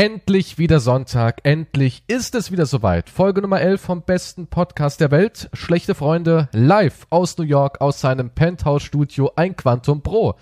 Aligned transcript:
Endlich 0.00 0.56
wieder 0.56 0.80
Sonntag, 0.80 1.40
endlich 1.42 2.04
ist 2.06 2.34
es 2.34 2.50
wieder 2.50 2.64
soweit. 2.64 3.10
Folge 3.10 3.42
Nummer 3.42 3.60
11 3.60 3.82
vom 3.82 4.00
besten 4.00 4.46
Podcast 4.46 4.98
der 4.98 5.10
Welt. 5.10 5.50
Schlechte 5.52 5.94
Freunde, 5.94 6.48
live 6.54 7.06
aus 7.10 7.36
New 7.36 7.44
York, 7.44 7.82
aus 7.82 8.00
seinem 8.00 8.30
Penthouse-Studio, 8.30 9.32
ein 9.36 9.56
Quantum 9.56 10.02
Pro. 10.02 10.36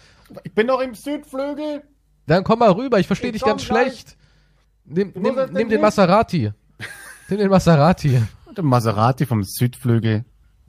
Ich 0.45 0.55
bin 0.55 0.69
noch 0.69 0.79
im 0.79 0.95
Südflügel. 0.95 1.83
Dann 2.29 2.45
komm 2.45 2.61
mal 2.61 2.71
rüber, 2.71 3.01
ich 3.01 3.09
verstehe 3.09 3.31
Ich 3.31 3.33
dich 3.33 3.43
ganz 3.43 3.67
gleich. 3.67 3.87
schlecht. 3.87 4.17
Nimm, 4.85 5.13
nimm, 5.17 5.35
nimm 5.51 5.69
den 5.69 5.81
Maserati. 5.81 6.53
Nimm 7.29 7.39
den 7.41 7.51
Maserati. 7.51 8.23
Der 8.57 8.63
Maserati 8.63 9.27
vom 9.27 9.43
Südflügel 9.43 10.25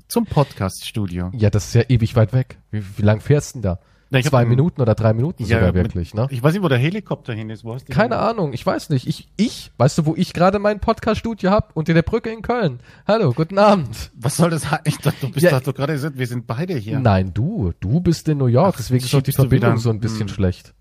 zum 0.08 0.26
Podcaststudio. 0.26 1.30
Ja, 1.36 1.52
das 1.52 1.68
ist 1.68 1.76
ja 1.76 1.84
ewig 1.90 2.16
weit 2.16 2.34
weg. 2.34 2.58
Wie, 2.71 2.84
wie 2.98 3.04
lang 3.04 3.21
fährst 3.21 3.54
du 3.54 3.60
denn 3.60 3.62
da? 3.62 3.80
Na, 4.12 4.18
hab 4.18 4.26
Zwei 4.26 4.39
einen- 4.39 4.50
Minuten 4.50 4.82
oder 4.82 4.96
drei 4.96 5.14
Minuten 5.14 5.44
Ja, 5.44 5.57
sogar 5.60 5.71
mit- 5.71 5.75
wirklich, 5.86 6.16
ne? 6.16 6.28
Ich 6.32 6.42
weiß 6.42 6.54
nicht, 6.54 6.64
wo 6.64 6.68
der 6.68 6.80
Helikopter 6.80 7.32
hin 7.34 7.52
ist. 7.52 7.64
Wo 7.64 7.75
du 7.75 7.86
Keine 7.94 8.16
den? 8.16 8.20
Ahnung, 8.20 8.54
ich 8.54 8.66
weiß 8.66 8.89
nicht. 8.89 9.05
Ich, 9.07 9.28
ich, 9.38 9.71
weißt 9.78 10.00
du, 10.00 10.05
wo 10.07 10.16
ich 10.16 10.34
gerade 10.34 10.57
mein 10.57 10.79
Podcast-Studio 10.79 11.52
hab? 11.52 11.75
Unter 11.78 11.93
der 11.93 12.02
Brücke 12.02 12.32
in 12.32 12.42
Köln. 12.42 12.80
Hallo, 13.07 13.33
guten 13.33 13.60
Abend. 13.60 14.10
Was 14.16 14.38
soll 14.38 14.50
das 14.50 14.71
heißen? 14.71 14.86
Ich 14.86 14.97
dachte, 14.97 15.18
du 15.28 15.32
bist 15.32 15.46
Ja. 15.46 15.60
doch 15.60 15.75
gerade 15.75 15.93
gesagt, 15.93 16.18
wir 16.18 16.25
sind 16.25 16.47
beide 16.47 16.74
hier. 16.75 17.00
Nein, 17.00 17.36
du. 17.36 17.71
Du 17.80 18.00
bist 18.00 18.28
in 18.30 18.39
New 18.39 18.47
York, 18.47 18.74
Ach, 18.74 18.78
deswegen 18.78 19.06
ist 19.06 19.14
auch 19.14 19.21
die 19.21 19.30
du 19.32 19.36
Verbindung 19.36 19.74
wieder- 19.74 19.80
so 19.82 19.92
ein 19.92 20.00
bisschen 20.00 20.21
Hm. 20.21 20.30
schlecht. 20.30 20.74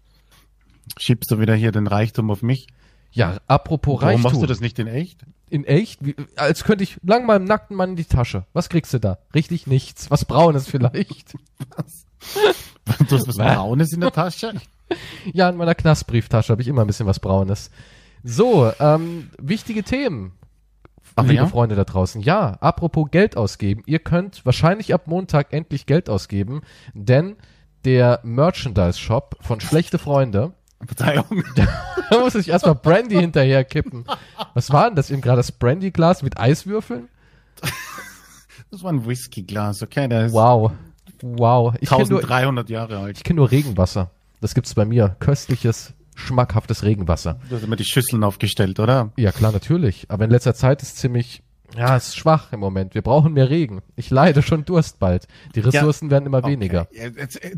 Schiebst 0.97 1.31
du 1.31 1.39
wieder 1.39 1.55
hier 1.55 1.71
den 1.71 1.87
Reichtum 1.87 2.31
auf 2.31 2.41
mich? 2.43 2.67
Ja, 3.11 3.39
apropos 3.47 3.97
Warum 4.01 4.09
Reichtum. 4.09 4.23
machst 4.23 4.43
du 4.43 4.47
das 4.47 4.61
nicht 4.61 4.79
in 4.79 4.87
echt? 4.87 5.25
In 5.51 5.65
echt? 5.65 6.05
Wie, 6.05 6.15
als 6.37 6.65
könnte 6.65 6.85
ich 6.85 6.99
lang 7.03 7.27
mal 7.27 7.37
im 7.37 7.45
nackten 7.45 7.77
Mann 7.77 7.91
in 7.91 7.97
die 7.97 8.05
Tasche. 8.05 8.45
Was 8.53 8.69
kriegst 8.69 8.93
du 8.93 9.01
da? 9.01 9.19
Richtig 9.35 9.67
nichts. 9.67 10.11
Was 10.11 10.25
Braunes 10.25 10.69
vielleicht. 10.69 11.35
Du 11.35 11.67
hast 11.77 12.07
was 12.85 13.07
Was? 13.27 13.37
Braunes 13.37 13.93
in 13.93 14.01
der 14.01 14.13
Tasche? 14.13 14.53
ja, 15.33 15.49
in 15.49 15.57
meiner 15.57 15.75
Knastbrieftasche 15.75 16.53
habe 16.53 16.63
ich 16.63 16.69
immer 16.69 16.83
ein 16.83 16.87
bisschen 16.87 17.07
was 17.07 17.21
Braunes. 17.21 17.71
So, 18.25 18.71
ähm, 18.81 19.31
wichtige 19.39 19.83
Themen. 19.83 20.33
Ach 21.17 21.25
liebe 21.25 21.37
ja? 21.37 21.47
Freunde 21.47 21.75
da 21.75 21.85
draußen. 21.85 22.21
Ja, 22.21 22.53
apropos 22.61 23.11
Geld 23.11 23.37
ausgeben. 23.37 23.83
Ihr 23.87 23.99
könnt 23.99 24.45
wahrscheinlich 24.45 24.95
ab 24.95 25.07
Montag 25.07 25.53
endlich 25.53 25.87
Geld 25.87 26.09
ausgeben, 26.09 26.63
denn 26.95 27.37
der 27.85 28.21
Merchandise-Shop 28.23 29.37
von 29.41 29.61
Schlechte 29.61 29.99
Freunde, 29.99 30.53
Verzeihung. 30.87 31.45
da 32.11 32.19
muss 32.21 32.35
ich 32.35 32.49
erstmal 32.49 32.75
Brandy 32.75 33.17
hinterher 33.17 33.65
kippen. 33.65 34.05
Was 34.55 34.71
war 34.71 34.87
denn 34.87 34.97
das 34.97 35.11
eben 35.11 35.21
gerade? 35.21 35.39
Das 35.39 35.53
Brandy-Glas 35.53 36.23
mit 36.23 36.39
Eiswürfeln? 36.39 37.09
Das 38.71 38.83
war 38.83 38.93
ein 38.93 39.07
Whiskyglas, 39.07 39.83
okay? 39.83 40.09
Der 40.09 40.27
ist 40.27 40.33
Wow. 40.33 40.73
Wow. 41.23 41.75
Ich 41.81 41.89
kenne 41.89 42.05
nur, 42.09 42.21
1300 42.21 42.71
Jahre 42.71 42.99
alt. 42.99 43.17
ich 43.17 43.25
kenn 43.25 43.37
nur 43.37 43.51
Regenwasser. 43.51 44.11
Das 44.41 44.55
gibt's 44.55 44.75
bei 44.75 44.85
mir. 44.85 45.17
Köstliches, 45.19 45.95
schmackhaftes 46.15 46.85
Regenwasser. 46.85 47.41
Du 47.49 47.57
hast 47.57 47.65
immer 47.65 47.77
die 47.77 47.85
Schüsseln 47.85 48.23
aufgestellt, 48.23 48.79
oder? 48.79 49.11
Ja, 49.17 49.33
klar, 49.33 49.51
natürlich. 49.51 50.07
Aber 50.09 50.25
in 50.25 50.31
letzter 50.31 50.55
Zeit 50.55 50.83
ist 50.83 50.99
ziemlich, 50.99 51.43
ja, 51.77 51.97
ist 51.97 52.17
schwach 52.17 52.53
im 52.53 52.61
Moment. 52.61 52.95
Wir 52.95 53.03
brauchen 53.03 53.33
mehr 53.35 53.51
Regen. 53.51 53.83
Ich 53.97 54.11
leide 54.11 54.43
schon 54.43 54.65
Durst 54.65 54.99
bald. 54.99 55.27
Die 55.55 55.61
Ressourcen 55.61 56.11
werden 56.11 56.27
immer 56.27 56.45
weniger. 56.45 56.89
Okay. 56.91 57.13
Jetzt, 57.17 57.43
äh, 57.43 57.57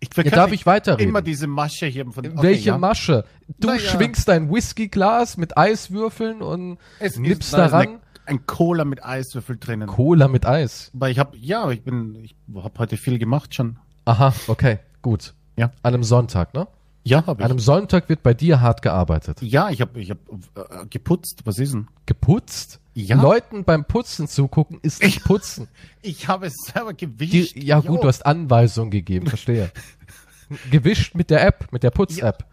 ich 0.00 0.08
Ja, 0.16 0.22
darf 0.24 0.52
ich 0.52 0.66
weiterreden? 0.66 1.08
Immer 1.08 1.22
diese 1.22 1.46
Masche 1.46 1.86
hier 1.86 2.04
von 2.10 2.26
okay, 2.26 2.42
Welche 2.42 2.70
ja. 2.70 2.78
Masche? 2.78 3.24
Du 3.58 3.68
Naja. 3.68 3.80
schwingst 3.80 4.28
dein 4.28 4.52
Whiskyglas 4.52 5.36
mit 5.36 5.56
Eiswürfeln 5.56 6.42
und 6.42 6.78
Es 6.98 7.18
nippst 7.18 7.42
ist, 7.42 7.52
da 7.52 7.66
ist 7.66 7.72
daran 7.72 7.88
eine, 7.88 7.98
ein 8.26 8.46
Cola 8.46 8.84
mit 8.84 9.04
Eiswürfel 9.04 9.56
drinnen. 9.58 9.88
Cola 9.88 10.28
mit 10.28 10.44
Eis. 10.46 10.90
Weil 10.92 11.12
ich 11.12 11.18
habe, 11.18 11.36
ja, 11.36 11.70
ich 11.70 11.82
bin, 11.82 12.16
ich 12.24 12.34
habe 12.56 12.78
heute 12.78 12.96
viel 12.96 13.18
gemacht 13.18 13.54
schon. 13.54 13.78
Aha, 14.04 14.34
okay, 14.48 14.78
gut. 15.02 15.34
Ja. 15.56 15.70
An 15.82 15.94
einem 15.94 16.04
Sonntag, 16.04 16.52
ne? 16.54 16.66
Ja, 17.08 17.24
habe 17.26 17.44
An 17.44 17.50
einem 17.50 17.58
Sonntag 17.60 18.08
wird 18.08 18.22
bei 18.22 18.34
dir 18.34 18.60
hart 18.60 18.82
gearbeitet. 18.82 19.40
Ja, 19.40 19.70
ich 19.70 19.80
habe, 19.80 20.00
ich 20.00 20.10
habe 20.10 20.20
äh, 20.56 20.86
geputzt. 20.90 21.42
Was 21.44 21.58
ist 21.58 21.72
denn? 21.72 21.86
Geputzt? 22.06 22.80
Ja. 22.94 23.20
Leuten 23.20 23.62
beim 23.64 23.84
Putzen 23.84 24.26
zugucken 24.26 24.78
ist 24.82 25.02
nicht 25.02 25.22
putzen. 25.24 25.68
Ich 26.02 26.28
habe 26.28 26.46
es 26.46 26.54
selber 26.72 26.92
Die, 26.92 27.06
gewischt. 27.06 27.56
ja 27.56 27.80
gut, 27.80 27.96
Jo. 27.96 28.02
du 28.02 28.08
hast 28.08 28.24
Anweisungen 28.26 28.90
gegeben, 28.90 29.26
verstehe. 29.26 29.70
Gewischt 30.70 31.14
mit 31.14 31.30
der 31.30 31.44
App, 31.46 31.66
mit 31.72 31.82
der 31.82 31.90
Putz-App. 31.90 32.44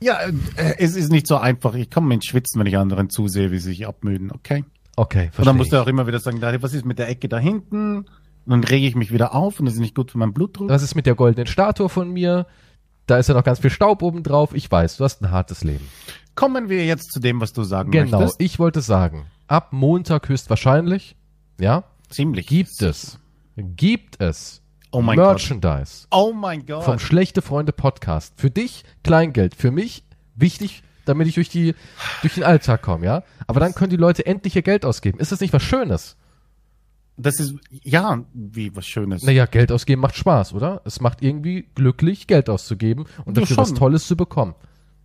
Ja, 0.00 0.18
äh, 0.56 0.74
es 0.78 0.94
ist 0.94 1.10
nicht 1.10 1.26
so 1.26 1.36
einfach. 1.38 1.74
Ich 1.74 1.90
komme 1.90 2.14
ins 2.14 2.26
Schwitzen, 2.26 2.60
wenn 2.60 2.66
ich 2.66 2.76
anderen 2.76 3.10
zusehe, 3.10 3.50
wie 3.50 3.58
sie 3.58 3.70
sich 3.70 3.86
abmüden. 3.86 4.30
Okay. 4.30 4.64
Okay, 4.96 5.24
Und 5.26 5.32
verstehe. 5.32 5.44
dann 5.46 5.56
musst 5.56 5.72
du 5.72 5.76
ich. 5.76 5.82
auch 5.82 5.86
immer 5.86 6.06
wieder 6.06 6.18
sagen, 6.20 6.40
was 6.42 6.74
ist 6.74 6.84
mit 6.84 6.98
der 6.98 7.08
Ecke 7.08 7.28
da 7.28 7.38
hinten? 7.38 7.98
Und 7.98 8.06
dann 8.46 8.64
rege 8.64 8.86
ich 8.86 8.94
mich 8.94 9.12
wieder 9.12 9.34
auf 9.34 9.58
und 9.60 9.66
das 9.66 9.74
ist 9.74 9.80
nicht 9.80 9.94
gut 9.94 10.10
für 10.10 10.18
meinen 10.18 10.32
Blutdruck. 10.32 10.68
Was 10.68 10.82
ist 10.82 10.94
mit 10.94 11.06
der 11.06 11.14
goldenen 11.14 11.46
Statue 11.46 11.88
von 11.88 12.10
mir? 12.12 12.46
Da 13.08 13.16
ist 13.16 13.28
ja 13.28 13.34
noch 13.34 13.42
ganz 13.42 13.58
viel 13.58 13.70
Staub 13.70 14.02
oben 14.02 14.22
drauf. 14.22 14.50
Ich 14.54 14.70
weiß, 14.70 14.98
du 14.98 15.04
hast 15.04 15.22
ein 15.22 15.30
hartes 15.30 15.64
Leben. 15.64 15.88
Kommen 16.34 16.68
wir 16.68 16.84
jetzt 16.84 17.10
zu 17.10 17.20
dem, 17.20 17.40
was 17.40 17.52
du 17.54 17.64
sagen 17.64 17.90
Genau, 17.90 18.20
möchtest. 18.20 18.40
ich 18.40 18.58
wollte 18.58 18.82
sagen, 18.82 19.26
ab 19.48 19.68
Montag 19.72 20.28
höchstwahrscheinlich, 20.28 21.16
ja, 21.58 21.84
Ziemlich. 22.10 22.46
gibt 22.46 22.80
es, 22.82 23.18
gibt 23.56 24.20
es 24.20 24.62
Oh 24.90 25.00
mein 25.02 25.16
Gott. 25.16 25.38
Merchandise 25.38 26.06
Oh 26.10 26.32
mein 26.34 26.64
Gott. 26.66 26.84
vom 26.84 26.98
Schlechte 26.98 27.40
Freunde 27.42 27.72
Podcast. 27.72 28.34
Für 28.36 28.50
dich 28.50 28.84
Kleingeld, 29.02 29.54
für 29.54 29.70
mich 29.70 30.04
wichtig, 30.34 30.82
damit 31.06 31.26
ich 31.28 31.34
durch 31.36 31.48
die 31.48 31.74
durch 32.20 32.34
den 32.34 32.44
Alltag 32.44 32.82
komme, 32.82 33.06
ja. 33.06 33.22
Aber 33.46 33.58
dann 33.60 33.74
können 33.74 33.90
die 33.90 33.96
Leute 33.96 34.26
endlich 34.26 34.54
ihr 34.54 34.62
Geld 34.62 34.84
ausgeben. 34.84 35.18
Ist 35.18 35.32
das 35.32 35.40
nicht 35.40 35.54
was 35.54 35.62
Schönes? 35.62 36.17
Das 37.20 37.40
ist, 37.40 37.54
ja, 37.70 38.24
wie 38.32 38.74
was 38.76 38.86
Schönes. 38.86 39.22
Naja, 39.24 39.46
Geld 39.46 39.72
ausgeben 39.72 40.00
macht 40.00 40.16
Spaß, 40.16 40.54
oder? 40.54 40.82
Es 40.84 41.00
macht 41.00 41.20
irgendwie 41.20 41.68
glücklich, 41.74 42.26
Geld 42.28 42.48
auszugeben 42.48 43.06
und 43.24 43.36
Ja, 43.36 43.40
dafür 43.42 43.56
schon. 43.56 43.64
was 43.64 43.74
Tolles 43.74 44.06
zu 44.06 44.16
bekommen. 44.16 44.54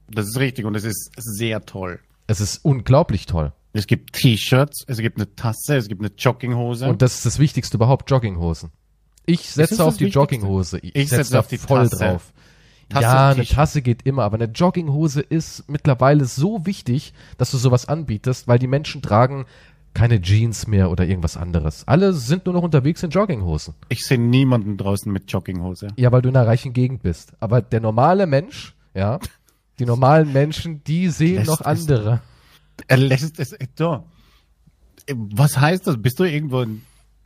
Das 0.10 0.28
ist 0.28 0.38
richtig 0.38 0.66
und 0.66 0.76
es 0.76 0.84
ist 0.84 1.12
sehr 1.18 1.62
toll. 1.66 2.00
Es 2.28 2.40
ist 2.40 2.64
unglaublich 2.64 3.26
toll. 3.26 3.52
Es 3.74 3.88
gibt 3.88 4.14
T-Shirts, 4.14 4.84
es 4.88 5.00
gibt 5.00 5.18
eine 5.18 5.34
Tasse, 5.36 5.76
es 5.78 5.88
gibt 5.88 6.02
eine 6.02 6.12
Jogginghose. 6.16 6.88
Und 6.88 7.02
das 7.02 7.16
ist 7.16 7.26
das 7.26 7.40
Wichtigste 7.40 7.78
überhaupt, 7.78 8.10
Jogginghosen. 8.12 8.70
Ich 9.26 9.50
setze 9.50 9.84
auf 9.84 9.96
die 9.98 10.02
Wichtigste. 10.06 10.20
Jogginghose. 10.20 10.78
Ich, 10.80 10.96
Ich 10.96 11.10
setze 11.10 11.24
setze 11.24 11.40
auf 11.40 11.48
die 11.48 11.58
voll 11.58 11.90
Tasse. 11.90 11.98
drauf. 11.98 12.34
Tasse 12.90 13.04
ja, 13.04 13.30
eine. 13.30 13.46
Tasse 13.46 13.82
geht 13.82 14.06
immer, 14.06 14.24
aber 14.24 14.36
eine 14.36 14.46
Jogginghose 14.52 15.22
ist 15.22 15.68
mittlerweile 15.70 16.26
so 16.26 16.66
wichtig, 16.68 17.14
dass 17.40 17.50
du 17.50 17.58
sowas 17.58 17.88
anbietest, 17.88 18.48
weil 18.48 18.60
die 18.60 18.68
Menschen 18.68 19.02
tragen 19.02 19.46
keine 19.94 20.20
Jeans 20.22 20.66
mehr 20.68 20.90
oder 20.90 21.06
irgendwas 21.06 21.38
anderes. 21.38 21.84
Alle 21.88 22.14
sind 22.14 22.46
nur 22.46 22.54
noch 22.54 22.64
unterwegs 22.64 23.04
in 23.04 23.10
Jogginghosen. 23.12 23.76
ich 23.90 24.06
sehe 24.06 24.18
niemanden 24.20 24.78
draußen 24.78 25.12
mit 25.12 25.32
Jogginghose. 25.32 25.90
Ja, 25.98 26.12
weil 26.12 26.22
du 26.22 26.30
in 26.30 26.36
einer 26.38 26.48
reichen 26.48 26.74
Gegend 26.74 27.04
bist. 27.04 27.34
Aber 27.40 27.62
der 27.62 27.80
normale 27.80 28.26
Mensch, 28.26 28.76
ja, 28.96 29.20
die 29.80 29.86
normalen 29.86 30.34
Menschen, 30.34 30.84
die 30.84 31.10
sehen 31.10 31.36
Lässt 31.38 31.48
noch 31.48 31.62
es- 31.62 31.66
andere. 31.68 32.22
Er 32.88 32.98
lässt 32.98 33.40
es 33.40 33.56
da. 33.76 34.04
Was 35.12 35.60
heißt 35.60 35.86
das? 35.88 36.02
Bist 36.02 36.20
du 36.20 36.24
irgendwo 36.24 36.62
in, 36.62 36.82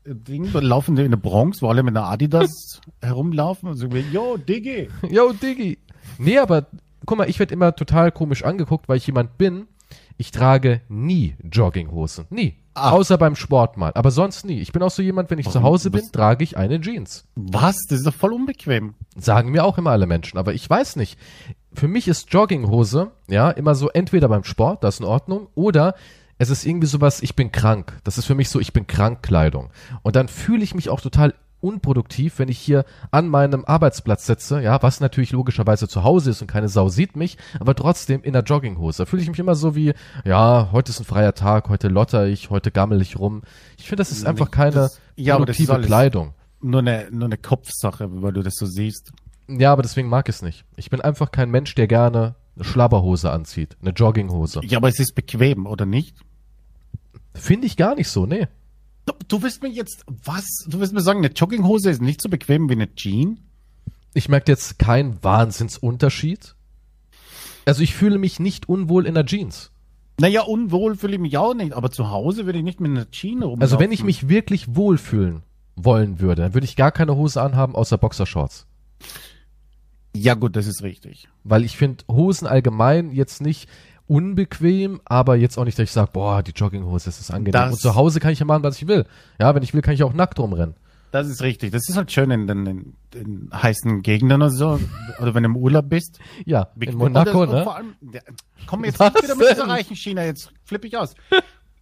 irgendwo 0.05 0.59
laufen 0.59 0.97
in 0.97 1.11
der 1.11 1.17
Bronx, 1.17 1.61
wo 1.61 1.69
alle 1.69 1.83
mit 1.83 1.95
einer 1.95 2.07
Adidas 2.07 2.81
herumlaufen 3.01 3.69
und 3.69 3.75
sagen, 3.77 4.03
yo, 4.11 4.37
Diggi. 4.37 4.89
Yo, 5.09 5.31
Diggi. 5.33 5.77
Nee, 6.17 6.37
aber 6.39 6.67
guck 7.05 7.17
mal, 7.17 7.29
ich 7.29 7.39
werde 7.39 7.53
immer 7.53 7.75
total 7.75 8.11
komisch 8.11 8.43
angeguckt, 8.43 8.89
weil 8.89 8.97
ich 8.97 9.07
jemand 9.07 9.37
bin. 9.37 9.67
Ich 10.17 10.31
trage 10.31 10.81
nie 10.89 11.35
Jogginghosen. 11.43 12.25
Nie. 12.29 12.55
Ah. 12.73 12.91
Außer 12.91 13.17
beim 13.17 13.35
Sport 13.35 13.77
mal. 13.77 13.91
Aber 13.95 14.11
sonst 14.11 14.45
nie. 14.45 14.59
Ich 14.59 14.71
bin 14.71 14.83
auch 14.83 14.91
so 14.91 15.01
jemand, 15.01 15.29
wenn 15.31 15.39
ich 15.39 15.47
zu 15.47 15.55
Warum? 15.55 15.69
Hause 15.69 15.91
bin, 15.91 16.11
trage 16.11 16.43
ich 16.43 16.57
eine 16.57 16.79
Jeans. 16.79 17.25
Was? 17.35 17.77
Das 17.89 17.99
ist 17.99 18.07
doch 18.07 18.13
voll 18.13 18.33
unbequem. 18.33 18.93
Sagen 19.15 19.51
mir 19.51 19.63
auch 19.63 19.77
immer 19.77 19.91
alle 19.91 20.05
Menschen. 20.05 20.37
Aber 20.37 20.53
ich 20.53 20.69
weiß 20.69 20.95
nicht. 20.95 21.17
Für 21.73 21.87
mich 21.87 22.07
ist 22.07 22.31
Jogginghose, 22.33 23.11
ja, 23.27 23.51
immer 23.51 23.75
so 23.75 23.89
entweder 23.89 24.27
beim 24.29 24.43
Sport, 24.43 24.83
das 24.83 24.95
ist 24.95 24.99
in 25.01 25.05
Ordnung, 25.05 25.47
oder 25.53 25.95
es 26.39 26.49
ist 26.49 26.65
irgendwie 26.65 26.87
sowas, 26.87 27.21
ich 27.21 27.35
bin 27.35 27.51
krank. 27.51 27.99
Das 28.03 28.17
ist 28.17 28.25
für 28.25 28.35
mich 28.35 28.49
so, 28.49 28.59
ich 28.59 28.73
bin 28.73 28.87
krank 28.87 29.21
Kleidung. 29.21 29.69
Und 30.01 30.15
dann 30.15 30.27
fühle 30.27 30.63
ich 30.63 30.75
mich 30.75 30.89
auch 30.89 31.01
total 31.01 31.33
unproduktiv, 31.61 32.37
wenn 32.39 32.49
ich 32.49 32.59
hier 32.59 32.85
an 33.11 33.27
meinem 33.27 33.65
Arbeitsplatz 33.65 34.25
sitze, 34.25 34.61
ja, 34.61 34.81
was 34.83 34.99
natürlich 34.99 35.31
logischerweise 35.31 35.87
zu 35.87 36.03
Hause 36.03 36.29
ist 36.31 36.41
und 36.41 36.47
keine 36.47 36.69
Sau 36.69 36.89
sieht 36.89 37.15
mich, 37.15 37.37
aber 37.59 37.75
trotzdem 37.75 38.21
in 38.23 38.33
der 38.33 38.43
Jogginghose. 38.43 38.99
Da 39.03 39.05
fühle 39.05 39.23
ich 39.23 39.29
mich 39.29 39.39
immer 39.39 39.55
so 39.55 39.75
wie, 39.75 39.93
ja, 40.23 40.69
heute 40.71 40.91
ist 40.91 40.99
ein 40.99 41.05
freier 41.05 41.33
Tag, 41.33 41.69
heute 41.69 41.87
lotter 41.87 42.27
ich, 42.27 42.49
heute 42.49 42.71
gammel 42.71 43.01
ich 43.01 43.17
rum. 43.17 43.41
Ich 43.77 43.85
finde, 43.85 44.01
das 44.01 44.11
ist 44.11 44.25
einfach 44.25 44.51
keine 44.51 44.71
Das- 44.75 44.99
ja, 45.15 45.35
aber 45.35 45.45
das 45.45 45.57
produktive 45.57 45.81
Kleidung. 45.87 46.33
Nur 46.61 46.79
eine, 46.81 47.07
nur 47.11 47.25
eine 47.25 47.37
Kopfsache, 47.37 48.07
weil 48.21 48.33
du 48.33 48.43
das 48.43 48.55
so 48.55 48.65
siehst. 48.65 49.11
Ja, 49.47 49.71
aber 49.73 49.81
deswegen 49.81 50.09
mag 50.09 50.27
ich 50.29 50.35
es 50.35 50.41
nicht. 50.41 50.65
Ich 50.75 50.89
bin 50.89 51.01
einfach 51.01 51.31
kein 51.31 51.49
Mensch, 51.49 51.73
der 51.75 51.87
gerne 51.87 52.35
eine 52.55 52.65
Schlabberhose 52.65 53.31
anzieht, 53.31 53.77
eine 53.81 53.91
Jogginghose. 53.91 54.61
Ja, 54.63 54.77
aber 54.79 54.89
es 54.89 54.99
ist 54.99 55.13
bequem, 55.15 55.65
oder 55.67 55.85
nicht? 55.85 56.17
Finde 57.33 57.67
ich 57.67 57.77
gar 57.77 57.95
nicht 57.95 58.09
so, 58.09 58.25
nee. 58.25 58.47
Du, 59.07 59.13
du 59.27 59.41
willst 59.41 59.63
mir 59.63 59.69
jetzt, 59.69 60.03
was? 60.07 60.45
Du 60.67 60.79
willst 60.79 60.93
mir 60.93 61.01
sagen, 61.01 61.19
eine 61.19 61.33
Jogginghose 61.33 61.89
ist 61.89 62.01
nicht 62.01 62.21
so 62.21 62.29
bequem 62.29 62.69
wie 62.69 62.73
eine 62.73 62.93
Jean? 62.93 63.39
Ich 64.13 64.29
merke 64.29 64.51
jetzt 64.51 64.77
keinen 64.77 65.23
Wahnsinnsunterschied. 65.23 66.55
Also 67.65 67.81
ich 67.81 67.95
fühle 67.95 68.17
mich 68.17 68.39
nicht 68.39 68.69
unwohl 68.69 69.05
in 69.05 69.15
der 69.15 69.25
Jeans. 69.25 69.71
Naja, 70.19 70.41
unwohl 70.41 70.95
fühle 70.95 71.15
ich 71.15 71.21
mich 71.21 71.37
auch 71.37 71.53
nicht, 71.53 71.73
aber 71.73 71.91
zu 71.91 72.09
Hause 72.09 72.45
würde 72.45 72.59
ich 72.59 72.65
nicht 72.65 72.79
mit 72.79 72.91
einer 72.91 73.09
Jean 73.11 73.43
rumlaufen. 73.43 73.61
Also 73.61 73.79
wenn 73.79 73.91
ich 73.91 74.03
mich 74.03 74.29
wirklich 74.29 74.75
wohlfühlen 74.75 75.43
wollen 75.75 76.19
würde, 76.19 76.41
dann 76.41 76.53
würde 76.53 76.65
ich 76.65 76.75
gar 76.75 76.91
keine 76.91 77.15
Hose 77.15 77.41
anhaben 77.41 77.75
außer 77.75 77.97
Boxershorts. 77.97 78.65
Ja 80.15 80.33
gut, 80.33 80.55
das 80.55 80.65
ist 80.65 80.81
richtig. 80.81 81.29
Weil 81.43 81.63
ich 81.63 81.77
finde 81.77 82.03
Hosen 82.09 82.47
allgemein 82.47 83.11
jetzt 83.11 83.41
nicht 83.41 83.69
unbequem, 84.07 85.01
aber 85.05 85.35
jetzt 85.35 85.57
auch 85.57 85.65
nicht, 85.65 85.77
dass 85.77 85.83
ich 85.85 85.91
sage, 85.91 86.09
boah, 86.13 86.41
die 86.43 86.51
Jogginghose, 86.51 87.05
das 87.05 87.19
ist 87.19 87.31
angenehm. 87.31 87.51
Das- 87.53 87.73
und 87.73 87.79
zu 87.79 87.95
Hause 87.95 88.19
kann 88.19 88.31
ich 88.31 88.39
ja 88.39 88.45
machen, 88.45 88.63
was 88.63 88.77
ich 88.81 88.87
will. 88.87 89.05
Ja, 89.39 89.53
wenn 89.55 89.63
ich 89.63 89.73
will, 89.73 89.81
kann 89.81 89.93
ich 89.93 90.03
auch 90.03 90.13
nackt 90.13 90.39
rumrennen. 90.39 90.75
Das 91.11 91.27
ist 91.27 91.41
richtig. 91.41 91.71
Das 91.71 91.87
ist 91.87 91.95
halt 91.95 92.11
schön 92.11 92.31
in 92.31 92.47
den, 92.47 92.65
in 92.67 92.95
den 93.13 93.49
heißen 93.53 94.01
Gegenden 94.01 94.41
oder 94.41 94.49
so. 94.51 94.79
Oder 95.19 95.33
wenn 95.33 95.43
du 95.43 95.49
im 95.49 95.55
Urlaub 95.55 95.87
bist. 95.89 96.19
Ja, 96.45 96.67
Wie- 96.75 96.87
in 96.87 96.95
Monaco, 96.97 97.45
ne? 97.45 97.63
Vor 97.63 97.75
allem, 97.77 97.95
ja, 98.11 98.19
komm 98.65 98.83
jetzt 98.83 98.99
Was 98.99 99.13
nicht 99.13 99.23
wieder 99.23 99.35
mit 99.35 99.49
dieser 99.51 99.67
reichen 99.67 99.95
China, 99.95 100.23
jetzt 100.25 100.51
flippe 100.65 100.87
ich 100.87 100.97
aus. 100.97 101.13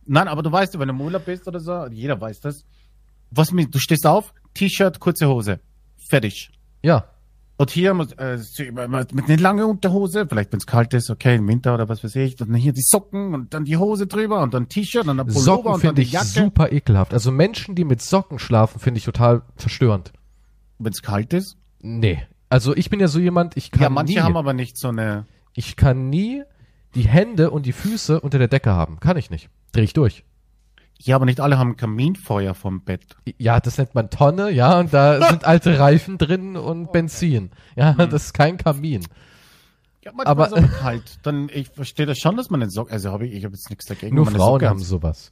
Nein, 0.05 0.27
aber 0.27 0.43
du 0.43 0.51
weißt, 0.51 0.77
wenn 0.79 0.87
du 0.87 0.93
im 0.93 1.01
Urlaub 1.01 1.25
bist 1.25 1.47
oder 1.47 1.59
so, 1.59 1.87
jeder 1.87 2.21
weiß 2.21 2.39
das. 2.41 2.63
Was 3.31 3.51
mit, 3.51 3.73
du 3.73 3.79
stehst 3.79 4.05
auf, 4.05 4.33
T-Shirt, 4.53 4.99
kurze 4.99 5.27
Hose. 5.27 5.59
Fertig. 5.97 6.51
Ja, 6.83 7.05
Und 7.57 7.71
hier 7.71 7.93
muss, 7.93 8.11
äh, 8.13 8.37
mit 9.13 9.29
einer 9.29 9.37
langen 9.37 9.63
Unterhose, 9.65 10.27
vielleicht 10.27 10.51
wenn 10.51 10.57
es 10.59 10.67
kalt 10.67 10.93
ist, 10.93 11.09
okay, 11.09 11.35
im 11.35 11.47
Winter 11.47 11.73
oder 11.73 11.87
was 11.87 12.03
weiß 12.03 12.15
ich, 12.17 12.35
dann 12.35 12.53
hier 12.53 12.73
die 12.73 12.81
Socken 12.81 13.33
und 13.33 13.53
dann 13.53 13.63
die 13.63 13.77
Hose 13.77 14.07
drüber 14.07 14.41
und 14.41 14.53
dann 14.53 14.67
T-Shirt 14.67 15.07
und 15.07 15.17
dann 15.17 15.27
Pullover 15.27 15.41
Socken 15.41 15.65
und 15.67 15.73
dann 15.73 15.79
finde 15.81 15.95
die 16.01 16.07
ich 16.07 16.11
Jacke. 16.11 16.25
super 16.25 16.71
ekelhaft. 16.73 17.13
Also 17.13 17.31
Menschen, 17.31 17.75
die 17.75 17.85
mit 17.85 18.01
Socken 18.01 18.39
schlafen, 18.39 18.79
finde 18.79 18.97
ich 18.97 19.05
total 19.05 19.43
verstörend. 19.55 20.11
Wenn 20.79 20.91
es 20.91 21.01
kalt 21.01 21.31
ist. 21.31 21.55
Nee. 21.79 22.21
Also 22.49 22.75
ich 22.75 22.89
bin 22.89 22.99
ja 22.99 23.07
so 23.07 23.19
jemand, 23.19 23.55
ich 23.55 23.71
kann 23.71 23.83
Ja, 23.83 23.89
manche 23.89 24.13
nie, 24.15 24.19
haben 24.19 24.35
aber 24.35 24.53
nicht 24.53 24.77
so 24.77 24.89
eine, 24.89 25.25
ich 25.53 25.77
kann 25.77 26.09
nie 26.09 26.43
die 26.93 27.07
Hände 27.07 27.51
und 27.51 27.65
die 27.65 27.71
Füße 27.71 28.19
unter 28.19 28.37
der 28.37 28.49
Decke 28.49 28.71
haben. 28.71 28.99
Kann 28.99 29.15
ich 29.15 29.29
nicht. 29.29 29.49
Dreh 29.71 29.83
ich 29.83 29.93
durch. 29.93 30.25
Ja, 31.01 31.15
aber 31.15 31.25
nicht 31.25 31.39
alle 31.39 31.57
haben 31.57 31.75
Kaminfeuer 31.77 32.53
vom 32.55 32.81
Bett. 32.81 33.03
Ja, 33.37 33.59
das 33.59 33.77
nennt 33.77 33.93
man 33.95 34.09
Tonne, 34.09 34.49
ja, 34.51 34.79
und 34.79 34.93
da 34.93 35.21
sind 35.29 35.45
alte 35.45 35.77
Reifen 35.79 36.17
drin 36.17 36.55
und 36.57 36.91
Benzin. 36.91 37.51
Ja, 37.75 37.93
das 37.93 38.25
ist 38.25 38.33
kein 38.33 38.57
Kamin. 38.57 39.05
Ja, 40.03 40.11
Aber- 40.23 40.47
ist 40.47 40.53
aber 40.53 40.67
kalt. 40.67 41.19
Dann, 41.23 41.49
ich 41.53 41.69
verstehe 41.69 42.05
das 42.05 42.17
schon, 42.19 42.37
dass 42.37 42.49
man 42.49 42.59
den 42.59 42.69
Socken, 42.69 42.93
also 42.93 43.11
habe 43.11 43.27
ich, 43.27 43.33
ich 43.33 43.43
habe 43.45 43.55
jetzt 43.55 43.69
nichts 43.69 43.85
dagegen. 43.85 44.15
Nur 44.15 44.25
Frauen 44.25 44.37
Socke 44.39 44.69
haben 44.69 44.79
sowas. 44.79 45.31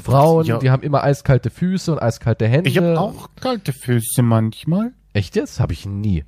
Frauen, 0.00 0.44
Ja. 0.46 0.58
die 0.58 0.70
haben 0.70 0.82
immer 0.82 1.02
eiskalte 1.02 1.50
Füße 1.50 1.90
und 1.92 1.98
eiskalte 2.00 2.46
Hände. 2.46 2.68
Ich 2.70 2.76
habe 2.78 2.98
auch 3.00 3.30
kalte 3.40 3.72
Füße 3.72 4.22
manchmal. 4.22 4.92
Echt 5.12 5.34
jetzt? 5.36 5.58
Habe 5.58 5.72
ich 5.72 5.86
nie. 5.86 6.24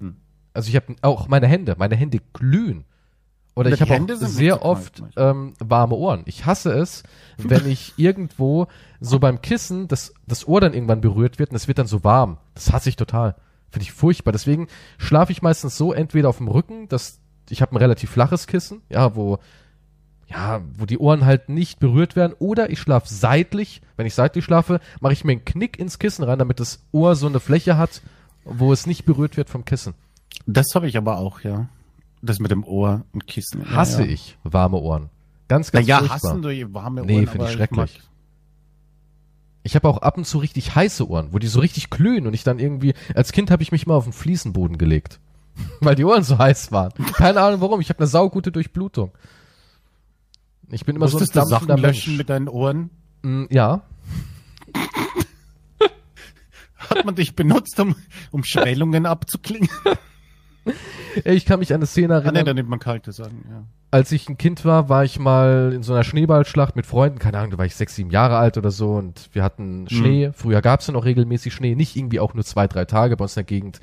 Hm. 0.00 0.16
Also 0.54 0.68
ich 0.70 0.76
habe 0.76 0.94
auch 1.02 1.28
meine 1.28 1.46
Hände, 1.48 1.74
meine 1.78 1.96
Hände 1.96 2.20
glühen. 2.32 2.84
Oder 3.56 3.70
ich 3.72 3.80
habe 3.80 3.94
auch 3.94 4.16
sehr 4.18 4.62
oft 4.64 5.02
ähm, 5.16 5.54
warme 5.58 5.94
Ohren. 5.94 6.22
Ich 6.26 6.44
hasse 6.44 6.72
es, 6.72 7.02
wenn 7.38 7.66
ich 7.66 7.94
irgendwo 7.96 8.66
so 9.00 9.18
beim 9.18 9.40
Kissen 9.40 9.88
das, 9.88 10.12
das 10.26 10.46
Ohr 10.46 10.60
dann 10.60 10.74
irgendwann 10.74 11.00
berührt 11.00 11.38
wird 11.38 11.50
und 11.50 11.56
es 11.56 11.66
wird 11.66 11.78
dann 11.78 11.86
so 11.86 12.04
warm. 12.04 12.36
Das 12.54 12.72
hasse 12.72 12.90
ich 12.90 12.96
total. 12.96 13.34
Finde 13.70 13.84
ich 13.84 13.92
furchtbar. 13.92 14.32
Deswegen 14.32 14.68
schlafe 14.98 15.32
ich 15.32 15.40
meistens 15.40 15.76
so 15.78 15.94
entweder 15.94 16.28
auf 16.28 16.36
dem 16.36 16.48
Rücken, 16.48 16.86
dass 16.88 17.18
ich 17.48 17.62
habe 17.62 17.72
ein 17.72 17.78
relativ 17.78 18.10
flaches 18.10 18.46
Kissen, 18.46 18.82
ja, 18.90 19.16
wo 19.16 19.38
ja, 20.28 20.60
wo 20.76 20.86
die 20.86 20.98
Ohren 20.98 21.24
halt 21.24 21.48
nicht 21.48 21.78
berührt 21.78 22.16
werden, 22.16 22.34
oder 22.38 22.68
ich 22.70 22.80
schlafe 22.80 23.08
seitlich. 23.08 23.80
Wenn 23.96 24.06
ich 24.06 24.14
seitlich 24.14 24.44
schlafe, 24.44 24.80
mache 25.00 25.12
ich 25.12 25.24
mir 25.24 25.32
einen 25.32 25.44
Knick 25.44 25.78
ins 25.78 25.98
Kissen 25.98 26.24
rein, 26.24 26.38
damit 26.38 26.58
das 26.60 26.84
Ohr 26.92 27.14
so 27.14 27.28
eine 27.28 27.40
Fläche 27.40 27.78
hat, 27.78 28.02
wo 28.44 28.72
es 28.72 28.86
nicht 28.86 29.04
berührt 29.04 29.36
wird 29.36 29.48
vom 29.48 29.64
Kissen. 29.64 29.94
Das 30.46 30.66
habe 30.74 30.88
ich 30.88 30.96
aber 30.96 31.18
auch, 31.18 31.40
ja. 31.40 31.68
Das 32.26 32.38
mit 32.38 32.50
dem 32.50 32.64
Ohr 32.64 33.04
und 33.12 33.26
Kissen. 33.26 33.62
Ja, 33.62 33.76
Hasse 33.76 34.04
ja. 34.04 34.10
ich 34.10 34.36
warme 34.42 34.78
Ohren. 34.78 35.10
Ganz, 35.48 35.70
ganz 35.70 35.86
ja, 35.86 35.98
furchtbar. 35.98 36.16
hassen 36.16 36.42
du 36.42 36.74
warme 36.74 37.02
Ohren. 37.02 37.06
Nee, 37.06 37.26
find 37.26 37.44
ich 37.44 37.52
schrecklich. 37.52 38.00
Ich 39.62 39.74
habe 39.74 39.88
auch 39.88 39.98
ab 39.98 40.16
und 40.16 40.26
zu 40.26 40.38
richtig 40.38 40.74
heiße 40.74 41.08
Ohren, 41.08 41.32
wo 41.32 41.38
die 41.38 41.48
so 41.48 41.60
richtig 41.60 41.90
glühen 41.90 42.26
und 42.26 42.34
ich 42.34 42.44
dann 42.44 42.58
irgendwie, 42.58 42.94
als 43.14 43.32
Kind 43.32 43.50
habe 43.50 43.62
ich 43.62 43.72
mich 43.72 43.86
mal 43.86 43.94
auf 43.94 44.04
den 44.04 44.12
Fliesenboden 44.12 44.78
gelegt, 44.78 45.18
weil 45.80 45.94
die 45.94 46.04
Ohren 46.04 46.22
so 46.22 46.38
heiß 46.38 46.72
waren. 46.72 46.92
Keine 47.14 47.40
Ahnung 47.40 47.60
warum, 47.60 47.80
ich 47.80 47.88
habe 47.88 48.00
eine 48.00 48.06
saugute 48.06 48.52
Durchblutung. 48.52 49.12
Ich 50.70 50.84
bin 50.84 50.96
immer 50.96 51.06
Musstest 51.06 51.34
so 51.34 51.40
ein 51.40 51.46
Sachen 51.46 51.68
löschen 51.68 52.12
Mensch. 52.12 52.18
mit 52.18 52.28
deinen 52.28 52.48
Ohren? 52.48 52.90
Mm, 53.22 53.44
ja, 53.50 53.82
Hat 56.90 57.04
man 57.04 57.14
dich 57.14 57.34
benutzt, 57.34 57.78
um, 57.80 57.96
um 58.30 58.44
Schwellungen 58.44 59.06
abzuklingen? 59.06 59.68
ich 61.24 61.46
kann 61.46 61.58
mich 61.60 61.72
an 61.72 61.76
eine 61.76 61.86
Szene 61.86 62.14
Ah, 62.14 62.18
nee, 62.20 62.24
erinnern. 62.26 62.44
da 62.46 62.54
nimmt 62.54 62.68
man 62.68 62.78
kalte 62.78 63.12
Sachen, 63.12 63.44
ja. 63.50 63.64
als 63.90 64.12
ich 64.12 64.28
ein 64.28 64.36
Kind 64.38 64.64
war, 64.64 64.88
war 64.88 65.04
ich 65.04 65.18
mal 65.18 65.72
in 65.74 65.82
so 65.82 65.92
einer 65.92 66.04
Schneeballschlacht 66.04 66.76
mit 66.76 66.86
Freunden, 66.86 67.18
keine 67.18 67.38
Ahnung, 67.38 67.52
da 67.52 67.58
war 67.58 67.64
ich 67.66 67.74
sechs, 67.76 67.94
sieben 67.96 68.10
Jahre 68.10 68.36
alt 68.36 68.58
oder 68.58 68.70
so 68.70 68.94
und 68.94 69.30
wir 69.32 69.42
hatten 69.42 69.88
Schnee. 69.88 70.30
Früher 70.34 70.60
gab 70.62 70.80
es 70.80 70.86
ja 70.86 70.92
noch 70.92 71.04
regelmäßig 71.04 71.54
Schnee, 71.54 71.74
nicht 71.74 71.96
irgendwie 71.96 72.20
auch 72.20 72.34
nur 72.34 72.44
zwei, 72.44 72.66
drei 72.66 72.84
Tage. 72.84 73.16
Bei 73.16 73.22
uns 73.24 73.32
in 73.32 73.40
der 73.40 73.44
Gegend 73.44 73.80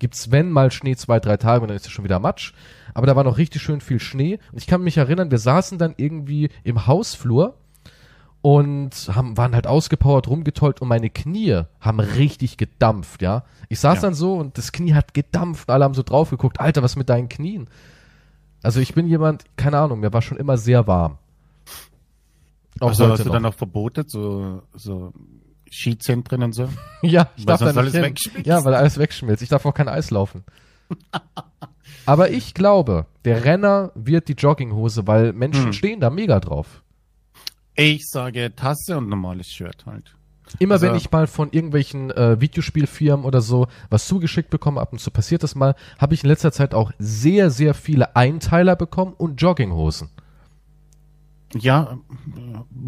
gibt's 0.00 0.30
wenn 0.32 0.50
mal 0.50 0.70
Schnee 0.70 0.96
zwei, 0.96 1.20
drei 1.20 1.36
Tage 1.36 1.62
und 1.62 1.68
dann 1.68 1.76
ist 1.76 1.86
es 1.86 1.92
schon 1.92 2.04
wieder 2.04 2.18
Matsch. 2.18 2.52
Aber 2.94 3.06
da 3.06 3.16
war 3.16 3.24
noch 3.24 3.38
richtig 3.38 3.62
schön 3.62 3.80
viel 3.80 4.00
Schnee 4.00 4.38
und 4.52 4.58
ich 4.58 4.66
kann 4.66 4.82
mich 4.82 4.96
erinnern, 4.98 5.30
wir 5.30 5.38
saßen 5.38 5.78
dann 5.78 5.94
irgendwie 5.96 6.50
im 6.64 6.86
Hausflur 6.86 7.56
und 8.44 8.90
haben, 9.14 9.38
waren 9.38 9.54
halt 9.54 9.66
ausgepowert, 9.66 10.28
rumgetollt 10.28 10.82
und 10.82 10.88
meine 10.88 11.08
Knie 11.08 11.62
haben 11.80 11.98
richtig 11.98 12.58
gedampft, 12.58 13.22
ja. 13.22 13.42
Ich 13.70 13.80
saß 13.80 13.96
Ja. 13.96 14.02
dann 14.02 14.12
so 14.14 14.34
und 14.34 14.58
das 14.58 14.70
Knie 14.70 14.92
hat 14.92 15.14
gedampft 15.14 15.66
und 15.66 15.72
alle 15.72 15.84
haben 15.84 15.94
so 15.94 16.02
drauf 16.02 16.28
geguckt, 16.28 16.60
Alter, 16.60 16.82
was 16.82 16.94
mit 16.94 17.08
deinen 17.08 17.30
Knien? 17.30 17.68
Also 18.62 18.80
ich 18.80 18.92
bin 18.92 19.08
jemand, 19.08 19.44
keine 19.56 19.78
Ahnung, 19.78 20.00
mir 20.00 20.12
war 20.12 20.20
schon 20.20 20.36
immer 20.36 20.58
sehr 20.58 20.86
warm. 20.86 21.16
Auch 22.80 22.88
Also 22.88 23.08
hast 23.08 23.20
du 23.20 23.28
noch. 23.28 23.32
dann 23.32 23.46
auch 23.46 23.54
verbotet, 23.54 24.10
so, 24.10 24.60
so 24.74 25.14
Skizentren 25.72 26.42
und 26.42 26.52
so? 26.52 26.68
ja, 27.02 27.28
ich 27.38 27.46
Weil 27.46 27.56
darf 27.56 27.60
da 27.60 27.66
nicht 27.68 27.78
alles 27.78 27.94
hin. 27.94 28.02
wegschmilzt? 28.02 28.46
Ja, 28.46 28.62
weil 28.66 28.74
alles 28.74 28.98
wegschmilzt. 28.98 29.42
Ich 29.42 29.48
darf 29.48 29.64
auch 29.64 29.72
kein 29.72 29.88
Eis 29.88 30.10
laufen. 30.10 30.44
Aber 32.04 32.30
ich 32.30 32.52
glaube, 32.52 33.06
der 33.24 33.42
Renner 33.46 33.90
wird 33.94 34.28
die 34.28 34.34
Jogginghose, 34.34 35.06
weil 35.06 35.32
Menschen 35.32 35.64
Hm. 35.66 35.72
stehen 35.72 36.00
da 36.00 36.10
mega 36.10 36.40
drauf. 36.40 36.82
Ich 37.76 38.08
sage 38.08 38.54
Tasse 38.54 38.96
und 38.98 39.08
normales 39.08 39.48
Shirt 39.50 39.84
halt. 39.86 40.14
Immer 40.58 40.74
Also- 40.74 40.86
wenn 40.86 40.94
ich 40.96 41.10
mal 41.10 41.26
von 41.26 41.50
irgendwelchen 41.52 42.10
äh, 42.10 42.40
Videospielfirmen 42.40 43.24
oder 43.24 43.40
so 43.40 43.66
was 43.90 44.06
zugeschickt 44.06 44.50
bekomme, 44.50 44.80
ab 44.80 44.92
und 44.92 44.98
zu 45.00 45.10
passiert 45.10 45.42
das 45.42 45.54
mal, 45.54 45.74
habe 45.98 46.14
ich 46.14 46.22
in 46.22 46.28
letzter 46.28 46.52
Zeit 46.52 46.74
auch 46.74 46.92
sehr, 46.98 47.50
sehr 47.50 47.74
viele 47.74 48.14
Einteiler 48.14 48.76
bekommen 48.76 49.14
und 49.16 49.40
Jogginghosen. 49.40 50.10
Ja, 51.56 51.98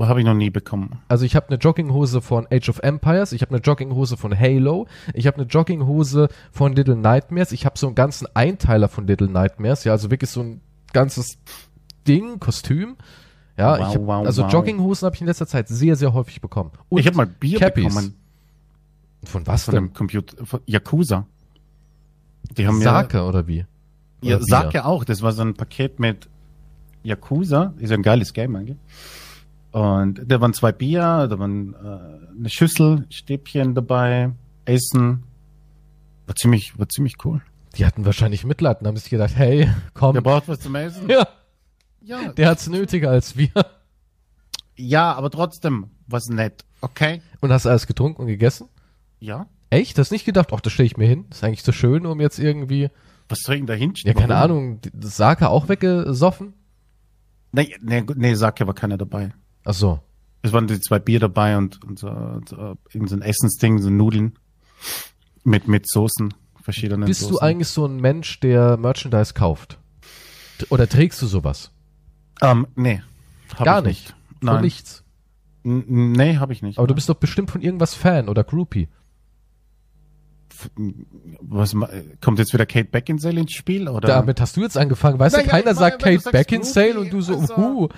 habe 0.00 0.20
ich 0.20 0.26
noch 0.26 0.34
nie 0.34 0.50
bekommen. 0.50 0.98
Also 1.06 1.24
ich 1.24 1.36
habe 1.36 1.48
eine 1.48 1.56
Jogginghose 1.58 2.20
von 2.20 2.48
Age 2.50 2.68
of 2.68 2.80
Empires, 2.80 3.30
ich 3.32 3.42
habe 3.42 3.52
eine 3.54 3.60
Jogginghose 3.62 4.16
von 4.16 4.36
Halo, 4.38 4.88
ich 5.14 5.26
habe 5.28 5.36
eine 5.38 5.46
Jogginghose 5.46 6.28
von 6.50 6.74
Little 6.74 6.96
Nightmares, 6.96 7.52
ich 7.52 7.64
habe 7.64 7.78
so 7.78 7.86
einen 7.86 7.94
ganzen 7.94 8.26
Einteiler 8.34 8.88
von 8.88 9.06
Little 9.06 9.28
Nightmares, 9.28 9.84
ja, 9.84 9.92
also 9.92 10.10
wirklich 10.10 10.30
so 10.30 10.40
ein 10.42 10.60
ganzes 10.92 11.38
Ding, 12.08 12.40
Kostüm. 12.40 12.96
Ja, 13.58 13.78
Wow, 13.78 13.88
ich 13.88 13.94
hab, 13.94 14.06
wow, 14.06 14.26
also 14.26 14.42
wow. 14.44 14.52
Jogginghosen 14.52 15.06
habe 15.06 15.14
ich 15.16 15.20
in 15.22 15.26
letzter 15.26 15.46
Zeit 15.46 15.68
sehr, 15.68 15.96
sehr 15.96 16.12
häufig 16.12 16.40
bekommen. 16.40 16.72
Und 16.88 16.98
ich 17.00 17.06
habe 17.06 17.16
mal 17.16 17.26
Bier 17.26 17.58
Cappies. 17.58 17.86
bekommen 17.94 18.14
Von 19.25 19.46
was 19.46 19.64
von 19.64 19.75
denn? 19.75 19.84
dem 19.86 19.92
Computer, 19.94 20.44
von 20.44 20.60
Yakuza. 20.66 21.26
Die 22.56 22.66
haben 22.66 22.80
Sake 22.80 23.22
oder 23.22 23.46
wie? 23.46 23.64
ja, 24.20 24.30
ja 24.30 24.36
Oder 24.36 24.44
Bier? 24.44 24.48
Sake 24.48 24.84
auch. 24.84 25.04
Das 25.04 25.22
war 25.22 25.32
so 25.32 25.42
ein 25.42 25.54
Paket 25.54 25.98
mit 26.00 26.28
Yakuza. 27.02 27.72
Ist 27.78 27.90
ja 27.90 27.96
ein 27.96 28.02
geiles 28.02 28.32
Game 28.32 28.54
eigentlich. 28.56 28.76
Und 29.72 30.22
da 30.26 30.40
waren 30.40 30.54
zwei 30.54 30.72
Bier, 30.72 31.26
da 31.28 31.38
waren 31.38 31.75
äh, 31.75 32.38
eine 32.38 32.48
Schüssel, 32.48 33.06
Stäbchen 33.10 33.75
dabei, 33.75 34.30
Essen. 34.64 35.25
War 36.26 36.34
ziemlich, 36.34 36.78
war 36.78 36.88
ziemlich 36.88 37.16
cool. 37.25 37.42
Die 37.76 37.84
hatten 37.84 38.06
wahrscheinlich 38.06 38.44
Mitleid 38.44 38.80
und 38.80 38.86
haben 38.86 38.96
sich 38.96 39.10
gedacht, 39.10 39.36
hey, 39.36 39.68
komm. 39.92 40.14
Der 40.14 40.22
braucht 40.22 40.48
was 40.48 40.60
zum 40.60 40.75
Essen. 40.76 41.06
ja, 41.10 41.26
Ja, 42.06 42.32
der 42.32 42.48
hat's 42.50 42.68
nötiger 42.68 43.10
als 43.10 43.36
wir. 43.36 43.50
ja, 44.76 45.12
aber 45.14 45.30
trotzdem 45.30 45.90
was 46.06 46.28
nett. 46.28 46.64
Okay? 46.80 47.20
Und 47.40 47.50
hast 47.52 47.66
alles 47.66 47.86
getrunken 47.86 48.22
und 48.22 48.26
gegessen? 48.28 48.68
Ja. 49.18 49.46
Echt? 49.70 49.98
Hast 49.98 50.12
nicht 50.12 50.25
gedacht, 50.25 50.50
ach, 50.52 50.60
das 50.60 50.72
stelle 50.72 50.86
ich 50.86 50.96
mir 50.96 51.08
hin. 51.08 51.25
Das 51.28 51.38
ist 51.38 51.44
eigentlich 51.44 51.62
so 51.64 51.72
schön, 51.72 52.06
um 52.06 52.20
jetzt 52.20 52.38
irgendwie 52.38 52.90
Was 53.28 53.40
soll 53.40 53.56
ich 53.56 53.60
denn 53.62 53.66
da 53.66 53.72
Ja, 53.75 53.78
hinstellen? 53.80 54.16
keine 54.16 54.36
Ahnung, 54.36 54.80
die- 54.82 54.90
das 54.94 55.16
Sake 55.16 55.48
auch 55.48 55.68
weggesoffen? 55.68 56.54
Nee, 57.50 57.75
nee, 57.80 58.04
nee, 58.14 58.34
Sake 58.34 58.66
war 58.66 58.75
keiner 58.75 58.96
dabei. 58.98 59.32
Ach 59.64 59.75
so. 59.75 59.98
Es 60.42 60.52
waren 60.52 60.68
die 60.68 60.78
zwei 60.80 61.00
Bier 61.00 61.18
dabei 61.18 61.56
und, 61.56 61.82
und, 61.84 61.98
so, 61.98 62.08
und 62.08 62.48
so, 62.48 62.76
irgend 62.92 63.08
so 63.10 63.16
ein 63.16 63.22
Essensding, 63.22 63.80
so 63.80 63.90
Nudeln 63.90 64.38
mit, 65.42 65.66
mit 65.66 65.88
Soßen, 65.90 66.32
verschiedenen 66.62 67.06
Bist 67.06 67.22
Soßen. 67.22 67.34
du 67.34 67.40
eigentlich 67.40 67.68
so 67.68 67.84
ein 67.86 67.96
Mensch, 67.96 68.38
der 68.38 68.76
Merchandise 68.76 69.34
kauft? 69.34 69.78
Oder 70.68 70.88
trägst 70.88 71.20
du 71.20 71.26
sowas? 71.26 71.72
Ähm, 72.43 72.66
nee. 72.76 73.02
Hab 73.57 73.64
Gar 73.64 73.78
ich 73.81 73.85
nicht. 73.87 74.09
Von 74.40 74.55
Nein. 74.55 74.62
nichts. 74.62 75.02
N- 75.64 76.12
Nee, 76.12 76.37
habe 76.37 76.52
ich 76.52 76.62
nicht. 76.62 76.78
Aber 76.78 76.87
du 76.87 76.95
bist 76.95 77.09
doch 77.09 77.14
bestimmt 77.16 77.50
von 77.50 77.61
irgendwas 77.62 77.95
Fan 77.95 78.28
oder 78.28 78.45
Groupie. 78.45 78.88
Was, 81.40 81.75
kommt 82.23 82.38
jetzt 82.38 82.52
wieder 82.55 82.64
Kate 82.66 82.88
Beckinsale 82.88 83.40
ins 83.40 83.52
Spiel? 83.52 83.88
Oder? 83.88 84.09
Damit 84.09 84.40
hast 84.40 84.57
du 84.57 84.62
jetzt 84.62 84.78
angefangen. 84.78 85.19
Weißt 85.19 85.35
du, 85.37 85.40
Naja, 85.40 85.50
keiner 85.50 85.73
ich 85.73 85.76
sagt 85.76 86.02
meine, 86.02 86.16
du 86.16 86.23
Kate 86.23 86.33
Beckinsale 86.33 86.93
Groupie, 86.95 87.05
und 87.07 87.12
du 87.12 87.21
so, 87.21 87.38
also- 87.38 87.57
uh. 87.57 87.88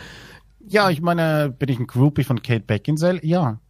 Ja, 0.66 0.90
ich 0.90 1.00
meine, 1.00 1.50
bin 1.50 1.68
ich 1.68 1.78
ein 1.78 1.86
Groupie 1.86 2.24
von 2.24 2.42
Kate 2.42 2.60
Beckinsale? 2.64 3.24
Ja. 3.24 3.60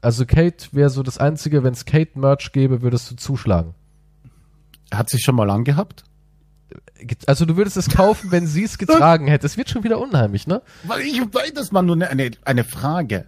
Also 0.00 0.24
Kate 0.26 0.68
wäre 0.72 0.88
so 0.90 1.02
das 1.02 1.18
Einzige, 1.18 1.62
wenn 1.62 1.74
es 1.74 1.84
Kate-Merch 1.84 2.52
gäbe, 2.52 2.82
würdest 2.82 3.10
du 3.10 3.16
zuschlagen. 3.16 3.74
Hat 4.92 5.10
sich 5.10 5.22
schon 5.22 5.36
mal 5.36 5.50
angehabt? 5.50 6.04
Also 7.26 7.44
du 7.44 7.56
würdest 7.56 7.76
es 7.76 7.88
kaufen, 7.88 8.30
wenn 8.30 8.46
sie 8.46 8.64
es 8.64 8.78
getragen 8.78 9.26
hätte. 9.26 9.46
Es 9.46 9.56
wird 9.56 9.70
schon 9.70 9.84
wieder 9.84 9.98
unheimlich, 9.98 10.46
ne? 10.46 10.62
Weil 10.84 11.00
ich 11.02 11.20
weiß, 11.20 11.52
das 11.54 11.72
war 11.72 11.82
nur 11.82 11.96
eine, 11.96 12.08
eine, 12.10 12.30
eine 12.44 12.64
Frage. 12.64 13.26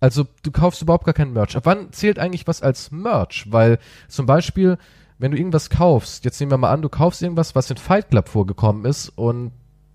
Also 0.00 0.26
du 0.42 0.50
kaufst 0.50 0.82
überhaupt 0.82 1.04
gar 1.04 1.14
kein 1.14 1.32
Merch. 1.32 1.56
Ab 1.56 1.64
wann 1.64 1.92
zählt 1.92 2.18
eigentlich 2.18 2.48
was 2.48 2.60
als 2.60 2.90
Merch? 2.90 3.46
Weil 3.50 3.78
zum 4.08 4.26
Beispiel, 4.26 4.76
wenn 5.18 5.30
du 5.30 5.38
irgendwas 5.38 5.70
kaufst, 5.70 6.24
jetzt 6.24 6.40
nehmen 6.40 6.50
wir 6.50 6.58
mal 6.58 6.72
an, 6.72 6.82
du 6.82 6.88
kaufst 6.88 7.22
irgendwas, 7.22 7.54
was 7.54 7.70
in 7.70 7.76
Fight 7.76 8.10
Club 8.10 8.28
vorgekommen 8.28 8.84
ist 8.84 9.10
und 9.10 9.52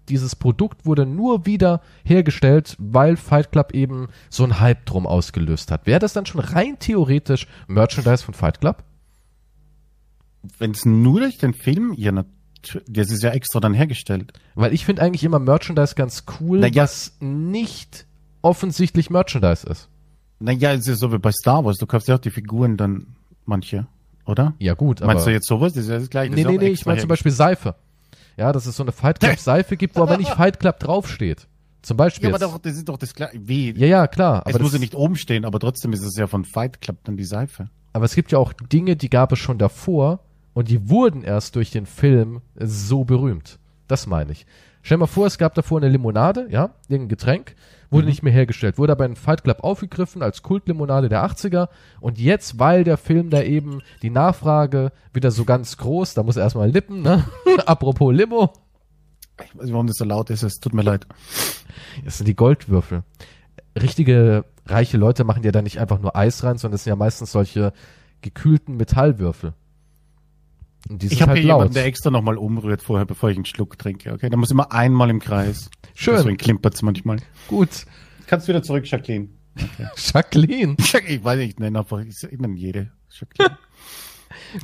dieses 0.08 0.36
Produkt 0.38 0.86
wurde 0.86 1.06
nur 1.06 1.46
wieder 1.46 1.82
hergestellt, 2.06 2.78
weil 2.80 3.18
Fight 3.18 3.52
Club 3.52 3.74
eben 3.74 4.08
so 4.30 4.44
einen 4.44 4.62
Hype 4.62 4.86
drum 4.86 5.06
ausgelöst 5.06 5.72
hat. 5.72 5.86
Wäre 5.86 6.00
das 6.00 6.14
dann 6.14 6.26
schon 6.26 6.40
rein 6.40 6.80
theoretisch 6.80 7.48
Merchandise 7.68 8.24
von 8.24 8.34
Fight 8.34 8.62
Club? 8.62 8.84
Wenn 10.58 10.72
es 10.72 10.86
nur 10.86 11.20
durch 11.20 11.38
den 11.38 11.54
Film, 11.54 11.94
ja, 11.98 12.14
natürlich, 12.14 12.37
das 12.88 13.12
ist 13.12 13.24
ja 13.24 13.32
extra 13.32 13.60
dann 13.60 13.74
hergestellt. 13.74 14.34
Weil 14.56 14.74
ich 14.74 14.86
finde 14.86 15.02
eigentlich 15.02 15.24
immer 15.24 15.40
Merchandise 15.40 15.96
ganz 15.96 16.24
cool, 16.40 16.60
Na 16.60 16.68
ja. 16.68 16.84
was 16.84 17.14
nicht 17.20 18.06
offensichtlich 18.42 19.10
Merchandise 19.10 19.68
ist. 19.68 19.90
Naja, 20.40 20.74
es 20.74 20.88
ist 20.88 21.00
so 21.00 21.12
wie 21.12 21.18
bei 21.18 21.32
Star 21.32 21.66
Wars, 21.66 21.78
du 21.78 21.86
kaufst 21.88 22.08
ja 22.08 22.16
auch 22.16 22.20
die 22.20 22.30
Figuren 22.30 22.78
dann 22.78 23.16
manche, 23.46 23.88
oder? 24.26 24.54
Ja 24.60 24.74
gut, 24.76 25.02
aber... 25.02 25.14
Meinst 25.14 25.26
du 25.28 25.32
jetzt 25.32 25.48
sowas? 25.48 25.74
Das 25.74 25.84
ist 25.86 25.90
ja 25.90 26.00
das 26.00 26.10
gleiche. 26.10 26.30
das 26.32 26.36
Nee, 26.36 26.42
ist 26.44 26.48
nee, 26.50 26.58
nee, 26.58 26.72
ich 26.72 26.86
meine 26.86 27.00
zum 27.00 27.08
Beispiel 27.08 27.32
Seife. 27.32 27.76
Ja, 28.38 28.52
dass 28.52 28.68
es 28.68 28.76
so 28.76 28.84
eine 28.84 28.92
Fight 28.92 29.20
Club 29.20 29.40
Seife 29.40 29.78
gibt, 29.78 29.96
wo 29.96 30.04
aber 30.04 30.18
nicht 30.18 30.30
Fight 30.30 30.60
Club 30.60 30.80
draufsteht. 30.80 31.48
Zum 31.82 31.98
Beispiel. 31.98 32.30
Ja, 32.30 32.36
aber 32.36 32.46
doch, 32.46 32.58
das 32.60 32.76
ist 32.76 32.88
doch 32.90 32.98
das 32.98 33.14
gleiche. 33.14 33.40
Wie? 33.42 33.72
ja, 33.72 33.88
ja, 33.88 34.08
klar. 34.08 34.44
es 34.46 34.54
muss 34.60 34.72
ja 34.72 34.74
das, 34.74 34.82
nicht 34.82 34.96
oben 34.96 35.16
stehen, 35.16 35.46
aber 35.46 35.60
trotzdem 35.60 35.94
ist 35.94 36.04
es 36.04 36.16
ja 36.18 36.28
von 36.28 36.44
Fight 36.46 36.82
Club 36.82 36.98
dann 37.06 37.18
die 37.18 37.24
Seife. 37.24 37.70
aber 37.94 38.06
es 38.06 38.14
gibt 38.14 38.32
ja 38.32 38.38
auch 38.38 38.54
Dinge, 38.54 38.96
die 38.96 39.10
gab 39.10 39.32
es 39.32 39.40
schon 39.40 39.58
davor 39.58 40.20
und 40.58 40.70
die 40.70 40.90
wurden 40.90 41.24
erst 41.24 41.56
durch 41.56 41.70
den 41.70 41.86
Film 41.86 42.42
so 42.56 43.04
berühmt. 43.04 43.60
Das 43.88 44.08
meine 44.08 44.32
ich. 44.32 44.48
Stell 44.82 44.98
dir 44.98 45.02
mal 45.02 45.06
vor, 45.08 45.28
es 45.28 45.38
gab 45.38 45.54
davor 45.54 45.78
eine 45.78 45.88
Limonade, 45.90 46.48
ja, 46.50 46.72
irgendein 46.88 47.10
Getränk, 47.10 47.56
wurde 47.92 48.04
Mhm. 48.06 48.10
nicht 48.10 48.24
mehr 48.24 48.34
hergestellt, 48.34 48.80
wurde 48.80 48.94
aber 48.94 49.06
in 49.06 49.16
Fight 49.16 49.44
Club 49.44 49.60
aufgegriffen 49.64 50.24
als 50.24 50.42
Kultlimonade 50.42 51.10
der 51.10 51.24
80er 51.24 51.70
und 52.00 52.18
jetzt, 52.18 52.58
weil 52.58 52.84
der 52.84 52.98
Film 52.98 53.30
da 53.30 53.44
eben 53.44 53.82
die 54.02 54.10
Nachfrage 54.10 54.92
wieder 55.14 55.30
so 55.30 55.46
ganz 55.46 55.78
groß, 55.78 56.16
da 56.16 56.24
muss 56.24 56.38
er 56.38 56.44
erstmal 56.44 56.72
lippen, 56.72 57.02
ne? 57.04 57.24
Apropos 57.68 58.12
Limo, 58.14 58.52
Ich 59.46 59.56
weiß 59.56 59.64
nicht, 59.66 59.74
warum 59.74 59.86
das 59.88 59.98
so 59.98 60.06
laut 60.06 60.32
ist, 60.32 60.42
es 60.42 60.60
tut 60.60 60.74
mir 60.74 60.82
leid. 60.82 61.06
Das 62.04 62.18
sind 62.18 62.28
die 62.28 62.36
Goldwürfel. 62.36 63.04
Richtige 63.80 64.44
reiche 64.66 64.98
Leute 64.98 65.24
machen 65.24 65.44
ja 65.44 65.52
da 65.52 65.62
nicht 65.62 65.80
einfach 65.80 66.00
nur 66.00 66.16
Eis 66.16 66.44
rein, 66.44 66.58
sondern 66.58 66.74
das 66.74 66.84
sind 66.86 66.92
ja 66.92 66.96
meistens 66.96 67.32
solche 67.32 67.74
gekühlten 68.22 68.76
Metallwürfel. 68.78 69.54
Ich 71.02 71.22
habe 71.22 71.32
halt 71.32 71.40
hier 71.40 71.50
laut. 71.50 71.60
jemanden, 71.60 71.74
der 71.74 71.86
extra 71.86 72.10
nochmal 72.12 72.38
umrührt 72.38 72.82
vorher, 72.82 73.06
bevor 73.06 73.30
ich 73.30 73.36
einen 73.36 73.46
Schluck 73.46 73.78
trinke. 73.78 74.14
Okay, 74.14 74.30
da 74.30 74.38
muss 74.38 74.52
immer 74.52 74.72
einmal 74.72 75.10
im 75.10 75.20
Kreis. 75.20 75.70
Schön. 75.96 76.16
Deswegen 76.16 76.38
klimpert's 76.38 76.82
manchmal. 76.82 77.18
Gut. 77.48 77.86
Kannst 78.28 78.48
wieder 78.48 78.64
zurück, 78.64 78.90
Jacqueline. 78.90 79.30
Jacqueline. 79.96 80.76
Ich 80.80 81.24
weiß 81.24 81.38
nicht, 81.38 81.54
ich 81.54 81.60
nenne 81.60 81.80
einfach, 81.80 82.00
ich 82.00 82.16
nenne 82.32 82.56
jede 82.56 82.92
Jacqueline. 83.10 83.58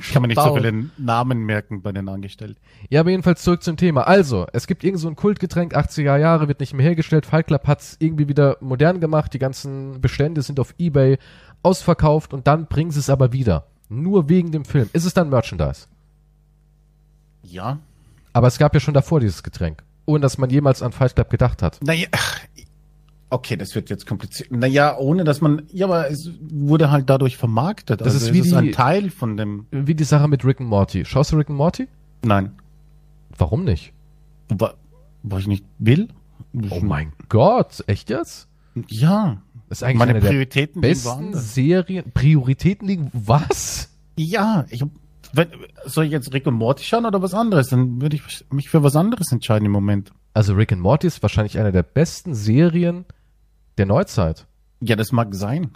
Ich 0.00 0.08
kann 0.12 0.22
mir 0.22 0.28
nicht 0.28 0.40
so 0.40 0.54
viele 0.54 0.90
Namen 0.96 1.40
merken 1.40 1.82
bei 1.82 1.92
den 1.92 2.08
Angestellten. 2.08 2.60
Ja, 2.90 3.00
aber 3.00 3.10
jedenfalls 3.10 3.42
zurück 3.42 3.62
zum 3.62 3.76
Thema. 3.76 4.06
Also, 4.06 4.46
es 4.52 4.66
gibt 4.66 4.84
irgend 4.84 5.00
so 5.00 5.08
ein 5.08 5.16
Kultgetränk, 5.16 5.74
80er 5.74 6.16
Jahre, 6.16 6.48
wird 6.48 6.60
nicht 6.60 6.74
mehr 6.74 6.86
hergestellt. 6.86 7.26
Fight 7.26 7.48
Club 7.48 7.66
hat's 7.66 7.96
irgendwie 7.98 8.28
wieder 8.28 8.56
modern 8.60 9.00
gemacht. 9.00 9.34
Die 9.34 9.38
ganzen 9.38 10.00
Bestände 10.00 10.42
sind 10.42 10.60
auf 10.60 10.74
Ebay 10.78 11.18
ausverkauft 11.62 12.32
und 12.32 12.46
dann 12.46 12.66
bringen 12.66 12.90
sie 12.90 13.00
es 13.00 13.10
aber 13.10 13.32
wieder. 13.32 13.66
Nur 13.88 14.28
wegen 14.28 14.52
dem 14.52 14.64
Film. 14.64 14.88
Ist 14.92 15.04
es 15.04 15.14
dann 15.14 15.28
Merchandise? 15.30 15.86
Ja. 17.44 17.78
Aber 18.32 18.46
es 18.48 18.58
gab 18.58 18.74
ja 18.74 18.80
schon 18.80 18.94
davor 18.94 19.20
dieses 19.20 19.42
Getränk. 19.42 19.82
Ohne 20.06 20.20
dass 20.20 20.38
man 20.38 20.50
jemals 20.50 20.82
an 20.82 20.92
Fight 20.92 21.14
Club 21.14 21.30
gedacht 21.30 21.62
hat. 21.62 21.78
Naja, 21.82 22.08
okay, 23.30 23.56
das 23.56 23.74
wird 23.74 23.90
jetzt 23.90 24.06
kompliziert. 24.06 24.50
Naja, 24.52 24.96
ohne 24.98 25.24
dass 25.24 25.40
man, 25.40 25.62
ja, 25.72 25.86
aber 25.86 26.10
es 26.10 26.30
wurde 26.40 26.90
halt 26.90 27.08
dadurch 27.10 27.36
vermarktet. 27.36 28.00
Das 28.00 28.14
also 28.14 28.26
ist 28.26 28.32
wie 28.34 28.40
ist 28.40 28.50
die- 28.50 28.56
ein 28.56 28.72
Teil 28.72 29.10
von 29.10 29.36
dem, 29.36 29.66
Wie 29.70 29.94
die 29.94 30.04
Sache 30.04 30.28
mit 30.28 30.44
Rick 30.44 30.60
and 30.60 30.68
Morty. 30.68 31.04
Schaust 31.04 31.32
du 31.32 31.36
Rick 31.36 31.48
and 31.48 31.58
Morty? 31.58 31.88
nein, 32.22 32.52
Warum 33.36 33.64
nicht? 33.64 33.92
wa- 34.48 34.74
wo 35.22 35.38
ich 35.38 35.46
nicht 35.46 35.64
will. 35.78 36.08
Oh 36.70 36.80
mein 36.80 37.12
Gott, 37.28 37.82
echt 37.86 38.10
jetzt? 38.10 38.46
Ja. 38.88 39.38
Das 39.68 39.78
ist 39.78 39.82
eigentlich 39.82 39.98
Meine 39.98 40.10
eine 40.12 40.20
der 40.20 40.28
Prioritäten 40.28 40.82
liegen 40.82 40.92
besten. 40.94 41.34
Serien. 41.34 42.10
Prioritäten 42.12 42.86
liegen. 42.86 43.10
Was? 43.12 43.90
Ja, 44.16 44.66
ich 44.68 44.82
hab, 44.82 44.90
wenn, 45.36 45.48
soll 45.84 46.04
ich 46.06 46.12
jetzt 46.12 46.32
Rick 46.32 46.46
und 46.46 46.54
Morty 46.54 46.84
schauen 46.84 47.06
oder 47.06 47.22
was 47.22 47.34
anderes? 47.34 47.68
Dann 47.68 48.00
würde 48.00 48.16
ich 48.16 48.44
mich 48.50 48.68
für 48.70 48.82
was 48.82 48.96
anderes 48.96 49.30
entscheiden 49.32 49.66
im 49.66 49.72
Moment. 49.72 50.12
Also 50.32 50.54
Rick 50.54 50.72
and 50.72 50.80
Morty 50.82 51.06
ist 51.06 51.22
wahrscheinlich 51.22 51.58
eine 51.58 51.72
der 51.72 51.82
besten 51.82 52.34
Serien 52.34 53.04
der 53.78 53.86
Neuzeit. 53.86 54.46
Ja, 54.80 54.96
das 54.96 55.12
mag 55.12 55.34
sein. 55.34 55.70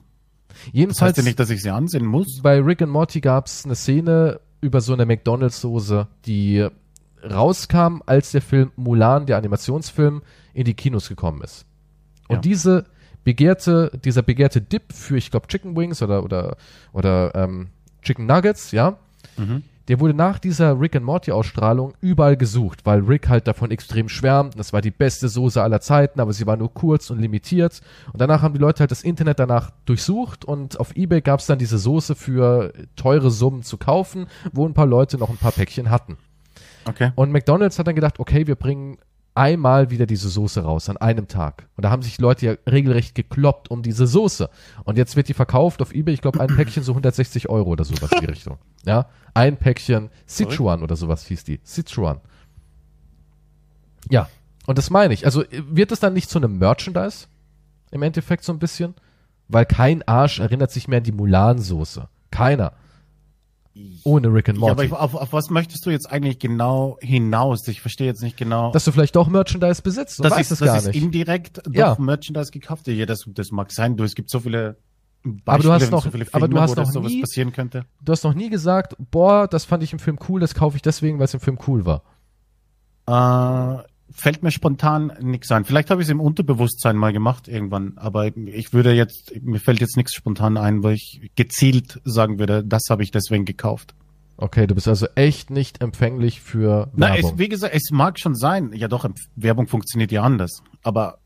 Das 0.48 0.56
Jedenfalls 0.72 1.10
heißt 1.10 1.18
ja 1.18 1.24
nicht, 1.24 1.38
dass 1.40 1.50
ich 1.50 1.62
sie 1.62 1.70
ansehen 1.70 2.04
muss. 2.06 2.40
bei 2.42 2.60
Rick 2.60 2.82
and 2.82 2.90
Morty 2.92 3.20
gab 3.20 3.46
es 3.46 3.64
eine 3.64 3.74
Szene 3.76 4.40
über 4.60 4.80
so 4.80 4.92
eine 4.92 5.04
McDonalds-Soße, 5.06 6.06
die 6.26 6.66
rauskam, 7.22 8.00
als 8.06 8.32
der 8.32 8.42
Film 8.42 8.72
Mulan, 8.76 9.26
der 9.26 9.36
Animationsfilm, 9.36 10.22
in 10.54 10.64
die 10.64 10.74
Kinos 10.74 11.08
gekommen 11.08 11.42
ist. 11.42 11.66
Und 12.28 12.36
Ja. 12.36 12.40
diese 12.40 12.84
begehrte, 13.24 13.90
dieser 14.04 14.22
begehrte 14.22 14.60
Dip 14.60 14.92
für, 14.92 15.16
ich 15.16 15.30
glaube, 15.30 15.46
Chicken 15.48 15.76
Wings 15.76 16.02
oder 16.02 16.24
oder 16.24 16.56
oder 16.92 17.34
ähm, 17.34 17.68
Chicken 18.02 18.26
Nuggets, 18.26 18.72
ja, 18.72 18.96
Mhm. 19.36 19.62
der 19.88 20.00
wurde 20.00 20.14
nach 20.14 20.38
dieser 20.38 20.78
Rick 20.80 20.96
and 20.96 21.04
Morty 21.04 21.32
Ausstrahlung 21.32 21.94
überall 22.00 22.36
gesucht, 22.36 22.84
weil 22.84 23.00
Rick 23.00 23.28
halt 23.28 23.46
davon 23.46 23.70
extrem 23.70 24.08
schwärmt. 24.08 24.58
Das 24.58 24.72
war 24.72 24.80
die 24.80 24.90
beste 24.90 25.28
Soße 25.28 25.62
aller 25.62 25.80
Zeiten, 25.80 26.20
aber 26.20 26.32
sie 26.32 26.46
war 26.46 26.56
nur 26.56 26.72
kurz 26.72 27.10
und 27.10 27.20
limitiert. 27.20 27.80
Und 28.12 28.20
danach 28.20 28.42
haben 28.42 28.54
die 28.54 28.60
Leute 28.60 28.80
halt 28.80 28.90
das 28.90 29.02
Internet 29.02 29.38
danach 29.38 29.70
durchsucht 29.86 30.44
und 30.44 30.78
auf 30.78 30.94
eBay 30.96 31.20
gab 31.20 31.40
es 31.40 31.46
dann 31.46 31.58
diese 31.58 31.78
Soße 31.78 32.14
für 32.14 32.72
teure 32.96 33.30
Summen 33.30 33.62
zu 33.62 33.78
kaufen, 33.78 34.26
wo 34.52 34.66
ein 34.66 34.74
paar 34.74 34.86
Leute 34.86 35.18
noch 35.18 35.30
ein 35.30 35.38
paar 35.38 35.52
Päckchen 35.52 35.90
hatten. 35.90 36.18
Okay. 36.84 37.12
Und 37.14 37.32
McDonald's 37.32 37.78
hat 37.78 37.86
dann 37.86 37.94
gedacht, 37.94 38.18
okay, 38.18 38.46
wir 38.46 38.54
bringen 38.54 38.98
einmal 39.38 39.90
wieder 39.90 40.04
diese 40.04 40.28
Soße 40.28 40.62
raus 40.62 40.88
an 40.88 40.96
einem 40.96 41.28
Tag. 41.28 41.68
Und 41.76 41.84
da 41.84 41.90
haben 41.90 42.02
sich 42.02 42.18
Leute 42.18 42.46
ja 42.46 42.54
regelrecht 42.70 43.14
gekloppt 43.14 43.70
um 43.70 43.82
diese 43.82 44.06
Soße. 44.06 44.50
Und 44.84 44.98
jetzt 44.98 45.14
wird 45.16 45.28
die 45.28 45.34
verkauft 45.34 45.80
auf 45.80 45.94
eBay, 45.94 46.12
ich 46.12 46.20
glaube, 46.20 46.40
ein 46.40 46.48
Päckchen 46.48 46.82
so 46.82 46.92
160 46.92 47.48
Euro 47.48 47.70
oder 47.70 47.84
sowas 47.84 48.10
in 48.12 48.20
die 48.20 48.26
Richtung. 48.26 48.58
Ja, 48.84 49.06
ein 49.34 49.56
Päckchen 49.56 50.10
Sichuan 50.26 50.82
oder 50.82 50.96
sowas 50.96 51.24
hieß 51.26 51.44
die. 51.44 51.60
Sichuan. 51.62 52.20
Ja, 54.10 54.28
und 54.66 54.76
das 54.76 54.90
meine 54.90 55.14
ich. 55.14 55.24
Also 55.24 55.44
äh, 55.44 55.62
wird 55.70 55.92
es 55.92 56.00
dann 56.00 56.14
nicht 56.14 56.28
zu 56.28 56.38
einem 56.38 56.58
Merchandise? 56.58 57.26
Im 57.90 58.02
Endeffekt 58.02 58.44
so 58.44 58.52
ein 58.52 58.58
bisschen? 58.58 58.94
Weil 59.46 59.64
kein 59.64 60.06
Arsch 60.06 60.40
erinnert 60.40 60.72
sich 60.72 60.88
mehr 60.88 60.98
an 60.98 61.04
die 61.04 61.12
Mulan-Soße. 61.12 62.08
Keiner. 62.30 62.72
Ohne 64.04 64.28
Rick 64.32 64.48
and 64.48 64.58
Ja, 64.58 64.70
aber 64.72 64.82
Morty. 64.88 64.92
auf, 64.94 65.14
auf 65.14 65.32
was 65.32 65.50
möchtest 65.50 65.84
du 65.86 65.90
jetzt 65.90 66.10
eigentlich 66.10 66.38
genau 66.38 66.96
hinaus? 67.00 67.66
Ich 67.68 67.80
verstehe 67.80 68.06
jetzt 68.06 68.22
nicht 68.22 68.36
genau. 68.36 68.72
dass 68.72 68.84
du 68.84 68.92
vielleicht 68.92 69.14
doch 69.16 69.28
Merchandise 69.28 69.82
besitzt 69.82 70.22
das 70.24 70.32
weißt 70.32 70.52
ist, 70.52 70.60
es 70.60 70.66
gar 70.66 70.74
das 70.76 70.86
ist 70.86 70.94
nicht. 70.94 71.02
indirekt 71.04 71.58
doch 71.66 71.72
Ja. 71.72 71.96
Merchandise 71.98 72.50
gekauft. 72.50 72.86
Ja, 72.88 73.06
das, 73.06 73.24
das 73.28 73.50
mag 73.52 73.70
sein. 73.72 73.96
Du, 73.96 74.04
es 74.04 74.14
gibt 74.14 74.30
so 74.30 74.40
viele 74.40 74.76
Beispiele, 75.24 75.42
Aber 75.46 75.62
du 75.62 75.72
hast 75.72 75.90
noch- 75.90 76.02
so 76.04 76.10
viele 76.10 76.24
aber 76.32 76.46
Filme, 76.46 76.54
du 76.54 76.60
hast 76.60 76.76
noch 76.76 76.90
sowas 76.90 77.10
nie- 77.12 77.20
passieren 77.20 77.52
könnte. 77.52 77.84
Du 78.00 78.12
hast 78.12 78.24
noch 78.24 78.34
nie 78.34 78.50
gesagt, 78.50 78.94
boah, 79.10 79.46
das 79.48 79.64
fand 79.64 79.82
ich 79.82 79.92
im 79.92 79.98
Film 79.98 80.18
cool, 80.28 80.40
das 80.40 80.54
kaufe 80.54 80.76
ich 80.76 80.82
deswegen, 80.82 81.18
weil 81.18 81.24
es 81.26 81.34
im 81.34 81.40
Film 81.40 81.58
cool 81.66 81.84
war. 81.84 82.02
Äh, 83.06 83.82
fällt 84.10 84.42
mir 84.42 84.50
spontan 84.50 85.12
nichts 85.20 85.50
ein. 85.52 85.64
Vielleicht 85.64 85.90
habe 85.90 86.00
ich 86.00 86.08
es 86.08 86.10
im 86.10 86.20
Unterbewusstsein 86.20 86.96
mal 86.96 87.12
gemacht 87.12 87.48
irgendwann, 87.48 87.92
aber 87.96 88.34
ich 88.36 88.72
würde 88.72 88.92
jetzt, 88.92 89.32
mir 89.42 89.60
fällt 89.60 89.80
jetzt 89.80 89.96
nichts 89.96 90.14
spontan 90.14 90.56
ein, 90.56 90.82
weil 90.82 90.94
ich 90.94 91.30
gezielt 91.36 92.00
sagen 92.04 92.38
würde, 92.38 92.64
das 92.64 92.84
habe 92.90 93.02
ich 93.02 93.10
deswegen 93.10 93.44
gekauft. 93.44 93.94
Okay, 94.36 94.66
du 94.66 94.74
bist 94.74 94.86
also 94.86 95.06
echt 95.16 95.50
nicht 95.50 95.82
empfänglich 95.82 96.40
für 96.40 96.90
Na, 96.94 97.14
Werbung. 97.14 97.32
es, 97.32 97.38
wie 97.38 97.48
gesagt, 97.48 97.74
es 97.74 97.90
mag 97.90 98.20
schon 98.20 98.36
sein. 98.36 98.72
Ja 98.72 98.86
doch, 98.86 99.08
Werbung 99.34 99.66
funktioniert 99.66 100.12
ja 100.12 100.22
anders. 100.22 100.62
Aber 100.84 101.18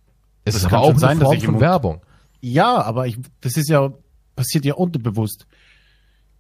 es 0.45 0.55
ist 0.55 0.65
aber 0.65 0.81
auch 0.81 0.91
eine 0.91 0.99
sein, 0.99 1.19
dass 1.19 1.29
Form 1.29 1.37
ich 1.37 1.45
von 1.45 1.61
Werbung. 1.61 2.01
ja, 2.41 2.83
aber 2.83 3.07
ich, 3.07 3.19
das 3.43 3.57
ist 3.57 3.69
ja, 3.69 3.93
passiert 4.35 4.65
ja 4.65 4.75
unterbewusst. 4.75 5.47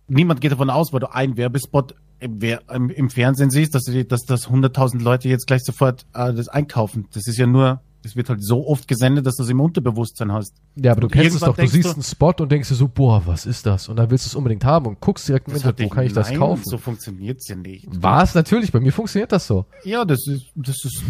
Niemand 0.08 0.40
geht 0.40 0.52
davon 0.52 0.70
aus, 0.70 0.92
weil 0.92 1.00
du 1.00 1.12
einen 1.12 1.36
Werbespot 1.36 1.94
im, 2.22 2.40
Wer- 2.40 2.62
im, 2.72 2.88
im 2.90 3.10
Fernsehen 3.10 3.50
siehst, 3.50 3.74
dass, 3.74 3.84
die- 3.84 4.06
dass 4.06 4.22
das 4.22 4.48
100.000 4.48 5.02
Leute 5.02 5.28
jetzt 5.28 5.46
gleich 5.46 5.62
sofort 5.64 6.06
äh, 6.14 6.32
das 6.32 6.48
einkaufen. 6.48 7.06
Das 7.12 7.26
ist 7.26 7.36
ja 7.38 7.46
nur, 7.46 7.80
das 8.02 8.16
wird 8.16 8.28
halt 8.28 8.42
so 8.42 8.66
oft 8.66 8.88
gesendet, 8.88 9.26
dass 9.26 9.36
du 9.36 9.44
es 9.44 9.48
im 9.48 9.60
Unterbewusstsein 9.60 10.32
hast. 10.32 10.54
Ja, 10.74 10.90
aber 10.92 11.02
du 11.02 11.06
Und 11.06 11.12
kennst 11.12 11.36
es 11.36 11.40
doch, 11.42 11.56
du 11.56 11.66
siehst 11.68 11.88
du- 11.88 11.92
einen 11.92 12.02
Spot 12.02 12.32
und 12.40 12.50
denkst 12.50 12.68
dir 12.68 12.74
so, 12.74 12.88
boah, 12.88 13.22
was 13.26 13.46
ist 13.46 13.64
das? 13.66 13.88
Und 13.88 13.96
dann 13.96 14.10
willst 14.10 14.24
du 14.26 14.28
es 14.30 14.34
unbedingt 14.34 14.64
haben 14.64 14.86
und 14.86 15.00
guckst 15.00 15.28
direkt 15.28 15.46
im 15.48 15.54
Das 15.54 15.62
Internet, 15.64 15.90
wo 15.90 15.94
kann 15.94 16.06
ich 16.06 16.12
das 16.12 16.30
Nein, 16.30 16.38
kaufen? 16.38 16.62
So 16.64 16.78
funktioniert's 16.78 17.46
ja 17.48 17.54
nicht. 17.56 17.86
Was? 17.90 18.34
Natürlich, 18.34 18.72
bei 18.72 18.80
mir 18.80 18.92
funktioniert 18.92 19.30
das 19.30 19.46
so. 19.46 19.66
Ja, 19.84 20.04
das 20.04 20.26
ist, 20.26 20.46
das 20.56 20.84
ist 20.84 21.02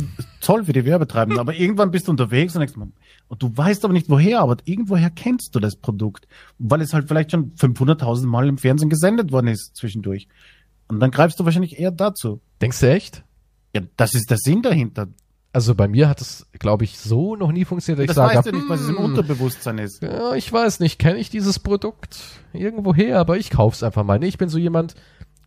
toll 0.43 0.65
für 0.65 0.73
die 0.75 0.85
Werbetreibenden. 0.85 1.41
aber 1.41 1.55
irgendwann 1.55 1.91
bist 1.91 2.09
du 2.09 2.11
unterwegs 2.11 2.55
und 2.55 2.61
denkst, 2.61 2.77
man, 2.77 2.93
und 3.29 3.43
du 3.43 3.51
weißt 3.57 3.83
aber 3.87 3.95
nicht 3.95 4.11
woher, 4.11 4.41
aber 4.41 4.57
irgendwoher 4.67 5.09
kennst 5.09 5.55
du 5.55 5.61
das 5.61 5.77
Produkt, 5.77 6.29
weil 6.59 6.83
es 6.83 6.93
halt 6.93 7.09
vielleicht 7.09 7.31
schon 7.31 7.53
500.000 7.55 8.27
Mal 8.27 8.49
im 8.49 8.59
Fernsehen 8.59 8.91
gesendet 8.91 9.33
worden 9.33 9.49
ist 9.49 9.75
zwischendurch. 9.77 10.29
Und 10.93 11.01
dann 11.01 11.11
greifst 11.11 11.41
du 11.41 11.45
wahrscheinlich 11.45 11.79
eher 11.79 11.91
dazu. 11.91 12.41
Denkst 12.61 12.81
du 12.81 12.91
echt? 12.91 13.25
Ja, 13.75 13.81
das 13.97 14.15
ist 14.15 14.31
der 14.31 14.37
Sinn 14.37 14.61
dahinter. 14.63 15.09
Also 15.55 15.75
bei 15.75 15.89
mir 15.89 16.09
hat 16.09 16.21
es, 16.21 16.47
glaube 16.59 16.85
ich, 16.85 16.99
so 16.99 17.35
noch 17.37 17.51
nie 17.53 17.65
funktioniert, 17.65 18.09
dass 18.09 18.17
Das 18.17 18.27
ich 18.27 18.35
sage, 18.35 18.39
weißt 18.39 18.47
du 18.49 18.59
nicht, 18.59 18.69
was 18.69 18.81
es 18.83 18.89
im 18.89 18.99
"Hm, 18.99 19.05
Unterbewusstsein 19.05 19.79
ist. 19.79 20.03
Ja, 20.03 20.35
ich 20.35 20.51
weiß 20.53 20.81
nicht, 20.81 20.99
kenne 20.99 21.19
ich 21.19 21.31
dieses 21.31 21.59
Produkt 21.59 22.19
irgendwo 22.53 22.95
her, 22.95 23.19
aber 23.19 23.37
ich 23.39 23.51
kauf's 23.51 23.83
einfach 23.83 24.05
mal. 24.05 24.19
Nee, 24.19 24.29
ich 24.29 24.39
bin 24.39 24.49
so 24.51 24.59
jemand, 24.59 24.95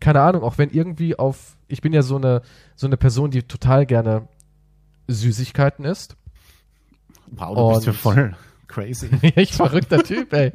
keine 0.00 0.20
Ahnung, 0.20 0.42
auch 0.42 0.58
wenn 0.58 0.70
irgendwie 0.70 1.16
auf, 1.18 1.56
ich 1.68 1.80
bin 1.80 1.92
ja 1.92 2.02
so 2.02 2.16
eine, 2.16 2.42
so 2.74 2.86
eine 2.86 2.96
Person, 2.96 3.30
die 3.30 3.42
total 3.44 3.86
gerne 3.86 4.28
Süßigkeiten 5.08 5.84
isst. 5.84 6.16
Wow, 7.30 7.56
du 7.56 7.74
bist 7.74 7.86
ja 7.86 7.92
Und- 7.92 7.98
voll 7.98 8.36
crazy. 8.68 9.10
ich 9.36 9.52
verrückter 9.52 10.02
Typ, 10.02 10.32
ey. 10.32 10.52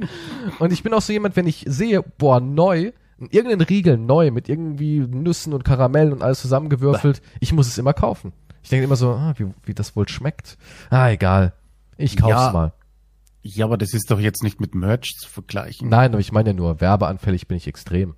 Und 0.58 0.72
ich 0.72 0.82
bin 0.82 0.92
auch 0.94 1.02
so 1.02 1.12
jemand, 1.12 1.36
wenn 1.36 1.46
ich 1.46 1.64
sehe, 1.66 2.02
boah, 2.02 2.40
neu, 2.40 2.92
irgendeinen 3.30 3.62
Riegel 3.62 3.98
neu 3.98 4.30
mit 4.30 4.48
irgendwie 4.48 5.00
Nüssen 5.00 5.52
und 5.52 5.64
Karamellen 5.64 6.12
und 6.12 6.22
alles 6.22 6.40
zusammengewürfelt, 6.40 7.22
ich 7.40 7.52
muss 7.52 7.66
es 7.68 7.78
immer 7.78 7.92
kaufen. 7.92 8.32
Ich 8.62 8.68
denke 8.70 8.84
immer 8.84 8.96
so, 8.96 9.10
ah, 9.10 9.34
wie, 9.36 9.46
wie 9.64 9.74
das 9.74 9.96
wohl 9.96 10.08
schmeckt. 10.08 10.56
Ah, 10.90 11.10
egal. 11.10 11.52
Ich 11.96 12.16
kauf's 12.16 12.30
Ja. 12.30 12.52
mal. 12.52 12.72
Ja, 13.42 13.64
aber 13.64 13.76
das 13.76 13.92
ist 13.92 14.08
doch 14.10 14.20
jetzt 14.20 14.44
nicht 14.44 14.60
mit 14.60 14.74
Merch 14.76 15.16
zu 15.18 15.28
vergleichen. 15.28 15.88
Nein, 15.88 16.12
aber 16.12 16.20
ich 16.20 16.30
meine 16.30 16.50
ja 16.50 16.54
nur, 16.54 16.80
werbeanfällig 16.80 17.48
bin 17.48 17.56
ich 17.56 17.66
extrem. 17.66 18.14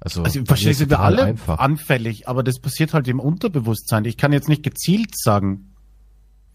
Also, 0.00 0.22
Also 0.22 0.40
wahrscheinlich 0.48 0.78
sind 0.78 0.88
wir 0.90 1.00
alle 1.00 1.22
einfach. 1.24 1.58
anfällig, 1.58 2.28
aber 2.28 2.42
das 2.42 2.60
passiert 2.60 2.94
halt 2.94 3.06
im 3.08 3.20
Unterbewusstsein. 3.20 4.04
Ich 4.06 4.16
kann 4.16 4.32
jetzt 4.32 4.48
nicht 4.48 4.62
gezielt 4.62 5.18
sagen. 5.18 5.74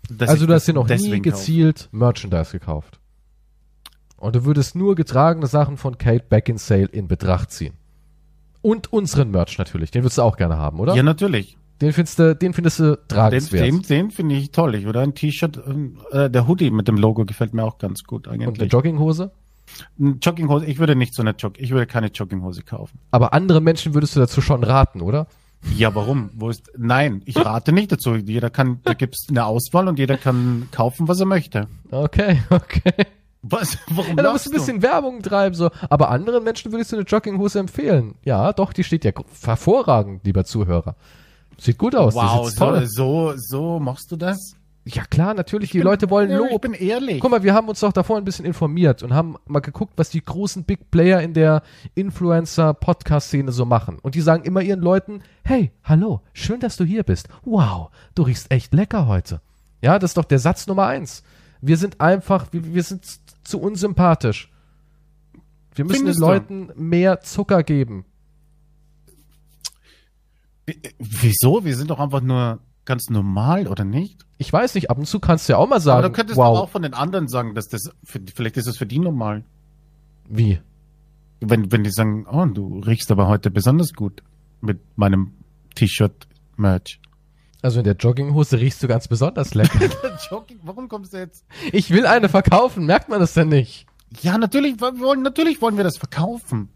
dass 0.09 0.29
Also 0.29 0.47
du 0.47 0.53
hast 0.53 0.67
dir 0.67 0.73
noch 0.73 0.85
nie 0.85 0.87
deswegen 0.95 1.23
kaufe. 1.23 1.35
gezielt 1.35 1.89
Merchandise 1.91 2.51
gekauft. 2.51 2.99
Und 4.17 4.35
du 4.35 4.43
würdest 4.43 4.75
nur 4.75 4.95
getragene 4.95 5.47
Sachen 5.47 5.77
von 5.77 5.97
Kate 5.97 6.25
Beckinsale 6.27 6.85
in 6.87 7.07
Betracht 7.07 7.51
ziehen. 7.51 7.73
Und 8.61 8.91
unseren 8.91 9.31
Merch 9.31 9.57
natürlich, 9.57 9.91
den 9.91 10.03
würdest 10.03 10.17
du 10.17 10.21
auch 10.23 10.37
gerne 10.37 10.57
haben, 10.57 10.79
oder? 10.79 10.95
Ja, 10.95 11.03
natürlich. 11.03 11.57
Den 11.81 11.93
findest 11.93 12.19
du, 12.19 12.35
den 12.35 12.53
findest 12.53 12.79
du 12.79 12.95
Den, 12.97 13.07
tragenswert. 13.07 13.65
den, 13.65 13.81
den 13.83 14.11
finde 14.11 14.35
ich 14.35 14.51
toll. 14.51 14.75
Ich 14.75 14.83
würde 14.85 14.99
ein 14.99 15.15
T-Shirt, 15.15 15.61
ähm, 15.65 15.97
äh, 16.11 16.29
der 16.29 16.45
Hoodie 16.47 16.71
mit 16.71 16.89
dem 16.89 16.97
Logo 16.97 17.23
gefällt 17.25 17.53
mir 17.53 17.63
auch 17.63 17.77
ganz 17.77 18.03
gut 18.03 18.27
und 18.27 18.33
eine 18.33 18.47
eigentlich. 18.47 18.71
Jogginghose. 18.71 19.31
Eine 19.97 20.17
Jogginghose, 20.21 20.65
ich 20.65 20.79
würde 20.79 20.95
nicht 20.95 21.13
so 21.13 21.21
eine 21.21 21.35
Jog, 21.37 21.53
ich 21.57 21.71
würde 21.71 21.85
keine 21.85 22.07
Jogginghose 22.07 22.63
kaufen. 22.63 22.99
Aber 23.11 23.33
andere 23.33 23.61
Menschen 23.61 23.93
würdest 23.93 24.15
du 24.15 24.19
dazu 24.19 24.41
schon 24.41 24.63
raten, 24.63 24.99
oder? 25.01 25.27
Ja, 25.75 25.93
warum? 25.93 26.31
Wo 26.33 26.49
ist, 26.49 26.71
nein, 26.77 27.21
ich 27.25 27.37
rate 27.37 27.71
nicht 27.71 27.91
dazu. 27.91 28.15
Jeder 28.15 28.49
kann, 28.49 28.79
da 28.83 28.93
gibt's 28.93 29.27
eine 29.29 29.45
Auswahl 29.45 29.87
und 29.87 29.99
jeder 29.99 30.17
kann 30.17 30.67
kaufen, 30.71 31.07
was 31.07 31.19
er 31.19 31.25
möchte. 31.27 31.67
Okay, 31.91 32.41
okay. 32.49 32.93
Was? 33.41 33.77
Warum 33.89 34.17
Ja, 34.17 34.23
da 34.23 34.31
musst 34.33 34.45
du 34.45 34.49
ein 34.49 34.53
bisschen 34.53 34.81
Werbung 34.81 35.21
treiben, 35.21 35.55
so. 35.55 35.69
Aber 35.89 36.09
anderen 36.09 36.43
Menschen 36.43 36.71
würdest 36.71 36.91
du 36.91 36.97
eine 36.97 37.05
Jogginghose 37.05 37.59
empfehlen. 37.59 38.15
Ja, 38.23 38.51
doch, 38.53 38.73
die 38.73 38.83
steht 38.83 39.05
ja 39.05 39.11
hervorragend, 39.43 40.25
lieber 40.25 40.43
Zuhörer. 40.43 40.95
Sieht 41.57 41.77
gut 41.77 41.95
aus. 41.95 42.15
Wow, 42.15 42.49
so, 42.49 42.85
so, 42.85 43.33
so 43.35 43.79
machst 43.79 44.11
du 44.11 44.15
das? 44.15 44.53
Ja 44.85 45.03
klar, 45.05 45.33
natürlich, 45.33 45.71
die 45.71 45.81
Leute 45.81 46.09
wollen 46.09 46.31
Ja, 46.31 46.41
Ich 46.45 46.51
Lob. 46.51 46.61
bin 46.61 46.73
ehrlich. 46.73 47.19
Guck 47.19 47.29
mal, 47.29 47.43
wir 47.43 47.53
haben 47.53 47.67
uns 47.67 47.81
doch 47.81 47.91
davor 47.93 48.17
ein 48.17 48.23
bisschen 48.23 48.45
informiert 48.45 49.03
und 49.03 49.13
haben 49.13 49.35
mal 49.45 49.59
geguckt, 49.59 49.93
was 49.97 50.09
die 50.09 50.23
großen 50.23 50.63
Big 50.63 50.89
Player 50.89 51.21
in 51.21 51.33
der 51.33 51.61
Influencer-Podcast-Szene 51.95 53.51
so 53.51 53.65
machen. 53.65 53.99
Und 54.01 54.15
die 54.15 54.21
sagen 54.21 54.43
immer 54.43 54.61
ihren 54.61 54.81
Leuten, 54.81 55.21
hey, 55.43 55.71
hallo, 55.83 56.21
schön, 56.33 56.59
dass 56.59 56.77
du 56.77 56.83
hier 56.85 57.03
bist. 57.03 57.27
Wow, 57.43 57.89
du 58.15 58.23
riechst 58.23 58.51
echt 58.51 58.73
lecker 58.73 59.07
heute. 59.07 59.41
Ja, 59.81 59.99
das 59.99 60.11
ist 60.11 60.17
doch 60.17 60.25
der 60.25 60.39
Satz 60.39 60.67
Nummer 60.67 60.87
eins. 60.87 61.23
Wir 61.61 61.77
sind 61.77 62.01
einfach, 62.01 62.47
wir, 62.51 62.73
wir 62.73 62.83
sind 62.83 63.03
zu 63.49 63.59
unsympathisch. 63.59 64.51
Wir 65.75 65.85
müssen 65.85 65.97
Findest 65.97 66.19
den 66.19 66.25
du? 66.25 66.27
Leuten 66.27 66.71
mehr 66.75 67.21
Zucker 67.21 67.63
geben. 67.63 68.05
Wieso? 70.99 71.65
Wir 71.65 71.75
sind 71.75 71.89
doch 71.89 71.99
einfach 71.99 72.21
nur 72.21 72.59
ganz 72.85 73.09
normal, 73.09 73.67
oder 73.67 73.83
nicht? 73.83 74.25
Ich 74.37 74.51
weiß 74.51 74.75
nicht, 74.75 74.89
ab 74.89 74.97
und 74.97 75.05
zu 75.05 75.19
kannst 75.19 75.47
du 75.47 75.53
ja 75.53 75.57
auch 75.57 75.67
mal 75.67 75.75
Aber 75.75 75.81
sagen, 75.81 76.03
du 76.07 76.11
könntest 76.11 76.37
wow, 76.37 76.55
doch 76.55 76.63
auch 76.63 76.69
von 76.69 76.81
den 76.81 76.93
anderen 76.93 77.27
sagen, 77.27 77.55
dass 77.55 77.67
das, 77.67 77.91
für, 78.03 78.19
vielleicht 78.33 78.57
ist 78.57 78.67
es 78.67 78.77
für 78.77 78.85
die 78.85 78.99
normal. 78.99 79.43
wie? 80.27 80.59
Wenn, 81.41 81.71
wenn 81.71 81.83
die 81.83 81.91
sagen, 81.91 82.25
oh, 82.29 82.45
du 82.45 82.79
riechst 82.79 83.11
aber 83.11 83.27
heute 83.27 83.49
besonders 83.49 83.93
gut 83.93 84.23
mit 84.59 84.81
meinem 84.97 85.33
T-Shirt-Merch. 85.75 86.99
Also 87.61 87.79
in 87.79 87.83
der 87.83 87.95
Jogginghose 87.95 88.59
riechst 88.59 88.81
du 88.81 88.87
ganz 88.87 89.07
besonders 89.07 89.53
lecker. 89.53 89.79
Jogging, 90.31 90.59
warum 90.63 90.87
kommst 90.87 91.13
du 91.13 91.17
jetzt? 91.17 91.43
ich 91.71 91.91
will 91.91 92.05
eine 92.05 92.29
verkaufen, 92.29 92.85
merkt 92.85 93.09
man 93.09 93.19
das 93.19 93.33
denn 93.33 93.49
nicht? 93.49 93.85
Ja, 94.21 94.37
natürlich, 94.37 94.79
wir 94.79 94.97
wollen, 94.99 95.21
natürlich 95.21 95.61
wollen 95.61 95.77
wir 95.77 95.83
das 95.83 95.97
verkaufen. 95.97 96.69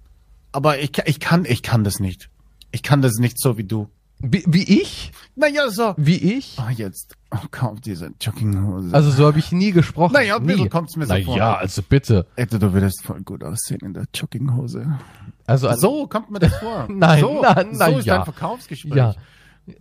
Aber 0.52 0.80
ich, 0.80 0.92
ich 1.06 1.20
kann, 1.20 1.46
ich 1.46 1.64
kann 1.64 1.84
das 1.84 2.00
nicht. 2.00 2.30
Ich 2.72 2.84
kann 2.84 3.02
das 3.02 3.14
nicht 3.16 3.40
so 3.40 3.58
wie 3.58 3.64
du. 3.64 3.90
Wie, 4.20 4.44
wie 4.48 4.64
ich? 4.82 5.12
Naja, 5.36 5.70
so. 5.70 5.94
Wie 5.98 6.16
ich? 6.16 6.58
Oh, 6.60 6.70
jetzt, 6.70 7.16
oh, 7.32 7.40
kauf 7.52 7.82
diese 7.82 8.12
Jogginghose. 8.22 8.94
Also 8.94 9.12
so 9.12 9.26
habe 9.26 9.40
ich 9.40 9.52
nie 9.52 9.72
gesprochen. 9.72 10.14
Naja, 10.14 10.40
nie. 10.40 10.70
kommt's 10.70 10.96
mir 10.96 11.06
so 11.06 11.16
vor. 11.24 11.36
Naja, 11.38 11.56
also 11.56 11.82
bitte. 11.82 12.26
Alter, 12.38 12.60
du 12.60 12.72
würdest 12.72 13.04
voll 13.04 13.22
gut 13.22 13.44
aussehen 13.44 13.82
in 13.84 13.94
der 13.94 14.06
Jogginghose. 14.14 14.98
Also 15.46 15.68
an, 15.68 15.78
So 15.80 16.08
kommt 16.08 16.30
mir 16.32 16.40
das 16.40 16.54
vor. 16.56 16.88
Nein, 16.90 17.20
so, 17.20 17.42
na- 17.42 17.66
na 17.70 17.90
so 17.92 17.98
ist 17.98 18.06
ja. 18.06 18.18
dein 18.18 18.24
Verkaufsgespräch. 18.26 18.96
ja. 18.96 19.16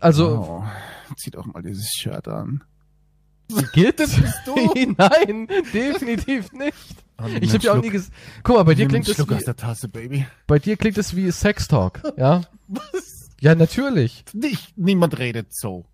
Also 0.00 0.28
Oh, 0.28 0.64
zieh 1.16 1.30
doch 1.30 1.46
mal 1.46 1.62
dieses 1.62 1.88
Shirt 1.90 2.28
an. 2.28 2.62
gilt 3.72 3.98
das 4.00 4.14
bist 4.18 4.40
du. 4.46 4.54
Nein, 4.98 5.48
definitiv 5.72 6.52
nicht. 6.52 6.76
Oh, 7.22 7.26
Ich 7.40 7.52
habe 7.52 7.64
ja 7.64 7.72
auch 7.72 7.80
nie 7.82 7.90
ges 7.90 8.10
Guck 8.42 8.56
mal, 8.56 8.62
bei 8.62 8.74
dir 8.74 8.88
klingt 8.88 9.06
es 9.08 9.14
Schluck 9.16 9.32
aus 9.32 9.40
wie, 9.40 9.44
der 9.44 9.56
Tasse, 9.56 9.88
Baby. 9.88 10.26
bei 10.46 10.58
dir 10.58 10.76
klingt 10.76 10.98
es 10.98 11.14
wie 11.16 11.30
Sextalk, 11.30 12.02
ja? 12.16 12.42
Ja, 13.40 13.56
natürlich. 13.56 14.24
Nicht, 14.34 14.78
niemand 14.78 15.18
redet 15.18 15.52
so. 15.52 15.84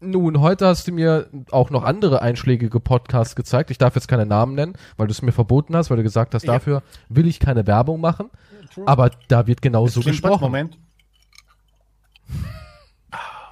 Nun, 0.00 0.40
heute 0.40 0.66
hast 0.66 0.88
du 0.88 0.92
mir 0.92 1.28
auch 1.50 1.68
noch 1.68 1.84
andere 1.84 2.22
einschlägige 2.22 2.80
Podcasts 2.80 3.36
gezeigt. 3.36 3.70
Ich 3.70 3.76
darf 3.76 3.94
jetzt 3.96 4.08
keine 4.08 4.24
Namen 4.24 4.54
nennen, 4.54 4.74
weil 4.96 5.06
du 5.06 5.10
es 5.12 5.20
mir 5.20 5.32
verboten 5.32 5.76
hast, 5.76 5.90
weil 5.90 5.98
du 5.98 6.02
gesagt 6.02 6.34
hast, 6.34 6.44
Ja. 6.46 6.54
dafür 6.54 6.82
will 7.10 7.26
ich 7.26 7.38
keine 7.38 7.66
Werbung 7.66 8.00
machen. 8.00 8.30
Aber 8.86 9.10
da 9.28 9.46
wird 9.46 9.60
genau 9.60 9.86
so 9.88 10.00
gesprochen. 10.00 10.44
Moment. 10.44 10.78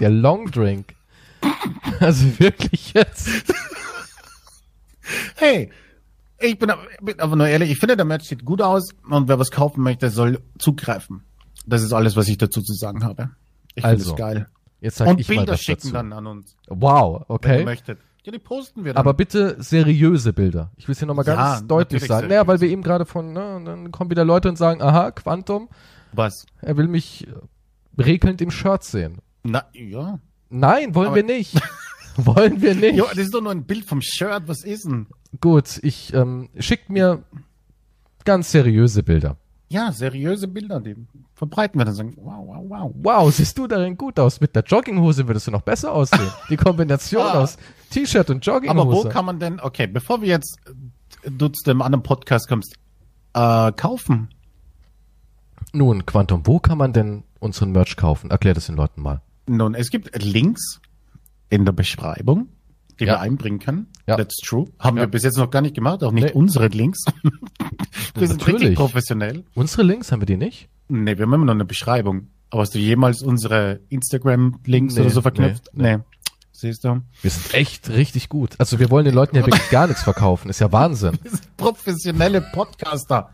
Der 0.01 0.11
Long 0.11 0.51
Drink. 0.51 0.95
Also 2.01 2.39
wirklich 2.41 2.93
jetzt. 2.95 3.29
Hey, 5.37 5.71
ich 6.41 6.59
bin, 6.59 6.71
aber- 6.71 6.83
bin 7.03 7.21
aber 7.21 7.37
nur 7.37 7.47
ehrlich, 7.47 7.71
ich 7.71 7.79
finde, 7.79 7.97
der 7.97 8.05
Match 8.05 8.27
sieht 8.27 8.45
gut 8.45 8.61
aus 8.63 8.89
und 9.09 9.29
wer 9.29 9.39
was 9.39 9.51
kaufen 9.51 9.83
möchte, 9.83 10.11
soll 10.11 10.41
zugreifen. 10.59 11.23
Das 11.67 11.83
ist 11.83 11.93
alles, 11.93 12.17
was 12.17 12.29
ich 12.29 12.39
dazu 12.39 12.61
zu 12.63 12.73
sagen 12.75 13.05
habe. 13.05 13.31
Ich 13.75 13.83
finde 13.85 13.97
Also, 13.99 14.13
es 14.13 14.17
geil. 14.19 14.49
Jetzt 14.81 14.97
sag 14.97 15.09
Und 15.09 15.21
ich 15.21 15.29
mal 15.29 15.37
Bilder 15.37 15.53
was 15.53 15.61
schicken 15.63 15.83
dazu. 15.83 15.93
dann 15.93 16.13
an 16.13 16.27
uns, 16.27 16.57
Wow, 16.69 17.15
wenn 17.15 17.21
ihr 17.21 17.31
okay. 17.31 17.65
möchtet. 17.65 17.99
Ja, 18.25 18.33
die 18.33 18.39
posten 18.39 18.85
wir 18.85 18.95
dann. 18.95 19.01
Aber 19.01 19.13
bitte 19.15 19.57
seriöse 19.63 20.33
Bilder. 20.33 20.71
Ich 20.77 20.89
will 20.89 20.93
es 20.93 20.99
hier 20.99 21.07
nochmal 21.09 21.25
ganz 21.27 21.61
Ja, 21.61 21.67
deutlich 21.67 22.05
sagen. 22.05 22.29
Naja, 22.29 22.47
weil 22.47 22.61
wir 22.61 22.69
eben 22.69 22.83
gerade 22.83 23.05
von, 23.05 23.33
ne, 23.35 23.61
dann 23.65 23.93
kommen 23.93 24.11
wieder 24.11 24.25
Leute 24.25 24.49
und 24.49 24.57
sagen, 24.57 24.81
aha, 24.83 25.11
Quantum, 25.11 25.69
was? 26.13 26.47
er 26.63 26.77
will 26.79 26.89
mich 26.89 27.27
äh, 27.29 28.03
regelnd 28.03 28.41
im 28.41 28.51
Shirt 28.51 28.83
sehen. 28.83 29.19
Na, 29.45 29.65
ja. 29.73 30.19
Nein, 30.51 30.95
wollen 30.95 31.09
Aber- 31.09 31.17
wir 31.17 31.25
nicht. 31.25 31.55
wollen 32.17 32.61
wir 32.63 32.75
nicht. 32.75 32.97
Jo, 32.97 33.05
das 33.09 33.19
ist 33.19 33.35
doch 33.35 33.41
nur 33.43 33.53
ein 33.53 33.65
Bild 33.65 33.85
vom 33.85 34.01
Shirt. 34.03 34.45
Was 34.47 34.65
ist 34.65 34.85
denn? 34.87 35.07
Gut, 35.41 35.81
ich 35.83 36.13
ähm, 36.15 36.49
schickt 36.59 36.89
mir 36.91 37.23
ganz 38.25 38.51
seriöse 38.53 39.03
Bilder. 39.03 39.37
Ja, 39.69 39.91
seriöse 39.91 40.47
Bilder, 40.47 40.81
die 40.81 40.95
verbreiten 41.35 41.81
wir 41.81 41.85
dann 41.85 41.95
sagen, 41.95 42.15
wow, 42.17 42.47
wow, 42.47 42.65
wow. 42.69 42.93
Wow, 42.95 43.35
siehst 43.35 43.59
du 43.59 43.67
darin 43.67 43.97
gut 43.97 44.21
aus. 44.21 44.41
Mit 44.41 44.55
der 44.55 44.63
Jogginghose 44.63 45.27
würdest 45.27 45.47
du 45.49 45.51
noch 45.51 45.63
besser 45.63 45.91
aussehen. 45.93 46.31
Die 46.49 46.57
Kombination 46.57 47.23
Ah. 47.27 47.41
aus 47.43 47.57
T-Shirt 47.91 48.31
und 48.31 48.47
Jogginghose. 48.47 48.81
Aber 48.81 48.93
wo 48.93 49.09
kann 49.09 49.25
man 49.25 49.41
denn, 49.41 49.59
okay, 49.61 49.87
bevor 49.89 50.21
wir 50.23 50.29
jetzt 50.29 50.59
äh, 51.25 51.31
du 51.31 51.49
zu 51.49 51.65
dem 51.65 51.83
anderen 51.83 52.03
Podcast 52.05 52.49
kommst, 52.49 52.77
äh, 53.33 53.73
kaufen? 53.73 54.29
Nun, 55.73 56.07
Quantum, 56.07 56.47
wo 56.47 56.61
kann 56.61 56.79
man 56.79 56.93
denn 56.93 57.25
unseren 57.41 57.73
Merch 57.73 57.97
kaufen? 57.97 58.31
Erklär 58.31 58.55
das 58.55 58.67
den 58.67 58.77
Leuten 58.77 59.03
mal. 59.03 59.23
Nun, 59.47 59.75
es 59.75 59.91
gibt 59.91 60.23
Links 60.23 60.81
in 61.51 61.65
der 61.65 61.73
Beschreibung, 61.73 62.49
die 62.99 63.05
Ja. 63.05 63.15
wir 63.15 63.21
einbringen 63.21 63.59
können. 63.59 63.89
Ja. 64.07 64.17
That's 64.17 64.37
true. 64.37 64.67
Haben 64.79 64.97
Ja. 64.97 65.03
wir 65.05 65.09
bis 65.09 65.23
jetzt 65.25 65.37
noch 65.39 65.51
gar 65.51 65.61
nicht 65.63 65.75
gemacht, 65.75 66.03
auch 66.05 66.13
nicht 66.13 66.25
Nee. 66.29 66.33
unsere 66.33 66.69
Links. 66.69 67.05
wir 68.15 68.29
sind 68.29 68.39
Natürlich. 68.41 68.61
richtig 68.63 68.77
professionell. 68.77 69.45
Unsere 69.55 69.83
Links 69.83 70.13
haben 70.13 70.21
wir 70.21 70.27
die 70.27 70.37
nicht? 70.37 70.69
Nee, 70.89 71.17
wir 71.19 71.25
haben 71.27 71.33
immer 71.35 71.45
noch 71.47 71.55
eine 71.55 71.65
Beschreibung. 71.65 72.29
Aber 72.51 72.63
hast 72.63 72.75
du 72.75 72.79
jemals 72.79 73.23
unsere 73.23 73.81
Instagram-Links 73.89 74.95
Nee, 74.95 75.01
oder 75.01 75.11
so 75.11 75.23
verknüpft? 75.23 75.71
nee, 75.73 75.97
Nee. 75.97 76.03
Siehst 76.57 76.85
du? 76.85 77.01
Wir 77.21 77.31
sind 77.31 77.53
echt 77.53 77.91
richtig 77.91 78.29
gut. 78.29 78.55
Also 78.59 78.79
wir 78.79 78.89
wollen 78.91 79.05
den 79.05 79.15
Leuten 79.15 79.35
ja 79.37 79.43
wirklich 79.47 79.69
gar 79.71 79.89
nichts 79.89 80.05
verkaufen. 80.05 80.49
Ist 80.51 80.61
ja 80.61 80.71
Wahnsinn. 80.71 81.19
Wir 81.23 81.31
sind 81.33 81.57
professionelle 81.57 82.43
Podcaster. 82.53 83.31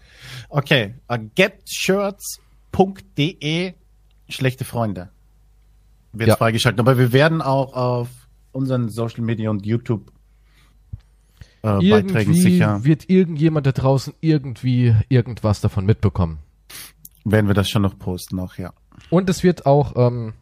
Okay, 0.49 0.95
äh, 1.09 1.19
getshirts.de 1.35 3.75
schlechte 4.29 4.65
Freunde. 4.65 5.11
Wird 6.13 6.29
Ja. 6.29 6.37
freigeschaltet. 6.37 6.81
Aber 6.81 6.99
wir 6.99 7.13
werden 7.13 7.41
auch 7.43 7.73
auf 7.75 8.09
unseren 8.53 8.89
Social 8.89 9.23
Media 9.23 9.51
und 9.51 9.65
YouTube 9.65 10.11
äh, 11.63 11.91
Beiträgen 11.91 12.35
sicher, 12.35 12.85
wird 12.85 13.09
irgendjemand 13.11 13.67
da 13.67 13.73
draußen 13.73 14.15
irgendwie 14.21 14.95
irgendwas 15.09 15.61
davon 15.61 15.85
mitbekommen. 15.87 16.39
werden 17.25 17.47
wir 17.49 17.55
das 17.55 17.69
schon 17.69 17.83
noch 17.83 17.99
posten 17.99 18.39
auch, 18.41 18.57
ja. 18.57 18.73
Und 19.11 19.29
es 19.29 19.43
wird 19.43 19.67
auch 19.67 19.93
ähm, 19.97 20.33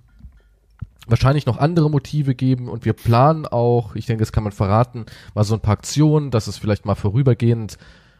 wahrscheinlich 1.08 1.44
noch 1.44 1.58
andere 1.58 1.90
Motive 1.90 2.34
geben 2.36 2.68
und 2.68 2.84
wir 2.84 2.92
planen 2.92 3.46
auch, 3.46 3.96
ich 3.96 4.06
denke, 4.06 4.22
das 4.22 4.30
kann 4.32 4.44
man 4.44 4.52
verraten, 4.52 5.06
mal 5.34 5.42
so 5.44 5.54
ein 5.54 5.60
paar 5.60 5.72
Aktionen, 5.72 6.30
dass 6.30 6.46
es 6.46 6.56
vielleicht 6.56 6.86
mal 6.86 6.94
vorübergehend 6.94 7.78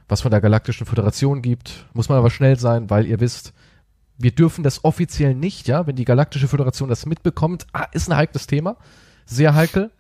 was 0.09 0.23
von 0.23 0.31
der 0.31 0.41
Galaktischen 0.41 0.87
Föderation 0.87 1.43
gibt. 1.43 1.87
Muss 1.93 2.09
man 2.09 2.17
aber 2.19 2.31
schnell 2.31 2.59
sein, 2.59 2.89
weil 2.89 3.07
ihr 3.07 3.21
wisst, 3.21 3.53
wir 4.19 4.33
dürfen 4.33 4.65
das 4.65 4.85
offiziell 4.85 5.35
nicht, 5.35 5.69
ja, 5.69 5.87
wenn 5.87 5.97
die 5.97 6.05
Galaktische 6.05 6.49
Föderation 6.49 6.89
das 6.89 7.07
mitbekommt, 7.07 7.67
ah, 7.73 7.87
ist 7.93 8.11
ein 8.11 8.17
heikles 8.17 8.47
Thema, 8.47 8.77
sehr 9.27 9.55
heikel. 9.55 9.91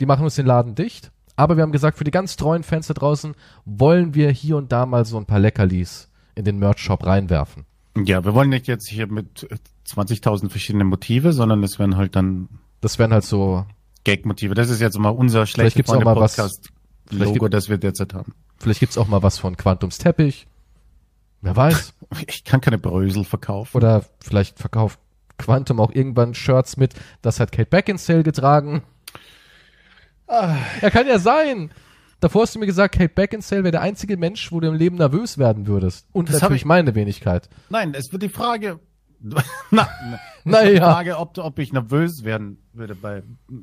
Die 0.00 0.06
machen 0.06 0.24
uns 0.24 0.34
den 0.36 0.46
Laden 0.46 0.74
dicht. 0.74 1.10
Aber 1.36 1.56
wir 1.56 1.62
haben 1.64 1.72
gesagt, 1.72 1.98
für 1.98 2.04
die 2.04 2.10
ganz 2.12 2.36
treuen 2.36 2.62
Fans 2.62 2.86
da 2.86 2.94
draußen 2.94 3.34
wollen 3.64 4.14
wir 4.14 4.30
hier 4.30 4.56
und 4.56 4.70
da 4.70 4.86
mal 4.86 5.04
so 5.04 5.16
ein 5.18 5.26
paar 5.26 5.40
Leckerlis 5.40 6.08
in 6.36 6.44
den 6.44 6.58
Merch-Shop 6.58 7.04
reinwerfen. 7.04 7.64
Ja, 7.96 8.24
wir 8.24 8.34
wollen 8.34 8.50
nicht 8.50 8.66
jetzt 8.68 8.88
hier 8.88 9.06
mit 9.08 9.48
20.000 9.88 10.48
verschiedenen 10.50 10.86
Motive, 10.88 11.32
sondern 11.32 11.62
es 11.64 11.78
werden 11.78 11.96
halt 11.96 12.14
dann 12.16 12.48
Das 12.80 12.98
wären 13.00 13.12
halt 13.12 13.24
so, 13.24 13.66
Gag-Motive. 14.04 14.54
Das 14.54 14.68
ist 14.70 14.80
jetzt 14.80 14.98
mal 14.98 15.08
unser 15.08 15.46
Vielleicht 15.46 15.52
schlechter 15.54 15.76
gibt's 15.78 15.92
auch 15.92 16.02
mal 16.04 16.16
was- 16.16 16.34
vielleicht 16.34 16.60
Logo, 17.10 17.32
gibt- 17.46 17.54
das 17.54 17.68
wir 17.68 17.78
derzeit 17.78 18.14
haben. 18.14 18.34
vielleicht 18.58 18.80
gibt's 18.80 18.98
auch 18.98 19.08
mal 19.08 19.22
was 19.22 19.38
von 19.38 19.56
Quantums 19.56 19.98
Teppich. 19.98 20.46
Wer 21.40 21.56
weiß. 21.56 21.93
Ich 22.26 22.44
kann 22.44 22.60
keine 22.60 22.78
Brösel 22.78 23.24
verkaufen. 23.24 23.76
Oder 23.76 24.04
vielleicht 24.22 24.58
verkauft 24.58 24.98
Quantum 25.38 25.80
auch 25.80 25.90
irgendwann 25.92 26.34
Shirts 26.34 26.76
mit, 26.76 26.94
das 27.22 27.40
hat 27.40 27.50
Kate 27.52 27.68
Beckinsale 27.68 28.22
getragen. 28.22 28.82
Ja, 30.28 30.90
kann 30.90 31.06
ja 31.06 31.18
sein. 31.18 31.70
Davor 32.20 32.42
hast 32.42 32.54
du 32.54 32.58
mir 32.58 32.66
gesagt, 32.66 32.94
Kate 32.96 33.12
Beckinsale 33.12 33.64
wäre 33.64 33.72
der 33.72 33.82
einzige 33.82 34.16
Mensch, 34.16 34.50
wo 34.50 34.60
du 34.60 34.68
im 34.68 34.74
Leben 34.74 34.96
nervös 34.96 35.36
werden 35.36 35.66
würdest. 35.66 36.06
Und 36.12 36.28
Das 36.28 36.36
hab 36.36 36.42
natürlich 36.42 36.62
ich- 36.62 36.66
meine 36.66 36.94
Wenigkeit. 36.94 37.48
Nein, 37.68 37.94
es 37.94 38.10
wird 38.12 38.22
die 38.22 38.28
Frage. 38.28 38.80
Na, 39.70 39.88
na, 40.44 40.58
wird 40.62 40.74
die 40.74 40.78
Frage, 40.78 41.18
ob, 41.18 41.38
ob 41.38 41.58
ich 41.58 41.72
nervös 41.72 42.24
werden 42.24 42.58
würde 42.74 42.94
bei 42.94 43.22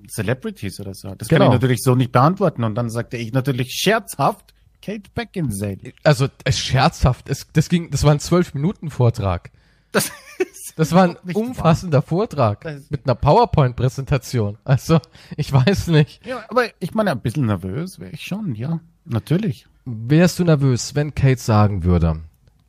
Celebrities 0.09 0.79
oder 0.79 0.93
so. 0.95 1.13
Das 1.15 1.27
kann 1.27 1.37
Genau. 1.39 1.51
ich 1.51 1.53
natürlich 1.53 1.81
so 1.83 1.93
nicht 1.95 2.11
beantworten. 2.11 2.63
Und 2.63 2.73
dann 2.75 2.89
sagte 2.89 3.17
ich 3.17 3.31
natürlich 3.31 3.71
scherzhaft 3.73 4.53
Kate 4.81 5.09
Beckinsale. 5.13 5.93
Also, 6.03 6.27
es 6.43 6.59
scherzhaft. 6.59 7.29
Es, 7.29 7.47
das 7.53 7.69
ging, 7.69 7.91
das 7.91 8.03
war 8.03 8.11
ein 8.11 8.19
zwölf 8.19 8.53
Minuten 8.53 8.89
Vortrag. 8.89 9.51
Das 9.91 10.11
ist 10.39 10.73
Das 10.77 10.91
war 10.93 11.03
ein 11.03 11.17
umfassender 11.33 12.01
Vortrag. 12.01 12.61
Das- 12.61 12.89
Mit 12.89 13.05
einer 13.05 13.15
PowerPoint-Präsentation. 13.15 14.57
Also, 14.63 14.99
ich 15.37 15.51
weiß 15.51 15.87
nicht. 15.87 16.25
Ja, 16.25 16.43
aber 16.49 16.63
ich 16.79 16.93
meine, 16.93 17.11
ein 17.11 17.21
bisschen 17.21 17.45
nervös 17.45 17.99
wäre 17.99 18.11
ich 18.11 18.21
schon, 18.25 18.55
ja. 18.55 18.79
Natürlich. 19.05 19.67
Wärst 19.85 20.39
du 20.39 20.43
nervös, 20.43 20.95
wenn 20.95 21.13
Kate 21.15 21.39
sagen 21.41 21.83
würde, 21.83 22.19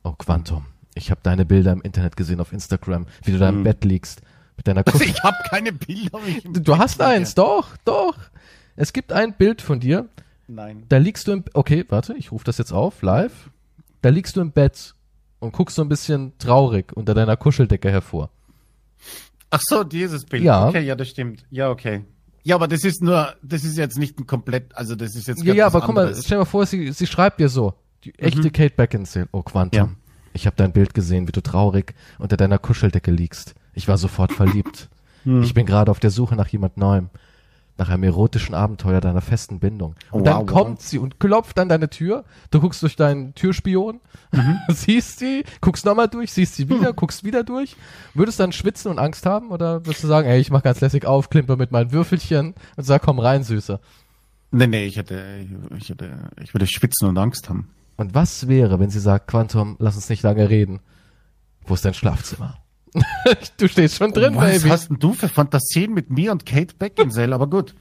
oh 0.03 0.13
Quantum, 0.13 0.65
ich 0.95 1.11
habe 1.11 1.21
deine 1.23 1.45
Bilder 1.45 1.71
im 1.71 1.81
Internet 1.81 2.17
gesehen 2.17 2.39
auf 2.41 2.51
Instagram, 2.51 3.05
wie 3.23 3.31
du 3.31 3.37
da 3.37 3.49
im 3.49 3.63
Bett 3.63 3.85
liegst 3.85 4.21
mit 4.57 4.67
deiner 4.67 4.83
Kuschel. 4.83 5.07
Ich 5.09 5.23
habe 5.23 5.37
keine 5.49 5.71
Bilder. 5.71 6.19
Du, 6.43 6.77
hast 6.77 6.97
Bett 6.97 7.07
liege. 7.07 7.17
eins, 7.19 7.35
doch, 7.35 7.77
doch. 7.85 8.15
Es 8.75 8.93
gibt 8.93 9.11
ein 9.13 9.33
Bild 9.33 9.61
von 9.61 9.79
dir, 9.79 10.09
Nein. 10.55 10.83
da 10.89 10.97
liegst 10.97 11.27
du 11.27 11.31
im 11.31 11.43
Okay, 11.53 11.85
warte, 11.89 12.13
ich 12.15 12.31
rufe 12.31 12.45
das 12.45 12.57
jetzt 12.57 12.71
auf, 12.71 13.01
live. 13.01 13.49
Da 14.01 14.09
liegst 14.09 14.35
du 14.35 14.41
im 14.41 14.51
Bett 14.51 14.93
und 15.39 15.53
guckst 15.53 15.75
so 15.75 15.81
ein 15.81 15.89
bisschen 15.89 16.33
traurig 16.37 16.91
unter 16.93 17.13
deiner 17.13 17.37
Kuscheldecke 17.37 17.89
hervor. 17.91 18.29
Ach 19.49 19.61
so, 19.61 19.83
dieses 19.83 20.25
Bild. 20.25 20.43
Ja. 20.43 20.67
Okay, 20.67 20.81
ja, 20.81 20.95
das 20.95 21.09
stimmt. 21.09 21.45
Ja, 21.51 21.69
okay. 21.69 22.03
Ja, 22.43 22.55
aber 22.55 22.67
das 22.67 22.83
ist 22.83 23.01
nur, 23.01 23.33
das 23.41 23.63
ist 23.63 23.77
jetzt 23.77 23.97
nicht 23.97 24.19
ein 24.19 24.27
komplett, 24.27 24.75
also 24.75 24.95
das 24.95 25.15
ist 25.15 25.27
jetzt 25.27 25.39
Ja, 25.39 25.45
ganz 25.47 25.57
ja, 25.57 25.65
aber 25.67 25.81
guck 25.81 25.95
mal, 25.95 26.13
stell 26.15 26.37
dir 26.37 26.37
mal 26.39 26.45
vor, 26.45 26.65
sie, 26.65 26.91
sie 26.91 27.07
schreibt 27.07 27.39
dir 27.39 27.47
so, 27.49 27.73
die 28.03 28.17
echte 28.19 28.51
Kate 28.51 28.75
Beckinsale. 28.75 29.29
Oh, 29.31 29.43
Quantum, 29.43 29.77
Ja. 29.77 29.89
ich 30.33 30.45
habe 30.45 30.55
dein 30.57 30.73
Bild 30.73 30.93
gesehen, 30.93 31.27
wie 31.27 31.31
du 31.31 31.41
traurig 31.41 31.93
unter 32.19 32.35
deiner 32.35 32.57
Kuscheldecke 32.57 33.11
liegst. 33.11 33.55
Ich 33.73 33.87
war 33.87 33.97
sofort 33.97 34.33
verliebt. 34.33 34.89
Ich 35.25 35.53
bin 35.53 35.65
gerade 35.65 35.89
auf 35.89 36.01
der 36.01 36.09
Suche 36.09 36.35
nach 36.35 36.49
jemand 36.49 36.75
Neuem. 36.75 37.09
Nach 37.77 37.89
einem 37.89 38.03
erotischen 38.03 38.53
Abenteuer 38.53 39.01
deiner 39.01 39.21
festen 39.21 39.59
Bindung. 39.59 39.95
Und 40.11 40.21
Wow, 40.21 40.25
dann 40.25 40.37
wow. 40.41 40.45
kommt 40.45 40.81
sie 40.81 40.99
und 40.99 41.19
klopft 41.19 41.57
an 41.57 41.69
deine 41.69 41.89
Tür. 41.89 42.23
Du 42.51 42.61
guckst 42.61 42.83
durch 42.83 42.95
deinen 42.95 43.33
Türspion, 43.33 43.99
siehst 44.69 45.17
sie, 45.19 45.43
guckst 45.59 45.83
nochmal 45.85 46.07
durch, 46.07 46.31
siehst 46.33 46.55
sie 46.55 46.69
wieder, 46.69 46.93
guckst 46.93 47.23
wieder 47.23 47.43
durch. 47.43 47.75
Würdest 48.13 48.37
du 48.39 48.43
dann 48.43 48.51
schwitzen 48.51 48.91
und 48.91 48.99
Angst 48.99 49.25
haben? 49.25 49.49
Oder 49.49 49.85
würdest 49.85 50.03
du 50.03 50.07
sagen, 50.07 50.27
ey, 50.27 50.39
ich 50.39 50.51
mach 50.51 50.61
ganz 50.61 50.81
lässig 50.81 51.05
auf, 51.05 51.29
klimper 51.31 51.55
mit 51.55 51.71
meinen 51.71 51.91
Würfelchen 51.91 52.53
und 52.75 52.83
sag, 52.83 53.01
komm 53.01 53.17
rein, 53.19 53.43
Süße. 53.43 53.79
Nee, 54.51 54.67
nee, 54.67 54.85
ich 54.85 54.97
hätte, 54.97 55.47
ich 55.75 55.89
hätte, 55.89 56.29
ich 56.43 56.53
würde 56.53 56.67
schwitzen 56.67 57.07
und 57.09 57.17
Angst 57.17 57.49
haben. 57.49 57.69
Und 57.97 58.13
was 58.13 58.47
wäre, 58.47 58.79
wenn 58.79 58.91
sie 58.91 58.99
sagt, 58.99 59.27
Quantum, 59.27 59.77
lass 59.79 59.95
uns 59.95 60.09
nicht 60.09 60.21
lange 60.21 60.47
reden. 60.49 60.79
Wo 61.65 61.73
ist 61.73 61.85
dein 61.85 61.93
Schlafzimmer? 61.95 62.57
du 63.57 63.67
stehst 63.67 63.97
schon 63.97 64.11
drin, 64.11 64.35
Was 64.35 64.59
Baby. 64.59 64.69
hast 64.69 64.89
denn 64.89 64.99
du 64.99 65.13
für 65.13 65.27
Fantasien 65.27 65.93
mit 65.93 66.09
mir 66.09 66.31
und 66.31 66.45
Kate 66.45 66.75
Beckinsale? 66.77 67.33
Aber 67.35 67.47
gut. 67.47 67.75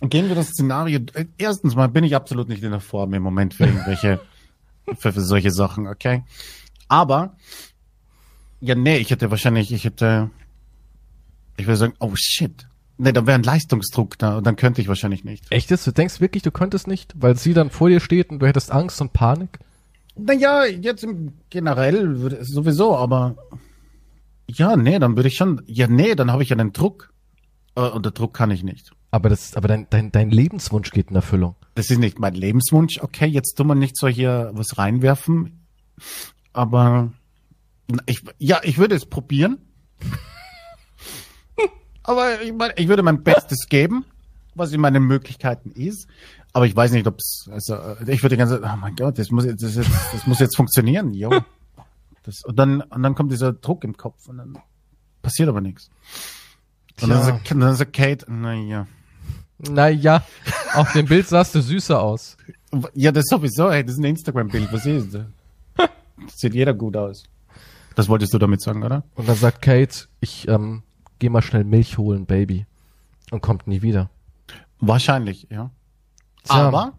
Gehen 0.00 0.28
wir 0.28 0.36
das 0.36 0.48
Szenario. 0.48 1.00
Erstens 1.38 1.74
mal 1.74 1.88
bin 1.88 2.04
ich 2.04 2.14
absolut 2.14 2.48
nicht 2.48 2.62
in 2.62 2.70
der 2.70 2.80
Form 2.80 3.14
im 3.14 3.22
Moment 3.22 3.54
für 3.54 3.64
irgendwelche, 3.66 4.20
für, 4.98 5.12
für 5.12 5.20
solche 5.20 5.50
Sachen, 5.50 5.88
okay? 5.88 6.22
Aber, 6.86 7.36
ja, 8.60 8.74
nee, 8.74 8.98
ich 8.98 9.10
hätte 9.10 9.30
wahrscheinlich, 9.30 9.72
ich 9.72 9.84
hätte, 9.84 10.30
ich 11.56 11.66
würde 11.66 11.76
sagen, 11.76 11.94
oh 11.98 12.12
shit. 12.14 12.66
Nee, 12.96 13.12
da 13.12 13.26
wäre 13.26 13.38
ein 13.38 13.44
Leistungsdruck 13.44 14.18
da 14.18 14.38
und 14.38 14.46
dann 14.46 14.56
könnte 14.56 14.80
ich 14.80 14.88
wahrscheinlich 14.88 15.22
nicht. 15.24 15.44
Echt 15.50 15.70
ist? 15.70 15.86
Du 15.86 15.92
denkst 15.92 16.20
wirklich, 16.20 16.42
du 16.42 16.50
könntest 16.50 16.88
nicht, 16.88 17.14
weil 17.16 17.36
sie 17.36 17.54
dann 17.54 17.70
vor 17.70 17.88
dir 17.88 18.00
steht 18.00 18.30
und 18.30 18.40
du 18.40 18.46
hättest 18.46 18.72
Angst 18.72 19.00
und 19.00 19.12
Panik? 19.12 19.58
Naja, 20.16 20.64
jetzt 20.64 21.04
im 21.04 21.34
generell 21.48 22.38
sowieso, 22.42 22.96
aber 22.96 23.36
ja, 24.50 24.76
nee, 24.76 24.98
dann 24.98 25.16
würde 25.16 25.28
ich 25.28 25.36
schon, 25.36 25.62
ja, 25.66 25.86
nee, 25.86 26.14
dann 26.14 26.32
habe 26.32 26.42
ich 26.42 26.48
ja 26.48 26.56
den 26.56 26.72
Druck. 26.72 27.12
Äh, 27.74 27.82
Und 27.82 28.04
der 28.04 28.12
Druck 28.12 28.34
kann 28.34 28.50
ich 28.50 28.62
nicht. 28.62 28.90
Aber 29.10 29.28
das, 29.28 29.56
aber 29.56 29.68
dein, 29.68 29.86
dein, 29.90 30.12
dein 30.12 30.30
Lebenswunsch 30.30 30.90
geht 30.90 31.10
in 31.10 31.16
Erfüllung. 31.16 31.56
Das 31.74 31.90
ist 31.90 31.98
nicht 31.98 32.18
mein 32.18 32.34
Lebenswunsch. 32.34 33.00
Okay, 33.00 33.26
jetzt 33.26 33.54
tun 33.54 33.68
wir 33.68 33.74
nicht 33.74 33.96
so 33.96 34.08
hier 34.08 34.50
was 34.54 34.76
reinwerfen. 34.76 35.66
Aber 36.52 37.12
ich, 38.06 38.22
ja, 38.38 38.60
ich 38.62 38.78
würde 38.78 38.94
es 38.94 39.06
probieren. 39.06 39.58
Aber 42.02 42.40
ich, 42.42 42.52
meine, 42.52 42.74
ich 42.76 42.88
würde 42.88 43.02
mein 43.02 43.22
Bestes 43.22 43.66
geben, 43.68 44.04
was 44.54 44.72
in 44.72 44.80
meinen 44.80 45.04
Möglichkeiten 45.04 45.70
ist. 45.70 46.08
Aber 46.52 46.66
ich 46.66 46.74
weiß 46.74 46.92
nicht, 46.92 47.06
ob 47.06 47.18
es, 47.18 47.48
also 47.50 47.76
ich 48.06 48.22
würde 48.22 48.34
die 48.34 48.38
ganze, 48.38 48.62
oh 48.62 48.76
mein 48.76 48.96
Gott, 48.96 49.18
das 49.18 49.30
muss 49.30 49.44
jetzt, 49.44 49.62
das, 49.62 49.76
jetzt, 49.76 49.90
das 50.12 50.26
muss 50.26 50.38
jetzt 50.38 50.56
funktionieren, 50.56 51.12
jo. 51.12 51.30
Das, 52.28 52.44
und 52.44 52.58
dann, 52.58 52.82
und 52.82 53.02
dann 53.02 53.14
kommt 53.14 53.32
dieser 53.32 53.54
Druck 53.54 53.84
im 53.84 53.96
Kopf 53.96 54.28
und 54.28 54.36
dann 54.36 54.58
passiert 55.22 55.48
aber 55.48 55.62
nichts. 55.62 55.88
Und 57.00 57.08
dann 57.08 57.22
sagt, 57.22 57.50
dann 57.50 57.74
sagt 57.74 57.94
Kate, 57.94 58.30
naja. 58.30 58.86
Naja, 59.56 60.22
auf 60.74 60.92
dem 60.92 61.06
Bild 61.06 61.26
sahst 61.26 61.54
du 61.54 61.62
süßer 61.62 61.98
aus. 61.98 62.36
Ja, 62.92 63.12
das 63.12 63.24
sowieso, 63.30 63.70
ey, 63.70 63.82
das 63.82 63.94
ist 63.94 64.00
ein 64.00 64.04
Instagram-Bild, 64.04 64.70
was 64.70 64.84
ist 64.84 65.14
das? 65.14 65.24
Sieht 66.36 66.52
jeder 66.52 66.74
gut 66.74 66.98
aus. 66.98 67.24
Das 67.94 68.10
wolltest 68.10 68.34
du 68.34 68.38
damit 68.38 68.60
sagen, 68.60 68.82
oder? 68.82 69.04
Und 69.14 69.26
dann 69.26 69.36
sagt 69.36 69.62
Kate, 69.62 70.06
ich 70.20 70.46
ähm, 70.48 70.82
geh 71.18 71.30
mal 71.30 71.40
schnell 71.40 71.64
Milch 71.64 71.96
holen, 71.96 72.26
Baby. 72.26 72.66
Und 73.30 73.40
kommt 73.40 73.66
nie 73.66 73.80
wieder. 73.80 74.10
Wahrscheinlich, 74.80 75.46
ja. 75.50 75.70
Tja, 76.44 76.68
Aber, 76.68 76.92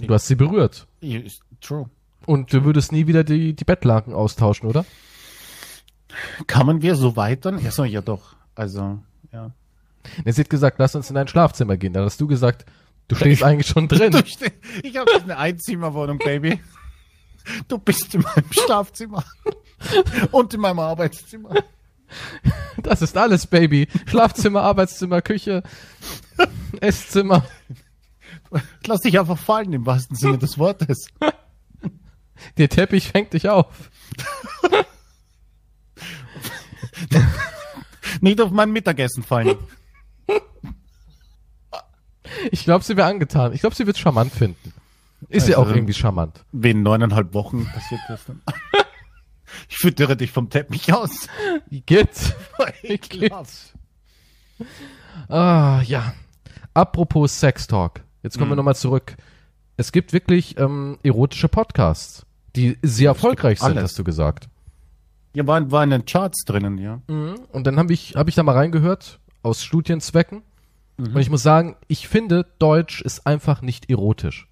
du 0.00 0.14
hast 0.14 0.26
sie 0.26 0.36
berührt. 0.36 0.86
true. 1.60 1.90
Und 2.28 2.52
du 2.52 2.62
würdest 2.64 2.92
nie 2.92 3.06
wieder 3.06 3.24
die, 3.24 3.54
die 3.54 3.64
Bettlaken 3.64 4.12
austauschen, 4.12 4.68
oder? 4.68 4.84
Kamen 6.46 6.82
wir 6.82 6.94
so 6.94 7.16
weiter? 7.16 7.58
Ja, 7.58 7.70
so, 7.70 7.84
ja 7.84 8.02
doch. 8.02 8.36
Also, 8.54 8.98
ja. 9.32 9.50
Nee, 10.26 10.32
sie 10.32 10.42
hat 10.42 10.50
gesagt, 10.50 10.78
lass 10.78 10.94
uns 10.94 11.08
in 11.08 11.14
dein 11.14 11.26
Schlafzimmer 11.26 11.78
gehen. 11.78 11.94
Dann 11.94 12.04
hast 12.04 12.20
du 12.20 12.26
gesagt, 12.26 12.66
du 13.08 13.14
stehst 13.16 13.42
eigentlich 13.42 13.68
schon 13.68 13.88
drin. 13.88 14.12
Du 14.12 14.24
ste- 14.26 14.52
Ich 14.82 14.94
habe 14.98 15.10
eine 15.22 15.38
Einzimmerwohnung, 15.38 16.18
Baby. 16.18 16.60
Du 17.66 17.78
bist 17.78 18.14
in 18.14 18.20
meinem 18.20 18.50
Schlafzimmer. 18.52 19.24
Und 20.30 20.52
in 20.52 20.60
meinem 20.60 20.80
Arbeitszimmer. 20.80 21.54
Das 22.82 23.00
ist 23.00 23.16
alles, 23.16 23.46
Baby. 23.46 23.88
Schlafzimmer, 24.06 24.62
Arbeitszimmer, 24.64 25.22
Küche, 25.22 25.62
Esszimmer. 26.80 27.46
Lass 28.86 29.00
dich 29.00 29.18
einfach 29.18 29.38
fallen, 29.38 29.72
im 29.72 29.86
wahrsten 29.86 30.14
Sinne 30.14 30.36
des 30.36 30.58
Wortes. 30.58 31.06
Der 32.56 32.68
Teppich 32.68 33.08
fängt 33.08 33.32
dich 33.32 33.48
auf. 33.48 33.90
Nicht 38.20 38.40
auf 38.40 38.50
mein 38.50 38.72
Mittagessen 38.72 39.22
fallen. 39.22 39.56
Ich 42.50 42.64
glaube, 42.64 42.84
sie 42.84 42.96
wäre 42.96 43.08
angetan. 43.08 43.52
Ich 43.52 43.60
glaube, 43.60 43.74
sie 43.76 43.86
wird 43.86 43.98
charmant 43.98 44.32
finden. 44.32 44.72
Ist 45.28 45.48
ja 45.48 45.58
Also- 45.58 45.70
auch 45.70 45.74
irgendwie 45.74 45.94
charmant. 45.94 46.44
Wie 46.52 46.70
in 46.70 46.82
neuneinhalb 46.82 47.34
Wochen 47.34 47.66
passiert 47.66 48.00
das 48.08 48.24
dann. 48.26 48.42
Ich 49.70 49.78
füttere 49.78 50.14
dich 50.14 50.30
vom 50.30 50.50
Teppich 50.50 50.92
aus. 50.92 51.26
Wie 51.70 51.80
geht's? 51.80 52.34
Ekelhaft. 52.82 53.72
Ah, 55.28 55.80
ja. 55.86 56.12
Apropos 56.74 57.40
Sex 57.40 57.66
Talk. 57.66 58.02
Jetzt 58.22 58.38
kommen 58.38 58.50
wir 58.50 58.56
nochmal 58.56 58.76
zurück. 58.76 59.16
Es 59.78 59.90
gibt 59.90 60.12
wirklich 60.12 60.58
ähm, 60.58 60.98
erotische 61.02 61.48
Podcasts, 61.48 62.26
die 62.58 62.78
sehr 62.82 63.08
erfolgreich 63.10 63.60
sind, 63.60 63.68
alles. 63.70 63.84
hast 63.84 63.98
du 63.98 64.04
gesagt. 64.04 64.48
Ja, 65.34 65.46
war, 65.46 65.70
war 65.70 65.84
in 65.84 65.90
den 65.90 66.04
Charts 66.04 66.44
drinnen, 66.44 66.78
ja. 66.78 67.00
Mhm. 67.06 67.36
Und 67.52 67.66
dann 67.66 67.78
habe 67.78 67.92
ich, 67.92 68.16
hab 68.16 68.28
ich 68.28 68.34
da 68.34 68.42
mal 68.42 68.52
reingehört, 68.56 69.20
aus 69.42 69.62
Studienzwecken. 69.62 70.42
Mhm. 70.96 71.14
Und 71.14 71.18
ich 71.18 71.30
muss 71.30 71.42
sagen, 71.42 71.76
ich 71.86 72.08
finde, 72.08 72.46
Deutsch 72.58 73.00
ist 73.02 73.26
einfach 73.26 73.62
nicht 73.62 73.88
erotisch. 73.90 74.48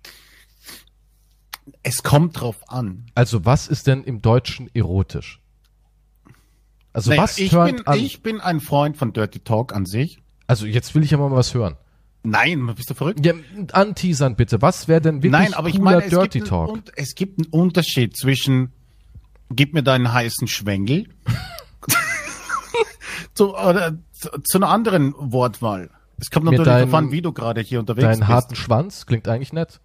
Es 1.82 2.02
kommt 2.02 2.40
drauf 2.40 2.68
an. 2.70 3.06
Also 3.14 3.44
was 3.44 3.66
ist 3.68 3.86
denn 3.86 4.04
im 4.04 4.22
Deutschen 4.22 4.70
erotisch? 4.74 5.40
Also 6.92 7.10
Naja, 7.10 7.24
was 7.24 7.38
ich, 7.38 7.50
bin, 7.50 7.86
an? 7.86 7.98
ich 7.98 8.22
bin 8.22 8.40
ein 8.40 8.60
Freund 8.60 8.96
von 8.96 9.12
Dirty 9.12 9.40
Talk 9.40 9.74
an 9.74 9.84
sich. 9.84 10.22
also 10.46 10.66
jetzt 10.66 10.94
will 10.94 11.02
ich 11.02 11.12
aber 11.12 11.28
mal 11.28 11.36
was 11.36 11.52
hören. 11.54 11.76
Nein, 12.30 12.74
bist 12.74 12.90
du 12.90 12.94
verrückt? 12.94 13.24
Ja, 13.24 13.32
anteasern 13.72 14.36
bitte. 14.36 14.60
Was 14.62 14.88
wäre 14.88 15.00
denn 15.00 15.16
wirklich 15.16 15.32
Nein, 15.32 15.54
aber 15.54 15.68
ich 15.68 15.78
meine, 15.78 16.04
es 16.04 16.10
Dirty 16.10 16.38
gibt, 16.40 16.48
Talk? 16.50 16.68
einen, 16.68 16.78
und, 16.78 16.92
es 16.96 17.14
gibt 17.14 17.38
einen 17.38 17.48
Unterschied 17.52 18.16
zwischen 18.16 18.72
gib 19.50 19.74
mir 19.74 19.82
deinen 19.82 20.12
heißen 20.12 20.48
Schwengel 20.48 21.06
zu, 23.34 23.54
oder 23.56 23.96
zu, 24.12 24.28
zu 24.44 24.58
einer 24.58 24.68
anderen 24.68 25.14
Wortwahl. 25.18 25.90
Es 26.18 26.30
kommt 26.30 26.46
natürlich 26.46 26.64
deinen- 26.64 26.90
darauf 26.90 26.94
an, 26.94 27.12
wie 27.12 27.22
du 27.22 27.32
gerade 27.32 27.60
hier 27.60 27.78
unterwegs 27.80 28.04
Deinen 28.04 28.20
bist. 28.20 28.28
harten 28.28 28.54
Schwanz 28.56 29.06
klingt 29.06 29.28
eigentlich 29.28 29.52
nett. 29.52 29.80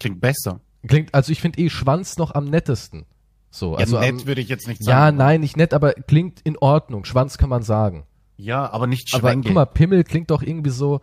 Klingt 0.00 0.20
besser. 0.20 0.60
Klingt, 0.86 1.14
also 1.14 1.30
ich 1.30 1.40
finde 1.40 1.60
eh 1.60 1.70
Schwanz 1.70 2.16
noch 2.18 2.34
am 2.34 2.46
nettesten. 2.46 3.04
So, 3.50 3.76
also 3.76 3.96
ja, 3.96 4.02
nett 4.02 4.22
am, 4.22 4.26
würde 4.26 4.40
ich 4.40 4.48
jetzt 4.48 4.66
nicht 4.66 4.80
ja, 4.80 4.86
sagen. 4.86 5.16
nein, 5.18 5.40
nicht 5.40 5.56
nett, 5.56 5.74
aber 5.74 5.92
klingt 5.92 6.40
in 6.40 6.56
Ordnung. 6.58 7.04
Schwanz 7.04 7.38
kann 7.38 7.50
man 7.50 7.62
sagen. 7.62 8.04
Ja, 8.36 8.70
aber 8.72 8.86
nicht 8.86 9.14
Aber 9.14 9.28
Schwengel. 9.28 9.44
guck 9.44 9.54
mal, 9.54 9.66
Pimmel 9.66 10.04
klingt 10.04 10.30
doch 10.30 10.42
irgendwie 10.42 10.70
so, 10.70 11.00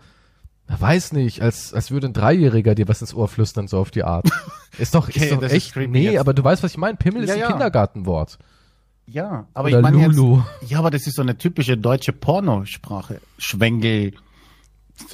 weiß 0.77 1.13
nicht, 1.13 1.41
als, 1.41 1.73
als 1.73 1.91
würde 1.91 2.07
ein 2.07 2.13
Dreijähriger 2.13 2.75
dir 2.75 2.87
was 2.87 3.01
ins 3.01 3.13
Ohr 3.13 3.27
flüstern, 3.27 3.67
so 3.67 3.77
auf 3.79 3.91
die 3.91 4.03
Art. 4.03 4.29
Ist 4.77 4.95
doch, 4.95 5.07
Okay, 5.09 5.19
ist 5.25 5.31
doch 5.31 5.41
ist 5.41 5.51
echt, 5.51 5.73
creepy 5.73 5.87
nee, 5.91 6.03
jetzt. 6.11 6.19
aber 6.19 6.33
du 6.33 6.43
weißt, 6.43 6.61
was 6.63 6.71
ich 6.71 6.77
meine. 6.77 6.95
Pimmel 6.97 7.23
ist 7.23 7.29
Ja, 7.29 7.35
ein 7.35 7.41
ja. 7.41 7.47
Kindergartenwort. 7.47 8.37
ja, 9.07 9.47
aber 9.53 9.67
Oder 9.67 9.77
ich 9.77 9.83
meine 9.83 9.97
jetzt, 10.01 10.15
Lulu. 10.15 10.41
ja, 10.67 10.79
aber 10.79 10.89
das 10.91 11.05
ist 11.07 11.15
so 11.15 11.21
eine 11.21 11.37
typische 11.37 11.75
deutsche 11.77 12.13
Pornosprache. 12.13 13.19
Schwengel, 13.37 14.13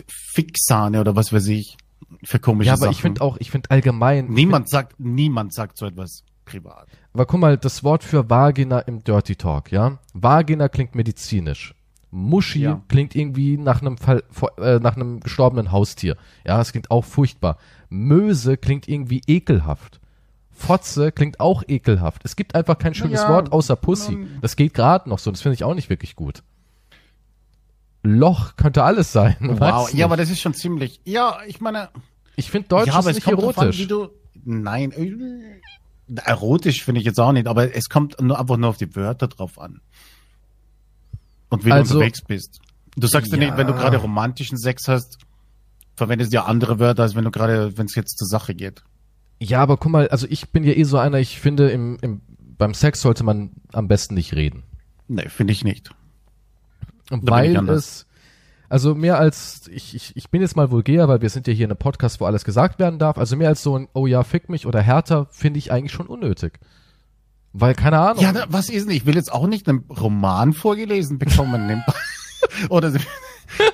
Fixane 0.07 0.99
oder 0.99 1.15
was 1.15 1.31
weiß 1.33 1.47
ich 1.47 1.77
für 2.23 2.39
komische 2.39 2.67
Ja, 2.67 2.73
aber 2.73 2.81
Sachen. 2.81 2.91
ich 2.91 3.01
finde 3.01 3.21
auch, 3.21 3.37
ich 3.37 3.51
finde 3.51 3.71
allgemein, 3.71 4.27
niemand 4.27 4.69
sagt, 4.69 4.99
niemand 4.99 5.53
sagt 5.53 5.77
so 5.77 5.85
etwas 5.85 6.23
privat. 6.43 6.87
aber 7.13 7.25
guck 7.25 7.39
mal, 7.39 7.57
das 7.57 7.83
Wort 7.83 8.03
für 8.03 8.29
Vagina 8.29 8.79
im 8.79 9.03
Dirty 9.03 9.35
Talk, 9.35 9.71
ja? 9.71 9.99
Vagina 10.13 10.69
klingt 10.69 10.93
medizinisch. 10.95 11.73
Muschi 12.15 12.61
Ja. 12.61 12.81
klingt 12.87 13.13
irgendwie 13.13 13.57
nach 13.57 13.81
einem 13.81 13.97
Fall, 13.97 14.23
vor- 14.31 14.57
äh, 14.57 14.79
nach 14.79 14.95
einem 14.95 15.19
gestorbenen 15.19 15.73
Haustier. 15.73 16.15
Ja, 16.45 16.61
es 16.61 16.71
klingt 16.71 16.89
auch 16.89 17.03
furchtbar. 17.03 17.57
Möse 17.89 18.55
klingt 18.55 18.87
irgendwie 18.87 19.21
ekelhaft. 19.27 19.99
Fotze 20.49 21.11
klingt 21.11 21.41
auch 21.41 21.63
ekelhaft. 21.67 22.23
Es 22.23 22.37
gibt 22.37 22.55
einfach 22.55 22.77
kein 22.77 22.93
schönes 22.95 23.21
ja, 23.21 23.29
Wort 23.29 23.51
außer 23.51 23.75
Pussy. 23.75 24.27
Das 24.39 24.55
geht 24.55 24.73
gerade 24.73 25.09
noch 25.09 25.19
so. 25.19 25.29
Das 25.29 25.41
finde 25.41 25.55
ich 25.55 25.65
auch 25.65 25.73
nicht 25.75 25.89
wirklich 25.89 26.15
gut. 26.15 26.41
Loch 28.03 28.55
könnte 28.55 28.83
alles 28.83 29.11
sein. 29.11 29.35
Wow, 29.41 29.93
ja, 29.93 30.05
aber 30.05 30.15
das 30.15 30.29
ist 30.29 30.39
schon 30.39 30.53
ziemlich. 30.53 31.01
Ja, 31.03 31.39
ich 31.47 31.59
meine, 31.59 31.89
ich 32.37 32.49
finde 32.49 32.69
Deutsch 32.69 32.87
ja, 32.87 32.93
aber 32.93 33.09
ist 33.11 33.17
es 33.17 33.25
nicht 33.25 33.37
an, 33.37 33.39
erotisch. 33.43 33.77
wie 33.79 33.87
du. 33.87 34.07
Nein, 34.45 34.91
äh, 34.93 36.19
erotisch 36.23 36.85
finde 36.85 36.99
ich 37.01 37.05
jetzt 37.05 37.19
auch 37.19 37.33
nicht, 37.33 37.47
aber 37.47 37.75
es 37.75 37.89
kommt 37.89 38.21
nur 38.21 38.39
einfach 38.39 38.55
nur 38.55 38.69
auf 38.69 38.77
die 38.77 38.95
Wörter 38.95 39.27
drauf 39.27 39.59
an. 39.59 39.81
Und 41.55 41.65
wie 41.65 41.71
Also- 41.71 41.93
du 41.95 41.99
unterwegs 41.99 42.21
bist. 42.21 42.59
Du 42.97 43.07
sagst 43.07 43.31
ja 43.31 43.37
nicht, 43.37 43.57
wenn 43.57 43.67
du 43.67 43.73
gerade 43.73 43.97
romantischen 43.97 44.57
Sex 44.57 44.87
hast, 44.87 45.17
verwendest 45.95 46.31
du 46.31 46.35
ja 46.35 46.45
andere 46.45 46.79
Wörter, 46.79 47.03
als 47.03 47.15
wenn 47.15 47.25
du 47.25 47.31
gerade, 47.31 47.77
wenn 47.77 47.87
es 47.87 47.95
jetzt 47.95 48.17
zur 48.17 48.27
Sache 48.27 48.55
geht. 48.55 48.83
Ja, 49.39 49.61
aber 49.61 49.75
guck 49.75 49.91
mal, 49.91 50.07
also 50.07 50.27
ich 50.29 50.49
bin 50.51 50.63
ja 50.63 50.71
eh 50.73 50.83
so 50.83 50.97
einer, 50.97 51.19
ich 51.19 51.39
finde, 51.39 51.69
im, 51.71 51.97
im, 52.01 52.21
beim 52.57 52.73
Sex 52.73 53.01
sollte 53.01 53.25
man 53.25 53.51
am 53.73 53.89
besten 53.89 54.13
nicht 54.13 54.33
reden. 54.33 54.63
Nee, 55.09 55.27
finde 55.27 55.51
ich 55.51 55.65
nicht. 55.65 55.89
ich 57.11 57.19
weil 57.21 57.69
es, 57.69 58.07
also 58.69 58.95
mehr 58.95 59.19
als, 59.19 59.67
ich, 59.67 59.93
ich, 59.93 60.15
ich 60.15 60.29
bin 60.29 60.41
jetzt 60.41 60.55
mal 60.55 60.71
vulgär, 60.71 61.07
weil 61.07 61.21
wir 61.21 61.29
sind 61.29 61.47
ja 61.47 61.53
hier 61.53 61.65
in 61.65 61.71
einem 61.71 61.77
Podcast, 61.77 62.21
wo 62.21 62.25
alles 62.25 62.45
gesagt 62.45 62.79
werden 62.79 62.97
darf, 62.97 63.17
also 63.17 63.35
mehr 63.35 63.49
als 63.49 63.61
so 63.61 63.77
ein, 63.77 63.89
oh 63.93 64.07
ja, 64.07 64.23
fick 64.23 64.49
mich 64.49 64.65
oder 64.65 64.81
härter, 64.81 65.27
finde 65.31 65.59
ich 65.59 65.71
eigentlich 65.71 65.91
schon 65.91 66.07
unnötig. 66.07 66.59
Weil, 67.57 67.73
keine 67.73 67.99
Ahnung. 67.99 68.21
Ja, 68.21 68.33
was 68.49 68.69
ist 68.69 68.87
denn? 68.87 68.95
Ich 68.95 69.05
will 69.05 69.15
jetzt 69.15 69.31
auch 69.31 69.47
nicht 69.47 69.69
einen 69.69 69.85
Roman 69.89 70.51
vorgelesen 70.53 71.17
bekommen. 71.19 71.83
Oder 72.69 72.91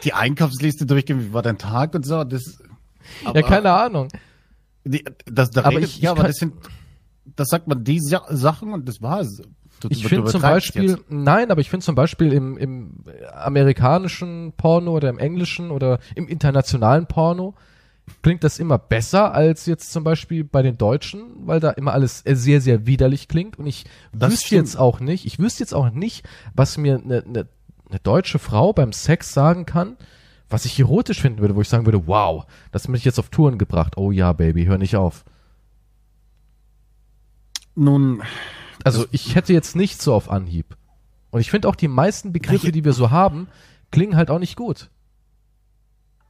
die 0.03 0.13
Einkaufsliste 0.13 0.85
durchgehen, 0.85 1.19
wie 1.21 1.33
war 1.33 1.41
dein 1.41 1.57
Tag 1.57 1.95
und 1.95 2.05
so. 2.05 2.23
Das, 2.23 2.59
ja, 3.33 3.41
keine 3.41 3.71
Ahnung. 3.73 4.09
Die, 4.83 5.03
das, 5.25 5.49
da 5.49 5.61
Aber 5.61 5.77
redet, 5.77 5.89
ich- 5.89 5.97
ja, 5.99 6.13
ich 6.13 6.19
aber 6.19 6.27
das 6.27 6.37
sind, 6.37 6.53
das 7.35 7.47
sagt 7.49 7.67
man 7.67 7.83
die 7.83 7.99
Sa 7.99 8.23
Sachen 8.29 8.71
und 8.73 8.87
das 8.87 9.01
war's. 9.01 9.41
Du, 9.79 9.87
Ich 9.89 10.05
finde 10.05 10.29
zum 10.29 10.41
Beispiel, 10.41 10.89
jetzt. 10.91 11.03
nein, 11.09 11.49
aber 11.49 11.61
ich 11.61 11.69
finde 11.71 11.83
zum 11.83 11.95
Beispiel 11.95 12.33
im, 12.33 12.57
im 12.57 13.03
amerikanischen 13.33 14.53
Porno 14.57 14.91
oder 14.91 15.09
im 15.09 15.17
englischen 15.17 15.71
oder 15.71 15.97
im 16.15 16.27
internationalen 16.27 17.07
Porno 17.07 17.55
klingt 18.21 18.43
das 18.43 18.59
immer 18.59 18.77
besser 18.77 19.33
als 19.33 19.65
jetzt 19.65 19.91
zum 19.91 20.03
Beispiel 20.03 20.43
bei 20.43 20.61
den 20.61 20.77
Deutschen, 20.77 21.23
weil 21.47 21.59
da 21.59 21.71
immer 21.71 21.93
alles 21.93 22.23
sehr, 22.25 22.61
sehr 22.61 22.85
widerlich 22.85 23.27
klingt 23.27 23.57
und 23.57 23.65
ich 23.67 23.85
Das 24.13 24.31
wüsste 24.31 24.47
stimmt. 24.47 24.67
jetzt 24.67 24.75
auch 24.77 24.99
nicht, 24.99 25.25
ich 25.25 25.39
wüsste 25.39 25.63
jetzt 25.63 25.73
auch 25.73 25.89
nicht, 25.91 26.27
was 26.53 26.77
mir 26.77 26.95
eine 26.95 27.23
ne, 27.25 27.47
ne 27.89 27.99
deutsche 28.03 28.39
Frau 28.39 28.73
beim 28.73 28.93
Sex 28.93 29.33
sagen 29.33 29.65
kann, 29.65 29.97
was 30.49 30.65
ich 30.65 30.77
erotisch 30.79 31.21
finden 31.21 31.39
würde, 31.39 31.55
wo 31.55 31.61
ich 31.61 31.69
sagen 31.69 31.85
würde, 31.85 32.07
wow, 32.07 32.45
das 32.71 32.83
hat 32.83 32.89
mich 32.89 33.05
jetzt 33.05 33.19
auf 33.19 33.29
Touren 33.29 33.57
gebracht. 33.57 33.97
Oh 33.97 34.11
ja, 34.11 34.33
Baby, 34.33 34.65
hör 34.65 34.77
nicht 34.77 34.95
auf. 34.97 35.23
Nun, 37.75 38.21
Also 38.83 39.05
ich 39.11 39.35
hätte 39.35 39.53
jetzt 39.53 39.75
nicht 39.75 40.01
so 40.01 40.13
auf 40.13 40.29
Anhieb. 40.29 40.75
Und 41.29 41.39
ich 41.39 41.49
finde 41.51 41.69
auch 41.69 41.75
die 41.75 41.87
meisten 41.87 42.33
Begriffe, 42.33 42.71
die 42.73 42.83
wir 42.83 42.93
so 42.93 43.11
haben, 43.11 43.47
klingen 43.91 44.17
halt 44.17 44.29
auch 44.29 44.39
nicht 44.39 44.57
gut. 44.57 44.89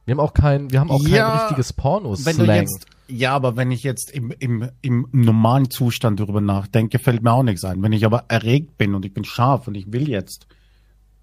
Wir 0.04 0.12
haben 0.12 0.20
auch 0.20 0.34
kein, 0.34 0.70
wir 0.72 0.80
haben 0.80 0.90
auch 0.90 1.06
Ja, 1.06 1.30
kein 1.30 1.38
richtiges 1.40 1.70
wenn 1.70 1.76
du 1.76 1.82
Porno-Slang. 1.82 2.56
jetzt, 2.56 2.86
ja, 3.08 3.34
aber 3.34 3.56
wenn 3.56 3.70
ich 3.70 3.82
jetzt 3.82 4.10
im, 4.10 4.32
im, 4.38 4.68
im 4.80 5.06
normalen 5.12 5.70
Zustand 5.70 6.18
darüber 6.18 6.40
nachdenke, 6.40 6.98
fällt 6.98 7.22
mir 7.22 7.32
auch 7.32 7.42
nichts 7.42 7.64
ein. 7.64 7.82
Wenn 7.82 7.92
ich 7.92 8.04
aber 8.04 8.24
erregt 8.28 8.78
bin 8.78 8.94
und 8.94 9.04
ich 9.04 9.14
bin 9.14 9.24
scharf 9.24 9.68
und 9.68 9.74
ich 9.76 9.92
will 9.92 10.08
jetzt, 10.08 10.46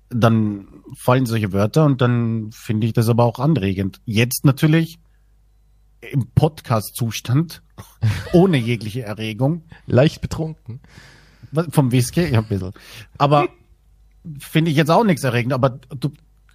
dann 0.09 0.67
fallen 0.97 1.25
solche 1.25 1.51
Wörter 1.51 1.85
und 1.85 2.01
dann 2.01 2.51
finde 2.51 2.87
ich 2.87 2.93
das 2.93 3.09
aber 3.09 3.25
auch 3.25 3.39
anregend. 3.39 3.99
Jetzt 4.05 4.45
natürlich 4.45 4.99
im 6.01 6.27
Podcast-Zustand, 6.33 7.61
ohne 8.33 8.57
jegliche 8.57 9.01
Erregung, 9.03 9.63
Leicht 9.87 10.21
betrunken. 10.21 10.79
Vom 11.71 11.91
Whisky? 11.91 12.31
Ja, 12.31 12.39
ein 12.39 12.47
bisschen. 12.47 12.71
Aber 13.17 13.47
finde 14.39 14.71
ich 14.71 14.77
jetzt 14.77 14.91
auch 14.91 15.03
nichts 15.03 15.23
erregend. 15.23 15.53
Aber 15.53 15.79
du, 15.99 16.11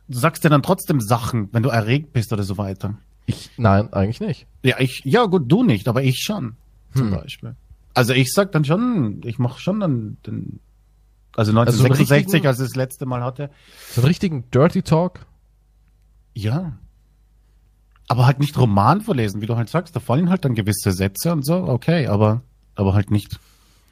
du 0.08 0.18
sagst 0.18 0.44
ja 0.44 0.50
dann 0.50 0.62
trotzdem 0.62 1.00
Sachen, 1.00 1.48
wenn 1.52 1.62
du 1.62 1.68
erregt 1.70 2.12
bist 2.12 2.32
oder 2.32 2.42
so 2.42 2.58
weiter. 2.58 2.94
Ich, 3.26 3.50
nein, 3.56 3.92
eigentlich 3.92 4.20
nicht. 4.20 4.46
Ja, 4.62 4.78
ich, 4.80 5.02
ja 5.04 5.24
gut, 5.24 5.44
du 5.50 5.62
nicht, 5.62 5.88
aber 5.88 6.02
ich 6.02 6.20
schon, 6.20 6.56
zum 6.94 7.10
Hm. 7.10 7.18
Beispiel. 7.20 7.56
Also 7.94 8.12
ich 8.12 8.32
sag 8.32 8.52
dann 8.52 8.64
schon, 8.64 9.20
ich 9.24 9.38
mache 9.38 9.60
schon 9.60 9.80
dann 9.80 10.16
den, 10.26 10.60
also 11.36 11.52
Also 11.58 11.78
so 11.78 11.84
1966, 11.84 12.46
als 12.46 12.58
ich 12.60 12.66
das 12.68 12.76
letzte 12.76 13.06
Mal 13.06 13.22
hatte. 13.22 13.50
So 13.92 14.00
einen 14.00 14.08
richtigen 14.08 14.50
Dirty 14.50 14.82
Talk. 14.82 15.20
Ja. 16.34 16.72
Aber 18.08 18.26
halt 18.26 18.38
nicht 18.40 18.58
Roman 18.58 19.00
vorlesen, 19.00 19.40
wie 19.40 19.46
du 19.46 19.56
halt 19.56 19.68
sagst. 19.70 19.96
Da 19.96 20.00
fallen 20.00 20.28
halt 20.28 20.44
dann 20.44 20.54
gewisse 20.54 20.92
Sätze 20.92 21.32
und 21.32 21.44
so, 21.46 21.54
okay, 21.68 22.06
aber, 22.08 22.42
aber 22.74 22.92
halt 22.94 23.10
nicht. 23.10 23.38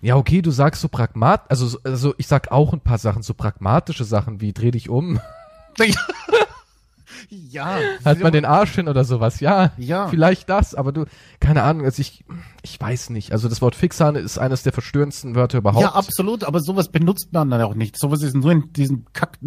Ja, 0.03 0.17
okay, 0.17 0.43
du 0.43 0.51
sagst 0.51 0.83
so 0.83 0.89
pragmat, 0.89 1.49
also, 1.51 1.67
so- 1.67 1.79
also 1.85 2.13
ich 2.19 2.27
sag 2.27 2.51
auch 2.51 2.73
ein 2.73 2.81
paar 2.81 2.99
Sachen, 2.99 3.23
so 3.23 3.35
pragmatische 3.35 4.05
Sachen 4.05 4.41
wie 4.41 4.53
dreh 4.53 4.73
dich 4.73 4.89
um, 4.91 5.21
ja. 7.29 7.79
halt 8.05 8.21
mal 8.21 8.31
den 8.31 8.45
Arsch 8.45 8.75
hin 8.75 8.89
oder 8.89 9.05
sowas. 9.05 9.41
Ja, 9.41 9.73
Ja. 9.79 10.09
vielleicht 10.09 10.49
das, 10.49 10.75
aber 10.75 10.93
du, 10.93 11.05
keine 11.41 11.63
Ahnung, 11.63 11.85
also 11.85 12.01
ich, 12.01 12.25
ich 12.63 12.81
weiß 12.81 13.11
nicht. 13.11 13.33
Also 13.33 13.49
das 13.49 13.63
Wort 13.63 13.75
Fixane 13.75 14.19
ist 14.19 14.39
eines 14.39 14.63
der 14.63 14.73
verstörendsten 14.73 15.35
Wörter 15.35 15.59
überhaupt. 15.59 15.83
Ja, 15.83 15.93
absolut, 15.95 16.45
aber 16.45 16.61
sowas 16.61 16.89
benutzt 16.91 17.33
man 17.33 17.51
dann 17.51 17.63
auch 17.63 17.75
nicht. 17.75 17.99
Sowas 17.99 18.23
ist 18.23 18.35
nur 18.35 18.53
in 18.53 18.73
diesen 18.73 19.07
Kack 19.13 19.39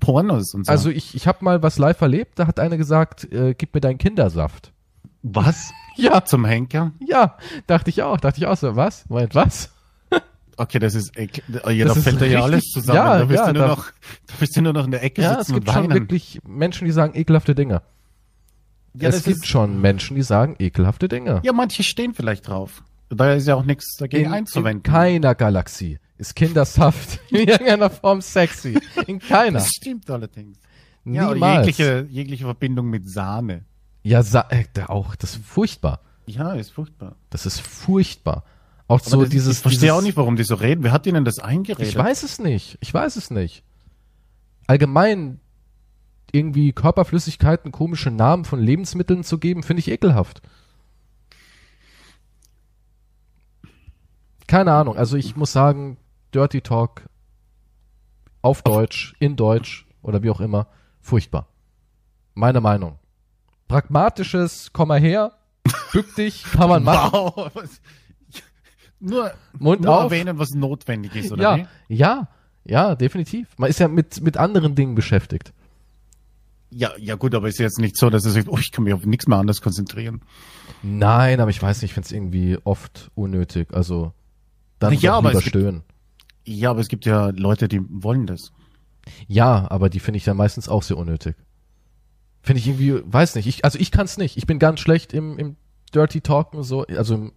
Pornos 0.00 0.54
und 0.54 0.66
so. 0.66 0.72
Also 0.72 0.90
ich, 0.90 1.14
ich 1.14 1.26
habe 1.26 1.44
mal 1.44 1.62
was 1.62 1.78
live 1.78 2.00
erlebt, 2.00 2.38
da 2.38 2.46
hat 2.46 2.58
einer 2.58 2.76
gesagt, 2.76 3.30
äh, 3.32 3.54
gib 3.56 3.74
mir 3.74 3.80
deinen 3.80 3.98
Kindersaft. 3.98 4.72
was? 5.22 5.70
Ja, 5.96 6.24
Zum 6.24 6.46
Henker? 6.46 6.92
ja, 7.06 7.36
dachte 7.66 7.90
ich 7.90 8.02
auch, 8.02 8.18
dachte 8.18 8.38
ich 8.40 8.46
auch 8.46 8.56
so, 8.56 8.76
was? 8.76 9.06
Moment, 9.10 9.34
was? 9.34 9.70
Okay, 10.62 10.78
das 10.78 10.94
ist 10.94 11.16
ekel. 11.18 11.42
Ja, 11.74 11.86
Das 11.86 11.94
da 11.96 12.00
fällt 12.02 12.20
ja 12.30 12.42
alles 12.42 12.64
zusammen. 12.70 12.96
ja, 12.96 13.18
da 13.18 13.24
bist 13.24 13.38
ja, 13.40 13.46
du 13.48 13.52
nur 13.58 13.62
da- 13.62 13.68
noch, 13.68 13.86
da 14.26 14.34
bist 14.38 14.56
du 14.56 14.62
nur 14.62 14.72
noch 14.72 14.84
in 14.84 14.90
der 14.92 15.02
Ecke 15.02 15.22
Ja, 15.22 15.32
es 15.32 15.46
sitzen 15.46 15.54
gibt 15.54 15.68
und 15.68 15.74
schon 15.74 15.90
wirklich 15.92 16.40
Menschen, 16.46 16.84
die 16.84 16.92
sagen 16.92 17.14
ekelhafte 17.16 17.54
Dinge. 17.54 17.82
ja, 18.94 19.08
es 19.08 19.24
gibt 19.24 19.38
ist, 19.38 19.46
schon 19.48 19.80
Menschen, 19.80 20.14
die 20.16 20.22
sagen 20.22 20.56
ekelhafte 20.58 21.08
Dinge. 21.08 21.40
ja, 21.42 21.52
manche 21.52 21.82
stehen 21.82 22.14
vielleicht 22.14 22.46
drauf. 22.48 22.82
Da 23.08 23.32
ist 23.34 23.46
ja 23.46 23.56
auch 23.56 23.64
nichts 23.64 23.96
dagegen 23.98 24.26
in, 24.26 24.32
einzuwenden. 24.32 24.84
in 24.86 24.92
keiner 24.92 25.34
Galaxie 25.34 25.98
ist 26.16 26.34
Kindersaft 26.36 27.18
in 27.30 27.48
irgendeiner 27.48 27.90
Form 27.90 28.20
sexy. 28.22 28.78
In 29.06 29.18
keiner. 29.18 29.58
das 29.58 29.68
stimmt 29.70 30.08
allerdings. 30.10 30.58
Ja, 31.04 31.32
Niemals. 31.34 31.66
jegliche, 31.66 32.06
jegliche 32.08 32.44
Verbindung 32.44 32.88
mit 32.88 33.10
Sahne. 33.10 33.64
Ja, 34.04 34.22
sa 34.22 34.46
äh, 34.50 34.64
auch, 34.86 35.14
das 35.16 35.34
ist 35.34 35.44
furchtbar. 35.44 36.00
Ja, 36.26 36.52
ist 36.52 36.70
furchtbar. 36.70 37.16
Das 37.30 37.44
ist 37.46 37.60
furchtbar. 37.60 38.44
Auch 38.88 39.00
Aber 39.00 39.10
so 39.10 39.20
das, 39.22 39.30
dieses. 39.30 39.56
ich 39.56 39.62
verstehe 39.62 39.80
dieses, 39.80 39.96
auch 39.96 40.02
nicht, 40.02 40.16
warum 40.16 40.36
die 40.36 40.44
so 40.44 40.54
reden. 40.54 40.82
Wer 40.84 40.92
hat 40.92 41.06
ihnen 41.06 41.24
das 41.24 41.38
eingeredet? 41.38 41.88
Ich 41.88 41.96
weiß 41.96 42.22
es 42.22 42.38
nicht. 42.38 42.78
Ich 42.80 42.92
weiß 42.92 43.16
es 43.16 43.30
nicht. 43.30 43.62
Allgemein 44.66 45.40
irgendwie 46.32 46.72
Körperflüssigkeiten 46.72 47.72
komische 47.72 48.10
Namen 48.10 48.44
von 48.44 48.60
Lebensmitteln 48.60 49.22
zu 49.22 49.38
geben, 49.38 49.62
finde 49.62 49.80
ich 49.80 49.90
ekelhaft. 49.90 50.40
Keine 54.46 54.72
Ahnung. 54.72 54.96
Also 54.96 55.16
ich 55.16 55.36
muss 55.36 55.52
sagen, 55.52 55.98
Dirty 56.34 56.62
Talk 56.62 57.02
auf 58.40 58.62
Deutsch, 58.62 59.14
in 59.18 59.36
Deutsch 59.36 59.86
oder 60.02 60.22
wie 60.22 60.30
auch 60.30 60.40
immer, 60.40 60.66
furchtbar. 61.00 61.48
Meine 62.34 62.60
Meinung. 62.60 62.98
Pragmatisches, 63.68 64.70
komm 64.72 64.88
mal 64.88 65.00
her, 65.00 65.32
bück 65.92 66.14
dich, 66.16 66.42
kann 66.44 66.68
man 66.68 66.82
machen. 66.82 67.12
Wow. 67.12 67.50
Nur, 69.02 69.32
Mund 69.58 69.80
nur 69.82 69.96
auf. 69.96 70.12
erwähnen, 70.12 70.38
was 70.38 70.50
notwendig 70.50 71.14
ist, 71.16 71.32
oder 71.32 71.42
Ja, 71.42 71.56
wie? 71.88 71.94
ja, 71.94 72.28
ja, 72.64 72.94
definitiv. 72.94 73.48
Man 73.58 73.68
ist 73.68 73.80
ja 73.80 73.88
mit, 73.88 74.20
mit 74.22 74.36
anderen 74.36 74.74
Dingen 74.74 74.94
beschäftigt. 74.94 75.52
Ja, 76.70 76.92
ja 76.98 77.16
gut, 77.16 77.34
aber 77.34 77.48
ist 77.48 77.58
jetzt 77.58 77.78
nicht 77.80 77.96
so, 77.98 78.08
dass 78.08 78.24
er 78.24 78.30
sagt, 78.30 78.48
oh, 78.48 78.56
ich 78.58 78.70
kann 78.72 78.84
mich 78.84 78.94
auf 78.94 79.04
nichts 79.04 79.26
mehr 79.26 79.38
anderes 79.38 79.60
konzentrieren. 79.60 80.22
Nein, 80.82 81.40
aber 81.40 81.50
ich 81.50 81.60
weiß 81.60 81.82
nicht, 81.82 81.90
ich 81.90 81.94
finde 81.94 82.06
es 82.06 82.12
irgendwie 82.12 82.56
oft 82.64 83.10
unnötig. 83.14 83.74
Also 83.74 84.12
dann 84.78 84.94
Ja, 84.94 85.14
aber 85.16 85.30
lieber 85.30 85.44
es 85.44 85.52
gibt-. 85.52 85.82
Ja, 86.46 86.70
aber 86.70 86.80
es 86.80 86.88
gibt 86.88 87.04
ja 87.04 87.26
Leute, 87.30 87.68
die 87.68 87.80
wollen 87.88 88.26
das. 88.26 88.52
Ja, 89.26 89.70
aber 89.70 89.90
die 89.90 90.00
finde 90.00 90.16
ich 90.18 90.24
dann 90.24 90.36
meistens 90.36 90.68
auch 90.68 90.82
sehr 90.82 90.96
unnötig. 90.96 91.36
Finde 92.42 92.60
ich 92.60 92.66
irgendwie, 92.68 93.00
weiß 93.04 93.34
nicht. 93.34 93.46
Ich, 93.46 93.64
also 93.64 93.78
ich 93.78 93.90
kann 93.90 94.06
es 94.06 94.16
nicht. 94.16 94.36
Ich 94.36 94.46
bin 94.46 94.58
ganz 94.58 94.80
schlecht 94.80 95.12
im, 95.12 95.38
im 95.38 95.56
Dirty 95.94 96.20
Talken, 96.20 96.62
so, 96.62 96.84
also 96.86 97.14
im 97.14 97.32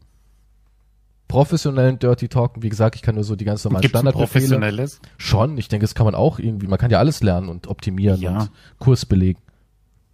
professionellen 1.36 2.00
Dirty 2.00 2.28
Talken. 2.30 2.64
Wie 2.64 2.70
gesagt, 2.70 2.96
ich 2.96 3.02
kann 3.02 3.16
nur 3.16 3.24
so 3.24 3.36
die 3.36 3.46
ganz 3.46 3.64
normalen 3.64 3.82
Gibt 3.82 3.94
es 3.96 4.00
Standardbefehle. 4.00 4.28
professionelles? 4.48 5.00
Schon, 5.18 5.58
ich 5.58 5.68
denke, 5.68 5.84
das 5.84 5.96
kann 5.96 6.06
man 6.06 6.16
auch 6.16 6.40
irgendwie, 6.40 6.68
man 6.68 6.80
kann 6.80 6.92
ja 6.92 7.00
alles 7.00 7.22
lernen 7.22 7.50
und 7.50 7.68
optimieren 7.68 8.22
Ja. 8.22 8.40
und 8.42 8.50
Kurs 8.80 9.06
belegen. 9.06 9.40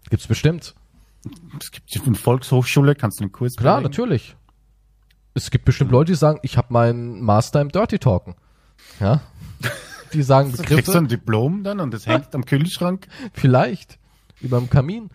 Gibt's 0.10 0.28
bestimmt. 0.28 0.74
Es 1.60 1.72
gibt 1.72 2.08
eine 2.08 2.16
Volkshochschule, 2.16 2.96
kannst 2.96 3.20
du 3.20 3.24
einen 3.26 3.32
Kurs 3.32 3.56
Klar, 3.56 3.76
belegen? 3.78 3.92
natürlich. 3.92 4.36
Es 5.34 5.52
gibt 5.52 5.66
bestimmt 5.66 5.92
Leute, 5.92 6.12
die 6.12 6.18
sagen, 6.18 6.40
ich 6.42 6.58
habe 6.58 6.74
meinen 6.74 7.22
Master 7.22 7.62
im 7.62 7.70
Dirty 7.70 8.00
Talken. 8.00 8.36
Ja. 9.00 9.22
Die 10.14 10.24
sagen 10.24 10.52
Kriegst 10.54 10.64
du 10.70 10.76
Begriffe, 10.76 10.98
ein 10.98 11.08
Diplom 11.08 11.64
dann 11.64 11.80
und 11.80 11.94
das 11.94 12.08
hängt 12.08 12.34
am 12.36 12.46
Kühlschrank? 12.46 13.08
vielleicht, 13.34 14.00
überm 14.42 14.70
Kamin. 14.70 15.10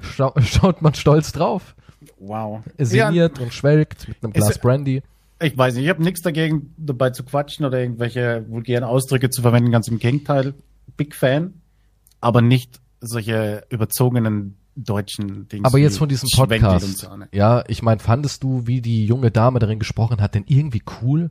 Schau, 0.00 0.34
schaut 0.42 0.82
man 0.82 0.92
stolz 0.94 1.32
drauf. 1.32 1.74
Wow. 2.18 2.60
Sinniert 2.78 3.38
und 3.40 3.52
schwelgt 3.52 4.08
mit 4.08 4.16
einem 4.22 4.32
Glas 4.32 4.58
Brandy. 4.58 5.02
Ich 5.42 5.56
weiß 5.58 5.74
nicht, 5.74 5.84
ich 5.84 5.90
habe 5.90 6.02
nichts 6.02 6.22
dagegen, 6.22 6.72
dabei 6.76 7.10
zu 7.10 7.24
quatschen 7.24 7.66
oder 7.66 7.80
irgendwelche 7.80 8.44
vulgären 8.48 8.84
Ausdrücke 8.84 9.30
zu 9.30 9.42
verwenden, 9.42 9.70
ganz 9.70 9.88
im 9.88 9.98
Gegenteil. 9.98 10.54
Big 10.96 11.14
Fan, 11.14 11.54
aber 12.20 12.40
nicht 12.40 12.80
solche 13.00 13.64
überzogenen 13.68 14.56
deutschen 14.76 15.48
Dinge. 15.48 15.64
Aber 15.66 15.78
jetzt 15.78 15.98
von 15.98 16.08
diesem 16.08 16.28
Podcast. 16.30 16.98
so, 16.98 17.16
ne? 17.16 17.28
Ja, 17.32 17.64
ich 17.68 17.82
meine, 17.82 18.00
fandest 18.00 18.42
du, 18.42 18.66
wie 18.66 18.80
die 18.80 19.06
junge 19.06 19.30
Dame 19.30 19.58
darin 19.58 19.78
gesprochen 19.78 20.20
hat, 20.20 20.34
denn 20.34 20.44
irgendwie 20.46 20.82
cool? 21.02 21.30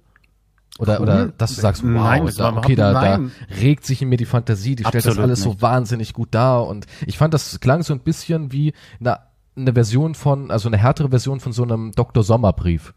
Oder, 0.79 0.95
Cool? 0.97 1.03
oder 1.03 1.27
dass 1.27 1.53
du 1.55 1.61
sagst, 1.61 1.83
wow, 1.83 1.89
Nein, 1.91 2.25
das 2.25 2.35
da, 2.35 2.55
okay, 2.57 2.75
da, 2.75 2.91
überhaupt- 2.91 3.07
da 3.07 3.17
nein. 3.19 3.31
regt 3.61 3.85
sich 3.85 4.01
in 4.01 4.09
mir 4.09 4.17
die 4.17 4.25
Fantasie, 4.25 4.75
die 4.75 4.83
stellt 4.83 5.05
das 5.05 5.11
Absolut 5.11 5.25
alles 5.29 5.41
so 5.43 5.49
nicht. 5.49 5.61
wahnsinnig 5.61 6.13
gut 6.13 6.29
dar. 6.31 6.65
Und 6.67 6.87
ich 7.05 7.17
fand, 7.17 7.33
das 7.33 7.59
klang 7.59 7.83
so 7.83 7.93
ein 7.93 7.99
bisschen 7.99 8.51
wie 8.51 8.73
eine, 8.99 9.19
eine 9.55 9.73
Version 9.73 10.15
von, 10.15 10.51
also 10.51 10.67
eine 10.69 10.77
härtere 10.77 11.09
Version 11.09 11.39
von 11.39 11.51
so 11.53 11.63
einem 11.63 11.91
Dr. 11.91 12.23
Sommerbrief. 12.23 12.93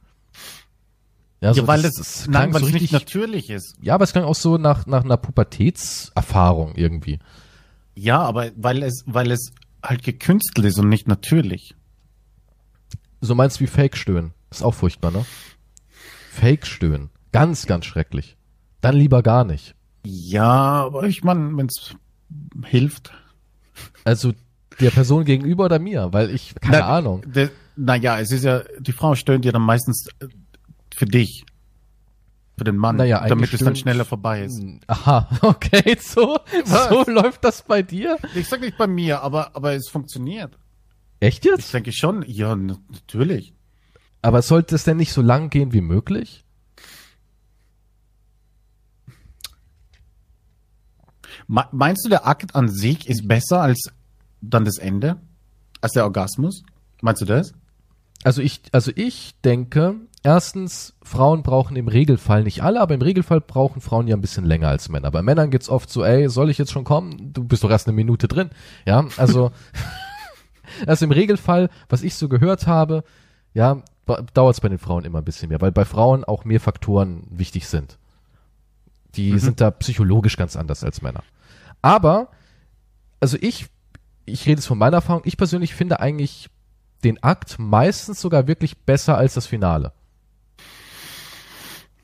Ja, 1.41 1.53
Ja, 1.53 1.67
weil 1.67 1.83
das, 1.83 1.99
es, 1.99 2.27
nein, 2.29 2.53
weil 2.55 2.61
so 2.61 2.67
es 2.69 2.73
nicht 2.73 2.83
richtig, 2.85 2.93
natürlich 3.01 3.51
ist. 3.51 3.77
ja, 3.81 3.95
aber 3.95 4.05
es 4.05 4.13
klang 4.13 4.25
auch 4.25 4.35
so 4.35 4.57
nach, 4.57 4.87
nach 4.87 5.05
einer 5.05 5.17
Pubertätserfahrung 5.19 6.75
irgendwie. 6.77 7.19
Ja, 7.95 8.21
aber 8.21 8.51
weil 8.57 8.83
es, 8.83 9.03
weil 9.07 9.31
es 9.31 9.53
halt 9.83 10.03
gekünstelt 10.03 10.67
ist 10.67 10.79
und 10.79 10.89
nicht 10.89 11.07
natürlich. 11.09 11.75
So 13.21 13.35
meinst 13.35 13.57
du 13.59 13.65
wie 13.65 13.67
Fake-Stöhnen. 13.69 14.33
Ist 14.51 14.63
auch 14.63 14.75
furchtbar, 14.75 15.11
ne? 15.11 15.25
Fake-Stöhnen. 16.33 17.11
Ganz, 17.33 17.67
ganz 17.67 17.85
schrecklich. 17.85 18.37
Dann 18.81 18.97
lieber 18.97 19.23
gar 19.23 19.45
nicht. 19.45 19.75
Ja, 20.05 20.85
aber 20.85 21.05
ich 21.05 21.25
meine, 21.25 21.57
wenn 21.57 21.67
es 21.67 21.95
hilft. 22.65 23.13
Also 24.05 24.33
der 24.81 24.91
Person 24.91 25.25
gegenüber 25.25 25.65
oder 25.67 25.79
mir, 25.79 26.13
weil 26.13 26.31
ich, 26.31 26.55
keine 26.61 26.79
Na, 26.79 26.87
Ahnung. 26.89 27.23
Naja, 27.77 28.19
es 28.21 28.31
ist 28.33 28.45
ja, 28.45 28.63
die 28.79 28.93
Frau 28.93 29.15
stöhnt 29.15 29.45
ja 29.45 29.53
dann 29.53 29.63
meistens 29.63 30.07
äh, 30.21 30.29
für 30.95 31.07
dich. 31.07 31.45
Für 32.59 32.65
den 32.65 32.77
Mann. 32.77 32.97
Naja, 32.97 33.27
damit 33.29 33.53
es 33.53 33.61
dann 33.61 33.77
schneller 33.77 34.07
vorbei 34.07 34.45
ist. 34.45 34.63
Aha, 34.87 35.29
okay, 35.43 35.97
so, 36.01 36.39
Was? 36.65 36.89
so 36.89 37.05
läuft 37.11 37.45
das 37.45 37.63
bei 37.63 37.83
dir? 37.83 38.17
Ich 38.35 38.49
sag 38.49 38.61
nicht 38.63 38.79
bei 38.79 38.87
mir, 38.87 39.21
aber, 39.23 39.55
aber 39.55 39.75
es 39.75 39.89
funktioniert. 39.91 40.59
Echt 41.21 41.45
Ich 41.45 41.51
jetzt? 41.51 41.75
denke 41.75 41.93
schon, 41.93 42.25
ja, 42.27 42.57
natürlich. 42.57 43.53
Aber 44.23 44.41
sollte 44.43 44.75
es 44.75 44.85
denn 44.85 44.97
nicht 44.97 45.13
so 45.13 45.21
lang 45.21 45.51
gehen 45.51 45.73
wie 45.75 45.83
möglich? 45.83 46.45
Me- 51.47 51.69
Meinst 51.73 52.05
du, 52.05 52.09
der 52.09 52.27
Akt 52.27 52.55
an 52.55 52.69
sich 52.69 53.07
ist 53.09 53.29
besser 53.29 53.61
als 53.61 53.93
dann 54.51 54.65
das 54.65 54.79
Ende? 54.79 55.17
Als 55.81 55.93
der 55.93 56.05
Orgasmus? 56.05 56.63
Meinst 57.03 57.23
du 57.23 57.27
das? 57.27 57.55
Also 58.25 58.43
ich, 58.43 58.63
also 58.73 58.91
ich 58.95 59.35
denke, 59.45 59.97
erstens, 60.23 60.95
Frauen 61.03 61.43
brauchen 61.43 61.77
im 61.77 61.89
Regelfall 61.89 62.43
nicht 62.43 62.63
alle, 62.63 62.81
aber 62.81 62.95
im 62.95 63.03
Regelfall 63.03 63.41
brauchen 63.41 63.81
Frauen 63.81 64.09
ja 64.09 64.17
ein 64.17 64.21
bisschen 64.21 64.45
länger 64.45 64.69
als 64.69 64.89
Männer. 64.89 65.11
Bei 65.11 65.23
Männern 65.23 65.51
geht's 65.51 65.69
oft 65.69 65.91
so, 65.91 66.05
ey, 66.05 66.29
soll 66.29 66.51
ich 66.51 66.59
jetzt 66.59 66.73
schon 66.73 66.85
kommen? 66.85 67.33
Du 67.33 67.45
bist 67.45 67.63
doch 67.63 67.71
erst 67.71 67.87
eine 67.87 67.95
Minute 67.95 68.27
drin. 68.27 68.51
Ja, 68.87 69.07
also, 69.17 69.53
also 70.87 71.05
im 71.05 71.13
Regelfall, 71.13 71.69
was 71.89 72.03
ich 72.03 72.15
so 72.15 72.29
gehört 72.29 72.67
habe, 72.67 73.05
ja, 73.55 73.83
dauert 74.35 74.55
es 74.55 74.61
bei 74.61 74.69
den 74.69 74.79
Frauen 74.79 75.05
immer 75.05 75.19
ein 75.19 75.25
bisschen 75.25 75.49
mehr, 75.49 75.61
weil 75.61 75.73
bei 75.73 75.85
Frauen 75.85 76.25
auch 76.25 76.45
mehr 76.45 76.61
Faktoren 76.61 77.25
wichtig 77.31 77.69
sind. 77.69 77.99
Die 79.15 79.39
sind 79.39 79.61
da 79.61 79.71
psychologisch 79.71 80.37
ganz 80.37 80.57
anders 80.57 80.85
als 80.85 81.01
Männer. 81.01 81.23
Aber, 81.81 82.29
also 83.19 83.39
ich, 83.41 83.67
ich 84.27 84.47
rede 84.47 84.59
jetzt 84.61 84.67
von 84.67 84.79
meiner 84.79 84.97
Erfahrung, 84.99 85.23
ich 85.25 85.37
persönlich 85.37 85.75
finde 85.75 86.01
eigentlich 86.01 86.49
den 87.05 87.23
Akt 87.23 87.57
meistens 87.59 88.21
sogar 88.21 88.47
wirklich 88.47 88.77
besser 88.79 89.17
als 89.17 89.35
das 89.35 89.47
Finale. 89.47 89.93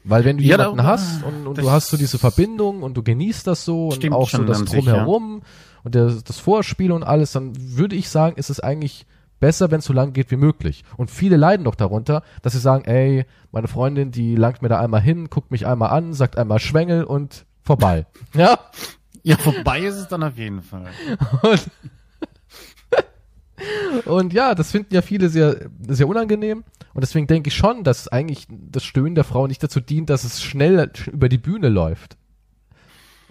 Weil 0.05 0.25
wenn 0.25 0.39
du 0.39 0.43
Ja, 0.43 0.57
da- 0.57 0.65
jemanden 0.65 0.85
hast 0.87 1.23
und, 1.23 1.47
und 1.47 1.59
du 1.59 1.71
hast 1.71 1.89
so 1.89 1.97
diese 1.97 2.19
Verbindung 2.19 2.83
und 2.83 2.97
du 2.97 3.03
genießt 3.03 3.47
das 3.47 3.65
so 3.65 3.89
und 3.89 4.13
auch 4.13 4.29
so 4.29 4.43
das 4.45 4.61
an 4.61 4.67
sich, 4.67 4.85
Drumherum 4.85 5.43
und 5.85 5.95
der, 5.95 6.07
das 6.11 6.39
Vorspiel 6.39 6.91
und 6.93 7.05
alles, 7.05 7.33
dann 7.33 7.53
würde 7.57 7.95
ich 7.95 8.09
sagen, 8.09 8.37
ist 8.37 8.51
es 8.51 8.59
eigentlich 8.59 9.07
besser, 9.39 9.71
wenn 9.71 9.79
es 9.79 9.85
so 9.85 9.93
lang 9.93 10.13
geht 10.13 10.31
wie 10.31 10.37
möglich. 10.37 10.85
Und 10.97 11.11
viele 11.11 11.37
leiden 11.37 11.65
doch 11.65 11.75
darunter, 11.77 12.23
dass 12.43 12.53
sie 12.53 12.59
sagen, 12.61 12.85
ey, 12.85 13.27
meine 13.53 13.69
Freundin, 13.69 14.11
die 14.11 14.35
langt 14.37 14.63
mir 14.63 14.69
da 14.69 14.81
einmal 14.81 15.01
hin, 15.01 15.31
guckt 15.31 15.51
mich 15.51 15.67
einmal 15.67 15.91
an, 15.91 16.15
sagt 16.15 16.37
einmal 16.37 16.59
Schwengel 16.59 17.05
und 17.05 17.45
vorbei. 17.63 18.07
ja? 18.35 18.59
Ja, 19.25 19.37
vorbei 19.37 19.81
ist 19.81 19.97
es 19.97 20.09
dann 20.09 20.25
auf 20.25 20.37
jeden 20.37 20.63
Fall. 20.63 20.89
Und, 21.43 21.71
und 24.05 24.33
ja, 24.33 24.55
das 24.55 24.71
finden 24.71 24.95
ja 24.95 25.03
viele 25.03 25.29
sehr, 25.29 25.71
sehr 25.89 26.09
unangenehm. 26.09 26.65
Und 26.95 27.01
deswegen 27.01 27.27
denke 27.27 27.49
ich 27.49 27.55
schon, 27.55 27.85
dass 27.85 28.09
eigentlich 28.09 28.47
das 28.51 28.85
Stöhnen 28.85 29.15
der 29.15 29.25
Frau 29.25 29.47
nicht 29.47 29.63
dazu 29.63 29.81
dient, 29.81 30.11
dass 30.11 30.25
es 30.25 30.43
schnell 30.43 30.91
über 31.11 31.29
die 31.29 31.39
Bühne 31.39 31.69
läuft. 31.69 32.17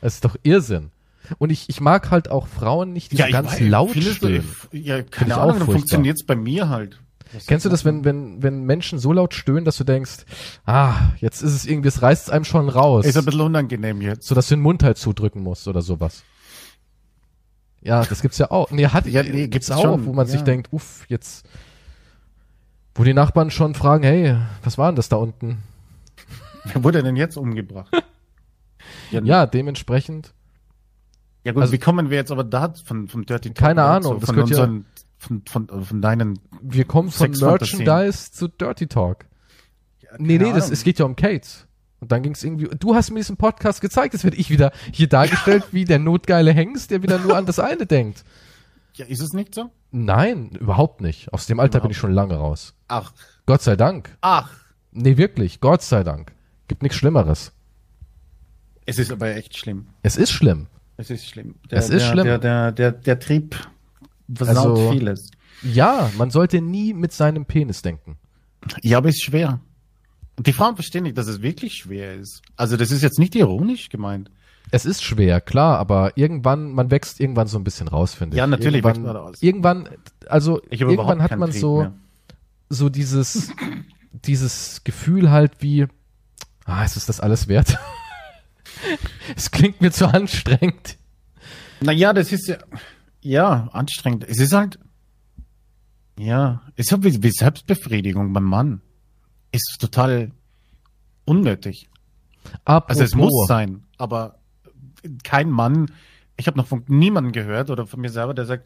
Das 0.02 0.16
ist 0.16 0.26
doch 0.26 0.36
Irrsinn. 0.44 0.90
Und 1.38 1.52
ich, 1.52 1.70
ich 1.70 1.80
mag 1.80 2.10
halt 2.12 2.30
auch 2.30 2.48
Frauen 2.48 2.92
nicht, 2.92 3.12
die 3.12 3.18
so 3.18 3.24
ganz 3.30 3.52
weiß, 3.54 3.60
laut 3.62 3.92
vieles- 3.92 4.16
stöhnen. 4.16 4.44
Ja, 4.72 4.98
ich 4.98 5.12
keine 5.12 5.38
Ahnung, 5.38 5.60
dann 5.60 5.68
funktioniert 5.68 6.18
es 6.18 6.26
bei 6.26 6.36
mir 6.36 6.70
halt. 6.70 7.00
Was 7.34 7.46
Kennst 7.46 7.66
du 7.66 7.70
das, 7.70 7.86
wenn, 7.86 8.04
wenn, 8.04 8.44
wenn 8.44 8.64
Menschen 8.66 9.00
so 9.00 9.14
laut 9.14 9.34
stöhnen, 9.34 9.64
dass 9.64 9.78
du 9.78 9.86
denkst, 9.86 10.26
ah, 10.66 11.12
jetzt 11.20 11.42
ist 11.42 11.54
es 11.54 11.66
irgendwie, 11.66 11.88
es 11.88 12.02
reißt 12.02 12.30
einem 12.30 12.44
schon 12.44 12.68
raus. 12.68 13.06
Ist 13.06 13.16
ein 13.16 13.24
bisschen 13.24 13.40
unangenehm 13.42 14.02
jetzt. 14.02 14.28
so 14.28 14.36
dass 14.36 14.50
du 14.50 14.56
den 14.56 14.62
Mund 14.62 14.84
halt 14.84 14.98
zudrücken 14.98 15.42
musst 15.42 15.68
oder 15.70 15.82
sowas. 15.82 16.24
Ja, 17.82 18.04
das 18.06 18.22
gibt's 18.22 18.38
ja 18.38 18.52
auch. 18.52 18.70
Nee, 18.72 18.86
hat, 18.88 19.06
Ja, 19.08 19.22
ja, 19.22 19.24
nee, 19.24 19.48
gibt's 19.48 19.68
gibt's 19.68 19.72
auch, 19.72 19.82
schon, 19.82 20.06
wo 20.06 20.14
man 20.14 20.28
sich 20.28 20.42
ja. 20.42 20.46
denkt, 20.46 20.68
uff, 20.72 21.06
jetzt, 21.08 21.48
wo 22.96 23.04
die 23.04 23.14
Nachbarn 23.14 23.50
schon 23.52 23.74
fragen, 23.74 24.04
hey, 24.04 24.38
was 24.64 24.78
war 24.78 24.92
denn 24.92 24.96
das 24.96 25.10
da 25.10 25.16
unten? 25.16 25.64
Wer 26.66 26.84
wurde 26.84 27.02
denn 27.02 27.16
jetzt 27.16 27.38
umgebracht? 27.38 27.92
ja, 29.12 29.22
Ja, 29.24 29.46
dementsprechend, 29.48 30.34
ja 31.44 31.54
gut, 31.54 31.62
also- 31.64 31.74
wie 31.74 31.80
kommen 31.80 32.10
wir 32.12 32.18
jetzt 32.18 32.32
aber 32.32 32.44
da 32.44 32.74
von, 32.86 33.08
vom 33.08 33.26
Dirty 33.26 33.50
Talk? 33.50 33.58
Keine? 33.58 33.84
Ahnung, 33.84 34.20
das 34.20 34.28
von 34.28 34.36
gehört 34.36 34.50
ja- 34.52 34.58
unseren, 34.64 34.86
von, 35.18 35.42
von, 35.48 35.68
von, 35.68 35.86
von 35.86 36.02
deinen, 36.02 36.40
wir 36.62 36.86
kommen 36.86 37.10
von. 37.10 37.32
Merchandise 37.32 38.32
zu 38.32 38.48
Dirty 38.48 38.86
Talk. 38.88 39.26
Nee, 40.18 40.38
keine 40.38 40.50
nee, 40.50 40.54
das, 40.54 40.70
es 40.70 40.84
geht 40.84 41.00
ja 41.00 41.06
um 41.06 41.16
Kate. 41.16 41.48
Und 42.02 42.12
dann 42.12 42.24
ging's 42.24 42.44
irgendwie, 42.44 42.68
du 42.78 42.96
hast 42.96 43.12
mir 43.12 43.20
diesen 43.20 43.38
Podcast 43.38 43.80
gezeigt, 43.80 44.14
das 44.16 44.24
werde 44.24 44.36
ich 44.38 44.50
wieder 44.50 44.72
hier 44.92 45.08
dargestellt 45.08 45.66
wie 45.72 45.86
der 45.86 46.00
notgeile 46.00 46.52
Hengst, 46.52 46.92
der 46.92 47.04
wieder 47.04 47.20
nur 47.20 47.38
an 47.38 47.46
das 47.46 47.60
eine 47.60 47.86
denkt. 47.86 48.24
ja, 48.96 49.06
ist 49.06 49.22
es 49.22 49.34
nicht 49.34 49.54
so? 49.56 49.70
Nein, 49.92 50.50
überhaupt 50.60 51.02
nicht. 51.02 51.32
Aus 51.32 51.46
dem 51.46 51.60
Alter 51.60 51.80
bin 51.80 51.92
ich 51.92 51.98
schon 51.98 52.12
lange 52.12 52.36
raus. 52.36 52.74
Ach, 52.88 53.14
Gott 53.46 53.62
sei 53.62 53.76
Dank. 53.76 54.18
ach, 54.22 54.52
Nee, 54.94 55.16
wirklich, 55.16 55.62
Gott 55.62 55.84
sei 55.84 56.04
Dank. 56.04 56.34
Gibt 56.68 56.82
nichts 56.82 56.98
Schlimmeres. 56.98 57.54
Es 58.86 58.98
ist 59.00 59.12
aber 59.12 59.36
echt 59.36 59.56
schlimm. 59.56 59.88
Es 60.02 60.18
ist 60.18 60.32
schlimm. 60.32 60.68
Es 60.98 61.10
ist 61.10 61.26
schlimm. 61.28 61.56
Es 61.70 61.86
ist 61.90 62.02
der, 62.04 62.12
schlimm. 62.12 62.26
Der, 62.26 62.40
der, 62.40 62.72
der, 62.74 62.92
der 62.92 63.20
Trieb 63.20 63.56
versaut 64.34 64.78
Also- 64.78 64.92
vieles. 64.92 65.32
Ja, 65.64 66.10
man 66.18 66.32
sollte 66.32 66.60
nie 66.62 66.94
mit 66.94 67.14
seinem 67.14 67.46
Penis 67.46 67.84
denken. 67.84 68.18
Ja, 68.82 68.98
aber 68.98 69.10
es 69.10 69.16
ist 69.18 69.24
schwer. 69.24 69.60
Und 70.42 70.48
die 70.48 70.54
Frauen 70.54 70.74
verstehen 70.74 71.04
nicht, 71.04 71.20
dass 71.20 71.28
es 71.28 71.44
wirklich 71.44 71.76
schwer 71.76 72.16
ist. 72.16 72.42
Also 72.56 72.76
das 72.76 72.90
ist 72.90 73.04
jetzt 73.04 73.20
nicht 73.20 73.36
ironisch 73.36 73.90
gemeint. 73.90 74.32
Es 74.72 74.88
ist 74.88 75.04
schwer, 75.04 75.40
klar, 75.40 75.78
aber 75.78 76.18
irgendwann, 76.18 76.72
man 76.72 76.90
wächst 76.90 77.20
irgendwann 77.20 77.46
so 77.46 77.60
ein 77.60 77.64
bisschen 77.64 77.88
raus, 77.88 78.16
finde 78.16 78.34
ich. 78.34 78.40
Ja, 78.40 78.48
natürlich 78.48 78.84
wächst 78.84 78.98
irgendwann, 78.98 79.14
man 79.14 79.24
raus. 79.24 79.38
Irgendwann, 79.40 79.90
also 80.26 80.60
irgendwann 80.72 81.22
hat 81.22 81.38
man 81.38 81.52
so, 81.52 81.82
mehr. 81.82 81.94
so 82.70 82.90
dieses, 82.90 83.52
dieses 84.14 84.84
Gefühl 84.84 85.30
halt 85.30 85.62
wie, 85.62 85.86
ah, 86.66 86.84
ist 86.84 86.98
es 86.98 87.06
das 87.06 87.20
alles 87.20 87.48
wert? 87.48 87.78
es 89.36 89.52
klingt 89.52 89.80
mir 89.80 89.92
zu 89.92 90.12
anstrengend. 90.12 90.98
Naja, 91.82 92.14
das 92.14 92.32
ist 92.32 92.48
ja, 92.48 92.58
ja, 93.22 93.70
anstrengend. 93.74 94.28
Es 94.28 94.40
ist 94.40 94.54
halt, 94.54 94.80
ja, 96.18 96.64
es 96.78 96.88
ist 96.88 96.94
halt 96.94 97.04
wie, 97.04 97.22
wie 97.22 97.30
Selbstbefriedigung 97.30 98.34
beim 98.34 98.46
Mann. 98.46 98.82
Ist 99.52 99.78
total 99.80 100.32
unnötig. 101.26 101.90
Apropos, 102.66 102.90
Also 102.98 103.04
es 103.04 103.16
muss 103.16 103.48
sein, 103.48 103.84
aber 103.98 104.40
kein 105.24 105.50
Mann, 105.50 105.92
ich 106.38 106.48
habe 106.48 106.58
noch 106.58 106.68
von 106.68 106.84
niemandem 106.88 107.32
gehört 107.34 107.70
oder 107.70 107.86
von 107.86 108.02
mir 108.02 108.10
selber, 108.10 108.34
der 108.34 108.46
sagt, 108.46 108.66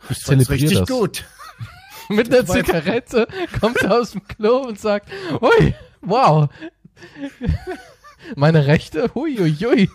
das 0.00 0.08
war 0.08 0.10
jetzt 0.16 0.24
zelebriere 0.26 0.62
richtig 0.62 0.78
das. 0.80 0.88
gut. 0.88 1.24
mit 2.08 2.32
Das 2.32 2.54
jetzt- 2.54 2.66
Zigarette 2.66 3.26
kommt 3.60 3.78
er 3.82 3.98
aus 4.00 4.12
dem 4.12 4.26
Klo 4.28 4.58
und 4.68 4.78
sagt, 4.78 5.08
ui, 5.40 5.74
wow. 6.02 6.48
Meine 8.36 8.66
Rechte, 8.66 9.10
hui, 9.14 9.36
hui, 9.38 9.54
hui. 9.54 9.90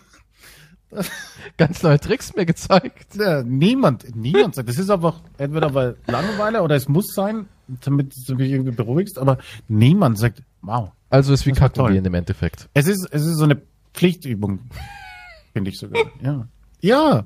Ganz 1.58 1.84
neue 1.84 2.00
Tricks 2.00 2.36
mir 2.36 2.46
gezeigt. 2.46 3.16
Ja, 3.16 3.44
niemand, 3.44 4.16
niemand 4.16 4.56
sagt, 4.56 4.70
das 4.70 4.78
ist 4.78 4.90
einfach 4.90 5.22
entweder 5.38 5.74
weil 5.74 5.98
Langeweile 6.08 6.62
oder 6.62 6.76
es 6.76 6.88
muss 6.88 7.14
sein, 7.14 7.48
damit 7.68 8.14
du 8.28 8.36
dich 8.36 8.52
irgendwie 8.52 8.72
beruhigst, 8.72 9.18
aber 9.18 9.38
niemand 9.68 10.18
sagt, 10.18 10.44
wow. 10.62 10.92
Also 11.10 11.34
ist 11.34 11.46
wie 11.46 11.52
gehen 11.52 12.06
im 12.06 12.14
Endeffekt. 12.14 12.70
Es 12.74 12.88
ist, 12.88 13.08
es 13.12 13.26
ist 13.26 13.38
so 13.38 13.44
eine 13.44 13.62
Pflichtübung, 13.94 14.60
finde 15.54 15.70
ich 15.70 15.78
sogar. 15.78 16.04
Ja. 16.22 16.48
Ja. 16.82 17.26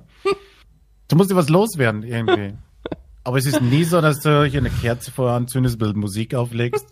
Du 1.07 1.15
musst 1.15 1.29
dir 1.29 1.35
was 1.35 1.49
loswerden 1.49 2.03
irgendwie. 2.03 2.53
Aber 3.23 3.37
es 3.37 3.45
ist 3.45 3.61
nie 3.61 3.83
so, 3.83 4.01
dass 4.01 4.19
du 4.19 4.45
hier 4.45 4.59
eine 4.59 4.69
Kerze 4.69 5.11
vorher 5.11 5.35
anzündest, 5.35 5.79
Bild 5.79 5.95
Musik 5.95 6.35
auflegst. 6.35 6.85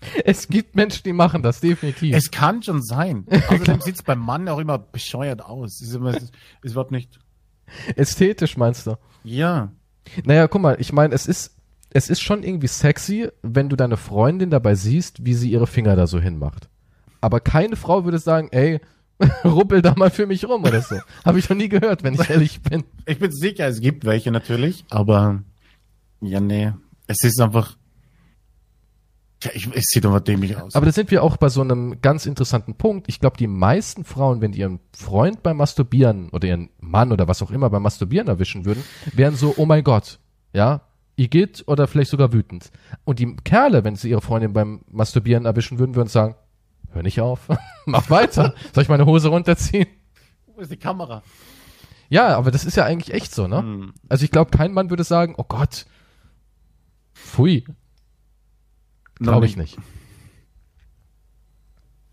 Es 0.24 0.48
gibt 0.48 0.76
Menschen, 0.76 1.02
die 1.04 1.12
machen 1.12 1.42
das, 1.42 1.60
definitiv. 1.60 2.16
Es 2.16 2.30
kann 2.30 2.62
schon 2.62 2.82
sein. 2.82 3.26
Außerdem 3.48 3.80
sieht 3.80 3.96
es 3.96 4.02
beim 4.02 4.18
Mann 4.18 4.48
auch 4.48 4.58
immer 4.58 4.78
bescheuert 4.78 5.44
aus. 5.44 5.80
Es 5.80 5.88
ist, 5.88 5.94
immer, 5.94 6.14
es 6.14 6.30
ist 6.62 6.72
überhaupt 6.72 6.90
nicht. 6.90 7.18
Ästhetisch 7.96 8.56
meinst 8.56 8.86
du? 8.86 8.96
Ja. 9.22 9.72
Naja, 10.24 10.48
guck 10.48 10.62
mal, 10.62 10.76
ich 10.80 10.92
meine, 10.92 11.14
es 11.14 11.26
ist, 11.26 11.56
es 11.90 12.08
ist 12.08 12.20
schon 12.20 12.42
irgendwie 12.42 12.66
sexy, 12.66 13.28
wenn 13.42 13.68
du 13.68 13.76
deine 13.76 13.96
Freundin 13.96 14.50
dabei 14.50 14.74
siehst, 14.74 15.24
wie 15.24 15.34
sie 15.34 15.50
ihre 15.50 15.66
Finger 15.66 15.96
da 15.96 16.06
so 16.06 16.20
hinmacht. 16.20 16.68
Aber 17.20 17.40
keine 17.40 17.76
Frau 17.76 18.04
würde 18.04 18.18
sagen, 18.18 18.48
ey, 18.52 18.80
ruppel 19.44 19.82
da 19.82 19.94
mal 19.94 20.10
für 20.10 20.26
mich 20.26 20.46
rum 20.46 20.64
oder 20.64 20.80
so. 20.80 20.96
Habe 21.24 21.38
ich 21.38 21.48
noch 21.48 21.56
nie 21.56 21.68
gehört, 21.68 22.02
wenn 22.02 22.14
ich 22.14 22.30
ehrlich 22.30 22.62
bin. 22.62 22.84
Ich 23.06 23.18
bin 23.18 23.30
sicher, 23.30 23.68
es 23.68 23.80
gibt 23.80 24.04
welche 24.04 24.30
natürlich, 24.30 24.84
aber 24.88 25.42
ja, 26.22 26.40
nee. 26.40 26.72
Es 27.06 27.22
ist 27.24 27.40
einfach. 27.40 27.76
Ja, 29.42 29.50
ich, 29.54 29.68
es 29.74 29.86
sieht 29.86 30.04
aber 30.04 30.20
dämlich 30.20 30.56
aus. 30.56 30.74
Aber 30.74 30.84
da 30.84 30.92
sind 30.92 31.10
wir 31.10 31.22
auch 31.22 31.38
bei 31.38 31.48
so 31.48 31.62
einem 31.62 32.02
ganz 32.02 32.26
interessanten 32.26 32.74
Punkt. 32.74 33.08
Ich 33.08 33.20
glaube, 33.20 33.38
die 33.38 33.46
meisten 33.46 34.04
Frauen, 34.04 34.42
wenn 34.42 34.52
die 34.52 34.60
ihren 34.60 34.80
Freund 34.94 35.42
beim 35.42 35.56
Masturbieren 35.56 36.28
oder 36.30 36.46
ihren 36.46 36.68
Mann 36.78 37.10
oder 37.10 37.26
was 37.26 37.40
auch 37.40 37.50
immer 37.50 37.70
beim 37.70 37.82
Masturbieren 37.82 38.28
erwischen 38.28 38.66
würden, 38.66 38.84
wären 39.14 39.34
so, 39.34 39.54
oh 39.56 39.64
mein 39.64 39.82
Gott, 39.82 40.18
ja, 40.52 40.82
Igitt 41.16 41.64
oder 41.66 41.86
vielleicht 41.86 42.10
sogar 42.10 42.32
wütend. 42.32 42.70
Und 43.04 43.18
die 43.18 43.36
Kerle, 43.36 43.84
wenn 43.84 43.96
sie 43.96 44.10
ihre 44.10 44.20
Freundin 44.20 44.52
beim 44.52 44.82
Masturbieren 44.90 45.46
erwischen 45.46 45.78
würden, 45.78 45.94
würden 45.94 46.08
sagen, 46.08 46.34
hör 46.92 47.02
nicht 47.02 47.20
auf, 47.20 47.48
mach 47.86 48.10
weiter. 48.10 48.54
Soll 48.74 48.82
ich 48.82 48.88
meine 48.88 49.06
Hose 49.06 49.28
runterziehen? 49.28 49.86
Wo 50.54 50.60
ist 50.60 50.70
die 50.70 50.76
Kamera? 50.76 51.22
Ja, 52.10 52.36
aber 52.36 52.50
das 52.50 52.64
ist 52.64 52.76
ja 52.76 52.84
eigentlich 52.84 53.14
echt 53.14 53.34
so, 53.34 53.46
ne? 53.46 53.58
Hm. 53.58 53.94
Also 54.08 54.24
ich 54.24 54.30
glaube, 54.30 54.50
kein 54.50 54.72
Mann 54.72 54.90
würde 54.90 55.04
sagen, 55.04 55.34
oh 55.38 55.44
Gott, 55.44 55.86
pfui, 57.14 57.64
glaube 59.20 59.46
ich 59.46 59.56
nicht. 59.56 59.78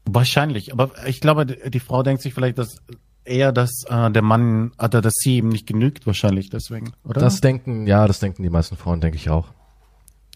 Wahrscheinlich, 0.05 0.71
aber 0.71 0.91
ich 1.05 1.19
glaube, 1.19 1.45
die, 1.45 1.79
Frau 1.79 2.01
denkt 2.01 2.21
sich 2.21 2.33
vielleicht, 2.33 2.57
dass 2.57 2.81
eher, 3.25 3.51
dass 3.51 3.83
äh, 3.89 4.09
der 4.09 4.21
Mann 4.21 4.71
oder 4.81 5.01
dass 5.01 5.13
sie 5.17 5.37
ihm 5.37 5.49
nicht 5.49 5.67
genügt, 5.67 6.07
wahrscheinlich 6.07 6.49
deswegen, 6.49 6.93
oder? 7.03 7.19
Das 7.19 7.41
denken, 7.41 7.87
ja, 7.87 8.07
das 8.07 8.19
denken 8.19 8.41
die 8.43 8.49
meisten 8.49 8.77
Frauen, 8.77 9.01
denke 9.01 9.17
ich 9.17 9.29
auch. 9.29 9.49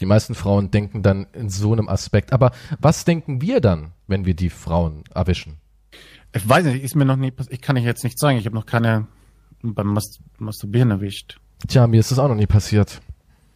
Die 0.01 0.05
meisten 0.05 0.35
Frauen 0.35 0.71
denken 0.71 1.03
dann 1.03 1.27
in 1.31 1.49
so 1.49 1.71
einem 1.71 1.87
Aspekt. 1.87 2.33
Aber 2.33 2.51
was 2.79 3.05
denken 3.05 3.41
wir 3.41 3.61
dann, 3.61 3.91
wenn 4.07 4.25
wir 4.25 4.33
die 4.33 4.49
Frauen 4.49 5.03
erwischen? 5.13 5.61
ich 6.33 6.47
weiß 6.47 6.65
nicht, 6.65 6.83
ist 6.83 6.95
mir 6.95 7.05
noch 7.05 7.17
nie 7.17 7.31
passiert. 7.31 7.53
Ich 7.53 7.61
kann 7.61 7.75
ich 7.75 7.83
jetzt 7.83 8.03
nicht 8.03 8.19
sagen, 8.19 8.37
ich 8.37 8.45
habe 8.45 8.55
noch 8.55 8.65
keine 8.65 9.07
beim 9.61 9.87
Mas 9.87 10.19
Masturbieren 10.37 10.91
erwischt. 10.91 11.39
Tja, 11.67 11.85
mir 11.87 11.99
ist 11.99 12.11
das 12.11 12.19
auch 12.19 12.27
noch 12.27 12.35
nie 12.35 12.47
passiert. 12.47 13.01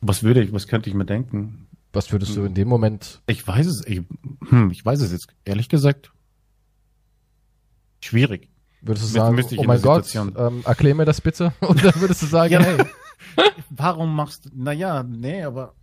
Was 0.01 0.23
würde 0.23 0.43
ich, 0.43 0.53
was 0.53 0.67
könnte 0.67 0.89
ich 0.89 0.95
mir 0.95 1.05
denken? 1.05 1.64
Was 1.95 2.11
würdest 2.11 2.35
du 2.35 2.43
in 2.43 2.53
dem 2.53 2.67
Moment? 2.67 3.21
Ich 3.27 3.47
weiß 3.47 3.65
es, 3.65 3.85
ich, 3.87 4.01
hm, 4.49 4.69
ich 4.71 4.85
weiß 4.85 5.01
es 5.01 5.11
jetzt 5.11 5.27
ehrlich 5.45 5.69
gesagt. 5.69 6.11
Schwierig. 8.01 8.49
Würdest 8.81 9.05
du 9.05 9.09
sagen, 9.09 9.41
oh 9.41 9.61
in 9.61 9.65
mein 9.67 9.81
Gott, 9.81 10.13
ähm, 10.13 10.61
erklär 10.65 10.93
mir 10.93 11.05
das 11.05 11.21
bitte? 11.21 11.53
Oder 11.61 11.95
würdest 11.95 12.21
du 12.21 12.25
sagen, 12.27 12.53
Ja. 12.53 12.59
hey, 12.61 12.85
Warum 13.69 14.15
machst 14.15 14.45
du, 14.45 14.49
naja, 14.53 15.01
nee, 15.03 15.41
aber, 15.43 15.73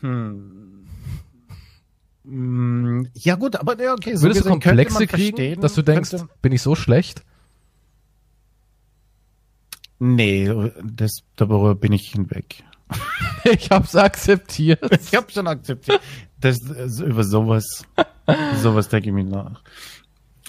hm. 0.00 0.86
Hm, 2.24 3.08
Ja 3.14 3.36
gut, 3.36 3.56
aber 3.56 3.80
ja, 3.80 3.92
okay. 3.92 4.16
so 4.16 4.22
würdest 4.22 4.44
du 4.44 4.50
Komplexe 4.50 5.06
kriegen, 5.06 5.60
dass 5.60 5.74
du 5.74 5.82
denkst, 5.82 6.10
könnte- 6.10 6.28
bin 6.42 6.52
ich 6.52 6.62
so 6.62 6.74
schlecht? 6.74 7.24
Nee, 9.98 10.50
das, 10.82 11.20
darüber 11.36 11.74
bin 11.74 11.92
ich 11.92 12.10
hinweg. 12.12 12.64
Ich 13.44 13.70
hab's 13.70 13.96
akzeptiert. 13.96 14.80
Ich 15.00 15.14
habe 15.14 15.30
schon 15.32 15.46
akzeptiert. 15.46 16.00
Das, 16.38 16.58
das, 16.58 17.00
über 17.00 17.24
sowas, 17.24 17.84
sowas 18.56 18.88
denke 18.88 19.08
ich 19.08 19.14
mir 19.14 19.24
nach. 19.24 19.62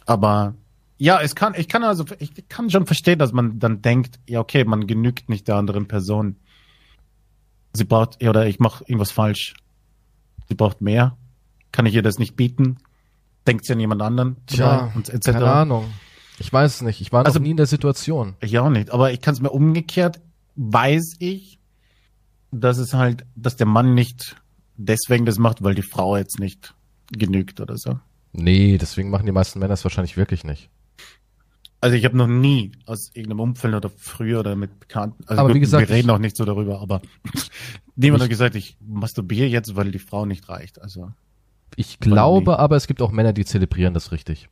Aber 0.05 0.55
ja, 0.97 1.21
es 1.21 1.33
kann, 1.35 1.53
ich 1.55 1.67
kann 1.69 1.83
also, 1.83 2.03
ich 2.19 2.47
kann 2.49 2.69
schon 2.69 2.85
verstehen, 2.85 3.17
dass 3.17 3.31
man 3.31 3.59
dann 3.59 3.81
denkt, 3.81 4.19
ja 4.27 4.39
okay, 4.41 4.65
man 4.65 4.87
genügt 4.87 5.29
nicht 5.29 5.47
der 5.47 5.55
anderen 5.55 5.87
Person. 5.87 6.35
Sie 7.73 7.85
braucht, 7.85 8.21
ja, 8.21 8.29
oder 8.29 8.45
ich 8.45 8.59
mache 8.59 8.83
irgendwas 8.85 9.11
falsch. 9.11 9.53
Sie 10.49 10.55
braucht 10.55 10.81
mehr. 10.81 11.17
Kann 11.71 11.85
ich 11.85 11.95
ihr 11.95 12.01
das 12.03 12.19
nicht 12.19 12.35
bieten? 12.35 12.77
Denkt 13.47 13.65
sie 13.65 13.71
an 13.73 13.79
jemand 13.79 14.01
anderen? 14.01 14.35
Tja, 14.47 14.91
und 14.95 15.07
etc. 15.07 15.31
keine 15.31 15.51
Ahnung. 15.51 15.85
Ich 16.39 16.51
weiß 16.51 16.75
es 16.75 16.81
nicht. 16.81 16.99
Ich 16.99 17.13
war 17.13 17.21
noch 17.21 17.27
Also- 17.27 17.39
nie 17.39 17.51
in 17.51 17.57
der 17.57 17.67
Situation. 17.67 18.35
Ich 18.41 18.59
auch 18.59 18.69
nicht. 18.69 18.91
Aber 18.91 19.13
ich 19.13 19.21
kann 19.21 19.33
es 19.33 19.39
mir 19.41 19.51
umgekehrt, 19.51 20.19
weiß 20.55 21.15
ich, 21.19 21.57
dass 22.51 22.77
es 22.77 22.93
halt, 22.93 23.25
dass 23.35 23.55
der 23.55 23.67
Mann 23.67 23.93
nicht 23.93 24.35
deswegen 24.77 25.25
das 25.25 25.37
macht, 25.37 25.63
weil 25.63 25.75
die 25.75 25.81
Frau 25.81 26.17
jetzt 26.17 26.39
nicht 26.39 26.73
genügt 27.11 27.59
oder 27.59 27.77
so. 27.77 27.99
Nee, 28.33 28.77
deswegen 28.77 29.09
machen 29.09 29.25
die 29.25 29.31
meisten 29.31 29.59
Männer 29.59 29.73
es 29.73 29.83
wahrscheinlich 29.83 30.17
wirklich 30.17 30.43
nicht. 30.43 30.69
Also 31.81 31.95
ich 31.95 32.05
habe 32.05 32.15
noch 32.15 32.27
nie 32.27 32.73
aus 32.85 33.09
irgendeinem 33.13 33.39
Umfeld 33.39 33.73
oder 33.73 33.89
früher 33.89 34.41
oder 34.41 34.55
mit 34.55 34.79
Bekannten, 34.79 35.23
also 35.25 35.39
Aber 35.39 35.49
gut, 35.49 35.55
wie 35.55 35.61
gesagt, 35.61 35.89
wir 35.89 35.95
reden 35.95 36.11
auch 36.11 36.19
nicht 36.19 36.37
so 36.37 36.45
darüber, 36.45 36.79
aber 36.79 37.01
niemand 37.95 38.21
hat 38.21 38.29
gesagt, 38.29 38.55
ich 38.55 38.77
masturbiere 38.79 39.47
jetzt, 39.47 39.75
weil 39.75 39.91
die 39.91 39.99
Frau 39.99 40.25
nicht 40.27 40.47
reicht. 40.47 40.79
Also 40.79 41.11
Ich 41.75 41.99
glaube 41.99 42.59
aber, 42.59 42.75
es 42.75 42.85
gibt 42.85 43.01
auch 43.01 43.11
Männer, 43.11 43.33
die 43.33 43.45
zelebrieren 43.45 43.95
das 43.95 44.11
richtig. 44.11 44.47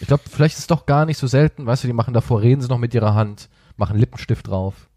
Ich 0.00 0.08
glaube, 0.08 0.24
vielleicht 0.28 0.54
ist 0.54 0.62
es 0.62 0.66
doch 0.66 0.86
gar 0.86 1.06
nicht 1.06 1.18
so 1.18 1.28
selten, 1.28 1.66
weißt 1.66 1.84
du, 1.84 1.86
die 1.86 1.94
machen 1.94 2.14
davor, 2.14 2.42
reden 2.42 2.60
sie 2.60 2.68
noch 2.68 2.78
mit 2.78 2.92
ihrer 2.94 3.14
Hand, 3.14 3.48
machen 3.76 3.96
Lippenstift 3.96 4.48
drauf. 4.48 4.88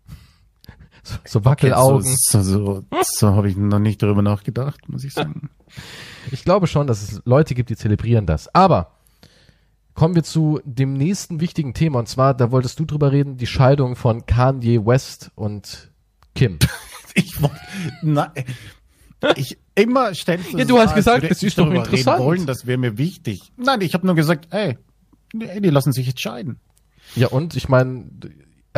So, 1.26 1.46
Wackelaugen. 1.46 2.16
so, 2.18 2.42
so, 2.42 2.64
so, 2.64 2.86
so 3.02 3.36
habe 3.36 3.50
ich 3.50 3.58
noch 3.58 3.80
nicht 3.80 4.02
darüber 4.02 4.22
nachgedacht, 4.22 4.90
muss 4.90 5.04
ich 5.04 5.14
sagen. 5.14 5.50
Ich 6.30 6.44
glaube 6.44 6.68
schon, 6.68 6.88
dass 6.88 7.04
es 7.04 7.22
Leute 7.24 7.56
gibt, 7.56 7.70
die 7.70 7.78
zelebrieren 7.78 8.26
das. 8.26 8.54
Aber 8.54 8.98
kommen 9.94 10.14
wir 10.14 10.24
zu 10.24 10.60
dem 10.66 10.92
nächsten 10.92 11.40
wichtigen 11.40 11.74
Thema. 11.74 12.00
Und 12.00 12.10
zwar, 12.10 12.34
da 12.34 12.52
wolltest 12.52 12.80
du 12.80 12.86
drüber 12.86 13.14
reden, 13.14 13.38
die 13.38 13.48
Scheidung 13.48 13.96
von 13.96 14.26
Kanye 14.26 14.86
West 14.86 15.32
und 15.36 15.92
Kim. 16.36 16.60
Ich 17.14 17.42
wollte, 17.42 17.56
na, 18.04 18.32
ich 19.36 19.58
immer 19.74 20.14
stellst 20.14 20.54
Ja, 20.54 20.66
du 20.66 20.78
hast 20.78 20.94
gesagt, 20.94 21.24
es 21.24 21.42
ist 21.42 21.58
doch 21.58 21.72
interessant. 21.72 22.20
Wollen, 22.20 22.46
das 22.46 22.68
wäre 22.68 22.78
mir 22.78 23.00
wichtig. 23.00 23.52
Nein, 23.58 23.82
ich 23.82 23.96
habe 23.96 24.06
nur 24.06 24.14
gesagt, 24.14 24.48
ey, 24.52 24.78
die 25.34 25.70
lassen 25.70 25.94
sich 25.94 26.06
jetzt 26.06 26.22
scheiden. 26.22 26.60
Ja, 27.16 27.30
und 27.30 27.56
ich 27.56 27.70
meine, 27.70 28.06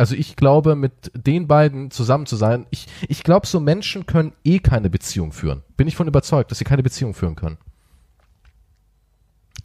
also 0.00 0.14
ich 0.14 0.34
glaube, 0.34 0.76
mit 0.76 1.12
den 1.14 1.46
beiden 1.46 1.90
zusammen 1.90 2.24
zu 2.24 2.34
sein, 2.36 2.66
ich, 2.70 2.86
ich 3.06 3.22
glaube, 3.22 3.46
so 3.46 3.60
Menschen 3.60 4.06
können 4.06 4.32
eh 4.44 4.58
keine 4.58 4.88
Beziehung 4.88 5.30
führen. 5.32 5.62
Bin 5.76 5.86
ich 5.88 5.94
von 5.94 6.08
überzeugt, 6.08 6.50
dass 6.50 6.58
sie 6.58 6.64
keine 6.64 6.82
Beziehung 6.82 7.12
führen 7.12 7.36
können. 7.36 7.58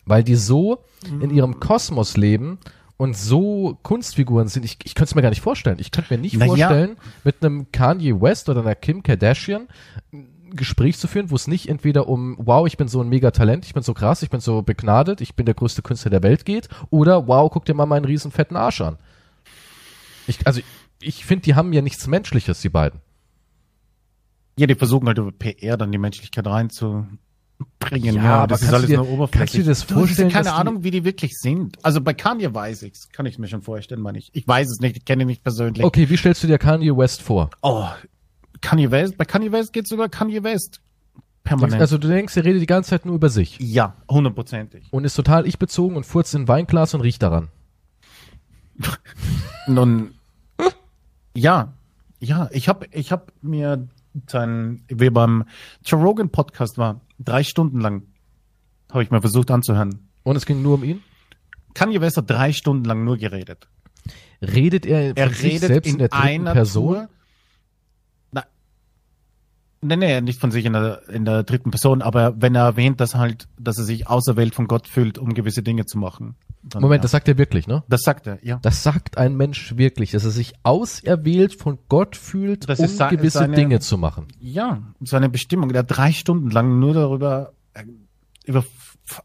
Weil 0.06 0.24
die 0.24 0.36
so 0.36 0.84
Mhm. 1.10 1.22
in 1.22 1.30
ihrem 1.30 1.60
Kosmos 1.60 2.18
leben 2.18 2.58
und 2.98 3.16
so 3.16 3.78
Kunstfiguren 3.84 4.48
sind. 4.48 4.66
Ich, 4.66 4.78
ich 4.84 4.96
könnte 4.96 5.10
es 5.10 5.16
mir 5.16 5.22
gar 5.22 5.30
nicht 5.30 5.42
vorstellen. 5.42 5.78
Ich 5.80 5.92
könnte 5.92 6.14
mir 6.14 6.20
nicht 6.20 6.36
Na 6.38 6.46
ja. 6.46 6.48
vorstellen, 6.48 6.98
mit 7.24 7.44
einem 7.44 7.72
Kanye 7.72 8.20
West 8.22 8.50
oder 8.50 8.62
einer 8.62 8.76
Kim 8.76 9.04
Kardashian 9.04 9.68
ein 10.12 10.28
Gespräch 10.56 10.98
zu 10.98 11.08
führen, 11.08 11.32
wo 11.32 11.36
es 11.36 11.48
nicht 11.48 11.70
entweder 11.70 12.08
um, 12.08 12.36
wow, 12.40 12.66
ich 12.68 12.76
bin 12.78 12.88
so 12.88 13.02
ein 13.02 13.10
mega 13.10 13.32
Talent, 13.32 13.66
ich 13.66 13.74
bin 13.74 13.84
so 13.84 13.94
krass, 13.94 14.22
ich 14.22 14.30
bin 14.30 14.40
so 14.40 14.62
begnadet, 14.62 15.22
ich 15.22 15.36
bin 15.36 15.46
der 15.46 15.56
größte 15.56 15.82
Künstler 15.82 16.12
der 16.12 16.24
Welt 16.24 16.46
geht, 16.46 16.70
oder 16.90 17.28
wow, 17.28 17.50
guck 17.52 17.66
dir 17.66 17.74
mal 17.74 17.86
meinen 17.86 18.06
riesen 18.06 18.32
fetten 18.32 18.56
Arsch 18.56 18.82
an. 18.82 18.98
Ich, 20.28 20.46
also 20.48 20.62
ich 21.02 21.26
finde, 21.26 21.44
die 21.44 21.56
haben 21.56 21.74
ja 21.74 21.82
nichts 21.82 22.08
Menschliches, 22.08 22.62
die 22.62 22.70
beiden. 22.70 23.02
Ja, 24.58 24.68
die 24.68 24.76
versuchen 24.76 25.08
halt 25.08 25.18
über 25.18 25.32
PR 25.32 25.78
dann 25.78 25.92
die 25.92 25.98
Menschlichkeit 25.98 26.48
reinzubringen. 26.48 27.20
Ja, 27.92 28.14
Ja, 28.14 28.36
aber 28.40 28.48
das 28.48 28.62
ist 28.62 28.74
alles 28.74 28.88
dir- 28.88 28.98
nur 28.98 29.10
oberflächlich. 29.10 29.40
kannst 29.40 29.54
du 29.56 29.58
dir 29.60 29.66
das 29.66 29.84
vorstellen, 29.84 30.30
keine 30.30 30.46
dass 30.46 30.54
die- 30.54 30.60
Ahnung, 30.62 30.84
wie 30.84 30.92
die 30.92 31.04
wirklich 31.04 31.34
sind. 31.38 31.78
Also 31.84 32.00
bei 32.02 32.14
Kanye 32.14 32.54
weiß 32.54 32.84
ich's. 32.84 33.10
Kann 33.10 33.26
ich 33.26 33.38
mir 33.38 33.48
schon 33.48 33.62
vorstellen, 33.62 34.02
meine 34.02 34.18
ich. 34.18 34.30
Ich 34.34 34.48
weiß 34.48 34.70
es 34.70 34.80
nicht, 34.80 34.96
ich 34.98 35.06
kenne 35.06 35.24
ihn 35.24 35.28
nicht 35.28 35.44
persönlich. 35.44 35.84
Okay, 35.84 36.10
wie 36.10 36.18
stellst 36.18 36.42
du 36.44 36.48
dir 36.48 36.58
Kanye 36.58 36.96
West 36.96 37.22
vor? 37.22 37.50
Oh, 37.62 37.88
Kanye 38.62 38.90
West, 38.92 39.18
bei 39.18 39.26
Kanye 39.26 39.52
West 39.52 39.74
geht's 39.74 39.92
über 39.92 40.08
Kanye 40.10 40.42
West. 40.44 40.82
Permanent. 41.44 41.80
Also 41.80 42.00
du 42.00 42.08
denkst, 42.08 42.36
er 42.38 42.44
redet 42.46 42.62
die 42.62 42.66
ganze 42.66 42.90
Zeit 42.92 43.06
nur 43.06 43.14
über 43.16 43.30
sich 43.30 43.60
ja, 43.60 43.96
hundertprozentig. 44.10 44.88
und 44.90 45.04
ist 45.06 45.14
total 45.14 45.46
ich-bezogen 45.46 45.96
und 45.96 46.04
furzt 46.04 46.34
in 46.34 46.44
ein 46.44 46.48
Weinglas 46.48 46.96
und 46.96 47.02
riecht 47.02 47.22
daran. 47.22 47.50
Nun, 49.68 50.15
ja, 51.36 51.74
ja, 52.20 52.50
ich 52.52 52.68
habe 52.68 52.88
ich 52.92 53.12
hab 53.12 53.32
mir 53.42 53.88
sein, 54.28 54.84
wie 54.88 55.10
beim 55.10 55.44
Joe 55.84 56.02
Rogan 56.02 56.30
Podcast 56.30 56.78
war, 56.78 57.02
drei 57.20 57.44
Stunden 57.44 57.80
lang, 57.80 58.04
habe 58.92 59.04
ich 59.04 59.12
mir 59.12 59.22
versucht 59.22 59.52
anzuhören. 59.52 60.08
Und 60.24 60.36
es 60.36 60.46
ging 60.46 60.62
nur 60.62 60.76
um 60.76 60.84
ihn? 60.84 61.04
Kanye 61.74 62.02
West 62.02 62.18
hat 62.18 62.30
drei 62.30 62.54
Stunden 62.54 62.86
lang 62.86 63.04
nur 63.04 63.18
geredet. 63.18 63.68
Redet 64.42 64.86
er 64.86 65.10
von 65.10 65.18
Er 65.18 65.30
sich 65.30 65.44
redet 65.44 65.68
selbst 65.68 65.88
in, 65.88 65.94
in, 65.94 66.00
der 66.00 66.08
dritten 66.10 66.24
einer 66.24 66.54
Person? 66.54 66.94
Tour. 66.94 67.10
Na, 68.32 68.44
nee, 69.82 69.96
nee, 69.96 70.22
nicht 70.22 70.40
von 70.40 70.52
sich 70.52 70.66
in 70.66 70.74
der, 70.74 71.08
in 71.10 71.26
der 71.26 71.44
dritten 71.44 71.72
Person, 71.72 72.02
aber 72.02 72.42
wenn 72.42 72.56
er 72.56 72.64
erwähnt, 72.64 73.00
dass 73.02 73.16
halt, 73.16 73.48
dass 73.60 73.78
er 73.78 73.84
sich 73.84 74.08
auserwählt 74.08 74.56
von 74.56 74.68
Gott 74.68 74.88
fühlt, 74.88 75.18
um 75.18 75.34
gewisse 75.34 75.64
Dinge 75.64 75.86
zu 75.86 75.98
machen. 75.98 76.36
Dann, 76.68 76.82
Moment, 76.82 77.00
ja. 77.00 77.04
das 77.04 77.12
sagt 77.12 77.28
er 77.28 77.38
wirklich, 77.38 77.68
ne? 77.68 77.84
das 77.88 78.02
sagt 78.02 78.26
er, 78.28 78.44
ja. 78.44 78.58
Das 78.62 78.82
sagt 78.82 79.18
ein 79.20 79.36
Mensch 79.38 79.78
wirklich, 79.78 80.12
dass 80.12 80.24
er 80.26 80.32
sich 80.32 80.54
auserwählt 80.64 81.54
von 81.62 81.78
Gott 81.90 82.16
fühlt, 82.16 82.68
Das 82.68 82.80
um 82.80 82.86
ist 82.86 82.98
se- 82.98 83.08
gewisse 83.12 83.38
seine- 83.40 83.56
Dinge 83.56 83.80
zu 83.80 83.98
machen. 84.00 84.28
Ja, 84.40 84.82
seine 85.02 85.30
Bestimmung. 85.30 85.70
Der 85.74 85.84
drei 85.84 86.12
Stunden 86.12 86.50
lang 86.50 86.80
nur 86.80 86.94
darüber, 86.96 87.54
äh, 87.76 87.84
über 88.46 88.66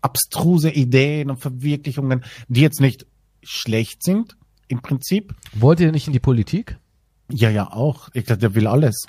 abstruse 0.03 0.70
Ideen 0.70 1.30
und 1.30 1.38
Verwirklichungen, 1.38 2.22
die 2.49 2.61
jetzt 2.61 2.80
nicht 2.80 3.07
schlecht 3.43 4.03
sind, 4.03 4.36
im 4.68 4.82
Prinzip. 4.82 5.34
Wollt 5.55 5.80
ihr 5.80 5.91
nicht 5.93 6.07
in 6.07 6.12
die 6.12 6.20
Politik? 6.20 6.78
Ja, 7.30 7.49
ja, 7.49 7.72
auch. 7.72 8.11
Ich 8.12 8.26
glaube, 8.26 8.41
der 8.41 8.55
will 8.55 8.66
alles. 8.66 9.07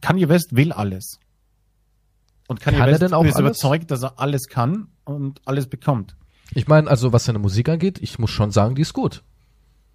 Kanye 0.00 0.28
West 0.28 0.56
will 0.56 0.72
alles. 0.72 1.20
Und 2.48 2.60
Kanye 2.60 2.78
Kann 2.78 2.88
er 2.88 2.92
West 2.92 3.02
denn 3.02 3.12
auch 3.14 3.24
ist 3.24 3.36
alles? 3.36 3.46
überzeugt, 3.62 3.90
dass 3.92 4.02
er 4.02 4.18
alles 4.18 4.48
kann 4.48 4.88
und 5.04 5.40
alles 5.46 5.68
bekommt. 5.68 6.16
Ich 6.54 6.68
meine, 6.68 6.88
also 6.88 7.12
was 7.12 7.24
seine 7.24 7.38
Musik 7.38 7.68
angeht, 7.68 7.98
ich 8.00 8.18
muss 8.18 8.30
schon 8.30 8.50
sagen, 8.50 8.74
die 8.74 8.82
ist 8.82 8.92
gut. 8.92 9.22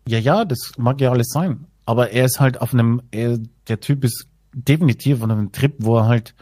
Ja, 0.08 0.20
ja, 0.20 0.45
das 0.45 0.74
mag 0.78 0.99
ja 1.02 1.12
alles 1.12 1.30
sein. 1.30 1.66
Aber 1.86 2.12
er 2.12 2.26
ist 2.26 2.39
halt 2.39 2.62
auf 2.62 2.74
einem, 2.74 3.02
er, 3.12 3.39
der 3.68 3.80
Typ 3.80 4.04
ist 4.04 4.28
definitiv 4.54 5.18
auf 5.22 5.30
einem 5.30 5.52
Trip, 5.52 5.76
wo 5.80 5.97
er 5.97 6.08
halt, 6.08 6.36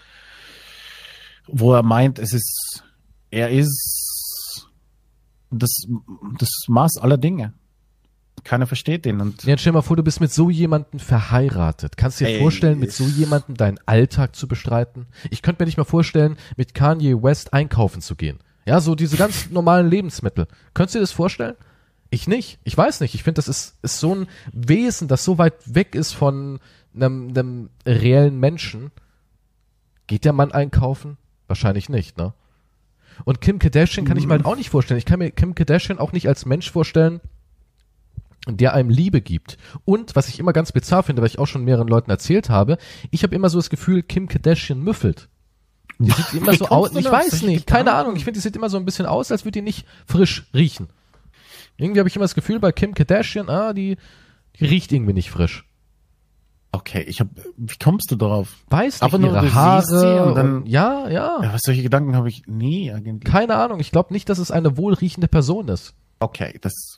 wo 1.48 1.74
er 1.74 1.84
meint, 1.84 2.20
es 2.20 2.34
ist, 2.34 2.84
er 3.32 3.50
ist 3.50 4.68
das, 5.52 5.84
das 6.38 6.50
Maß 6.68 6.98
aller 6.98 7.18
Dinge. 7.18 7.54
Keiner 8.44 8.68
versteht 8.68 9.06
den 9.06 9.20
und 9.20 9.44
Ja, 9.44 9.58
stell 9.58 9.72
dir 9.72 9.78
mal 9.78 9.82
vor, 9.82 9.98
du 9.98 10.04
bist 10.04 10.22
mit 10.22 10.32
so 10.32 10.50
jemandem 10.50 11.00
verheiratet. 11.00 11.98
Kannst 11.98 12.22
du 12.22 12.26
dir 12.26 12.32
Ey, 12.32 12.40
vorstellen, 12.40 12.80
mit 12.80 12.94
so 12.94 13.04
jemandem 13.04 13.56
deinen 13.56 13.80
Alltag 13.86 14.36
zu 14.36 14.48
bestreiten? 14.48 15.08
Ich 15.30 15.42
könnte 15.42 15.62
mir 15.62 15.66
nicht 15.66 15.78
mal 15.78 15.84
vorstellen, 15.84 16.38
mit 16.56 16.74
Kanye 16.74 17.22
West 17.22 17.54
einkaufen 17.54 18.02
zu 18.02 18.16
gehen. 18.16 18.40
Ja, 18.66 18.80
so 18.82 18.96
diese 18.96 19.18
ganz 19.18 19.50
normalen 19.50 19.90
Lebensmittel. 19.90 20.48
Könntest 20.74 20.96
du 20.96 21.00
dir 21.00 21.04
das 21.04 21.12
vorstellen? 21.12 21.56
Ich 22.10 22.28
nicht. 22.28 22.60
Ich 22.64 22.78
weiß 22.78 23.02
nicht. 23.02 23.14
Ich 23.16 23.24
finde, 23.24 23.36
das 23.36 23.48
ist, 23.48 23.78
ist 23.82 24.00
so 24.00 24.16
ein 24.16 24.28
Wesen, 24.52 25.08
das 25.08 25.24
so 25.24 25.38
weit 25.38 25.56
weg 25.74 25.96
ist 25.96 26.14
von 26.14 26.60
einem, 26.96 27.30
einem 27.30 27.70
reellen 27.86 28.40
Menschen. 28.40 28.92
Geht 30.08 30.26
der 30.26 30.34
Mann 30.34 30.52
einkaufen? 30.52 31.18
Wahrscheinlich 31.48 31.90
nicht, 31.90 32.18
ne? 32.18 32.34
Und 33.26 33.42
Kim 33.42 33.60
Kardashian 33.60 34.06
kann 34.06 34.18
ich 34.18 34.26
mir 34.26 34.34
halt 34.34 34.46
auch 34.46 34.56
nicht 34.56 34.70
vorstellen. 34.70 34.98
Ich 34.98 35.06
kann 35.06 35.20
mir 35.20 35.32
Kim 35.32 35.54
Kardashian 35.54 36.00
auch 36.00 36.14
nicht 36.14 36.28
als 36.28 36.46
Mensch 36.46 36.72
vorstellen, 36.72 37.20
der 38.48 38.74
einem 38.74 38.90
Liebe 38.90 39.22
gibt. 39.22 39.58
Und 39.86 40.16
was 40.16 40.30
ich 40.30 40.40
immer 40.40 40.54
ganz 40.54 40.72
bizarr 40.72 41.04
finde, 41.04 41.22
weil 41.22 41.28
ich 41.30 41.40
auch 41.40 41.48
schon 41.48 41.66
mehreren 41.66 41.88
Leuten 41.88 42.10
erzählt 42.10 42.50
habe, 42.50 42.78
ich 43.12 43.24
habe 43.24 43.36
immer 43.36 43.50
so 43.50 43.58
das 43.58 43.70
Gefühl, 43.70 44.04
Kim 44.04 44.28
Kardashian 44.28 44.82
müffelt. 44.82 45.28
Die 46.00 46.12
sieht 46.12 46.34
immer 46.42 46.54
so 46.54 46.68
aus, 46.70 46.96
ich 46.96 47.12
weiß 47.12 47.42
nicht, 47.44 47.68
keine? 47.68 47.94
Ahnung. 47.94 48.16
Ich 48.16 48.24
finde, 48.24 48.38
die 48.40 48.42
sieht 48.42 48.56
immer 48.56 48.70
so 48.70 48.78
ein 48.78 48.86
bisschen 48.86 49.06
aus, 49.06 49.32
als 49.32 49.44
würde 49.44 49.60
die 49.60 49.62
nicht 49.62 49.86
frisch 50.06 50.48
riechen. 50.54 50.88
Irgendwie 51.78 52.00
habe 52.00 52.10
ich 52.10 52.16
immer 52.16 52.24
das 52.26 52.36
Gefühl 52.36 52.60
bei 52.60 52.72
Kim 52.72 52.94
Kardashian, 52.94 53.50
ah, 53.50 53.74
die, 53.74 53.98
die 54.60 54.66
riecht 54.66 54.92
irgendwie 54.92 55.14
nicht 55.14 55.30
frisch. 55.30 55.66
okay, 56.72 57.04
ich 57.08 57.20
hab, 57.20 57.28
wie 57.58 57.76
kommst 57.82 58.12
du 58.12 58.16
darauf? 58.16 58.56
Weiß 58.70 58.96
nicht, 58.96 59.04
Aber 59.04 59.18
nur, 59.18 59.30
du 59.32 59.36
ihre 59.38 59.46
siehst 59.46 59.54
sie 59.54 59.96
Haare. 59.96 60.26
und 60.26 60.36
dann- 60.36 60.56
und, 60.58 60.68
ja, 60.68 61.10
ja. 61.10 61.40
Ja, 61.42 61.54
was 61.54 61.62
solche 61.66 61.82
Gedanken 61.84 62.16
habe 62.16 62.30
ich 62.30 62.44
nie 62.48 62.92
eigentlich. 62.92 63.24
Keine 63.32 63.56
Ahnung. 63.56 63.80
Ich 63.80 63.92
glaube 63.92 64.14
nicht, 64.14 64.30
dass 64.30 64.38
es 64.38 64.52
eine 64.52 64.78
wohlriechende 64.78 65.28
Person 65.28 65.68
ist. 65.68 65.94
Okay, 66.20 66.58
das, 66.62 66.98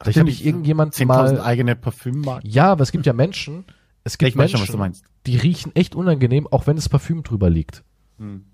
Vielleicht 0.00 0.18
habe 0.18 0.30
ich 0.30 0.44
irgendjemand 0.46 0.94
10.000 0.94 1.06
mal. 1.06 1.40
eigene 1.42 1.76
Parfümmarken. 1.76 2.48
Ja, 2.50 2.72
aber 2.72 2.82
es 2.82 2.90
gibt 2.92 3.06
ja 3.06 3.12
Menschen. 3.12 3.64
Es 4.04 4.18
gibt 4.18 4.30
Ich 4.30 4.34
Menschen, 4.36 4.56
schon, 4.58 4.66
was 4.66 4.72
du 4.72 4.78
meinst. 4.78 5.04
die 5.26 5.36
riechen 5.36 5.74
echt 5.76 5.94
unangenehm, 5.94 6.46
auch 6.50 6.66
wenn 6.66 6.76
das 6.76 6.88
Parfüm 6.88 7.22
drüber 7.22 7.50
liegt. 7.50 7.84
Hm. 8.22 8.44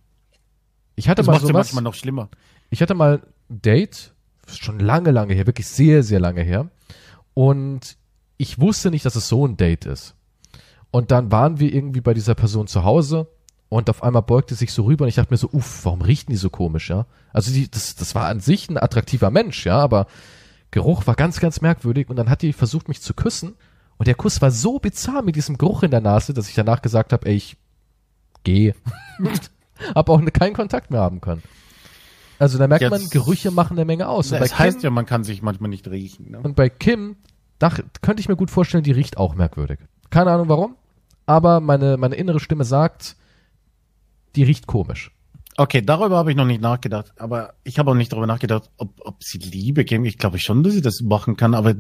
Ich 0.97 1.09
hatte 1.09 1.21
Das 1.21 1.27
mal 1.27 1.35
macht 1.35 1.43
sowas. 1.43 1.55
manchmal 1.55 1.85
noch 1.85 1.95
schlimmer. 1.95 2.29
Ich 2.71 2.83
hatte 2.83 2.95
mal 2.95 3.23
ein 3.51 3.61
Date, 3.63 4.13
schon 4.47 4.81
lange, 4.81 5.11
lange 5.11 5.35
her, 5.35 5.47
wirklich 5.47 5.69
sehr, 5.69 6.03
sehr 6.03 6.19
lange 6.21 6.43
her. 6.43 6.71
Und 7.35 7.97
ich 8.37 8.59
wusste 8.61 8.91
nicht, 8.91 9.05
dass 9.05 9.15
es 9.15 9.29
so 9.29 9.47
ein 9.47 9.57
Date 9.57 9.87
ist. 9.87 10.15
Und 10.91 11.11
dann 11.11 11.31
waren 11.31 11.61
wir 11.61 11.73
irgendwie 11.73 12.01
bei 12.01 12.15
dieser 12.15 12.35
Person 12.35 12.67
zu 12.67 12.83
Hause 12.83 13.29
und 13.69 13.91
auf 13.91 14.03
einmal 14.03 14.23
beugte 14.23 14.55
sich 14.55 14.73
so 14.73 14.85
rüber 14.85 15.05
und 15.05 15.11
ich 15.11 15.17
dachte 15.17 15.33
mir 15.33 15.37
so, 15.39 15.51
uff, 15.53 15.85
warum 15.85 16.01
riechen 16.01 16.31
die 16.31 16.37
so 16.37 16.49
komisch, 16.49 16.89
ja? 16.89 17.07
Also 17.33 17.53
die, 17.53 17.71
das, 17.71 17.95
das 17.95 18.15
war 18.15 18.27
an 18.27 18.41
sich 18.41 18.71
ein 18.71 18.79
attraktiver 18.79 19.31
Mensch, 19.31 19.67
ja, 19.67 19.79
aber 19.79 20.07
Geruch 20.71 21.07
war 21.07 21.15
ganz, 21.15 21.41
ganz 21.41 21.61
merkwürdig 21.61 22.09
und 22.09 22.17
dann 22.17 22.31
hat 22.31 22.41
die 22.41 22.55
versucht, 22.55 22.89
mich 22.89 23.03
zu 23.03 23.13
küssen 23.13 23.55
und 23.99 24.07
der 24.07 24.15
Kuss 24.15 24.41
war 24.41 24.51
so 24.51 24.79
bizarr 24.79 25.23
mit 25.23 25.37
diesem 25.37 25.59
Geruch 25.59 25.83
in 25.83 25.91
der 25.91 26.01
Nase, 26.01 26.33
dass 26.33 26.49
ich 26.49 26.55
danach 26.55 26.81
gesagt 26.81 27.13
habe, 27.13 27.27
ey, 27.29 27.35
ich 27.35 27.57
gehe. 28.45 28.75
hab 29.95 30.09
auch 30.09 30.25
keinen 30.33 30.55
Kontakt 30.55 30.91
mehr 30.91 31.01
haben 31.01 31.21
können. 31.21 31.43
Also 32.39 32.59
da 32.59 32.69
merkt 32.69 32.83
Jetzt- 32.83 32.91
man, 32.91 33.11
Gerüche 33.11 33.51
machen 33.51 33.77
eine 33.77 33.85
Menge 33.85 34.09
aus. 34.09 34.29
Das 34.31 34.59
heißt 34.59 34.79
Kim, 34.79 34.85
ja, 34.85 34.91
man 34.91 35.07
kann 35.07 35.25
sich 35.25 35.43
manchmal 35.43 35.71
nicht 35.71 35.89
riechen. 35.89 36.31
Ne? 36.31 36.41
und 36.41 36.55
bei 36.55 36.69
Kim, 36.69 37.17
da 37.59 37.71
könnte 38.01 38.21
ich 38.21 38.29
mir 38.29 38.37
gut 38.37 38.51
vorstellen, 38.51 38.85
die 38.85 38.93
riecht 38.93 39.17
auch 39.17 39.35
merkwürdig. 39.35 39.81
Keine 40.11 40.31
Ahnung 40.31 40.49
warum, 40.49 40.77
aber 41.27 41.61
meine, 41.61 41.97
meine 41.97 42.15
innere 42.15 42.41
Stimme 42.41 42.65
sagt, 42.65 43.17
die 44.37 44.45
riecht 44.45 44.67
komisch. 44.67 45.11
Okay, 45.57 45.83
darüber 45.83 46.17
habe 46.17 46.31
ich 46.31 46.37
noch 46.37 46.45
nicht 46.45 46.61
nachgedacht. 46.61 47.13
Aber 47.17 47.55
ich 47.65 47.81
habe 47.81 47.91
auch 47.91 47.97
nicht 47.97 48.13
darüber 48.13 48.29
nachgedacht, 48.29 48.71
ob, 48.77 48.93
ob 49.01 49.25
sie 49.25 49.39
Liebe 49.39 49.85
geben. 49.85 50.05
Ich 50.05 50.17
glaube 50.17 50.39
schon, 50.39 50.63
dass 50.63 50.73
sie 50.73 50.83
das 50.83 51.01
machen 51.01 51.37
kann. 51.37 51.53
Aber 51.53 51.75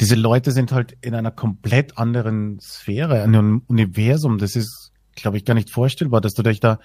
diese 0.00 0.16
Leute 0.16 0.50
sind 0.50 0.72
halt 0.72 0.96
in 1.00 1.14
einer 1.14 1.30
komplett 1.30 1.96
anderen 1.96 2.58
Sphäre, 2.60 3.22
einem 3.22 3.62
Universum. 3.68 4.38
Das 4.38 4.56
ist, 4.56 4.85
glaube 5.16 5.36
ich, 5.36 5.44
gar 5.44 5.54
nicht 5.54 5.70
vorstellbar, 5.70 6.20
dass 6.20 6.34
du 6.34 6.42
dich 6.42 6.60
da 6.60 6.78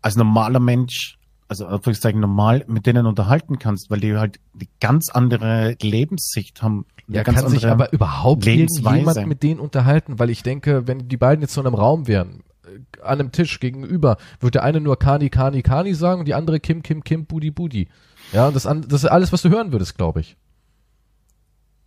als 0.00 0.16
normaler 0.16 0.60
Mensch, 0.60 1.18
also 1.48 1.66
Anführungszeichen 1.66 2.20
normal, 2.20 2.64
mit 2.68 2.86
denen 2.86 3.06
unterhalten 3.06 3.58
kannst, 3.58 3.90
weil 3.90 4.00
die 4.00 4.16
halt 4.16 4.40
eine 4.54 4.68
ganz 4.80 5.10
andere 5.10 5.76
Lebenssicht 5.80 6.62
haben. 6.62 6.86
Ja, 7.08 7.22
ganz 7.22 7.40
kann 7.40 7.50
sich 7.50 7.66
aber 7.66 7.92
überhaupt 7.92 8.46
irgendjemand 8.46 9.26
mit 9.26 9.42
denen 9.42 9.60
unterhalten, 9.60 10.18
weil 10.18 10.30
ich 10.30 10.42
denke, 10.42 10.86
wenn 10.86 11.08
die 11.08 11.16
beiden 11.16 11.42
jetzt 11.42 11.54
so 11.54 11.60
in 11.60 11.66
einem 11.66 11.76
Raum 11.76 12.06
wären, 12.06 12.42
äh, 12.64 13.00
an 13.00 13.20
einem 13.20 13.32
Tisch 13.32 13.60
gegenüber, 13.60 14.18
würde 14.40 14.52
der 14.52 14.62
eine 14.62 14.80
nur 14.80 14.98
Kani, 14.98 15.30
Kani, 15.30 15.62
Kani 15.62 15.94
sagen 15.94 16.20
und 16.20 16.28
die 16.28 16.34
andere 16.34 16.60
Kim, 16.60 16.82
Kim, 16.82 17.02
Kim, 17.02 17.24
Budi, 17.24 17.50
Budi. 17.50 17.88
Ja, 18.32 18.48
und 18.48 18.54
das, 18.54 18.64
das 18.64 19.04
ist 19.04 19.06
alles, 19.06 19.32
was 19.32 19.42
du 19.42 19.48
hören 19.48 19.72
würdest, 19.72 19.96
glaube 19.96 20.20
ich. 20.20 20.36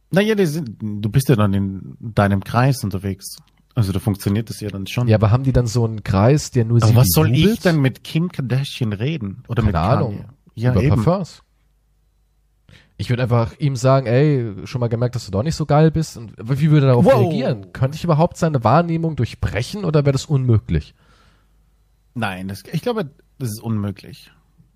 Naja, 0.09 0.35
die 0.35 0.45
sind, 0.45 0.77
du 0.81 1.09
bist 1.09 1.29
ja 1.29 1.35
dann 1.35 1.53
in 1.53 1.97
deinem 1.99 2.43
Kreis 2.43 2.83
unterwegs. 2.83 3.37
Also 3.75 3.91
da 3.93 3.99
funktioniert 3.99 4.49
das 4.49 4.59
ja 4.59 4.69
dann 4.69 4.85
schon. 4.87 5.07
Ja, 5.07 5.15
aber 5.15 5.31
haben 5.31 5.43
die 5.43 5.53
dann 5.53 5.67
so 5.67 5.85
einen 5.85 6.03
Kreis, 6.03 6.51
der 6.51 6.65
nur 6.65 6.77
aber 6.77 6.87
sie 6.87 6.95
was 6.95 7.07
soll 7.11 7.33
ich 7.33 7.59
denn 7.59 7.79
mit 7.79 8.03
Kim 8.03 8.29
Kardashian 8.31 8.91
reden? 8.93 9.43
Oder 9.47 9.63
mit 9.63 9.73
Keine 9.73 9.87
Kanye? 9.87 9.97
Ahnung. 10.05 10.25
Ja, 10.55 10.71
über 10.73 10.83
eben. 10.83 11.03
Parfums. 11.03 11.41
Ich 12.97 13.09
würde 13.09 13.23
einfach 13.23 13.57
ihm 13.57 13.75
sagen, 13.75 14.05
ey, 14.05 14.53
schon 14.65 14.79
mal 14.79 14.87
gemerkt, 14.89 15.15
dass 15.15 15.25
du 15.25 15.31
doch 15.31 15.41
nicht 15.41 15.55
so 15.55 15.65
geil 15.65 15.89
bist. 15.89 16.17
Und 16.17 16.33
wie 16.37 16.69
würde 16.69 16.85
er 16.85 16.89
darauf 16.89 17.05
Wow. 17.05 17.21
reagieren? 17.21 17.73
Könnte 17.73 17.95
ich 17.95 18.03
überhaupt 18.03 18.37
seine 18.37 18.63
Wahrnehmung 18.63 19.15
durchbrechen 19.15 19.85
oder 19.85 20.05
wäre 20.05 20.11
das 20.11 20.25
unmöglich? 20.25 20.93
Nein, 22.13 22.47
das, 22.49 22.63
ich 22.71 22.81
glaube, 22.81 23.09
das 23.39 23.49
ist 23.49 23.61
unmöglich. 23.63 24.31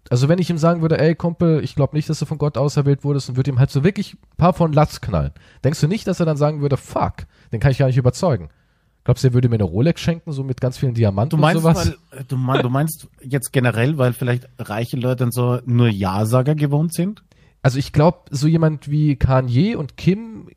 Also 0.10 0.28
wenn 0.30 0.40
ich 0.40 0.50
ihm 0.50 0.58
sagen 0.58 0.82
würde, 0.82 1.00
ey 1.00 1.16
Kumpel, 1.16 1.64
ich 1.64 1.76
glaube 1.76 1.96
nicht, 1.96 2.10
dass 2.10 2.20
du 2.20 2.26
von 2.26 2.38
Gott 2.38 2.58
auserwählt 2.58 3.04
wurdest 3.04 3.30
und 3.30 3.36
würde 3.38 3.52
ihm 3.52 3.60
halt 3.60 3.72
so 3.72 3.84
wirklich 3.84 4.14
ein 4.14 4.38
paar 4.38 4.54
von 4.54 4.72
Latz 4.72 5.02
knallen. 5.02 5.32
Denkst 5.64 5.82
du 5.82 5.88
nicht, 5.88 6.08
dass 6.08 6.20
er 6.20 6.26
dann 6.26 6.38
sagen 6.38 6.62
würde, 6.62 6.78
fuck, 6.78 7.26
den 7.52 7.60
kann 7.60 7.72
ich 7.72 7.80
gar 7.80 7.88
nicht 7.88 7.98
überzeugen? 7.98 8.50
Glaubst 9.06 9.24
du, 9.24 9.28
er 9.30 9.34
würde 9.34 9.50
mir 9.50 9.56
eine 9.56 9.64
Rolex 9.64 10.02
schenken, 10.02 10.32
so 10.32 10.44
mit 10.44 10.60
ganz 10.60 10.80
vielen 10.80 10.96
Diamanten 10.96 11.38
Du 11.38 11.38
meinst, 11.38 11.58
und 11.58 11.62
sowas? 11.62 11.96
weil, 12.10 12.24
du, 12.24 12.38
mein, 12.38 12.62
du 12.64 12.70
meinst 12.70 13.08
jetzt 13.22 13.54
generell, 13.54 13.98
weil 14.00 14.14
vielleicht 14.14 14.50
reiche 14.58 14.98
Leute 14.98 15.18
dann 15.18 15.32
so 15.32 15.60
nur 15.66 15.88
Ja-Sager 15.88 16.56
gewohnt 16.56 16.94
sind? 16.94 17.24
Also 17.62 17.78
ich 17.78 17.94
glaube, 17.94 18.22
so 18.32 18.48
jemand 18.48 18.90
wie 18.90 19.16
Kanye 19.16 19.76
und 19.76 19.96
Kim 19.96 20.50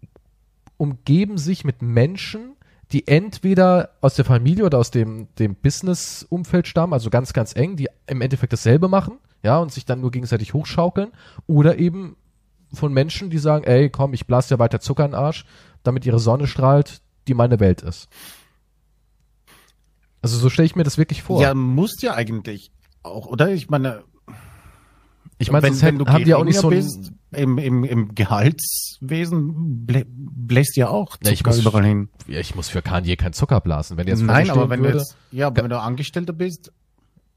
umgeben 0.79 1.37
sich 1.37 1.65
mit 1.65 1.83
Menschen, 1.83 2.57
die 2.91 3.07
entweder 3.07 3.91
aus 4.01 4.15
der 4.15 4.25
Familie 4.25 4.65
oder 4.65 4.79
aus 4.79 4.91
dem, 4.91 5.29
dem 5.39 5.55
Business-Umfeld 5.55 6.67
stammen, 6.67 6.95
also 6.95 7.11
ganz, 7.11 7.35
ganz 7.35 7.55
eng, 7.55 7.77
die 7.77 7.89
im 8.07 8.23
Endeffekt 8.23 8.55
dasselbe 8.55 8.89
machen, 8.89 9.19
ja, 9.43 9.59
und 9.59 9.73
sich 9.73 9.85
dann 9.85 10.01
nur 10.01 10.11
gegenseitig 10.11 10.55
hochschaukeln, 10.55 11.11
oder 11.47 11.79
eben 11.79 12.17
von 12.73 12.95
Menschen, 12.95 13.29
die 13.29 13.39
sagen, 13.39 13.65
ey, 13.65 13.91
komm, 13.91 14.15
ich 14.15 14.27
blase 14.27 14.55
dir 14.55 14.59
weiter 14.59 14.81
Zucker 14.81 15.05
in 15.05 15.11
den 15.11 15.21
Arsch, 15.21 15.45
damit 15.83 16.07
ihre 16.07 16.19
Sonne 16.19 16.47
strahlt, 16.47 17.03
die 17.27 17.35
meine 17.35 17.61
Welt 17.61 17.83
ist. 17.83 18.09
Also 20.23 20.37
so 20.39 20.51
stelle 20.51 20.67
ich 20.67 20.77
mir 20.77 20.83
das 20.85 20.99
wirklich 20.99 21.23
vor. 21.23 21.41
Ja, 21.41 21.55
musst 21.55 22.03
ja 22.03 22.15
eigentlich 22.15 22.71
auch, 23.03 23.27
oder? 23.27 23.51
Ich 23.53 23.69
meine, 23.71 24.03
ich 25.39 25.53
meine, 25.53 25.63
wenn, 25.63 25.73
sonst 25.75 25.85
wenn 25.85 25.99
du 25.99 26.07
haben 26.07 26.25
die 26.25 26.35
auch 26.35 26.45
nicht 26.45 26.59
so 26.59 26.69
bist, 26.71 27.13
im, 27.31 27.59
im, 27.59 27.85
im 27.85 28.15
Gehaltswesen 28.15 29.87
blä, 29.87 30.05
bläst 30.09 30.77
ja 30.77 30.89
auch 30.89 31.17
Ja, 31.23 31.31
ich 31.31 31.39
Zucker 31.39 31.51
muss- 31.51 31.61
überall 31.61 31.85
hin. 31.85 32.09
ja, 32.27 32.41
ich 32.41 32.55
muss 32.55 32.69
für 32.69 32.83
Kanye 32.83 33.17
keinen 33.17 33.33
Zucker 33.33 33.61
blasen. 33.61 33.97
Wenn 33.97 34.09
jetzt 34.09 34.23
Nein, 34.23 34.51
aber 34.51 34.69
wenn 34.71 34.81
würde, 34.81 34.93
du 34.95 34.99
jetzt, 34.99 35.17
ja, 35.31 35.47
aber 35.49 35.63
wenn 35.63 35.71
du 35.71 35.81
Angestellter 35.81 36.33
bist, 36.33 36.73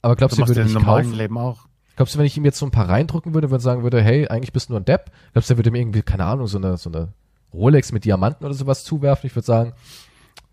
aber 0.01 0.15
du 0.15 0.19
glaubst 0.19 0.37
du, 0.37 0.41
machst 0.41 0.55
würde 0.55 0.69
normalen 0.71 1.05
kaufen? 1.05 1.17
Leben 1.17 1.37
auch. 1.37 1.67
Glaubst 1.95 2.15
du, 2.15 2.19
wenn 2.19 2.25
ich 2.25 2.35
ihm 2.37 2.45
jetzt 2.45 2.57
so 2.57 2.65
ein 2.65 2.71
paar 2.71 2.89
reindrücken 2.89 3.33
würde, 3.35 3.51
würde 3.51 3.63
sagen 3.63 3.83
würde, 3.83 4.01
hey, 4.01 4.27
eigentlich 4.27 4.53
bist 4.53 4.69
du 4.69 4.73
nur 4.73 4.79
ein 4.79 4.85
Depp? 4.85 5.11
Glaubst 5.33 5.49
du, 5.49 5.53
er 5.53 5.57
würde 5.57 5.69
mir 5.71 5.79
irgendwie, 5.79 6.01
keine 6.01 6.25
Ahnung, 6.25 6.47
so 6.47 6.57
eine, 6.57 6.77
so 6.77 6.89
eine 6.89 7.09
Rolex 7.53 7.91
mit 7.91 8.05
Diamanten 8.05 8.43
oder 8.45 8.53
sowas 8.55 8.83
zuwerfen? 8.83 9.27
Ich 9.27 9.35
würde 9.35 9.45
sagen, 9.45 9.73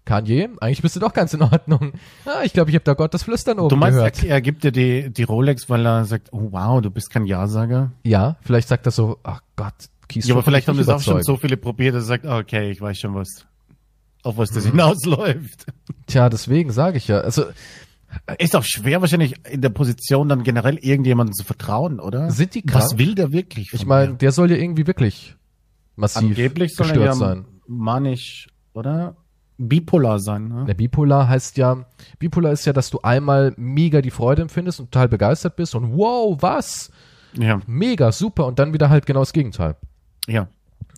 Kanye, 0.08 0.48
eigentlich 0.60 0.80
bist 0.82 0.96
du 0.96 1.00
doch 1.00 1.12
ganz 1.12 1.34
in 1.34 1.42
Ordnung. 1.42 1.92
Ah, 2.24 2.42
ich 2.42 2.54
glaube, 2.54 2.70
ich 2.70 2.74
habe 2.76 2.84
da 2.84 2.94
Gott 2.94 3.12
das 3.12 3.22
Flüstern 3.24 3.58
oben 3.58 3.68
Du 3.68 3.76
meinst, 3.76 3.98
gehört. 3.98 4.24
er, 4.24 4.30
er 4.30 4.40
gibt 4.40 4.64
dir 4.64 4.72
die, 4.72 5.10
die 5.10 5.22
Rolex, 5.22 5.68
weil 5.68 5.84
er 5.86 6.04
sagt, 6.06 6.28
oh 6.32 6.48
wow, 6.50 6.80
du 6.80 6.90
bist 6.90 7.10
kein 7.10 7.26
Ja-Sager? 7.26 7.92
Ja, 8.04 8.36
vielleicht 8.40 8.68
sagt 8.68 8.86
er 8.86 8.92
so, 8.92 9.18
ach 9.22 9.42
Gott, 9.56 9.74
Kies 10.08 10.26
Ja, 10.26 10.34
aber 10.34 10.42
vielleicht 10.42 10.66
haben 10.68 10.78
das 10.78 10.88
auch 10.88 11.00
schon 11.02 11.22
so 11.22 11.36
viele 11.36 11.56
probiert, 11.58 11.94
dass 11.94 12.04
er 12.04 12.06
sagt, 12.06 12.24
okay, 12.24 12.70
ich 12.70 12.80
weiß 12.80 12.98
schon 12.98 13.14
was, 13.14 13.46
auf 14.22 14.38
was 14.38 14.50
das 14.50 14.64
Mhm. 14.64 14.70
hinausläuft. 14.70 15.66
Tja, 16.06 16.30
deswegen 16.30 16.72
sage 16.72 16.96
ich 16.96 17.06
ja. 17.08 17.20
Also 17.20 17.44
Ist 18.38 18.56
auch 18.56 18.64
schwer 18.64 19.02
wahrscheinlich 19.02 19.34
in 19.50 19.60
der 19.60 19.68
Position 19.68 20.30
dann 20.30 20.42
generell 20.42 20.78
irgendjemandem 20.78 21.34
zu 21.34 21.44
vertrauen, 21.44 22.00
oder? 22.00 22.30
sind 22.30 22.54
die 22.54 22.62
Was 22.72 22.88
krank? 22.88 22.98
will 22.98 23.14
der 23.14 23.32
wirklich? 23.32 23.68
Ich 23.74 23.84
meine, 23.84 24.14
der 24.14 24.32
soll 24.32 24.50
ja 24.50 24.56
irgendwie 24.56 24.86
wirklich 24.86 25.36
massiv 25.96 26.22
angeblich 26.22 26.74
soll 26.74 26.86
er 26.86 26.92
gestört 26.94 27.06
ja 27.06 27.14
sein. 27.14 27.44
manisch, 27.66 28.48
oder? 28.72 29.14
Bipolar 29.58 30.20
sein, 30.20 30.48
ne? 30.48 30.64
Der 30.66 30.74
Bipolar 30.74 31.28
heißt 31.28 31.56
ja, 31.56 31.84
Bipolar 32.18 32.52
ist 32.52 32.64
ja, 32.64 32.72
dass 32.72 32.90
du 32.90 33.00
einmal 33.02 33.52
mega 33.56 34.00
die 34.00 34.10
Freude 34.10 34.42
empfindest 34.42 34.80
und 34.80 34.92
total 34.92 35.08
begeistert 35.08 35.56
bist 35.56 35.74
und 35.74 35.96
wow, 35.96 36.36
was? 36.40 36.90
Ja, 37.36 37.60
Mega, 37.66 38.10
super 38.12 38.46
und 38.46 38.58
dann 38.58 38.72
wieder 38.72 38.88
halt 38.88 39.04
genau 39.04 39.20
das 39.20 39.32
Gegenteil. 39.32 39.76
ja. 40.26 40.48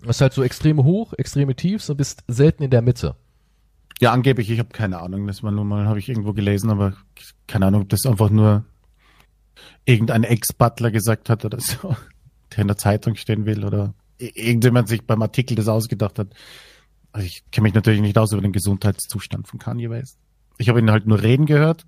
Du 0.02 0.08
hast 0.08 0.22
halt 0.22 0.32
so 0.32 0.42
extreme 0.42 0.82
Hoch, 0.82 1.12
extreme 1.18 1.54
Tiefs 1.54 1.90
und 1.90 1.98
bist 1.98 2.24
selten 2.26 2.62
in 2.62 2.70
der 2.70 2.80
Mitte. 2.80 3.16
Ja, 4.00 4.12
angeblich, 4.12 4.48
ich 4.50 4.58
habe 4.58 4.70
keine 4.70 4.98
Ahnung, 4.98 5.26
das 5.26 5.42
war 5.42 5.50
nur 5.50 5.66
mal, 5.66 5.86
habe 5.86 5.98
ich 5.98 6.08
irgendwo 6.08 6.32
gelesen, 6.32 6.70
aber 6.70 6.94
keine 7.46 7.66
Ahnung, 7.66 7.82
ob 7.82 7.90
das 7.90 8.06
einfach 8.06 8.30
nur 8.30 8.64
irgendein 9.84 10.24
Ex-Butler 10.24 10.90
gesagt 10.90 11.28
hat 11.28 11.44
oder 11.44 11.61
so, 11.61 11.94
der 12.52 12.58
in 12.62 12.68
der 12.68 12.78
Zeitung 12.78 13.14
stehen 13.16 13.44
will 13.44 13.62
oder 13.62 13.92
irgendjemand 14.16 14.88
sich 14.88 15.06
beim 15.06 15.20
Artikel 15.20 15.54
das 15.54 15.68
ausgedacht 15.68 16.18
hat. 16.18 16.28
Also 17.12 17.26
ich 17.26 17.42
kenne 17.50 17.64
mich 17.64 17.74
natürlich 17.74 18.00
nicht 18.00 18.18
aus 18.18 18.32
über 18.32 18.42
den 18.42 18.52
Gesundheitszustand 18.52 19.48
von 19.48 19.58
Kanye 19.58 19.90
West. 19.90 20.18
Ich 20.58 20.68
habe 20.68 20.78
ihn 20.78 20.90
halt 20.90 21.06
nur 21.06 21.22
reden 21.22 21.46
gehört 21.46 21.86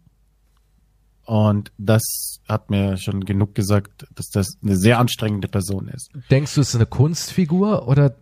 und 1.24 1.72
das 1.78 2.40
hat 2.48 2.70
mir 2.70 2.96
schon 2.96 3.24
genug 3.24 3.54
gesagt, 3.54 4.06
dass 4.14 4.28
das 4.28 4.56
eine 4.62 4.76
sehr 4.76 4.98
anstrengende 4.98 5.48
Person 5.48 5.88
ist. 5.88 6.10
Denkst 6.30 6.54
du, 6.54 6.60
es 6.60 6.70
ist 6.70 6.74
eine 6.74 6.86
Kunstfigur 6.86 7.86
oder 7.86 8.16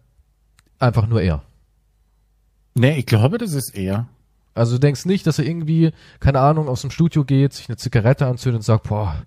einfach 0.78 1.06
nur 1.06 1.22
er? 1.22 1.42
Nee, 2.74 2.98
ich 2.98 3.06
glaube, 3.06 3.38
das 3.38 3.52
ist 3.52 3.74
er. 3.74 4.08
Also 4.54 4.74
du 4.74 4.80
denkst 4.80 5.06
nicht, 5.06 5.26
dass 5.26 5.38
er 5.38 5.46
irgendwie, 5.46 5.92
keine 6.18 6.40
Ahnung, 6.40 6.68
aus 6.68 6.82
dem 6.82 6.90
Studio 6.90 7.24
geht, 7.24 7.54
sich 7.54 7.68
eine 7.68 7.76
Zigarette 7.76 8.26
anzündet 8.26 8.58
und 8.60 8.64
sagt, 8.64 8.88
boah, 8.88 9.22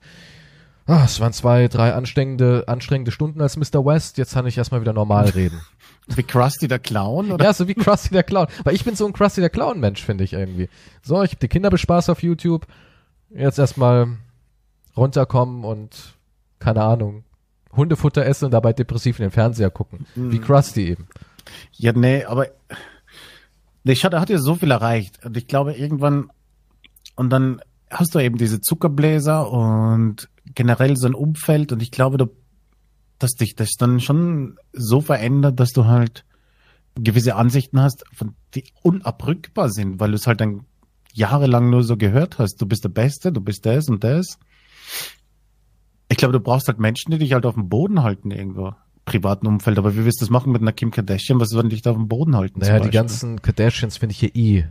ah, 0.86 1.03
es 1.05 1.19
waren 1.19 1.34
zwei, 1.34 1.67
drei 1.67 1.93
anstrengende, 1.93 2.65
anstrengende 2.67 3.11
Stunden 3.11 3.41
als 3.41 3.57
Mr. 3.57 3.86
West, 3.86 4.17
jetzt 4.17 4.34
kann 4.34 4.45
ich 4.47 4.57
erstmal 4.57 4.81
wieder 4.81 4.93
normal 4.93 5.29
reden. 5.36 5.61
Wie 6.07 6.23
Krusty 6.23 6.67
der 6.67 6.79
Clown 6.79 7.31
oder? 7.31 7.45
Ja, 7.45 7.53
so 7.53 7.67
wie 7.67 7.75
Krusty 7.75 8.09
der 8.09 8.23
Clown. 8.23 8.47
Weil 8.63 8.75
ich 8.75 8.84
bin 8.84 8.95
so 8.95 9.05
ein 9.05 9.13
Krusty 9.13 9.39
der 9.39 9.49
Clown-Mensch, 9.49 10.03
finde 10.03 10.25
ich 10.25 10.34
irgendwie. 10.34 10.67
So, 11.01 11.23
ich 11.23 11.31
hab 11.31 11.39
die 11.39 11.47
Kinder 11.47 11.69
bespaßt 11.69 12.09
auf 12.09 12.21
YouTube. 12.21 12.67
Jetzt 13.29 13.57
erstmal 13.57 14.17
runterkommen 14.97 15.63
und, 15.63 16.15
keine 16.59 16.84
Ahnung, 16.84 17.23
Hundefutter 17.71 18.25
essen 18.25 18.45
und 18.45 18.51
dabei 18.51 18.73
depressiv 18.73 19.17
in 19.19 19.23
den 19.23 19.31
Fernseher 19.31 19.69
gucken. 19.69 20.05
Wie 20.15 20.39
Krusty 20.39 20.89
eben. 20.89 21.07
Ja, 21.71 21.93
nee, 21.93 22.25
aber 22.25 22.47
der 23.84 23.95
Schatter 23.95 24.19
hat 24.19 24.29
ja 24.29 24.38
so 24.38 24.55
viel 24.55 24.71
erreicht. 24.71 25.25
Und 25.25 25.38
ich 25.38 25.47
glaube, 25.47 25.73
irgendwann, 25.73 26.31
und 27.15 27.29
dann 27.29 27.61
hast 27.89 28.13
du 28.13 28.19
eben 28.19 28.38
diese 28.38 28.61
Zuckerbläser 28.61 29.49
und 29.49 30.29
generell 30.56 30.95
so 30.97 31.08
ein 31.08 31.14
Umfeld. 31.14 31.72
Und 31.72 31.82
ich 31.82 31.91
glaube, 31.91 32.18
du, 32.18 32.28
dass 33.20 33.32
dich 33.32 33.56
das 33.56 33.72
dann 33.78 33.99
schon 33.99 34.58
so 34.72 35.01
verändert, 35.01 35.60
dass 35.60 35.72
du 35.72 35.86
halt 35.86 36.26
gewisse 36.95 37.36
Ansichten 37.36 37.82
hast, 37.82 38.04
von 38.14 38.36
die 38.54 38.66
unabrückbar 38.84 39.70
sind, 39.70 39.99
weil 39.99 40.12
du 40.12 40.16
es 40.16 40.28
halt 40.28 40.41
dann 40.41 40.66
jahrelang 41.14 41.70
nur 41.70 41.84
so 41.84 41.97
gehört 41.97 42.39
hast. 42.39 42.62
Du 42.62 42.66
bist 42.66 42.84
der 42.84 42.89
Beste, 42.89 43.32
du 43.32 43.41
bist 43.41 43.66
das 43.66 43.89
und 43.89 44.04
das. 44.04 44.38
Ich 46.10 46.18
glaube, 46.18 46.34
du 46.34 46.39
brauchst 46.39 46.68
halt 46.68 46.80
Menschen, 46.80 47.12
die 47.12 47.18
dich 47.18 47.34
halt 47.34 47.45
auf 47.45 47.56
dem 47.56 47.70
Boden 47.70 48.04
halten 48.04 48.32
irgendwo. 48.32 48.74
Privaten 49.06 49.47
Umfeld. 49.47 49.78
Aber 49.78 49.95
wie 49.95 50.06
willst 50.06 50.22
du 50.22 50.26
das 50.26 50.30
machen 50.30 50.51
mit 50.51 50.62
einer 50.62 50.72
Kim 50.72 50.91
Kardashian? 50.91 51.39
Was 51.39 51.51
würden 51.51 51.70
dich 51.70 51.82
da 51.82 51.91
auf 51.91 51.97
dem 51.97 52.08
Boden 52.08 52.36
halten? 52.36 52.60
Naja, 52.60 52.80
die 52.80 52.89
ganzen 52.89 53.41
Kardashians 53.41 53.97
finde 53.97 54.14
ich 54.14 54.20
hier 54.20 54.36
eh 54.36 54.66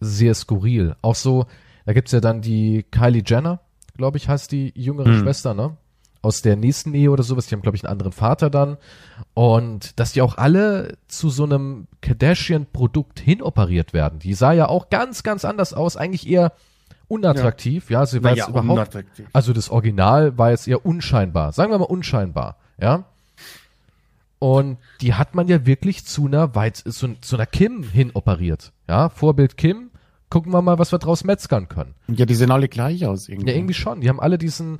sehr 0.00 0.34
skurril. 0.34 0.96
Auch 1.02 1.14
so, 1.14 1.46
da 1.86 1.92
gibt's 1.92 2.12
ja 2.12 2.20
dann 2.20 2.40
die 2.40 2.84
Kylie 2.90 3.22
Jenner, 3.24 3.60
glaube 3.96 4.16
ich, 4.18 4.28
heißt 4.28 4.52
die 4.52 4.72
jüngere 4.76 5.06
Hm. 5.06 5.20
Schwester, 5.20 5.54
ne? 5.54 5.76
Aus 6.22 6.40
der 6.40 6.56
nächsten 6.56 6.94
Ehe 6.94 7.10
oder 7.10 7.22
sowas. 7.22 7.46
Die 7.46 7.54
haben, 7.54 7.60
glaube 7.62 7.76
ich, 7.76 7.84
einen 7.84 7.92
anderen 7.92 8.12
Vater 8.12 8.48
dann. 8.48 8.78
Und 9.34 9.98
dass 10.00 10.12
die 10.12 10.22
auch 10.22 10.38
alle 10.38 10.96
zu 11.06 11.28
so 11.28 11.44
einem 11.44 11.86
Kardashian-Produkt 12.00 13.20
hinoperiert 13.20 13.92
werden. 13.92 14.20
Die 14.20 14.32
sah 14.34 14.52
ja 14.52 14.68
auch 14.68 14.88
ganz, 14.88 15.22
ganz 15.22 15.44
anders 15.44 15.74
aus. 15.74 15.96
Eigentlich 15.98 16.26
eher 16.26 16.52
unattraktiv. 17.08 17.90
Ja, 17.90 18.06
sie 18.06 18.22
war 18.22 18.30
Naja, 18.30 18.44
jetzt 18.44 18.48
überhaupt 18.48 18.70
unattraktiv. 18.70 19.26
also 19.34 19.52
das 19.52 19.68
Original 19.68 20.38
war 20.38 20.50
jetzt 20.50 20.66
eher 20.66 20.86
unscheinbar. 20.86 21.52
Sagen 21.52 21.70
wir 21.70 21.78
mal 21.78 21.84
unscheinbar, 21.84 22.56
ja. 22.80 23.04
Und 24.38 24.78
die 25.00 25.14
hat 25.14 25.34
man 25.34 25.48
ja 25.48 25.64
wirklich 25.66 26.04
zu 26.06 26.26
einer 26.26 26.54
weit, 26.54 26.76
zu, 26.76 27.14
zu 27.20 27.36
einer 27.36 27.46
Kim 27.46 27.82
hin 27.82 28.10
operiert. 28.14 28.72
Ja, 28.88 29.08
Vorbild 29.08 29.56
Kim. 29.56 29.90
Gucken 30.30 30.52
wir 30.52 30.62
mal, 30.62 30.78
was 30.78 30.92
wir 30.92 30.98
draus 30.98 31.24
metzgern 31.24 31.68
können. 31.68 31.94
Ja, 32.08 32.24
die 32.26 32.34
sehen 32.34 32.50
alle 32.50 32.68
gleich 32.68 33.06
aus 33.06 33.28
irgendwie. 33.28 33.50
Ja, 33.50 33.56
irgendwie 33.56 33.74
schon. 33.74 34.00
Die 34.00 34.08
haben 34.08 34.20
alle 34.20 34.38
diesen, 34.38 34.78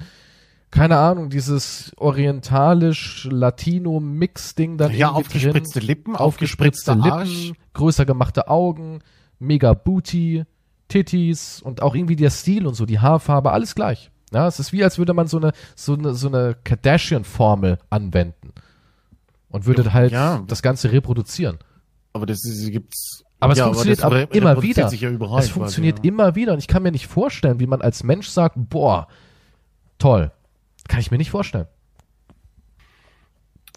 keine 0.70 0.96
Ahnung, 0.98 1.30
dieses 1.30 1.92
orientalisch-latino-Mix-Ding 1.96 4.78
dann 4.78 4.92
ja, 4.94 5.10
aufgespritzte 5.10 5.80
drin. 5.80 5.86
Lippen, 5.88 6.16
Aufgespritzte 6.16 6.92
aufgespritzter 6.92 7.24
Lippen, 7.24 7.56
größer 7.74 8.06
gemachte 8.06 8.48
Augen, 8.48 9.00
mega 9.38 9.74
Booty, 9.74 10.44
Titties 10.88 11.60
und 11.62 11.82
auch 11.82 11.94
irgendwie 11.94 12.16
der 12.16 12.30
Stil 12.30 12.66
und 12.66 12.74
so, 12.74 12.86
die 12.86 12.98
Haarfarbe, 13.00 13.52
alles 13.52 13.74
gleich. 13.74 14.10
Ja, 14.32 14.48
es 14.48 14.58
ist 14.58 14.72
wie, 14.72 14.82
als 14.82 14.98
würde 14.98 15.12
man 15.14 15.26
so 15.28 15.36
eine, 15.36 15.52
so 15.76 15.94
eine, 15.94 16.14
so 16.14 16.26
eine 16.28 16.56
Kardashian-Formel 16.64 17.78
anwenden. 17.90 18.52
Und 19.48 19.66
würde 19.66 19.92
halt 19.92 20.10
Ja. 20.12 20.42
das 20.48 20.62
Ganze 20.62 20.90
reproduzieren. 20.90 21.58
Aber 22.12 22.26
das 22.26 22.44
ist, 22.44 22.68
gibt's. 22.72 23.23
Aber 23.44 23.52
es 23.52 23.58
ja, 23.58 23.64
funktioniert 23.66 24.02
aber 24.02 24.16
re- 24.16 24.28
immer 24.32 24.62
wieder. 24.62 24.92
Ja 24.92 25.10
überall 25.10 25.40
es 25.40 25.46
quasi, 25.46 25.52
funktioniert 25.52 25.98
ja. 25.98 26.04
immer 26.04 26.34
wieder 26.34 26.52
und 26.54 26.58
ich 26.58 26.68
kann 26.68 26.82
mir 26.82 26.90
nicht 26.92 27.06
vorstellen, 27.06 27.60
wie 27.60 27.66
man 27.66 27.80
als 27.82 28.02
Mensch 28.02 28.28
sagt, 28.28 28.56
boah, 28.56 29.06
toll. 29.98 30.32
Kann 30.88 31.00
ich 31.00 31.10
mir 31.10 31.18
nicht 31.18 31.30
vorstellen. 31.30 31.66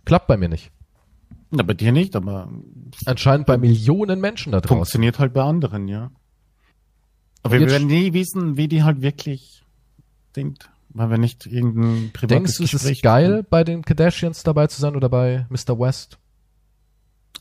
Klappt 0.05 0.27
bei 0.27 0.37
mir 0.37 0.49
nicht. 0.49 0.71
Na, 1.51 1.63
bei 1.63 1.73
dir 1.73 1.91
nicht, 1.91 2.15
aber 2.15 2.49
Anscheinend 3.05 3.45
bei 3.47 3.57
Millionen 3.57 4.19
Menschen 4.19 4.51
da 4.51 4.59
draußen. 4.59 4.77
funktioniert 4.77 5.19
halt 5.19 5.33
bei 5.33 5.43
anderen, 5.43 5.87
ja. 5.87 6.11
Aber 7.43 7.59
wir 7.59 7.69
werden 7.69 7.87
nie 7.87 8.11
wissen, 8.13 8.57
wie 8.57 8.67
die 8.67 8.83
halt 8.83 9.01
wirklich 9.01 9.63
sind, 10.35 10.69
weil 10.89 11.09
wir 11.09 11.17
nicht 11.17 11.45
irgendein 11.45 12.11
privates 12.11 12.27
Denkst 12.27 12.57
du, 12.57 12.63
es 12.63 12.73
ist 12.73 13.01
geil, 13.01 13.45
bei 13.49 13.63
den 13.63 13.83
Kardashians 13.83 14.43
dabei 14.43 14.67
zu 14.67 14.81
sein 14.81 14.95
oder 14.95 15.07
bei 15.07 15.45
Mr. 15.49 15.79
West? 15.79 16.19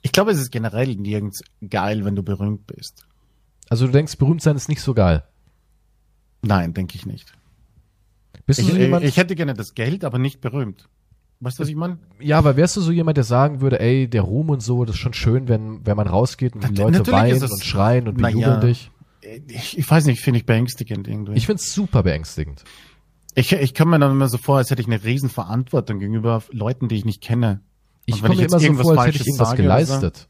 Ich 0.07 0.12
glaube, 0.12 0.30
es 0.30 0.38
ist 0.38 0.52
generell 0.52 0.94
nirgends 0.94 1.42
geil, 1.68 2.04
wenn 2.04 2.14
du 2.14 2.22
berühmt 2.22 2.64
bist. 2.68 3.04
Also 3.68 3.86
du 3.86 3.92
denkst, 3.92 4.18
berühmt 4.18 4.40
sein 4.40 4.54
ist 4.54 4.68
nicht 4.68 4.80
so 4.80 4.94
geil. 4.94 5.24
Nein, 6.42 6.74
denke 6.74 6.94
ich 6.94 7.07
nicht. 7.07 7.32
Bist 8.46 8.61
Ich, 8.61 8.66
du 8.68 8.74
so 8.74 8.78
jemand? 8.78 9.04
ich 9.04 9.16
hätte 9.16 9.34
gerne 9.34 9.54
das 9.54 9.74
Geld, 9.74 10.04
aber 10.04 10.20
nicht 10.20 10.40
berühmt. 10.40 10.88
Weißt 11.40 11.59
du, 11.59 11.62
was 11.62 11.68
ich 11.68 11.74
meine? 11.74 11.98
ja, 12.20 12.38
aber 12.38 12.57
wärst 12.57 12.76
du 12.76 12.82
so 12.82 12.92
jemand, 12.92 13.16
der 13.16 13.24
sagen 13.24 13.61
würde, 13.61 13.80
ey, 13.80 14.07
der 14.09 14.22
Ruhm 14.22 14.50
und 14.50 14.62
so, 14.62 14.84
das 14.84 14.94
ist 14.94 15.00
schon 15.00 15.12
schön, 15.12 15.48
wenn, 15.48 15.84
wenn 15.84 15.96
man 15.96 16.07
rausgeht 16.07 16.54
und 16.54 16.68
die 16.68 16.80
Leute 16.80 17.04
weinen 17.11 17.42
es- 17.42 17.50
und 17.50 17.64
schreien 17.64 18.07
und 18.07 18.16
bejubeln 18.18 18.44
ja. 18.44 18.61
dich. 18.61 18.92
Ich, 19.48 19.76
ich 19.76 19.90
weiß 19.90 20.04
nicht, 20.04 20.20
finde 20.20 20.38
ich 20.38 20.46
beängstigend 20.46 21.09
irgendwie. 21.09 21.32
Ich 21.32 21.46
find's 21.46 21.74
super 21.74 22.04
beängstigend. 22.04 22.62
Ich, 23.34 23.52
ich 23.52 23.74
komme 23.74 23.90
mir 23.90 23.98
dann 23.98 24.12
immer 24.12 24.28
so 24.28 24.38
vor, 24.38 24.59
als 24.59 24.70
hätte 24.70 24.82
ich 24.82 24.86
eine 24.86 25.02
riesen 25.02 25.30
Verantwortung 25.30 25.98
gegenüber 25.98 26.44
Leuten, 26.52 26.86
die 26.86 26.94
ich 26.94 27.04
nicht 27.04 27.22
kenne. 27.22 27.61
Ich 28.07 28.22
komme 28.22 28.36
mir 28.36 28.46
immer 28.46 28.59
so 28.61 28.74
vor, 28.74 28.98
als 28.98 29.07
hätte 29.07 29.16
ich 29.20 29.26
irgendwas 29.26 29.48
sage 29.50 29.62
geleistet. 29.62 30.28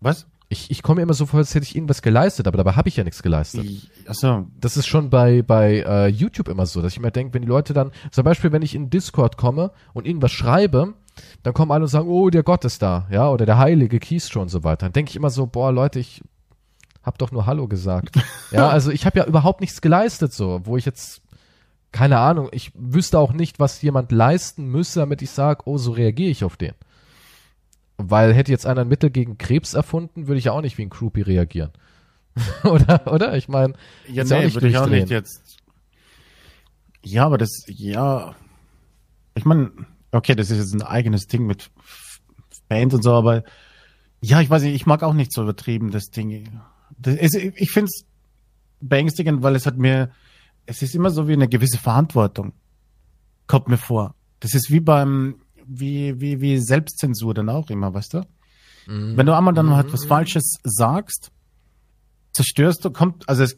Was? 0.00 0.26
Ich, 0.48 0.70
ich 0.70 0.82
komme 0.82 0.96
mir 0.96 1.02
immer 1.02 1.14
so 1.14 1.26
vor, 1.26 1.38
als 1.38 1.54
hätte 1.54 1.64
ich 1.64 1.74
irgendwas 1.74 2.02
geleistet, 2.02 2.46
aber 2.46 2.58
dabei 2.58 2.72
habe 2.72 2.88
ich 2.88 2.96
ja 2.96 3.04
nichts 3.04 3.22
geleistet. 3.22 3.64
Ich, 3.64 3.90
achso, 4.06 4.46
Das 4.60 4.76
ist 4.76 4.86
schon 4.86 5.10
bei, 5.10 5.42
bei 5.42 5.84
äh, 5.86 6.08
YouTube 6.08 6.48
immer 6.48 6.66
so, 6.66 6.82
dass 6.82 6.92
ich 6.92 7.00
mir 7.00 7.10
denke, 7.10 7.34
wenn 7.34 7.42
die 7.42 7.48
Leute 7.48 7.72
dann, 7.72 7.90
zum 8.10 8.24
Beispiel, 8.24 8.52
wenn 8.52 8.62
ich 8.62 8.74
in 8.74 8.90
Discord 8.90 9.36
komme 9.36 9.72
und 9.94 10.06
irgendwas 10.06 10.32
schreibe, 10.32 10.94
dann 11.42 11.54
kommen 11.54 11.72
alle 11.72 11.82
und 11.82 11.88
sagen, 11.88 12.08
oh, 12.08 12.28
der 12.30 12.42
Gott 12.42 12.64
ist 12.64 12.82
da, 12.82 13.06
ja, 13.10 13.30
oder 13.30 13.46
der 13.46 13.58
Heilige 13.58 13.98
Keystro 13.98 14.42
und 14.42 14.48
so 14.48 14.64
weiter. 14.64 14.86
Dann 14.86 14.92
denke 14.92 15.10
ich 15.10 15.16
immer 15.16 15.30
so, 15.30 15.46
boah, 15.46 15.72
Leute, 15.72 15.98
ich 15.98 16.22
hab 17.02 17.18
doch 17.18 17.32
nur 17.32 17.46
Hallo 17.46 17.68
gesagt. 17.68 18.16
ja, 18.50 18.68
also 18.68 18.90
ich 18.90 19.06
habe 19.06 19.18
ja 19.18 19.26
überhaupt 19.26 19.60
nichts 19.60 19.80
geleistet, 19.80 20.32
so, 20.32 20.60
wo 20.64 20.76
ich 20.76 20.84
jetzt, 20.84 21.22
keine 21.94 22.18
Ahnung, 22.18 22.48
ich 22.50 22.72
wüsste 22.74 23.20
auch 23.20 23.32
nicht, 23.32 23.60
was 23.60 23.80
jemand 23.80 24.10
leisten 24.10 24.66
müsse, 24.66 24.98
damit 24.98 25.22
ich 25.22 25.30
sage, 25.30 25.62
oh, 25.66 25.78
so 25.78 25.92
reagiere 25.92 26.28
ich 26.28 26.42
auf 26.42 26.56
den. 26.56 26.74
Weil 27.98 28.34
hätte 28.34 28.50
jetzt 28.50 28.66
einer 28.66 28.80
ein 28.80 28.88
Mittel 28.88 29.10
gegen 29.10 29.38
Krebs 29.38 29.74
erfunden, 29.74 30.26
würde 30.26 30.38
ich 30.38 30.46
ja 30.46 30.52
auch 30.52 30.60
nicht 30.60 30.76
wie 30.76 30.82
ein 30.82 30.90
Groupie 30.90 31.20
reagieren. 31.20 31.70
oder, 32.64 33.06
oder? 33.06 33.36
Ich 33.36 33.46
meine, 33.46 33.74
ja, 34.08 34.24
nee, 34.24 34.52
würde 34.52 34.68
ich 34.68 34.76
auch 34.76 34.88
nicht 34.88 35.08
jetzt. 35.08 35.58
Ja, 37.04 37.26
aber 37.26 37.38
das, 37.38 37.62
ja. 37.68 38.34
Ich 39.36 39.44
meine, 39.44 39.70
okay, 40.10 40.34
das 40.34 40.50
ist 40.50 40.58
jetzt 40.58 40.74
ein 40.74 40.82
eigenes 40.82 41.28
Ding 41.28 41.46
mit 41.46 41.70
Fans 42.68 42.92
und 42.92 43.04
so, 43.04 43.12
aber 43.12 43.44
ja, 44.20 44.40
ich 44.40 44.50
weiß 44.50 44.64
nicht, 44.64 44.74
ich 44.74 44.86
mag 44.86 45.04
auch 45.04 45.14
nicht 45.14 45.32
so 45.32 45.42
übertrieben 45.42 45.92
das 45.92 46.06
Ding. 46.06 46.60
Das 46.98 47.14
ist, 47.14 47.36
ich 47.36 47.70
finde 47.70 47.86
es 47.86 48.04
beängstigend, 48.80 49.44
weil 49.44 49.54
es 49.54 49.64
hat 49.64 49.78
mir, 49.78 50.10
es 50.66 50.82
ist 50.82 50.94
immer 50.94 51.10
so 51.10 51.28
wie 51.28 51.32
eine 51.32 51.48
gewisse 51.48 51.78
Verantwortung. 51.78 52.52
Kommt 53.46 53.68
mir 53.68 53.76
vor. 53.76 54.14
Das 54.40 54.54
ist 54.54 54.70
wie 54.70 54.80
beim, 54.80 55.36
wie, 55.66 56.20
wie, 56.20 56.40
wie 56.40 56.58
Selbstzensur 56.58 57.34
dann 57.34 57.48
auch 57.48 57.70
immer, 57.70 57.92
weißt 57.92 58.14
du? 58.14 58.26
Mhm. 58.86 59.16
Wenn 59.16 59.26
du 59.26 59.36
einmal 59.36 59.54
dann 59.54 59.74
halt 59.74 59.92
was 59.92 60.04
Falsches 60.04 60.58
sagst, 60.62 61.30
zerstörst 62.32 62.84
du, 62.84 62.90
kommt, 62.90 63.28
also 63.28 63.42
es 63.42 63.56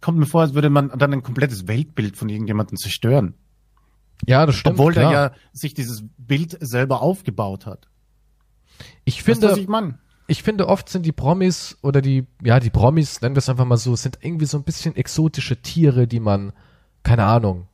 kommt 0.00 0.18
mir 0.18 0.26
vor, 0.26 0.42
als 0.42 0.54
würde 0.54 0.70
man 0.70 0.90
dann 0.96 1.12
ein 1.12 1.22
komplettes 1.22 1.66
Weltbild 1.66 2.16
von 2.16 2.28
irgendjemandem 2.28 2.76
zerstören. 2.76 3.34
ja, 4.26 4.46
das 4.46 4.56
stimmt. 4.56 4.74
obwohl 4.74 4.92
klar. 4.92 5.10
der 5.10 5.20
ja 5.20 5.32
sich 5.52 5.74
dieses 5.74 6.04
Bild 6.16 6.56
selber 6.60 7.02
aufgebaut 7.02 7.66
hat. 7.66 7.88
ich 9.04 9.22
finde, 9.22 9.50
was 9.50 9.58
ich 9.58 9.68
meine? 9.68 9.98
Ich 10.28 10.42
finde 10.42 10.68
oft 10.68 10.90
sind 10.90 11.06
die 11.06 11.12
Promis 11.12 11.78
oder 11.82 12.02
die, 12.02 12.26
ja, 12.44 12.60
die 12.60 12.68
Promis, 12.70 13.22
nennen 13.22 13.34
wir 13.34 13.38
es 13.38 13.48
einfach 13.48 13.64
mal 13.64 13.78
so, 13.78 13.96
sind 13.96 14.18
irgendwie 14.20 14.44
so 14.44 14.58
ein 14.58 14.62
bisschen 14.62 14.94
exotische 14.94 15.60
Tiere, 15.62 16.06
die 16.06 16.20
man, 16.20 16.52
keine 17.02 17.24
Ahnung, 17.24 17.66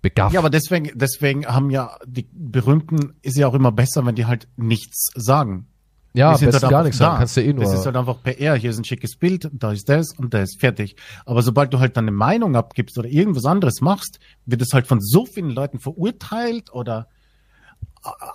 begafft. 0.00 0.32
Ja, 0.32 0.38
aber 0.38 0.48
deswegen, 0.48 0.92
deswegen 0.94 1.46
haben 1.46 1.70
ja 1.70 1.96
die 2.06 2.28
Berühmten, 2.32 3.14
ist 3.22 3.36
ja 3.36 3.48
auch 3.48 3.54
immer 3.54 3.72
besser, 3.72 4.06
wenn 4.06 4.14
die 4.14 4.26
halt 4.26 4.46
nichts 4.56 5.10
sagen. 5.16 5.66
ja, 6.14 6.36
sind 6.36 6.52
besten 6.52 6.62
halt 6.62 6.70
gar 6.70 6.82
nichts 6.84 6.98
da. 6.98 7.06
sagen, 7.06 7.18
kannst 7.18 7.36
du 7.36 7.42
eh 7.42 7.52
nur. 7.52 7.64
Das 7.64 7.74
ist 7.74 7.84
halt 7.84 7.96
einfach 7.96 8.22
PR, 8.22 8.54
hier 8.54 8.70
ist 8.70 8.78
ein 8.78 8.84
schickes 8.84 9.16
Bild, 9.16 9.50
da 9.52 9.72
ist 9.72 9.88
das 9.88 10.16
und 10.16 10.32
das, 10.32 10.54
fertig. 10.56 10.94
Aber 11.26 11.42
sobald 11.42 11.74
du 11.74 11.80
halt 11.80 11.96
dann 11.96 12.04
eine 12.04 12.16
Meinung 12.16 12.54
abgibst 12.54 12.96
oder 12.96 13.08
irgendwas 13.08 13.44
anderes 13.44 13.80
machst, 13.80 14.20
wird 14.46 14.62
es 14.62 14.72
halt 14.72 14.86
von 14.86 15.00
so 15.00 15.26
vielen 15.26 15.50
Leuten 15.50 15.80
verurteilt 15.80 16.72
oder 16.72 17.08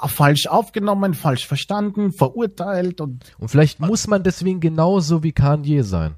falsch 0.07 0.47
aufgenommen, 0.47 1.13
falsch 1.13 1.47
verstanden, 1.47 2.11
verurteilt 2.11 3.01
und 3.01 3.24
Und 3.39 3.49
vielleicht 3.49 3.80
muss 3.80 4.07
man 4.07 4.24
deswegen 4.24 4.59
genauso 4.59 5.24
wie 5.24 5.32
Kanye 5.32 5.84
sein. 5.84 6.16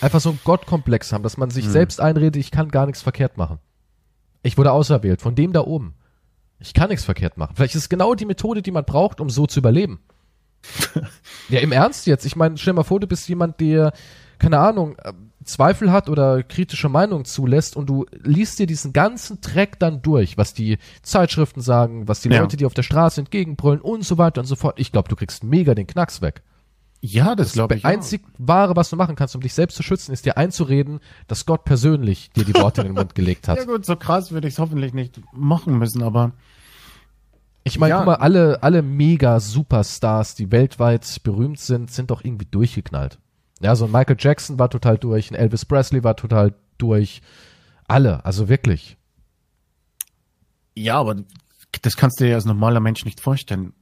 Einfach 0.00 0.20
so 0.20 0.30
einen 0.30 0.40
Gottkomplex 0.44 1.12
haben, 1.12 1.22
dass 1.22 1.36
man 1.36 1.50
Hm. 1.50 1.54
sich 1.54 1.68
selbst 1.68 2.00
einredet, 2.00 2.36
ich 2.36 2.50
kann 2.50 2.68
gar 2.68 2.86
nichts 2.86 3.02
verkehrt 3.02 3.36
machen. 3.36 3.58
Ich 4.42 4.58
wurde 4.58 4.72
auserwählt, 4.72 5.20
von 5.20 5.34
dem 5.34 5.52
da 5.52 5.60
oben. 5.60 5.94
Ich 6.58 6.74
kann 6.74 6.88
nichts 6.90 7.04
verkehrt 7.04 7.36
machen. 7.36 7.54
Vielleicht 7.56 7.74
ist 7.74 7.82
es 7.82 7.88
genau 7.88 8.14
die 8.14 8.24
Methode, 8.24 8.62
die 8.62 8.70
man 8.70 8.84
braucht, 8.84 9.20
um 9.20 9.30
so 9.30 9.46
zu 9.46 9.60
überleben. 9.60 10.00
ja, 11.48 11.60
im 11.60 11.72
Ernst 11.72 12.06
jetzt. 12.06 12.24
Ich 12.24 12.36
meine, 12.36 12.56
stell 12.56 12.72
dir 12.72 12.76
mal 12.76 12.84
vor, 12.84 13.00
du 13.00 13.06
bist 13.06 13.28
jemand, 13.28 13.60
der, 13.60 13.92
keine 14.38 14.58
Ahnung, 14.58 14.96
äh, 14.98 15.12
Zweifel 15.44 15.90
hat 15.92 16.08
oder 16.08 16.42
kritische 16.42 16.88
Meinung 16.88 17.24
zulässt 17.24 17.76
und 17.76 17.88
du 17.88 18.06
liest 18.22 18.58
dir 18.58 18.66
diesen 18.66 18.92
ganzen 18.92 19.40
Dreck 19.40 19.78
dann 19.78 20.02
durch, 20.02 20.36
was 20.38 20.54
die 20.54 20.78
Zeitschriften 21.02 21.60
sagen, 21.60 22.08
was 22.08 22.20
die 22.20 22.28
Ja. 22.28 22.40
Leute, 22.40 22.56
die 22.56 22.66
auf 22.66 22.74
der 22.74 22.82
Straße 22.82 23.20
entgegenbrüllen 23.20 23.80
und 23.80 24.04
so 24.04 24.18
weiter 24.18 24.40
und 24.40 24.46
so 24.46 24.56
fort. 24.56 24.78
Ich 24.78 24.92
glaube, 24.92 25.08
du 25.08 25.16
kriegst 25.16 25.44
mega 25.44 25.74
den 25.74 25.86
Knacks 25.86 26.20
weg. 26.22 26.42
ja, 27.04 27.34
das 27.34 27.54
glaube 27.54 27.74
ich. 27.74 27.82
Das 27.82 27.90
einzig 27.90 28.22
Wahre, 28.38 28.76
was 28.76 28.88
du 28.90 28.94
machen 28.96 29.16
kannst, 29.16 29.34
um 29.34 29.40
dich 29.40 29.54
selbst 29.54 29.76
zu 29.76 29.82
schützen, 29.82 30.12
ist 30.12 30.24
dir 30.24 30.36
einzureden, 30.36 31.00
dass 31.26 31.46
Gott 31.46 31.64
persönlich 31.64 32.30
dir 32.30 32.44
die 32.44 32.54
Worte 32.54 32.82
in 32.82 32.88
den 32.88 32.94
Mund 32.94 33.14
gelegt 33.16 33.48
hat. 33.48 33.58
Ja 33.58 33.64
gut, 33.64 33.84
so 33.84 33.96
krass 33.96 34.30
würde 34.30 34.46
ich 34.46 34.54
es 34.54 34.60
hoffentlich 34.60 34.94
nicht 34.94 35.20
machen 35.32 35.78
müssen, 35.78 36.02
aber 36.04 36.30
Ich 37.64 37.78
meine, 37.78 37.90
Ja. 37.94 37.98
guck 37.98 38.06
mal, 38.06 38.14
alle, 38.16 38.62
alle 38.62 38.82
mega 38.82 39.38
Superstars, 39.40 40.34
die 40.34 40.50
weltweit 40.52 41.20
berühmt 41.22 41.58
sind, 41.60 41.90
sind 41.92 42.10
doch 42.10 42.24
irgendwie 42.24 42.46
durchgeknallt. 42.50 43.18
Ja, 43.62 43.76
so 43.76 43.84
ein 43.84 43.92
Michael 43.92 44.16
Jackson 44.18 44.58
war 44.58 44.70
total 44.70 44.98
durch, 44.98 45.30
ein 45.30 45.34
Elvis 45.34 45.64
Presley 45.64 46.02
war 46.02 46.16
total 46.16 46.54
durch. 46.78 47.22
Alle, 47.86 48.24
also 48.24 48.48
wirklich. 48.48 48.96
ja, 50.74 50.98
aber 50.98 51.16
das 51.82 51.96
kannst 51.96 52.20
du 52.20 52.24
dir 52.24 52.34
als 52.34 52.44
normaler 52.44 52.80
Mensch 52.80 53.04
nicht 53.04 53.20
vorstellen. 53.20 53.72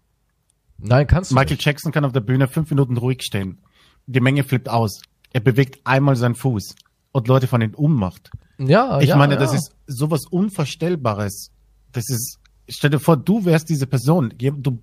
Nein, 0.78 1.06
kannst 1.06 1.30
du 1.30 1.34
Michael 1.34 1.54
nicht. 1.56 1.64
Jackson 1.64 1.92
kann 1.92 2.04
auf 2.04 2.12
der 2.12 2.20
Bühne 2.20 2.48
fünf 2.48 2.70
Minuten 2.70 2.96
ruhig 2.96 3.22
stehen. 3.22 3.58
Die 4.06 4.20
Menge 4.20 4.44
flippt 4.44 4.68
aus. 4.68 5.02
Er 5.32 5.40
bewegt 5.40 5.80
einmal 5.84 6.16
seinen 6.16 6.34
Fuß 6.34 6.74
und 7.12 7.28
Leute 7.28 7.46
von 7.46 7.60
in 7.60 7.74
Ohnmacht. 7.74 8.30
Ja, 8.58 9.00
Ich 9.00 9.08
ja, 9.10 9.16
meine, 9.16 9.34
ja. 9.34 9.40
das 9.40 9.52
ist 9.54 9.74
sowas 9.86 10.26
Unvorstellbares. 10.30 11.50
Das 11.92 12.08
ist, 12.08 12.38
stell 12.68 12.90
dir 12.90 12.98
vor, 12.98 13.16
du 13.16 13.44
wärst 13.44 13.68
diese 13.68 13.86
Person. 13.86 14.32
Du 14.38 14.82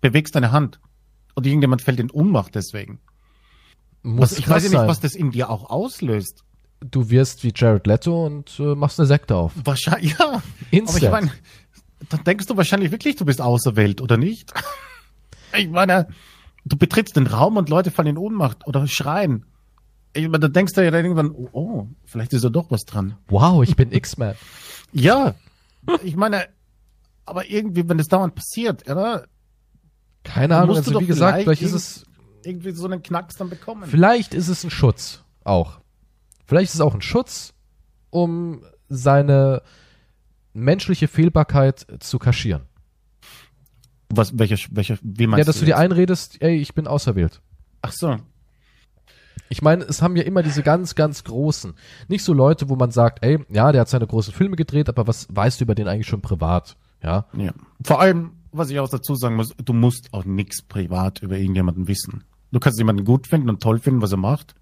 bewegst 0.00 0.34
deine 0.34 0.52
Hand 0.52 0.80
und 1.34 1.46
irgendjemand 1.46 1.82
fällt 1.82 2.00
in 2.00 2.10
Ohnmacht 2.10 2.54
deswegen. 2.54 3.00
Muss 4.08 4.32
Was, 4.32 4.38
ich 4.38 4.48
weiß 4.48 4.64
ja 4.64 4.80
nicht, 4.80 4.88
was 4.88 5.00
das 5.00 5.14
in 5.14 5.30
dir 5.30 5.50
auch 5.50 5.68
auslöst. 5.68 6.44
Du 6.80 7.10
wirst 7.10 7.44
wie 7.44 7.52
Jared 7.54 7.86
Leto 7.86 8.24
und 8.24 8.58
äh, 8.58 8.74
machst 8.74 8.98
eine 8.98 9.06
Sekte 9.06 9.34
auf. 9.36 9.52
Wahrscheinlich, 9.64 10.16
ja. 10.18 10.28
Aber 10.28 10.42
Instant. 10.70 11.02
ich 11.02 11.10
meine, 11.10 11.32
dann 12.08 12.24
denkst 12.24 12.46
du 12.46 12.56
wahrscheinlich 12.56 12.90
wirklich, 12.90 13.16
du 13.16 13.24
bist 13.24 13.40
auserwählt, 13.40 14.00
oder 14.00 14.16
nicht? 14.16 14.52
Ich 15.56 15.70
meine, 15.70 16.08
du 16.66 16.76
betrittst 16.76 17.16
den 17.16 17.26
Raum 17.26 17.56
und 17.56 17.70
Leute 17.70 17.90
fallen 17.90 18.08
in 18.08 18.18
Ohnmacht 18.18 18.66
oder 18.66 18.86
schreien. 18.86 19.46
Ich 20.12 20.24
meine, 20.24 20.40
da 20.40 20.48
denkst 20.48 20.74
du 20.74 20.84
ja 20.84 20.90
dann 20.90 21.06
irgendwann, 21.06 21.30
oh, 21.30 21.48
oh, 21.52 21.86
vielleicht 22.04 22.34
ist 22.34 22.44
da 22.44 22.50
doch 22.50 22.70
was 22.70 22.84
dran. 22.84 23.16
wow, 23.28 23.62
ich 23.62 23.74
bin 23.74 23.90
X-Man. 23.90 24.34
Ja, 24.92 25.34
ich 26.02 26.16
meine, 26.16 26.48
aber 27.24 27.48
irgendwie, 27.48 27.88
wenn 27.88 27.96
das 27.96 28.08
dauernd 28.08 28.34
passiert, 28.34 28.88
oder? 28.90 29.26
Keine 30.22 30.56
Ahnung, 30.56 30.76
also 30.76 30.90
wie 30.90 30.94
doch 30.94 31.06
gesagt, 31.06 31.42
vielleicht 31.42 31.62
ist 31.62 31.72
es 31.72 32.04
Irgendwie 32.44 32.72
so 32.72 32.86
einen 32.86 33.02
Knacks 33.02 33.36
dann 33.36 33.50
bekommen. 33.50 33.88
Vielleicht 33.88 34.34
ist 34.34 34.48
es 34.48 34.64
ein 34.64 34.70
Schutz 34.70 35.24
auch. 35.44 35.80
Vielleicht 36.46 36.70
ist 36.70 36.76
es 36.76 36.80
auch 36.80 36.94
ein 36.94 37.02
Schutz, 37.02 37.54
um 38.10 38.62
seine 38.88 39.62
menschliche 40.54 41.08
Fehlbarkeit 41.08 41.86
zu 42.00 42.18
kaschieren. 42.18 42.62
Was, 44.10 44.38
welche, 44.38 44.56
welche, 44.70 44.98
wie 45.02 45.26
meinst 45.26 45.38
Ja, 45.40 45.44
dass 45.44 45.58
du 45.58 45.66
dir 45.66 45.72
jetzt? 45.72 45.80
einredest, 45.80 46.40
ey, 46.40 46.56
ich 46.56 46.74
bin 46.74 46.86
auserwählt. 46.86 47.42
Ach 47.82 47.92
so. 47.92 48.16
Ich 49.50 49.62
meine, 49.62 49.84
es 49.84 50.02
haben 50.02 50.16
ja 50.16 50.22
immer 50.24 50.42
diese 50.42 50.62
ganz, 50.62 50.94
ganz 50.94 51.24
großen. 51.24 51.74
Nicht 52.08 52.24
so 52.24 52.32
Leute, 52.32 52.68
wo 52.68 52.76
man 52.76 52.90
sagt, 52.90 53.22
ey, 53.24 53.38
ja, 53.50 53.72
der 53.72 53.82
hat 53.82 53.88
seine 53.88 54.06
großen 54.06 54.32
Filme 54.32 54.56
gedreht, 54.56 54.88
aber 54.88 55.06
was 55.06 55.26
weißt 55.30 55.60
du 55.60 55.64
über 55.64 55.74
den 55.74 55.88
eigentlich 55.88 56.06
schon 56.06 56.20
privat? 56.22 56.76
Ja. 57.02 57.26
Ja. 57.36 57.52
Vor 57.82 58.00
allem, 58.00 58.32
was 58.58 58.70
ich 58.70 58.78
auch 58.80 58.88
dazu 58.88 59.14
sagen 59.14 59.36
muss, 59.36 59.54
du 59.56 59.72
musst 59.72 60.12
auch 60.12 60.24
nichts 60.24 60.62
privat 60.62 61.22
über 61.22 61.36
irgendjemanden 61.36 61.88
wissen. 61.88 62.24
Du 62.50 62.60
kannst 62.60 62.78
jemanden 62.78 63.04
gut 63.04 63.26
finden 63.26 63.48
und 63.48 63.62
toll 63.62 63.78
finden, 63.78 64.02
was 64.02 64.12
er 64.12 64.18
macht, 64.18 64.54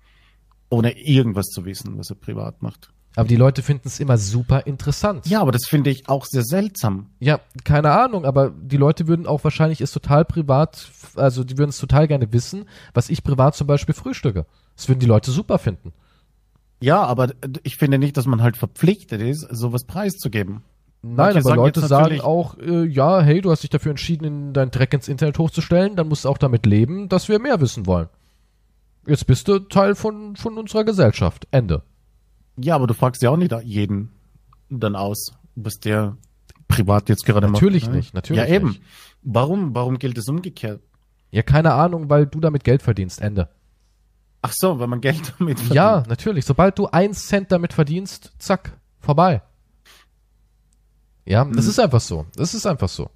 ohne 0.69 0.99
irgendwas 0.99 1.47
zu 1.47 1.65
wissen, 1.65 1.99
was 1.99 2.11
er 2.11 2.17
privat 2.17 2.63
macht. 2.63 2.91
Aber 3.17 3.29
die 3.29 3.37
Leute 3.37 3.63
finden 3.63 3.89
es 3.89 3.99
immer 3.99 4.19
super 4.19 4.67
interessant. 4.67 5.27
Ja, 5.27 5.41
aber 5.41 5.51
das 5.51 5.67
finde 5.67 5.89
ich 5.89 6.07
auch 6.07 6.27
sehr 6.27 6.43
seltsam. 6.45 7.07
Ja, 7.19 7.41
keine 7.65 7.91
Ahnung, 7.93 8.27
aber 8.27 8.51
die 8.51 8.77
Leute 8.77 9.09
würden 9.09 9.27
auch 9.27 9.43
wahrscheinlich 9.43 9.81
es 9.81 9.91
total 9.91 10.27
privat, 10.27 10.91
also 11.15 11.43
die 11.43 11.57
würden 11.57 11.71
es 11.71 11.79
total 11.79 12.09
gerne 12.09 12.31
wissen, 12.35 12.67
was 12.93 13.09
ich 13.09 13.25
privat 13.25 13.57
zum 13.57 13.67
Beispiel 13.67 13.95
frühstücke. 13.95 14.45
Das 14.77 14.89
würden 14.89 15.01
die 15.01 15.07
Leute 15.07 15.31
super 15.31 15.59
finden. 15.59 15.95
Ja, 16.79 17.03
aber 17.05 17.33
ich 17.63 17.79
finde 17.79 17.99
nicht, 17.99 18.19
dass 18.19 18.27
man 18.27 18.43
halt 18.43 18.59
verpflichtet 18.59 19.23
ist, 19.23 19.49
sowas 19.51 19.85
preiszugeben. 19.85 20.63
Nein, 21.09 21.17
Manche 21.17 21.39
aber 21.39 21.43
sagen 21.49 21.57
Leute 21.61 21.81
sagen 21.81 22.03
natürlich- 22.05 22.23
auch, 22.25 22.59
äh, 22.59 22.85
ja, 22.87 23.21
hey, 23.21 23.41
du 23.41 23.51
hast 23.51 23.63
dich 23.63 23.71
dafür 23.71 23.91
entschieden, 23.91 24.25
in 24.25 24.53
deinen 24.53 24.71
Dreck 24.71 24.93
ins 24.93 25.09
Internet 25.09 25.39
hochzustellen, 25.39 25.97
dann 25.97 26.09
musst 26.09 26.25
du 26.25 26.29
auch 26.29 26.39
damit 26.39 26.67
leben, 26.67 27.09
dass 27.09 27.29
wir 27.29 27.39
mehr 27.39 27.61
wissen 27.61 27.87
wollen. 27.87 28.09
Jetzt 29.07 29.27
bist 29.27 29.47
du 29.49 29.61
Teil 29.61 29.95
von, 29.95 30.37
von 30.37 30.59
unserer 30.59 30.85
Gesellschaft. 30.85 31.47
Ende. 31.51 31.83
Ja, 32.59 32.75
aber 32.75 32.87
du 32.87 32.95
fragst 32.95 33.23
ja 33.23 33.31
auch 33.31 33.37
nicht 33.37 33.55
jeden 33.65 34.11
dann 34.69 34.97
aus, 34.97 35.33
was 35.55 35.75
der 35.79 36.17
privat 36.69 37.09
jetzt 37.09 37.25
gerade 37.25 37.47
macht. 37.47 37.63
Natürlich 37.63 37.87
ne? 37.89 37.97
nicht, 37.97 38.15
natürlich 38.15 38.43
Ja, 38.43 38.49
eben. 38.49 38.69
nicht. 38.69 38.83
Warum, 39.23 39.75
warum 39.75 39.99
gilt 39.99 40.19
es 40.19 40.29
umgekehrt? 40.29 40.81
Ja, 41.31 41.43
keine 41.43 41.73
Ahnung, 41.75 42.09
weil 42.11 42.27
du 42.27 42.41
damit 42.41 42.65
Geld 42.65 42.83
verdienst, 42.83 43.21
Ende. 43.21 43.49
Ach 44.43 44.53
so, 44.55 44.79
wenn 44.81 44.91
man 44.91 45.01
Geld 45.01 45.35
damit 45.39 45.59
verdient. 45.59 45.75
Ja, 45.75 46.03
natürlich. 46.09 46.45
Sobald 46.45 46.79
du 46.79 46.87
einen 46.87 47.15
Cent 47.15 47.53
damit 47.53 47.73
verdienst, 47.73 48.33
zack, 48.39 48.79
vorbei. 49.01 49.43
Ja, 51.27 51.45
das 51.45 51.65
Hm. 51.65 51.71
ist 51.71 51.79
einfach 51.81 52.01
so. 52.01 52.25
Das 52.37 52.55
ist 52.55 52.67
einfach 52.67 52.89
so. 52.89 53.11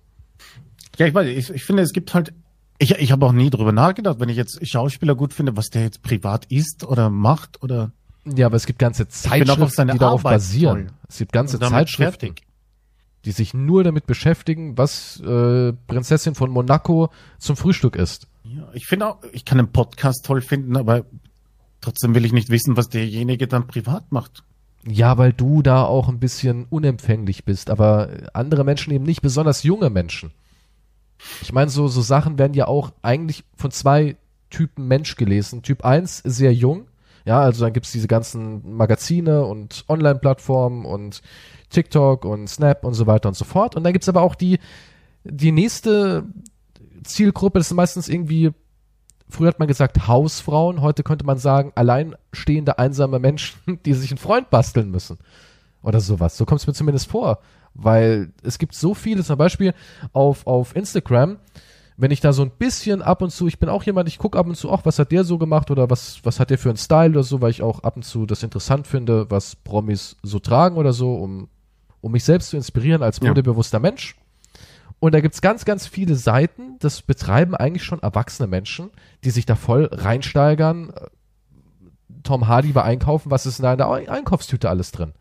Ja, 0.98 1.06
ich 1.06 1.14
weiß, 1.14 1.26
ich, 1.28 1.50
ich 1.50 1.64
finde, 1.64 1.82
es 1.82 1.92
gibt 1.92 2.12
halt, 2.12 2.32
ich, 2.78 2.90
ich 2.92 3.12
habe 3.12 3.24
auch 3.24 3.32
nie 3.32 3.50
drüber 3.50 3.72
nachgedacht, 3.72 4.20
wenn 4.20 4.28
ich 4.28 4.36
jetzt 4.36 4.66
Schauspieler 4.66 5.14
gut 5.14 5.32
finde, 5.32 5.56
was 5.56 5.70
der 5.70 5.82
jetzt 5.82 6.02
privat 6.02 6.44
ist 6.46 6.84
oder 6.84 7.08
macht 7.11 7.62
oder 7.62 7.92
Ja, 8.24 8.46
aber 8.46 8.56
es 8.56 8.66
gibt 8.66 8.78
ganze 8.78 9.08
Zeitschriften, 9.08 9.88
die 9.88 9.98
darauf 9.98 10.20
Arbeit 10.26 10.38
basieren. 10.38 10.86
toll. 10.86 10.94
Es 11.08 11.18
gibt 11.18 11.32
ganze 11.32 11.58
Zeitschriften, 11.58 12.34
die 13.24 13.32
sich 13.32 13.54
nur 13.54 13.84
damit 13.84 14.06
beschäftigen, 14.06 14.76
was 14.76 15.20
äh, 15.20 15.72
Prinzessin 15.86 16.34
von 16.34 16.50
Monaco 16.50 17.11
zum 17.38 17.56
Frühstück 17.56 17.96
isst. 17.96 18.26
Ja, 18.44 18.68
ich 18.72 18.86
finde 18.86 19.06
auch, 19.08 19.18
ich 19.32 19.44
kann 19.44 19.58
einen 19.58 19.72
Podcast 19.72 20.24
toll 20.24 20.40
finden, 20.40 20.76
aber 20.76 21.04
trotzdem 21.80 22.14
will 22.14 22.24
ich 22.24 22.32
nicht 22.32 22.48
wissen, 22.50 22.76
was 22.76 22.88
derjenige 22.88 23.46
dann 23.46 23.66
privat 23.66 24.11
macht. 24.11 24.42
Ja, 24.87 25.18
weil 25.18 25.33
du 25.33 25.62
da 25.62 25.85
auch 25.85 26.09
ein 26.09 26.20
bisschen 26.20 26.66
unempfänglich 26.70 27.45
bist, 27.45 27.68
aber 27.68 28.09
andere 28.33 28.64
Menschen 28.64 28.93
eben 28.93 29.05
nicht, 29.05 29.20
besonders 29.20 29.62
junge 29.62 29.91
Menschen. 29.91 30.33
Ich 31.43 31.53
meine, 31.53 31.70
so, 31.70 31.87
so 31.87 32.01
Sachen 32.01 32.39
werden 32.39 32.55
ja 32.55 32.66
auch 32.66 32.93
eigentlich 33.03 33.45
von 33.57 33.70
zwei 33.70 34.16
Typen 34.49 34.89
Mensch 34.89 35.16
gelesen. 35.16 35.62
Typ 35.62 35.85
1 35.85 36.22
sehr 36.24 36.55
jung, 36.55 36.87
ja, 37.24 37.41
also 37.41 37.64
dann 37.64 37.72
gibt's 37.72 37.93
diese 37.93 38.09
ganzen 38.09 38.76
Magazine 38.76 39.45
und 39.45 39.85
Online-Plattformen 39.89 40.85
und 40.85 41.22
TikTok 41.68 42.24
und 42.24 42.49
Snap 42.49 42.85
und 42.85 42.95
so 42.95 43.07
weiter 43.07 43.28
und 43.28 43.35
so 43.35 43.45
fort. 43.45 43.76
Und 43.76 43.85
dann 43.85 43.93
gibt's 43.93 44.09
aber 44.09 44.22
auch 44.22 44.35
die, 44.35 44.59
die 45.24 45.53
nächste 45.53 46.24
Zielgruppe, 47.05 47.59
das 47.59 47.68
sind 47.68 47.76
meistens 47.76 48.09
irgendwie, 48.09 48.51
früher 49.31 49.49
hat 49.49 49.59
man 49.59 49.68
gesagt 49.68 50.07
Hausfrauen, 50.09 50.81
heute 50.81 51.03
könnte 51.03 51.24
man 51.24 51.39
sagen 51.39 51.72
alleinstehende 51.74 52.78
einsame 52.78 53.18
Menschen, 53.18 53.59
die 53.85 53.95
sich 53.95 54.11
einen 54.11 54.18
Freund 54.18 54.51
basteln 54.51 54.91
müssen. 54.91 55.18
Oder 55.83 56.01
sowas. 56.01 56.37
So 56.37 56.45
kommt 56.45 56.61
es 56.61 56.66
mir 56.66 56.74
zumindest 56.74 57.09
vor. 57.11 57.39
Weil 57.72 58.33
es 58.43 58.59
gibt 58.59 58.74
so 58.74 58.95
viele, 58.95 59.22
zum 59.24 59.39
Beispiel 59.39 59.72
auf, 60.12 60.47
auf 60.47 60.74
Instagram, 60.76 61.39
wenn 61.97 62.11
ich 62.11 62.20
da 62.20 62.33
so 62.33 62.43
ein 62.43 62.51
bisschen 62.51 63.03
ab 63.03 63.22
und 63.22 63.31
zu, 63.31 63.47
ich 63.47 63.59
bin 63.59 63.68
auch 63.68 63.83
jemand, 63.85 64.09
ich 64.09 64.18
gucke 64.18 64.39
ab 64.39 64.47
und 64.47 64.57
zu, 64.57 64.70
auch 64.70 64.85
was 64.85 64.99
hat 64.99 65.12
der 65.12 65.22
so 65.22 65.39
gemacht 65.39 65.70
oder 65.70 65.89
was, 65.91 66.20
was 66.24 66.41
hat 66.41 66.51
der 66.51 66.59
für 66.59 66.70
einen 66.70 66.78
Style 66.78 67.11
oder 67.11 67.22
so, 67.22 67.41
weil 67.41 67.51
ich 67.51 67.62
auch 67.62 67.81
ab 67.85 67.97
und 67.97 68.03
zu 68.03 68.26
das 68.26 68.43
interessant 68.43 68.87
finde, 68.87 69.31
was 69.31 69.55
Promis 69.55 70.16
so 70.22 70.39
tragen 70.39 70.76
oder 70.76 70.93
so, 70.93 71.14
um, 71.14 71.49
um 72.01 72.12
mich 72.12 72.24
selbst 72.24 72.51
zu 72.51 72.57
inspirieren 72.57 73.03
als 73.03 73.20
Ja. 73.20 73.28
modebewusster 73.28 73.81
Mensch. 73.81 74.16
Und 75.01 75.14
da 75.14 75.20
gibt's 75.20 75.40
ganz, 75.40 75.64
ganz 75.64 75.86
viele 75.86 76.14
Seiten, 76.14 76.78
das 76.78 77.01
betreiben 77.03 77.55
eigentlich 77.57 77.84
schon 77.84 78.03
erwachsene 78.03 78.46
Menschen, 78.46 78.90
die 79.24 79.30
sich 79.30 79.46
da 79.46 79.57
voll 79.57 79.88
reinsteigern. 79.90 80.92
Tom 82.22 82.48
Hardy 82.48 82.74
war 82.74 82.84
einkaufen, 82.84 83.30
was 83.30 83.46
ist 83.46 83.59
in 83.59 83.62
deiner 83.62 83.88
Ei- 83.88 84.11
Einkaufstüte 84.11 84.68
alles 84.68 84.92
drin? 84.92 85.12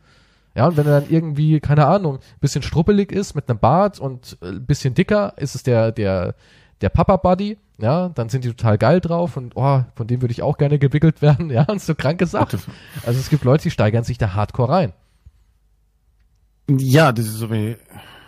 Ja, 0.56 0.68
und 0.68 0.76
wenn 0.76 0.86
er 0.86 1.00
dann 1.00 1.10
irgendwie, 1.10 1.62
keine 1.62 1.86
Ahnung, 1.86 2.20
bisschen 2.42 2.62
struppelig 2.62 3.12
ist 3.14 3.36
mit 3.36 3.50
einem 3.50 3.60
Bart 3.60 4.00
und 4.00 4.38
äh, 4.42 4.60
bisschen 4.60 4.96
dicker, 4.96 5.34
ist 5.38 5.56
es 5.56 5.64
der, 5.64 5.94
der, 5.94 6.36
der 6.82 6.90
Papa-Buddy, 6.90 7.58
ja, 7.78 8.10
dann 8.10 8.28
sind 8.28 8.44
die 8.44 8.50
total 8.50 8.78
geil 8.78 9.00
drauf 9.00 9.38
und 9.38 9.56
oh, 9.56 9.84
von 9.96 10.08
dem 10.08 10.22
würde 10.22 10.34
ich 10.34 10.42
auch 10.42 10.58
gerne 10.58 10.78
gewickelt 10.80 11.22
werden, 11.22 11.50
ja, 11.52 11.64
und 11.64 11.82
so 11.82 11.96
kranke 11.96 12.26
Sachen. 12.26 12.60
Also 13.06 13.18
es 13.20 13.30
gibt 13.30 13.46
Leute, 13.46 13.64
die 13.64 13.72
steigern 13.72 14.04
sich 14.04 14.18
da 14.18 14.34
hardcore 14.34 14.70
rein. 14.70 14.94
Ja, 16.70 17.12
das 17.12 17.26
ist 17.26 17.36
so 17.38 17.50
wie, 17.52 17.78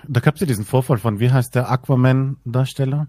da 0.07 0.19
gab's 0.19 0.39
ja 0.41 0.47
diesen 0.47 0.65
Vorfall 0.65 0.97
von, 0.97 1.19
wie 1.19 1.31
heißt 1.31 1.55
der 1.55 1.69
Aquaman-Darsteller? 1.69 3.07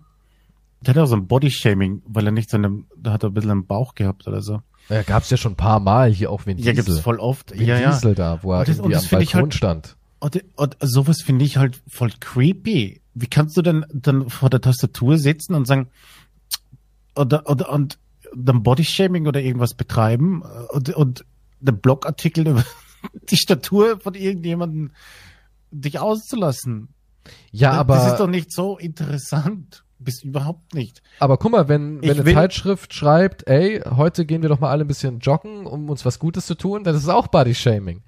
Der 0.81 0.95
hat 0.95 1.01
auch 1.03 1.07
so 1.07 1.15
ein 1.17 1.27
Bodyshaming, 1.29 2.03
weil 2.07 2.27
er 2.27 2.33
nicht 2.33 2.51
so 2.51 2.57
eine, 2.57 2.83
da 2.97 3.13
hat 3.13 3.23
er 3.23 3.31
ein 3.31 3.35
bisschen 3.35 3.51
einen 3.53 3.67
Bauch 3.67 3.95
gehabt 3.95 4.27
oder 4.27 4.43
so. 4.43 4.63
Ja, 4.89 5.03
gab's 5.03 5.31
ja 5.31 5.37
schon 5.37 5.53
ein 5.53 5.57
paar 5.57 5.79
Mal 5.81 6.13
hier 6.13 6.31
auch 6.31 6.45
Vin 6.45 6.59
Ja, 6.59 6.73
Diesel. 6.73 6.85
gibt's 6.87 7.01
voll 7.01 7.21
oft. 7.21 7.53
Vin 7.57 7.67
ja, 7.69 7.79
ja. 7.79 7.93
Diesel 7.93 8.15
da, 8.17 8.43
wo 8.43 8.53
er 8.53 8.61
Und 8.61 8.69
das- 8.69 8.79
irgendwie 8.79 8.97
am 8.97 9.05
Balkon 9.11 9.41
halt- 9.43 9.55
stand. 9.55 9.97
Und, 10.19 10.45
und 10.57 10.77
sowas 10.81 11.21
finde 11.23 11.45
ich 11.45 11.57
halt 11.57 11.81
voll 11.89 12.11
creepy. 12.21 13.01
Wie 13.15 13.27
kannst 13.27 13.57
du 13.57 13.63
denn 13.63 13.85
dann 13.93 14.29
vor 14.31 14.51
der 14.51 14.61
Tastatur 14.61 15.19
sitzen 15.19 15.55
und 15.55 15.67
sagen, 15.67 15.89
oder, 17.17 17.49
oder, 17.49 17.71
und 17.71 17.99
dann 18.35 18.63
Bodyshaming 18.63 19.27
oder 19.27 19.41
irgendwas 19.43 19.75
betreiben 19.75 20.43
und, 20.71 20.91
und 20.91 21.25
den 21.61 21.79
Blogartikel 21.81 22.49
über 22.49 22.65
die 23.31 23.37
Statur 23.37 24.01
von 24.01 24.15
irgendjemandem 24.15 24.93
dich 25.73 25.99
auszulassen? 25.99 26.89
Ja, 27.51 27.73
aber 27.73 27.97
Das 27.97 28.13
ist 28.13 28.21
doch 28.21 28.27
nicht 28.29 28.53
so 28.53 28.79
interessant. 28.79 29.85
Bis 29.99 30.23
überhaupt 30.25 30.75
nicht. 30.75 31.01
Aber 31.21 31.37
guck 31.39 31.53
mal, 31.53 31.69
wenn, 31.69 32.03
wenn 32.03 32.11
Ich 32.11 32.11
eine 32.17 32.25
will- 32.25 32.35
Zeitschrift 32.35 32.93
schreibt, 32.93 33.47
ey, 33.47 33.81
heute 33.89 34.27
gehen 34.27 34.43
wir 34.43 34.49
doch 34.49 34.59
mal 34.59 34.71
alle 34.71 34.85
ein 34.85 34.89
bisschen 34.89 35.21
joggen, 35.21 35.65
um 35.67 35.89
uns 35.91 36.05
was 36.05 36.19
Gutes 36.19 36.47
zu 36.47 36.57
tun, 36.57 36.83
dann 36.83 36.97
ist 36.97 37.05
es 37.05 37.09
auch 37.09 37.29
Body-Shaming. 37.29 38.03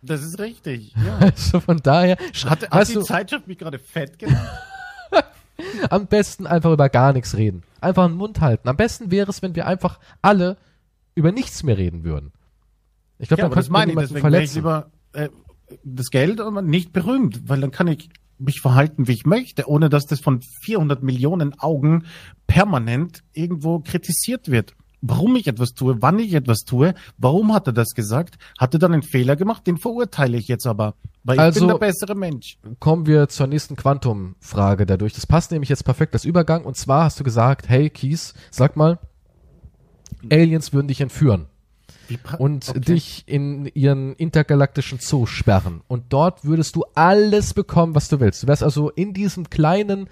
Das 0.00 0.22
ist 0.22 0.38
richtig. 0.38 0.94
Ja. 1.04 1.18
Also 1.18 1.58
von 1.58 1.78
daher, 1.78 2.16
Hat, 2.46 2.70
hat 2.70 2.88
die 2.88 2.94
du, 2.94 3.02
Zeitschrift 3.02 3.48
mich 3.48 3.58
gerade 3.58 3.80
fett 3.80 4.16
genannt? 4.20 4.48
am 5.90 6.06
besten 6.06 6.46
einfach 6.46 6.70
über 6.72 6.88
gar 6.88 7.12
nichts 7.12 7.36
reden. 7.36 7.62
Einfach 7.80 8.06
den 8.06 8.16
Mund 8.16 8.40
halten. 8.40 8.68
Am 8.68 8.76
besten 8.76 9.10
wäre 9.10 9.30
es, 9.30 9.42
wenn 9.42 9.54
wir 9.56 9.66
einfach 9.66 9.98
alle 10.22 10.56
über 11.16 11.32
nichts 11.32 11.62
mehr 11.64 11.76
reden 11.76 12.04
würden. 12.04 12.32
Ich 13.18 13.28
glaube, 13.28 13.42
Ja, 13.42 13.48
dann 13.48 13.56
das 13.56 13.68
meine 13.70 13.90
ich. 13.92 13.96
niemanden 13.96 14.10
wäre 14.10 14.18
ich 14.18 14.22
verletzen. 14.22 14.54
lieber 14.56 14.90
äh, 15.14 15.28
das 15.84 16.10
Geld 16.10 16.40
aber 16.40 16.62
nicht 16.62 16.92
berühmt, 16.92 17.48
weil 17.48 17.60
dann 17.60 17.70
kann 17.70 17.88
ich 17.88 18.10
mich 18.38 18.60
verhalten, 18.60 19.06
wie 19.08 19.12
ich 19.12 19.26
möchte, 19.26 19.68
ohne 19.68 19.88
dass 19.88 20.06
das 20.06 20.20
von 20.20 20.40
400 20.62 21.02
Millionen 21.02 21.58
Augen 21.60 22.04
permanent 22.46 23.22
irgendwo 23.32 23.78
kritisiert 23.78 24.50
wird. 24.50 24.74
Warum 25.06 25.36
ich 25.36 25.46
etwas 25.46 25.74
tue, 25.74 26.00
wann 26.00 26.18
ich 26.18 26.32
etwas 26.32 26.60
tue, 26.60 26.94
warum 27.18 27.52
hat 27.52 27.66
er 27.66 27.74
das 27.74 27.90
gesagt? 27.90 28.36
Hat 28.58 28.72
er 28.74 28.80
dann 28.80 28.94
einen 28.94 29.02
Fehler 29.02 29.36
gemacht? 29.36 29.66
Den 29.66 29.76
verurteile 29.76 30.38
ich 30.38 30.48
jetzt 30.48 30.66
aber, 30.66 30.94
weil 31.24 31.36
ich 31.36 31.40
Also- 31.40 31.60
bin 31.60 31.68
der 31.68 31.78
bessere 31.78 32.14
Mensch. 32.14 32.58
Kommen 32.80 33.06
wir 33.06 33.28
zur 33.28 33.46
nächsten 33.46 33.76
Quantum-Frage 33.76 34.86
dadurch. 34.86 35.12
Das 35.12 35.26
passt 35.26 35.50
nämlich 35.52 35.68
jetzt 35.68 35.84
perfekt 35.84 36.14
als 36.14 36.24
Übergang. 36.24 36.64
Und 36.64 36.76
zwar 36.76 37.04
hast 37.04 37.20
du 37.20 37.24
gesagt, 37.24 37.68
hey 37.68 37.90
Kies, 37.90 38.32
sag 38.50 38.76
mal, 38.76 38.98
Aliens 40.30 40.72
würden 40.72 40.88
dich 40.88 41.00
entführen. 41.02 41.46
Und 42.38 42.68
Okay. 42.68 42.80
dich 42.80 43.24
in 43.26 43.66
ihren 43.74 44.14
intergalaktischen 44.14 44.98
Zoo 45.00 45.26
sperren. 45.26 45.82
Und 45.88 46.12
dort 46.12 46.44
würdest 46.44 46.76
du 46.76 46.84
alles 46.94 47.54
bekommen, 47.54 47.94
was 47.94 48.08
du 48.08 48.20
willst. 48.20 48.42
Du 48.42 48.46
wärst 48.46 48.62
also 48.62 48.90
in 48.90 49.12
diesem 49.14 49.50
kleinen 49.50 50.08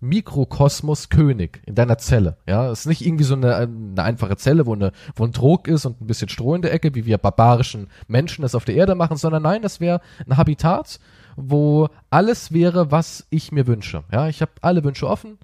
Mikrokosmos 0.00 1.10
König 1.10 1.60
in 1.66 1.74
deiner 1.74 1.98
Zelle. 1.98 2.38
Ja, 2.46 2.70
es 2.70 2.80
ist 2.80 2.86
nicht 2.86 3.04
irgendwie 3.04 3.24
so 3.24 3.34
eine, 3.34 3.54
eine 3.56 4.02
einfache 4.02 4.36
Zelle, 4.36 4.64
wo, 4.64 4.72
eine, 4.72 4.92
wo 5.14 5.24
ein 5.24 5.32
Trog 5.32 5.68
ist 5.68 5.84
und 5.84 6.00
ein 6.00 6.06
bisschen 6.06 6.30
Stroh 6.30 6.54
in 6.54 6.62
der 6.62 6.72
Ecke, 6.72 6.94
wie 6.94 7.04
wir 7.04 7.18
barbarischen 7.18 7.88
Menschen 8.08 8.42
das 8.42 8.54
auf 8.54 8.64
der 8.64 8.76
Erde 8.76 8.94
machen, 8.94 9.18
sondern 9.18 9.42
nein, 9.42 9.60
das 9.60 9.78
wäre 9.78 10.00
ein 10.26 10.38
Habitat, 10.38 11.00
wo 11.36 11.88
alles 12.08 12.50
wäre, 12.52 12.90
was 12.90 13.26
ich 13.28 13.52
mir 13.52 13.66
wünsche. 13.66 14.02
Ja, 14.10 14.26
ich 14.28 14.40
habe 14.40 14.52
alle 14.62 14.82
Wünsche 14.84 15.06
offen, 15.06 15.38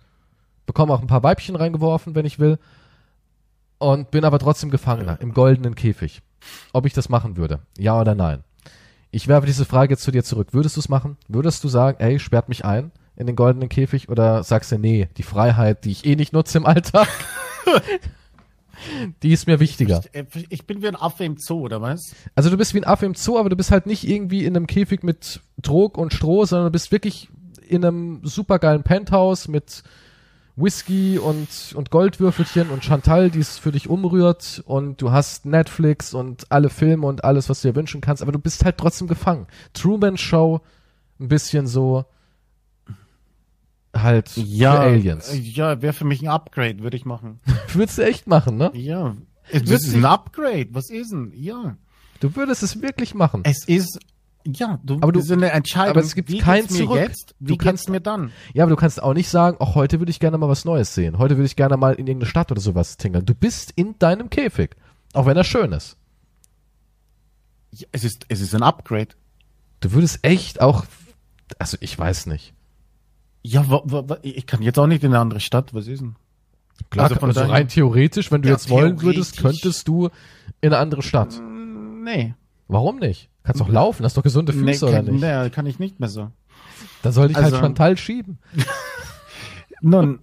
bekomme 0.64 0.94
auch 0.94 1.02
ein 1.02 1.06
paar 1.06 1.22
Weibchen 1.22 1.54
reingeworfen, 1.56 2.14
wenn 2.14 2.24
ich 2.24 2.38
will, 2.38 2.58
und 3.78 4.10
bin 4.10 4.24
aber 4.24 4.38
trotzdem 4.38 4.70
Gefangener 4.70 5.20
im 5.20 5.32
goldenen 5.32 5.74
Käfig. 5.74 6.22
Ob 6.72 6.86
ich 6.86 6.92
das 6.92 7.08
machen 7.08 7.36
würde? 7.36 7.60
Ja 7.78 8.00
oder 8.00 8.14
nein? 8.14 8.44
Ich 9.10 9.28
werfe 9.28 9.46
diese 9.46 9.64
Frage 9.64 9.94
jetzt 9.94 10.02
zu 10.02 10.10
dir 10.10 10.24
zurück. 10.24 10.48
Würdest 10.52 10.76
du 10.76 10.80
es 10.80 10.88
machen? 10.88 11.16
Würdest 11.28 11.64
du 11.64 11.68
sagen, 11.68 11.98
ey, 12.00 12.18
sperrt 12.18 12.48
mich 12.48 12.64
ein 12.64 12.92
in 13.16 13.26
den 13.26 13.36
goldenen 13.36 13.68
Käfig? 13.68 14.08
Oder 14.08 14.42
sagst 14.42 14.72
du, 14.72 14.78
nee, 14.78 15.08
die 15.16 15.22
Freiheit, 15.22 15.84
die 15.84 15.92
ich 15.92 16.04
eh 16.04 16.16
nicht 16.16 16.32
nutze 16.32 16.58
im 16.58 16.66
Alltag, 16.66 17.08
die 19.22 19.32
ist 19.32 19.46
mir 19.46 19.60
wichtiger. 19.60 20.02
Ich, 20.12 20.14
äh, 20.14 20.44
ich 20.50 20.66
bin 20.66 20.82
wie 20.82 20.88
ein 20.88 20.96
Affe 20.96 21.24
im 21.24 21.38
Zoo, 21.38 21.60
oder 21.60 21.80
was? 21.80 22.14
Also 22.34 22.50
du 22.50 22.56
bist 22.56 22.74
wie 22.74 22.80
ein 22.80 22.84
Affe 22.84 23.06
im 23.06 23.14
Zoo, 23.14 23.38
aber 23.38 23.48
du 23.48 23.56
bist 23.56 23.70
halt 23.70 23.86
nicht 23.86 24.06
irgendwie 24.06 24.44
in 24.44 24.56
einem 24.56 24.66
Käfig 24.66 25.02
mit 25.02 25.40
Trog 25.62 25.96
und 25.98 26.12
Stroh, 26.12 26.44
sondern 26.44 26.66
du 26.66 26.72
bist 26.72 26.92
wirklich 26.92 27.30
in 27.66 27.84
einem 27.84 28.20
supergeilen 28.22 28.82
Penthouse 28.82 29.48
mit 29.48 29.82
Whisky 30.56 31.18
und, 31.18 31.74
und 31.74 31.90
Goldwürfelchen 31.90 32.70
und 32.70 32.82
Chantal, 32.82 33.30
die 33.30 33.40
es 33.40 33.58
für 33.58 33.72
dich 33.72 33.88
umrührt 33.88 34.62
und 34.66 35.02
du 35.02 35.12
hast 35.12 35.44
Netflix 35.44 36.14
und 36.14 36.50
alle 36.50 36.70
Filme 36.70 37.06
und 37.06 37.24
alles, 37.24 37.48
was 37.50 37.60
du 37.60 37.68
dir 37.68 37.74
wünschen 37.74 38.00
kannst, 38.00 38.22
aber 38.22 38.32
du 38.32 38.38
bist 38.38 38.64
halt 38.64 38.78
trotzdem 38.78 39.06
gefangen. 39.06 39.46
Truman 39.74 40.16
Show, 40.16 40.62
ein 41.20 41.28
bisschen 41.28 41.66
so 41.66 42.06
halt 43.94 44.30
Ja, 44.36 44.72
für 44.72 44.80
Aliens. 44.80 45.30
Ja, 45.34 45.82
wäre 45.82 45.92
für 45.92 46.04
mich 46.04 46.22
ein 46.22 46.28
Upgrade, 46.28 46.80
würde 46.80 46.96
ich 46.96 47.04
machen. 47.04 47.40
Würdest 47.72 47.98
du 47.98 48.02
echt 48.02 48.26
machen, 48.26 48.56
ne? 48.56 48.70
Ja. 48.74 49.14
Wird 49.50 49.68
ist 49.68 49.94
ein 49.94 50.04
Upgrade. 50.04 50.68
Was 50.70 50.90
ist 50.90 51.12
denn? 51.12 51.32
Ja. 51.34 51.76
Du 52.20 52.34
würdest 52.34 52.62
es 52.62 52.80
wirklich 52.82 53.14
machen. 53.14 53.42
Es 53.44 53.64
ist, 53.66 53.98
ja, 54.54 54.78
du, 54.84 54.96
Aber 55.00 55.12
du- 55.12 55.20
ist 55.20 55.30
eine 55.30 55.50
Entscheidung. 55.50 55.90
aber 55.90 56.00
es 56.00 56.14
gibt 56.14 56.30
wie 56.30 56.38
kein 56.38 56.62
geht's 56.62 56.74
mir 56.78 56.84
Zurück. 56.84 56.98
jetzt? 57.00 57.34
Wie 57.40 57.48
Du 57.52 57.56
kannst- 57.56 57.88
mir 57.88 58.00
dann? 58.00 58.32
Ja, 58.54 58.64
aber 58.64 58.70
du 58.70 58.76
kannst 58.76 59.02
auch 59.02 59.14
nicht 59.14 59.28
sagen, 59.28 59.56
auch 59.60 59.74
heute 59.74 59.98
würde 60.00 60.10
ich 60.10 60.20
gerne 60.20 60.38
mal 60.38 60.48
was 60.48 60.64
Neues 60.64 60.94
sehen. 60.94 61.18
Heute 61.18 61.36
würde 61.36 61.46
ich 61.46 61.56
gerne 61.56 61.76
mal 61.76 61.94
in 61.94 62.06
irgendeine 62.06 62.30
Stadt 62.30 62.50
oder 62.52 62.60
sowas 62.60 62.96
tingeln. 62.96 63.24
Du 63.26 63.34
bist 63.34 63.72
in 63.76 63.98
deinem 63.98 64.30
Käfig. 64.30 64.76
Auch 65.14 65.26
wenn 65.26 65.36
er 65.36 65.44
schön 65.44 65.72
ist. 65.72 65.96
Ja, 67.70 67.86
es 67.92 68.04
ist, 68.04 68.24
es 68.28 68.40
ist 68.40 68.54
ein 68.54 68.62
Upgrade. 68.62 69.08
Du 69.80 69.92
würdest 69.92 70.20
echt 70.22 70.60
auch, 70.60 70.84
also 71.58 71.76
ich 71.80 71.98
weiß 71.98 72.26
nicht. 72.26 72.54
Ja, 73.42 73.68
wa, 73.70 73.82
wa, 73.84 74.08
wa, 74.08 74.18
ich 74.22 74.46
kann 74.46 74.62
jetzt 74.62 74.78
auch 74.78 74.86
nicht 74.86 75.04
in 75.04 75.12
eine 75.12 75.20
andere 75.20 75.40
Stadt. 75.40 75.72
Was 75.74 75.86
ist 75.86 76.00
denn? 76.00 76.16
Klar, 76.90 77.10
Also 77.10 77.24
also, 77.24 77.40
rein 77.42 77.68
theoretisch, 77.68 78.30
wenn 78.30 78.42
du 78.42 78.48
Ja, 78.48 78.54
jetzt 78.54 78.68
wollen 78.68 79.00
würdest, 79.02 79.38
könntest 79.38 79.88
du 79.88 80.06
in 80.60 80.72
eine 80.72 80.78
andere 80.78 81.02
Stadt. 81.02 81.40
Nee. 82.02 82.34
Warum 82.68 82.98
nicht? 82.98 83.30
Kannst 83.46 83.60
doch 83.60 83.68
laufen, 83.68 84.04
hast 84.04 84.16
doch 84.16 84.22
gesunde 84.22 84.52
Nee, 84.52 84.72
Füße 84.74 84.86
oder 84.86 84.96
kann, 84.96 85.04
nicht? 85.06 85.20
nee, 85.22 85.50
kann 85.50 85.66
ich 85.66 85.78
nicht 85.78 85.98
mehr 86.00 86.08
so. 86.08 86.30
Da 87.02 87.12
soll 87.12 87.30
ich 87.30 87.36
halt 87.36 87.46
Also- 87.46 87.58
Chantal 87.58 87.96
schieben. 87.96 88.38
Nun, 89.80 90.20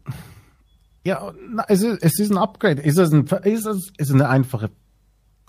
ja, 1.05 1.31
es 1.67 1.81
ist, 1.81 2.01
es 2.03 2.19
ist 2.19 2.31
ein 2.31 2.37
Upgrade. 2.37 2.81
Ist 2.81 2.97
es, 2.97 3.11
ein, 3.11 3.25
ist 3.43 3.65
es 3.65 3.91
ist 3.97 4.11
eine 4.11 4.29
einfache 4.29 4.69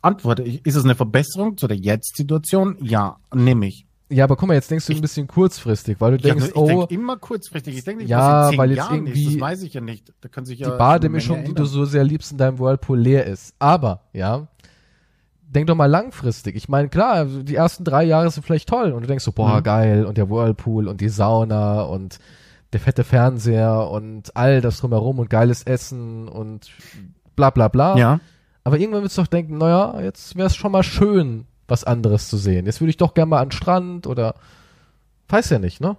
Antwort? 0.02 0.40
Ist 0.40 0.76
es 0.76 0.84
eine 0.84 0.94
Verbesserung 0.94 1.56
zu 1.56 1.66
der 1.68 1.76
Jetzt-Situation? 1.76 2.76
Ja, 2.80 3.16
nehme 3.34 3.66
ich. 3.66 3.86
Ja, 4.10 4.24
aber 4.24 4.36
guck 4.36 4.48
mal, 4.48 4.54
jetzt 4.54 4.70
denkst 4.70 4.86
du 4.86 4.92
ein 4.92 5.00
bisschen 5.00 5.26
kurzfristig, 5.26 5.96
weil 6.00 6.18
du 6.18 6.28
Ja, 6.28 6.34
denkst, 6.34 6.50
ich 6.50 6.56
oh, 6.56 6.66
denke 6.66 6.94
immer 6.94 7.16
kurzfristig. 7.16 7.76
Ich 7.78 7.84
denke 7.84 8.02
nicht, 8.02 8.10
Ja, 8.10 8.44
was 8.46 8.52
in 8.52 8.58
weil 8.58 8.68
jetzt 8.70 8.76
Jahren 8.78 9.06
ist. 9.06 9.16
irgendwie 9.16 9.38
Das 9.38 9.40
weiß 9.40 9.62
ich 9.62 9.74
ja 9.74 9.80
nicht. 9.80 10.12
Da 10.20 10.28
kann 10.28 10.44
sich 10.44 10.58
ja 10.58 10.70
die 10.70 10.76
Bademischung, 10.78 11.44
die 11.44 11.54
du 11.54 11.64
so 11.64 11.84
sehr 11.86 12.04
liebst 12.04 12.30
in 12.32 12.38
deinem 12.38 12.58
Whirlpool 12.58 12.98
leer 13.00 13.24
ist. 13.26 13.54
Aber, 13.58 14.02
ja, 14.12 14.46
denk 15.54 15.66
doch 15.68 15.74
mal 15.76 15.86
langfristig. 15.86 16.56
Ich 16.56 16.68
meine, 16.68 16.88
klar, 16.88 17.24
die 17.26 17.54
ersten 17.54 17.84
drei 17.84 18.04
Jahre 18.04 18.30
sind 18.30 18.42
vielleicht 18.44 18.68
toll 18.68 18.92
und 18.92 19.02
du 19.02 19.06
denkst 19.06 19.24
so, 19.24 19.32
boah, 19.32 19.58
Mhm. 19.58 19.62
geil 19.62 20.04
und 20.06 20.18
der 20.18 20.28
Whirlpool 20.30 20.88
und 20.88 21.00
die 21.00 21.08
Sauna 21.08 21.82
und 21.82 22.18
der 22.72 22.80
fette 22.80 23.04
Fernseher 23.04 23.88
und 23.90 24.36
all 24.36 24.60
das 24.60 24.78
drumherum 24.80 25.18
und 25.20 25.30
geiles 25.30 25.62
Essen 25.62 26.28
und 26.28 26.70
bla 27.36 27.50
bla 27.50 27.68
bla. 27.68 27.96
Ja. 27.96 28.20
Aber 28.64 28.78
irgendwann 28.78 29.02
willst 29.02 29.16
du 29.18 29.22
doch 29.22 29.28
denken, 29.28 29.58
naja, 29.58 30.00
jetzt 30.00 30.36
wäre 30.36 30.46
es 30.46 30.56
schon 30.56 30.72
mal 30.72 30.82
schön, 30.82 31.46
was 31.68 31.84
anderes 31.84 32.28
zu 32.28 32.36
sehen. 32.36 32.66
Jetzt 32.66 32.80
würde 32.80 32.90
ich 32.90 32.96
doch 32.96 33.14
gerne 33.14 33.30
mal 33.30 33.40
an 33.40 33.48
den 33.48 33.52
Strand 33.52 34.06
oder 34.06 34.34
weiß 35.28 35.50
ja 35.50 35.58
nicht, 35.58 35.80
ne? 35.80 35.96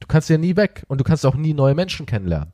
Du 0.00 0.06
kannst 0.06 0.28
ja 0.30 0.38
nie 0.38 0.56
weg 0.56 0.84
und 0.88 1.00
du 1.00 1.04
kannst 1.04 1.26
auch 1.26 1.34
nie 1.34 1.54
neue 1.54 1.74
Menschen 1.74 2.06
kennenlernen. 2.06 2.52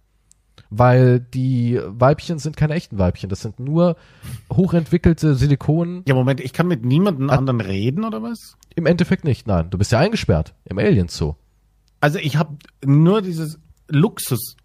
Weil 0.77 1.21
die 1.21 1.79
Weibchen 1.87 2.39
sind 2.39 2.57
keine 2.57 2.75
echten 2.75 2.99
Weibchen. 2.99 3.29
Das 3.31 3.41
sind 3.43 3.61
nur 3.61 3.97
hochentwickelte 4.53 5.35
Silikon. 5.35 6.03
Ja, 6.09 6.15
Moment, 6.15 6.41
ich 6.41 6.53
kann 6.53 6.67
mit 6.67 6.85
niemandem 6.85 7.31
anderen 7.31 7.61
reden 7.61 8.05
oder 8.05 8.23
was? 8.23 8.57
Im 8.75 8.87
Endeffekt 8.87 9.25
nicht, 9.25 9.47
nein. 9.47 9.71
Du 9.71 9.79
bist 9.79 9.93
ja 9.93 9.99
eingesperrt 10.01 10.55
im 10.65 10.79
Alien 10.79 11.09
Zoo. 11.09 11.35
Also 12.01 12.19
ich 12.19 12.37
habe 12.37 12.57
nur 12.85 13.23
dieses 13.23 13.59
Luxus 13.89 14.57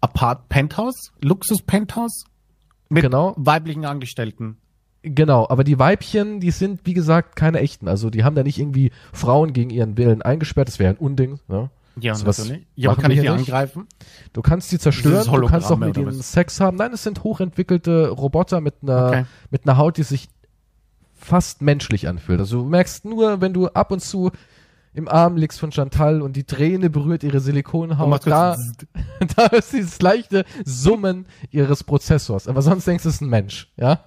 Apart 0.00 0.48
Penthouse, 0.48 1.12
Luxus 1.22 1.62
Penthouse 1.62 2.24
mit 2.88 3.02
Genau. 3.02 3.34
weiblichen 3.36 3.84
Angestellten. 3.84 4.56
Genau, 5.02 5.46
aber 5.48 5.64
die 5.64 5.78
Weibchen, 5.78 6.40
die 6.40 6.50
sind, 6.50 6.80
wie 6.84 6.94
gesagt, 6.94 7.36
keine 7.36 7.58
echten. 7.60 7.88
Also 7.88 8.08
die 8.08 8.24
haben 8.24 8.34
da 8.34 8.42
nicht 8.42 8.58
irgendwie 8.58 8.90
Frauen 9.12 9.52
gegen 9.52 9.68
ihren 9.70 9.98
Willen 9.98 10.22
eingesperrt. 10.22 10.68
Das 10.68 10.78
wäre 10.78 10.94
ein 10.94 10.98
Unding. 10.98 11.40
Ne? 11.48 11.70
Ja, 12.00 12.14
Sowas 12.14 12.38
natürlich. 12.38 12.66
Ja, 12.74 12.90
machen 12.90 13.02
kann 13.02 13.10
die 13.10 13.20
nicht. 13.20 13.28
angreifen? 13.30 13.86
Du 14.32 14.42
kannst 14.42 14.72
die 14.72 14.78
zerstören, 14.78 15.24
du 15.40 15.46
kannst 15.46 15.70
auch 15.70 15.78
mit 15.78 15.96
ihnen 15.96 16.18
was? 16.18 16.32
Sex 16.32 16.60
haben. 16.60 16.76
Nein, 16.76 16.92
es 16.92 17.02
sind 17.02 17.22
hochentwickelte 17.22 18.08
Roboter 18.08 18.60
mit 18.60 18.74
einer, 18.82 19.06
Okay. 19.08 19.24
mit 19.50 19.66
einer 19.66 19.76
Haut, 19.76 19.96
die 19.96 20.02
sich 20.02 20.28
fast 21.14 21.62
menschlich 21.62 22.08
anfühlt. 22.08 22.40
Also 22.40 22.62
du 22.62 22.68
merkst 22.68 23.04
nur, 23.04 23.40
wenn 23.40 23.52
du 23.52 23.68
ab 23.68 23.90
und 23.92 24.00
zu 24.00 24.30
im 24.92 25.08
Arm 25.08 25.36
liegst 25.36 25.58
von 25.58 25.72
Chantal 25.72 26.22
und 26.22 26.36
die 26.36 26.44
Träne 26.44 26.88
berührt 26.90 27.24
ihre 27.24 27.40
Silikonhaut, 27.40 28.26
da, 28.26 28.56
da 29.36 29.46
ist 29.46 29.72
dieses 29.72 30.00
leichte 30.00 30.44
Summen 30.64 31.26
ihres 31.50 31.82
Prozessors. 31.82 32.46
Aber 32.46 32.62
sonst 32.62 32.86
denkst 32.86 33.02
du, 33.02 33.08
es 33.08 33.16
ist 33.16 33.20
ein 33.20 33.28
Mensch, 33.28 33.72
ja? 33.76 34.04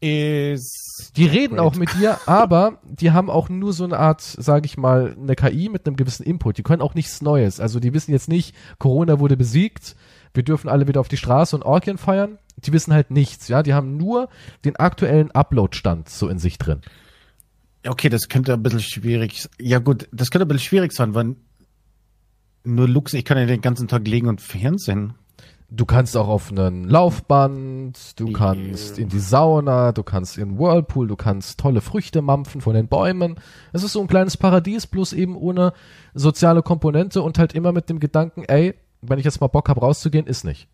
Ist 0.00 1.12
Die 1.16 1.26
reden 1.26 1.58
auch 1.58 1.74
mit 1.74 1.92
dir, 1.94 2.18
aber 2.26 2.78
die 2.84 3.10
haben 3.10 3.30
auch 3.30 3.48
nur 3.48 3.72
so 3.72 3.84
eine 3.84 3.98
Art, 3.98 4.20
sage 4.20 4.66
ich 4.66 4.76
mal, 4.76 5.16
eine 5.20 5.34
KI 5.34 5.68
mit 5.68 5.86
einem 5.86 5.96
gewissen 5.96 6.24
Input. 6.24 6.58
Die 6.58 6.62
können 6.62 6.82
auch 6.82 6.94
nichts 6.94 7.22
Neues. 7.22 7.60
Also 7.60 7.80
die 7.80 7.92
wissen 7.94 8.12
jetzt 8.12 8.28
nicht, 8.28 8.54
Corona 8.78 9.18
wurde 9.18 9.36
besiegt, 9.36 9.96
wir 10.34 10.42
dürfen 10.42 10.68
alle 10.68 10.86
wieder 10.86 11.00
auf 11.00 11.08
die 11.08 11.16
Straße 11.16 11.56
und 11.56 11.62
Orgien 11.62 11.98
feiern. 11.98 12.38
Die 12.56 12.72
wissen 12.72 12.92
halt 12.92 13.10
nichts, 13.10 13.48
ja. 13.48 13.62
Die 13.62 13.74
haben 13.74 13.96
nur 13.96 14.28
den 14.64 14.76
aktuellen 14.76 15.30
Upload-Stand 15.30 16.08
so 16.08 16.28
in 16.28 16.38
sich 16.38 16.58
drin. 16.58 16.80
Okay, 17.86 18.08
das 18.08 18.28
könnte 18.28 18.52
ein 18.52 18.62
bisschen 18.62 18.80
schwierig. 18.80 19.48
Ja 19.60 19.78
gut, 19.78 20.08
das 20.12 20.30
könnte 20.30 20.44
ein 20.44 20.48
bisschen 20.48 20.68
schwierig 20.68 20.92
sein, 20.92 21.14
weil 21.14 21.36
nur 22.64 22.88
Lux, 22.88 23.14
ich 23.14 23.24
kann 23.24 23.38
ja 23.38 23.46
den 23.46 23.60
ganzen 23.60 23.88
Tag 23.88 24.06
liegen 24.06 24.28
und 24.28 24.40
Fernsehen. 24.40 25.14
Du 25.70 25.84
kannst 25.84 26.16
auch 26.16 26.28
auf 26.28 26.50
einen 26.50 26.88
Laufband, 26.88 28.18
du 28.18 28.32
kannst 28.32 28.98
in 28.98 29.10
die 29.10 29.18
Sauna, 29.18 29.92
du 29.92 30.02
kannst 30.02 30.38
in 30.38 30.58
Whirlpool, 30.58 31.06
du 31.08 31.14
kannst 31.16 31.60
tolle 31.60 31.82
Früchte 31.82 32.22
mampfen 32.22 32.62
von 32.62 32.72
den 32.74 32.88
Bäumen. 32.88 33.38
Es 33.74 33.82
ist 33.82 33.92
so 33.92 34.00
ein 34.00 34.06
kleines 34.06 34.38
Paradies, 34.38 34.86
bloß 34.86 35.12
eben 35.12 35.36
ohne 35.36 35.74
soziale 36.14 36.62
Komponente 36.62 37.20
und 37.20 37.38
halt 37.38 37.52
immer 37.52 37.72
mit 37.72 37.90
dem 37.90 38.00
Gedanken, 38.00 38.44
ey, 38.44 38.76
wenn 39.02 39.18
ich 39.18 39.26
jetzt 39.26 39.42
mal 39.42 39.48
Bock 39.48 39.68
hab 39.68 39.82
rauszugehen, 39.82 40.26
ist 40.26 40.42
nicht. 40.42 40.68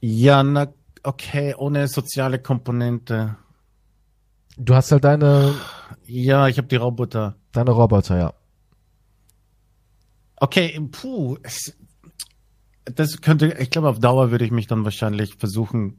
Ja, 0.00 0.44
na, 0.44 0.72
okay, 1.02 1.54
ohne 1.58 1.88
soziale 1.88 2.38
Komponente. 2.38 3.36
Du 4.56 4.76
hast 4.76 4.92
halt 4.92 5.02
deine, 5.02 5.54
Ja, 6.06 6.46
ich 6.46 6.56
habe 6.56 6.68
die 6.68 6.76
Roboter. 6.76 7.34
deine 7.50 7.72
Roboter, 7.72 8.16
ja. 8.16 8.32
Okay, 10.36 10.80
puh. 10.92 11.36
es- 11.42 11.76
Das 12.94 13.20
könnte, 13.20 13.56
ich 13.58 13.70
glaube, 13.70 13.88
auf 13.88 13.98
Dauer 13.98 14.30
würde 14.30 14.44
ich 14.44 14.50
mich 14.50 14.66
dann 14.66 14.84
wahrscheinlich 14.84 15.36
versuchen, 15.36 15.90
den 15.90 15.96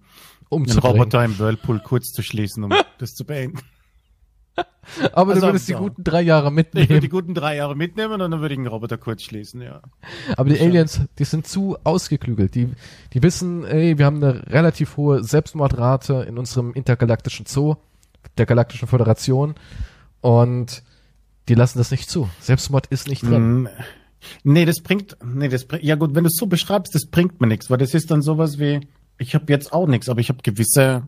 Umzubringen. 0.49 0.97
Roboter 0.99 1.23
im 1.23 1.37
Whirlpool 1.39 1.79
kurz 1.79 2.11
zu 2.11 2.21
schließen, 2.21 2.63
um 2.63 2.73
das 2.99 3.13
zu 3.13 3.25
beenden. 3.25 3.59
Aber 5.13 5.31
Also 5.31 5.41
du 5.41 5.47
würdest 5.47 5.69
die 5.69 5.73
guten 5.73 6.03
drei 6.03 6.21
Jahre 6.21 6.49
Ich 6.49 6.55
würde 6.55 6.71
die 6.73 6.79
mitnehmen. 6.79 7.09
guten 7.09 7.33
drei 7.33 7.55
Jahre 7.55 7.75
mitnehmen 7.75 8.21
und 8.21 8.31
dann 8.31 8.41
würde 8.41 8.53
ich 8.53 8.59
den 8.59 8.67
Roboter 8.67 8.97
kurz 8.97 9.23
schließen, 9.23 9.61
ja. 9.61 9.81
Aber 10.35 10.49
die 10.49 10.59
Aliens, 10.59 11.01
die 11.19 11.23
sind 11.23 11.47
zu 11.47 11.77
ausgeklügelt. 11.83 12.53
Die, 12.55 12.69
die 13.13 13.23
wissen, 13.23 13.63
ey, 13.63 13.97
wir 13.97 14.05
haben 14.05 14.17
eine 14.21 14.45
relativ 14.47 14.97
hohe 14.97 15.23
Selbstmordrate 15.23 16.25
in 16.27 16.37
unserem 16.37 16.73
intergalaktischen 16.73 17.45
Zoo, 17.45 17.75
der 18.37 18.45
Galaktischen 18.45 18.87
Föderation. 18.89 19.55
Und 20.19 20.83
die 21.47 21.55
lassen 21.55 21.77
das 21.77 21.91
nicht 21.91 22.09
zu. 22.09 22.29
Selbstmord 22.39 22.87
ist 22.87 23.07
nicht 23.07 23.23
drin. 23.23 23.63
Mm, 23.63 23.69
Nee, 24.43 24.65
das 24.65 24.81
bringt, 24.81 25.17
nee, 25.23 25.47
das 25.49 25.65
bringt, 25.65 25.83
ja 25.83 25.95
gut, 25.95 26.13
wenn 26.15 26.23
du 26.23 26.27
es 26.29 26.35
so 26.37 26.45
beschreibst, 26.47 26.93
das 26.95 27.05
bringt 27.07 27.41
mir 27.41 27.47
nichts, 27.47 27.69
weil 27.69 27.77
das 27.77 27.93
ist 27.93 28.11
dann 28.11 28.21
sowas 28.21 28.59
wie, 28.59 28.79
ich 29.17 29.33
habe 29.35 29.45
jetzt 29.49 29.73
auch 29.73 29.87
nichts, 29.87 30.09
aber 30.09 30.19
ich 30.19 30.29
habe 30.29 30.41
gewisse 30.43 31.07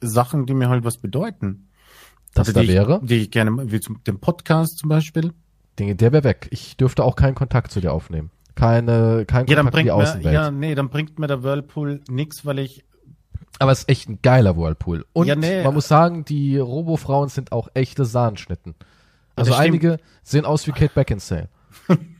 Sachen, 0.00 0.46
die 0.46 0.54
mir 0.54 0.68
halt 0.68 0.84
was 0.84 0.98
bedeuten. 0.98 1.68
Das 2.34 2.48
Also 2.48 2.52
da 2.52 2.60
die 2.62 2.68
wäre, 2.68 3.00
Ich, 3.02 3.08
die 3.08 3.14
ich 3.22 3.30
gerne, 3.30 3.70
wie 3.70 3.80
zum, 3.80 4.02
den 4.04 4.18
Podcast 4.20 4.78
zum 4.78 4.88
Beispiel. 4.88 5.32
Dinge, 5.78 5.94
der 5.96 6.12
wäre 6.12 6.24
weg. 6.24 6.48
Ich 6.50 6.76
dürfte 6.76 7.04
auch 7.04 7.16
keinen 7.16 7.34
Kontakt 7.34 7.70
zu 7.72 7.80
dir 7.80 7.92
aufnehmen. 7.92 8.30
Keine, 8.54 9.24
kein 9.26 9.46
Ja, 9.46 9.56
Kontakt 9.56 9.74
bringt 9.74 9.86
die 9.88 9.90
mir, 9.90 9.94
Außenwelt. 9.94 10.34
ja, 10.34 10.50
nee, 10.50 10.74
dann 10.74 10.88
bringt 10.88 11.18
mir 11.18 11.26
der 11.26 11.42
Whirlpool 11.42 12.00
nichts, 12.08 12.44
weil 12.46 12.58
ich, 12.58 12.84
Aber 13.58 13.72
es 13.72 13.80
ist 13.80 13.88
echt 13.90 14.08
ein 14.08 14.18
geiler 14.22 14.56
Whirlpool. 14.56 15.04
Und 15.12 15.26
Ja, 15.26 15.36
nee. 15.36 15.62
man 15.62 15.74
muss 15.74 15.88
sagen, 15.88 16.24
die 16.24 16.56
Robo-Frauen 16.58 17.28
sind 17.28 17.52
auch 17.52 17.68
echte 17.74 18.04
Sahnschnitten. 18.06 18.74
Also 19.34 19.52
einige 19.54 19.98
sehen 20.22 20.46
aus 20.46 20.66
wie 20.66 20.72
Kate 20.72 20.92
Beckinsale. 20.94 21.48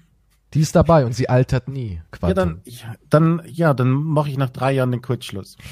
die 0.57 0.63
ist 0.63 0.75
dabei 0.75 1.05
und 1.05 1.13
sie 1.13 1.29
altert 1.29 1.69
nie. 1.69 1.97
ja, 1.97 2.03
Quantum. 2.11 2.35
dann, 2.35 2.61
ja, 2.65 2.95
dann, 3.11 3.43
ja, 3.47 3.75
dann 3.75 3.91
mache 3.91 4.31
ich 4.31 4.39
nach 4.39 4.49
drei 4.51 4.73
Jahren 4.73 4.91
den 4.91 5.03
Kurzschluss. 5.03 5.57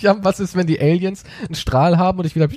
Ja, 0.00 0.16
was 0.24 0.40
ist, 0.40 0.56
wenn 0.56 0.66
die 0.66 0.80
Aliens 0.80 1.22
einen 1.46 1.54
Strahl 1.54 1.96
haben 1.96 2.18
und 2.18 2.24
dich 2.24 2.34
wieder 2.34 2.48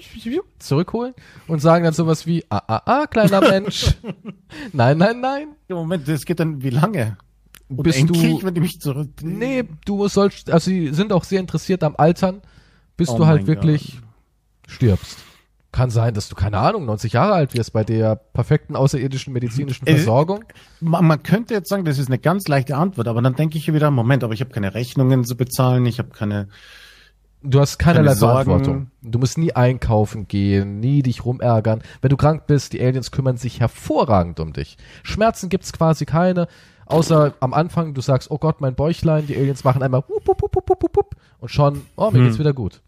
zurückholen 0.58 1.14
und 1.47 1.60
sagen 1.60 1.84
dann 1.84 1.93
sowas 1.93 2.26
wie, 2.26 2.43
ah, 2.50 2.64
ah, 2.66 2.82
ah, 2.86 3.06
kleiner 3.06 3.39
Mensch. 3.52 3.93
nein, 4.74 4.97
nein, 4.97 5.20
nein. 5.22 5.50
Ja, 5.68 5.76
Moment, 5.76 6.08
das 6.08 6.26
geht 6.26 6.39
dann 6.39 6.64
wie 6.64 6.72
lange? 6.72 7.18
Bist 7.68 8.00
Unendlich, 8.00 8.39
du- 8.39 8.43
wenn 8.47 8.56
die 8.56 8.62
mich 8.62 8.82
zurück, 8.82 9.10
Nee, 9.22 9.64
du 9.86 10.08
sollst, 10.08 10.50
also 10.50 10.72
sie 10.72 10.91
sind 10.91 11.14
auch 11.14 11.24
sehr 11.24 11.39
interessiert 11.39 11.84
am 11.84 11.93
Altern, 11.97 12.41
bis 12.97 13.10
Oh 13.10 13.18
du 13.18 13.28
halt 13.28 13.45
wirklich 13.45 14.00
stirbst. 14.68 15.20
Kann 15.72 15.91
sein, 15.91 16.15
dass 16.15 16.30
du, 16.30 16.36
keine 16.36 16.57
Ahnung, 16.57 16.86
90 16.86 17.13
Jahre 17.13 17.34
alt 17.34 17.53
wirst 17.53 17.74
bei 17.74 17.84
der 17.84 18.15
perfekten 18.15 18.76
außerirdischen 18.76 19.32
medizinischen 19.34 19.86
Versorgung. 19.86 20.43
Man, 20.80 21.05
man 21.05 21.22
könnte 21.22 21.53
jetzt 21.53 21.70
sagen, 21.70 21.86
das 21.86 21.99
ist 21.99 22.07
eine 22.07 22.17
ganz 22.17 22.47
leichte 22.47 22.76
Antwort, 22.76 23.07
aber 23.07 23.22
dann 23.22 23.36
denke 23.36 23.57
ich 23.59 23.72
wieder, 23.72 23.91
Moment, 23.91 24.24
aber 24.24 24.34
ich 24.34 24.41
habe 24.41 24.49
keine 24.49 24.74
Rechnungen 24.74 25.24
zu 25.26 25.38
bezahlen, 25.38 25.86
ich 25.86 25.99
habe 25.99 26.09
keine. 26.09 26.47
Du 27.43 27.59
hast 27.59 27.78
keinerlei 27.78 28.13
keine. 28.13 28.17
Verantwortung. 28.17 28.91
Du 29.03 29.20
musst 29.20 29.38
nie 29.38 29.53
einkaufen 29.53 30.28
gehen, 30.28 30.80
nie 30.80 31.03
dich 31.03 31.24
rumärgern. 31.24 31.82
Wenn 32.01 32.09
du 32.09 32.17
krank 32.17 32.47
bist, 32.47 32.74
die 32.74 32.82
Aliens 32.82 33.11
kümmern 33.11 33.38
sich 33.38 33.59
hervorragend 33.59 34.39
um 34.39 34.51
dich. 34.53 34.76
Schmerzen 35.03 35.49
gibt's 35.49 35.72
quasi 35.72 36.05
keine, 36.05 36.47
außer 36.88 37.36
am 37.39 37.53
Anfang, 37.53 37.93
du 37.93 38.01
sagst, 38.01 38.32
oh 38.32 38.39
Gott, 38.39 38.59
mein 38.59 38.74
Bäuchlein, 38.76 39.28
die 39.28 39.38
Aliens 39.38 39.63
machen 39.63 39.84
einmal 39.84 40.03
wup, 40.09 40.28
wup, 40.28 40.41
wup, 40.41 40.55
wup, 40.55 40.84
wup, 40.84 40.97
wup, 40.97 41.15
und 41.39 41.49
schon, 41.49 41.84
oh, 41.95 42.09
mir 42.11 42.17
Hm. 42.17 42.26
geht's 42.26 42.39
wieder 42.39 42.53
gut. 42.53 42.82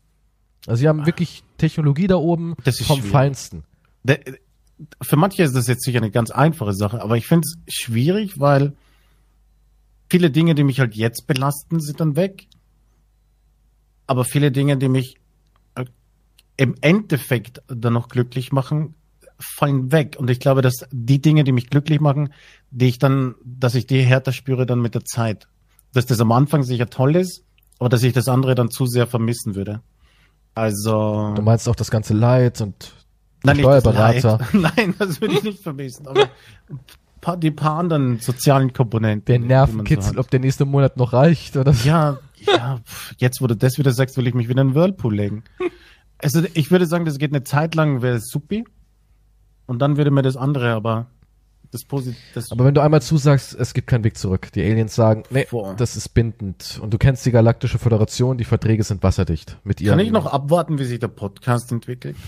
Also 0.68 0.82
sie 0.82 0.88
haben 0.88 1.06
wirklich 1.06 1.44
Technologie 1.58 2.08
da 2.08 2.16
oben 2.16 2.56
Das 2.64 2.80
ist 2.80 2.88
vom 2.88 3.00
schwierig. 3.00 3.12
Feinsten. 3.12 3.64
Für 5.02 5.16
manche 5.16 5.44
ist 5.44 5.56
das 5.56 5.68
jetzt 5.68 5.84
sicher 5.84 5.98
eine 6.00 6.12
ganz 6.12 6.32
einfache 6.32 6.74
Sache, 6.74 7.02
aber 7.02 7.18
ich 7.18 7.28
finde 7.28 7.46
es 7.46 7.74
schwierig, 7.74 8.40
weil 8.40 8.74
viele 10.10 10.32
Dinge, 10.32 10.56
die 10.56 10.64
mich 10.64 10.80
halt 10.80 10.96
jetzt 10.96 11.28
belasten, 11.28 11.80
sind 11.80 12.00
dann 12.00 12.16
weg. 12.16 12.48
Aber 14.08 14.26
viele 14.26 14.52
Dinge, 14.52 14.78
die 14.78 14.90
mich 14.90 15.18
äh, 15.76 15.86
im 16.58 16.76
Endeffekt 16.82 17.62
dann 17.68 17.94
noch 17.94 18.10
glücklich 18.10 18.52
machen, 18.52 18.96
fallen 19.40 19.92
weg. 19.92 20.18
Und 20.20 20.30
ich 20.30 20.40
glaube, 20.40 20.62
dass 20.62 20.86
die 20.92 21.22
Dinge, 21.22 21.44
die 21.44 21.52
mich 21.52 21.70
glücklich 21.70 22.00
machen, 22.00 22.34
die 22.72 22.88
ich 22.88 23.00
dann, 23.00 23.36
dass 23.44 23.76
ich 23.76 23.88
die 23.88 24.02
härter 24.02 24.34
spüre 24.34 24.66
dann 24.66 24.82
mit 24.82 24.96
der 24.96 25.06
Zeit. 25.06 25.48
Dass 25.94 26.06
das 26.06 26.20
am 26.20 26.32
Anfang 26.32 26.64
sicher 26.64 26.90
toll 26.90 27.16
ist, 27.16 27.44
aber 27.80 27.90
dass 27.90 28.04
ich 28.04 28.14
das 28.14 28.28
andere 28.28 28.56
dann 28.56 28.70
zu 28.70 28.86
sehr 28.86 29.08
vermissen 29.08 29.56
würde. 29.56 29.82
Also. 30.54 31.34
Du 31.36 31.42
meinst 31.42 31.68
auch 31.70 31.76
das 31.76 31.92
ganze 31.92 32.14
Leid 32.14 32.62
und 32.62 32.94
Nein, 33.44 33.60
Steuerberater. 33.60 34.40
Leid. 34.54 34.76
Nein, 34.78 34.96
das 34.98 35.22
würde 35.22 35.36
ich 35.36 35.44
nicht 35.44 35.64
vermissen. 35.64 36.08
Aber 36.08 36.30
die 37.38 37.52
paar 37.52 37.78
anderen 37.78 38.20
sozialen 38.20 38.74
Komponenten. 38.74 39.26
der 39.26 39.40
so 39.40 39.46
Nervenkitzel, 39.46 40.12
hat. 40.12 40.18
ob 40.18 40.30
der 40.30 40.40
nächste 40.40 40.66
Monat 40.66 40.98
noch 40.98 41.14
reicht 41.14 41.56
oder 41.56 41.74
so. 41.74 41.88
Ja, 41.88 42.18
ja, 42.40 42.80
jetzt 43.18 43.42
wo 43.42 43.48
du 43.48 43.56
das 43.56 43.78
wieder 43.78 43.92
sagst, 43.92 44.18
will 44.18 44.28
ich 44.28 44.34
mich 44.34 44.50
wieder 44.50 44.62
in 44.62 44.70
den 44.70 44.76
Whirlpool 44.76 45.16
legen. 45.16 45.44
Also 46.18 46.42
ich 46.54 46.72
würde 46.72 46.86
sagen, 46.86 47.06
das 47.06 47.18
geht 47.18 47.32
eine 47.32 47.44
Zeit 47.44 47.76
lang, 47.76 48.02
wäre 48.02 48.18
es 48.18 48.30
supi. 48.30 48.66
Und 49.66 49.80
dann 49.80 49.98
würde 49.98 50.12
mir 50.12 50.22
das 50.22 50.36
andere, 50.36 50.74
aber 50.74 51.08
das 51.72 51.86
Positive, 51.86 52.18
Aber 52.50 52.66
wenn 52.66 52.74
du 52.74 52.82
einmal 52.82 53.02
zusagst, 53.02 53.54
es 53.54 53.74
gibt 53.74 53.88
keinen 53.88 54.04
Weg 54.04 54.18
zurück. 54.18 54.52
Die 54.54 54.62
Aliens 54.62 54.94
sagen, 54.94 55.24
nee, 55.30 55.48
Boah. 55.50 55.74
das 55.76 55.96
ist 55.96 56.10
bindend. 56.10 56.80
Und 56.82 56.94
du 56.94 56.98
kennst 56.98 57.26
die 57.26 57.32
Galaktische 57.32 57.80
Föderation, 57.80 58.38
die 58.38 58.44
Verträge 58.44 58.84
sind 58.84 59.04
wasserdicht. 59.04 59.58
Mit 59.64 59.80
ihren, 59.82 59.98
kann 59.98 60.06
ich 60.06 60.12
noch 60.12 60.26
abwarten, 60.26 60.80
wie 60.80 60.84
sich 60.86 61.00
der 61.00 61.08
Podcast 61.08 61.72
entwickelt. 61.72 62.16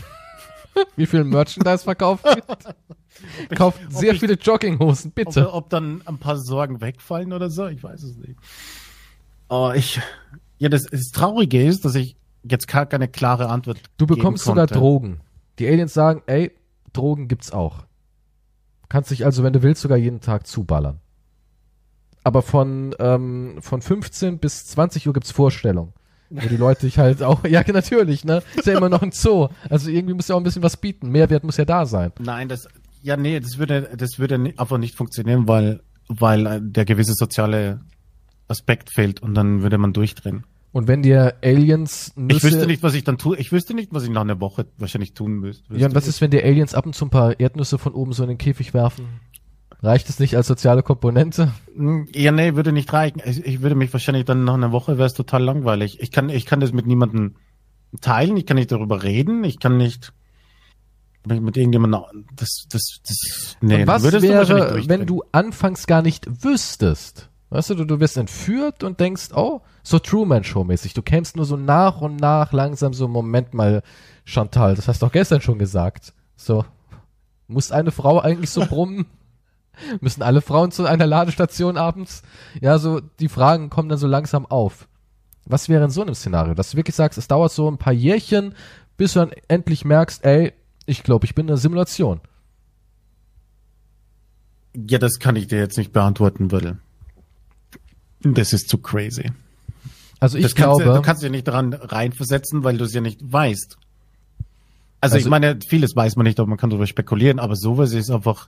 Wie 0.95 1.05
viel 1.05 1.23
Merchandise 1.23 1.83
verkauft 1.83 2.23
wird? 2.25 2.43
Kauft 3.55 3.79
ob 3.85 3.93
sehr 3.93 4.13
ich- 4.13 4.19
viele 4.19 4.33
Jogginghosen, 4.33 5.09
Ob, 5.11 5.15
bitte. 5.15 5.53
ob 5.53 5.69
dann 5.69 6.01
ein 6.05 6.17
paar 6.17 6.37
Sorgen 6.39 6.81
wegfallen 6.81 7.31
oder 7.31 7.51
so, 7.51 7.67
ich 7.67 7.83
weiß 7.83 8.01
es 8.01 8.17
nicht. 8.17 8.39
Oh, 9.49 9.71
ich, 9.75 10.01
ja, 10.57 10.69
das, 10.69 10.85
das 10.85 11.11
Traurige 11.11 11.63
ist, 11.63 11.85
dass 11.85 11.93
ich 11.93 12.15
jetzt 12.43 12.67
gar 12.67 12.87
keine 12.87 13.07
klare 13.07 13.49
Antwort 13.49 13.77
Du 13.97 14.07
bekommst 14.07 14.45
sogar. 14.45 14.65
Drogen. 14.65 15.19
Die 15.59 15.67
Aliens 15.67 15.93
sagen, 15.93 16.23
ey, 16.25 16.51
Drogen 16.91 17.27
gibt's 17.27 17.51
auch. 17.51 17.85
Kannst 18.93 19.09
dich 19.09 19.25
also, 19.25 19.41
wenn 19.41 19.53
du 19.53 19.63
willst, 19.63 19.81
sogar 19.81 19.97
jeden 19.97 20.21
Tag 20.21 20.45
zuballern. 20.45 20.99
Aber 22.23 22.43
von, 22.43 22.93
ähm, 22.99 23.55
von 23.59 23.81
15 23.81 24.37
bis 24.37 24.67
20 24.67 25.07
Uhr 25.07 25.13
gibt's 25.15 25.31
Vorstellungen. 25.31 25.93
Wo 26.29 26.47
die 26.47 26.57
Leute 26.57 26.81
dich 26.81 26.99
halt 26.99 27.23
auch, 27.23 27.43
ja, 27.47 27.63
natürlich, 27.71 28.23
ne? 28.23 28.43
Ist 28.55 28.67
ja 28.67 28.77
immer 28.77 28.89
noch 28.89 29.01
ein 29.01 29.11
Zoo. 29.11 29.47
Also 29.67 29.89
irgendwie 29.89 30.13
muss 30.13 30.27
ja 30.27 30.35
auch 30.35 30.39
ein 30.39 30.43
bisschen 30.43 30.61
was 30.61 30.77
bieten. 30.77 31.09
Mehrwert 31.09 31.43
muss 31.43 31.57
ja 31.57 31.65
da 31.65 31.87
sein. 31.87 32.11
Nein, 32.19 32.49
das, 32.49 32.67
ja, 33.01 33.17
nee, 33.17 33.39
das 33.39 33.57
würde, 33.57 33.89
das 33.97 34.19
würde 34.19 34.35
einfach 34.35 34.77
nicht 34.77 34.93
funktionieren, 34.95 35.47
weil, 35.47 35.81
weil 36.07 36.45
äh, 36.45 36.59
der 36.61 36.85
gewisse 36.85 37.13
soziale 37.15 37.79
Aspekt 38.47 38.91
fehlt 38.93 39.23
und 39.23 39.33
dann 39.33 39.63
würde 39.63 39.79
man 39.79 39.93
durchdrehen. 39.93 40.43
Und 40.73 40.87
wenn 40.87 41.03
dir 41.03 41.35
Aliens 41.43 42.13
Nüsse, 42.15 42.37
Ich 42.37 42.43
wüsste 42.43 42.65
nicht, 42.65 42.81
was 42.81 42.95
ich 42.95 43.03
dann 43.03 43.19
tue. 43.19 43.37
Ich 43.37 43.51
wüsste 43.51 43.75
nicht, 43.75 43.93
was 43.93 44.03
ich 44.03 44.09
nach 44.09 44.21
einer 44.21 44.41
Woche 44.41 44.65
wahrscheinlich 44.77 45.13
tun 45.13 45.33
müsste. 45.39 45.63
Ja, 45.77 45.87
und 45.87 45.93
was 45.93 46.07
ist, 46.07 46.19
wenn 46.19 46.31
dir 46.31 46.43
Aliens 46.43 46.73
ab 46.73 46.87
und 46.87 46.95
zu 46.95 47.05
ein 47.05 47.11
paar 47.11 47.39
Erdnüsse 47.39 47.77
von 47.77 47.93
oben 47.93 48.11
so 48.11 48.23
in 48.23 48.29
den 48.29 48.37
Käfig 48.39 48.73
werfen? 48.73 49.05
Reicht 49.83 50.09
es 50.09 50.17
nicht 50.19 50.35
als 50.35 50.47
soziale 50.47 50.81
Komponente? 50.81 51.51
Hm, 51.75 52.07
Ja, 52.15 52.31
nee, 52.31 52.55
würde 52.55 52.71
nicht 52.71 52.91
reichen. 52.91 53.21
Ich, 53.23 53.45
ich 53.45 53.61
würde 53.61 53.75
mich 53.75 53.93
wahrscheinlich 53.93 54.25
dann 54.25 54.45
nach 54.45 54.55
einer 54.55 54.71
Woche 54.71 54.97
wäre 54.97 55.05
es 55.05 55.13
total 55.13 55.43
langweilig. 55.43 55.99
Ich 56.01 56.09
kann, 56.11 56.29
ich 56.29 56.47
kann 56.47 56.59
das 56.59 56.73
mit 56.73 56.87
niemandem 56.87 57.35
teilen. 58.01 58.35
Ich 58.37 58.47
kann 58.47 58.55
nicht 58.57 58.71
darüber 58.71 59.03
reden. 59.03 59.43
Ich 59.43 59.59
kann 59.59 59.77
nicht 59.77 60.11
mit, 61.27 61.55
irgendjemandem. 61.55 62.25
Das, 62.35 62.65
das, 62.69 62.99
das. 63.07 63.57
Nee, 63.61 63.81
und 63.81 63.87
was 63.87 64.01
würdest 64.01 64.25
du 64.25 64.29
wahrscheinlich 64.33 64.87
wäre, 64.87 64.89
wenn 64.99 65.05
du 65.05 65.23
anfangs 65.31 65.85
gar 65.85 66.01
nicht 66.01 66.43
wüsstest? 66.43 67.29
Weißt 67.53 67.69
du, 67.69 67.75
du, 67.75 67.85
du 67.85 67.99
wirst 67.99 68.17
entführt 68.17 68.83
und 68.83 68.99
denkst, 68.99 69.29
oh, 69.35 69.61
so 69.83 69.99
Truman-Show-mäßig. 69.99 70.95
Du 70.95 71.03
kämst 71.03 71.35
nur 71.35 71.45
so 71.45 71.55
nach 71.55 72.01
und 72.01 72.15
nach 72.15 72.51
langsam 72.51 72.95
so, 72.95 73.07
Moment 73.07 73.53
mal, 73.53 73.83
Chantal, 74.25 74.73
das 74.73 74.87
hast 74.87 75.03
du 75.03 75.05
doch 75.05 75.13
gestern 75.13 75.39
schon 75.39 75.59
gesagt. 75.59 76.13
So, 76.35 76.65
muss 77.47 77.71
eine 77.71 77.91
Frau 77.91 78.19
eigentlich 78.19 78.49
so 78.49 78.65
brummen? 78.65 79.05
Müssen 80.01 80.23
alle 80.23 80.41
Frauen 80.41 80.71
zu 80.71 80.87
einer 80.87 81.05
Ladestation 81.05 81.77
abends? 81.77 82.23
Ja, 82.59 82.79
so, 82.79 82.99
die 83.19 83.29
Fragen 83.29 83.69
kommen 83.69 83.89
dann 83.89 83.99
so 83.99 84.07
langsam 84.07 84.47
auf. 84.47 84.87
Was 85.45 85.69
wäre 85.69 85.83
in 85.83 85.91
so 85.91 86.01
einem 86.01 86.15
Szenario, 86.15 86.55
dass 86.55 86.71
du 86.71 86.77
wirklich 86.77 86.95
sagst, 86.95 87.19
es 87.19 87.27
dauert 87.27 87.51
so 87.51 87.69
ein 87.69 87.77
paar 87.77 87.93
Jährchen, 87.93 88.55
bis 88.97 89.13
du 89.13 89.19
dann 89.19 89.31
endlich 89.47 89.85
merkst, 89.85 90.25
ey, 90.25 90.53
ich 90.87 91.03
glaube, 91.03 91.25
ich 91.25 91.35
bin 91.35 91.45
in 91.45 91.51
einer 91.51 91.57
Simulation. 91.57 92.19
Ja, 94.75 94.97
das 94.97 95.19
kann 95.19 95.35
ich 95.35 95.45
dir 95.45 95.59
jetzt 95.59 95.77
nicht 95.77 95.93
beantworten, 95.93 96.51
weil 96.51 96.79
das 98.23 98.53
ist 98.53 98.69
zu 98.69 98.77
crazy. 98.77 99.31
Also 100.19 100.37
ich 100.37 100.43
das 100.43 100.55
kannst 100.55 100.77
glaube, 100.79 100.83
du, 100.85 100.93
du 100.95 101.01
kannst 101.01 101.21
dich 101.23 101.31
nicht 101.31 101.47
daran 101.47 101.73
reinversetzen, 101.73 102.63
weil 102.63 102.77
du 102.77 102.85
es 102.85 102.93
ja 102.93 103.01
nicht 103.01 103.19
weißt. 103.23 103.77
Also, 105.01 105.15
Also- 105.15 105.17
ich 105.17 105.29
meine, 105.29 105.59
vieles 105.67 105.95
weiß 105.95 106.15
man 106.15 106.25
nicht, 106.25 106.39
aber 106.39 106.47
man 106.47 106.57
kann 106.57 106.69
darüber 106.69 106.87
spekulieren, 106.87 107.39
aber 107.39 107.55
sowas 107.55 107.91
ist 107.93 108.09
einfach, 108.09 108.47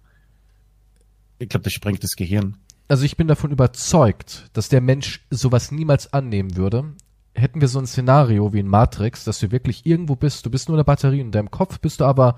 ich 1.39 1.49
glaube, 1.49 1.63
das 1.65 1.73
sprengt 1.73 2.03
das 2.03 2.11
Gehirn. 2.15 2.57
also 2.87 3.03
ich 3.03 3.17
bin 3.17 3.27
davon 3.27 3.51
überzeugt, 3.51 4.49
dass 4.53 4.69
der 4.69 4.79
Mensch 4.79 5.25
sowas 5.31 5.71
niemals 5.71 6.13
annehmen 6.13 6.55
würde. 6.55 6.93
Hätten 7.33 7.59
wir 7.59 7.67
so 7.67 7.79
ein 7.79 7.87
Szenario 7.87 8.53
wie 8.53 8.59
in 8.59 8.67
Matrix, 8.67 9.25
dass 9.25 9.39
du 9.39 9.51
wirklich 9.51 9.85
irgendwo 9.85 10.15
bist, 10.15 10.45
du 10.45 10.49
bist 10.49 10.69
nur 10.69 10.77
eine 10.77 10.85
Batterie 10.85 11.19
und 11.19 11.25
in 11.27 11.31
deinem 11.31 11.51
Kopf 11.51 11.79
bist 11.79 11.99
du 11.99 12.05
aber 12.05 12.37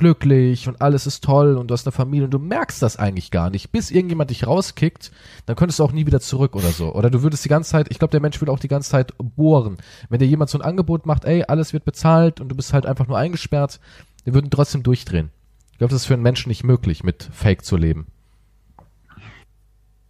glücklich 0.00 0.66
und 0.66 0.80
alles 0.80 1.06
ist 1.06 1.22
toll 1.22 1.58
und 1.58 1.68
du 1.68 1.74
hast 1.74 1.86
eine 1.86 1.92
Familie 1.92 2.24
und 2.24 2.30
du 2.30 2.38
merkst 2.38 2.80
das 2.80 2.96
eigentlich 2.96 3.30
gar 3.30 3.50
nicht, 3.50 3.70
bis 3.70 3.90
irgendjemand 3.90 4.30
dich 4.30 4.46
rauskickt, 4.46 5.12
dann 5.44 5.56
könntest 5.56 5.78
du 5.78 5.84
auch 5.84 5.92
nie 5.92 6.06
wieder 6.06 6.20
zurück 6.20 6.56
oder 6.56 6.70
so. 6.70 6.94
Oder 6.94 7.10
du 7.10 7.22
würdest 7.22 7.44
die 7.44 7.50
ganze 7.50 7.70
Zeit, 7.70 7.88
ich 7.90 7.98
glaube, 7.98 8.10
der 8.10 8.20
Mensch 8.20 8.40
würde 8.40 8.50
auch 8.50 8.58
die 8.58 8.68
ganze 8.68 8.88
Zeit 8.88 9.12
bohren. 9.18 9.76
Wenn 10.08 10.18
dir 10.18 10.26
jemand 10.26 10.50
so 10.50 10.58
ein 10.58 10.62
Angebot 10.62 11.04
macht, 11.04 11.26
ey, 11.26 11.44
alles 11.44 11.74
wird 11.74 11.84
bezahlt 11.84 12.40
und 12.40 12.48
du 12.48 12.56
bist 12.56 12.72
halt 12.72 12.86
einfach 12.86 13.06
nur 13.06 13.18
eingesperrt, 13.18 13.78
wir 14.24 14.32
würden 14.32 14.50
trotzdem 14.50 14.82
durchdrehen. 14.82 15.30
Ich 15.72 15.78
glaube, 15.78 15.92
das 15.92 16.02
ist 16.02 16.06
für 16.06 16.14
einen 16.14 16.22
Menschen 16.22 16.48
nicht 16.48 16.64
möglich, 16.64 17.04
mit 17.04 17.28
Fake 17.30 17.62
zu 17.62 17.76
leben. 17.76 18.06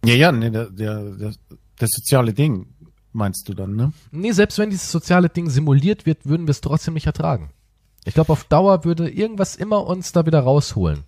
Ja, 0.05 0.15
ja, 0.15 0.31
nee, 0.31 0.49
der, 0.49 0.69
der, 0.69 1.03
der, 1.15 1.33
das 1.77 1.89
soziale 1.91 2.33
Ding 2.33 2.67
meinst 3.11 3.49
du 3.49 3.53
dann, 3.53 3.75
ne? 3.75 3.91
Nee, 4.11 4.31
selbst 4.31 4.57
wenn 4.57 4.69
dieses 4.69 4.89
soziale 4.89 5.27
Ding 5.27 5.49
simuliert 5.49 6.05
wird, 6.05 6.25
würden 6.25 6.47
wir 6.47 6.51
es 6.51 6.61
trotzdem 6.61 6.93
nicht 6.93 7.07
ertragen. 7.07 7.49
Ich 8.05 8.13
glaube, 8.13 8.33
auf 8.33 8.43
Dauer 8.45 8.83
würde 8.83 9.09
irgendwas 9.09 9.55
immer 9.55 9.85
uns 9.85 10.11
da 10.11 10.25
wieder 10.25 10.39
rausholen. 10.39 11.03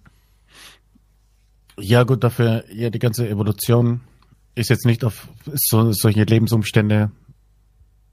Ja, 1.80 2.04
gut, 2.04 2.24
dafür, 2.24 2.66
ja, 2.72 2.90
die 2.90 3.00
ganze 3.00 3.28
Evolution 3.28 4.02
ist 4.56 4.70
jetzt 4.70 4.86
nicht 4.86 5.04
auf 5.04 5.28
so, 5.54 5.92
solche 5.92 6.24
Lebensumstände 6.24 7.12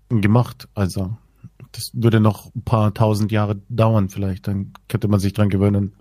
gemacht. 0.09 0.68
Also, 0.74 1.16
das 1.72 1.91
würde 1.93 2.21
noch 2.21 2.55
ein 2.55 2.63
paar 2.63 2.95
tausend 2.95 3.33
Jahre 3.33 3.61
dauern 3.68 4.09
vielleicht, 4.09 4.49
dann 4.49 4.72
könnte 4.88 5.09
man 5.09 5.21
sich 5.21 5.34
dran 5.34 5.50
gewöhnen. 5.50 5.95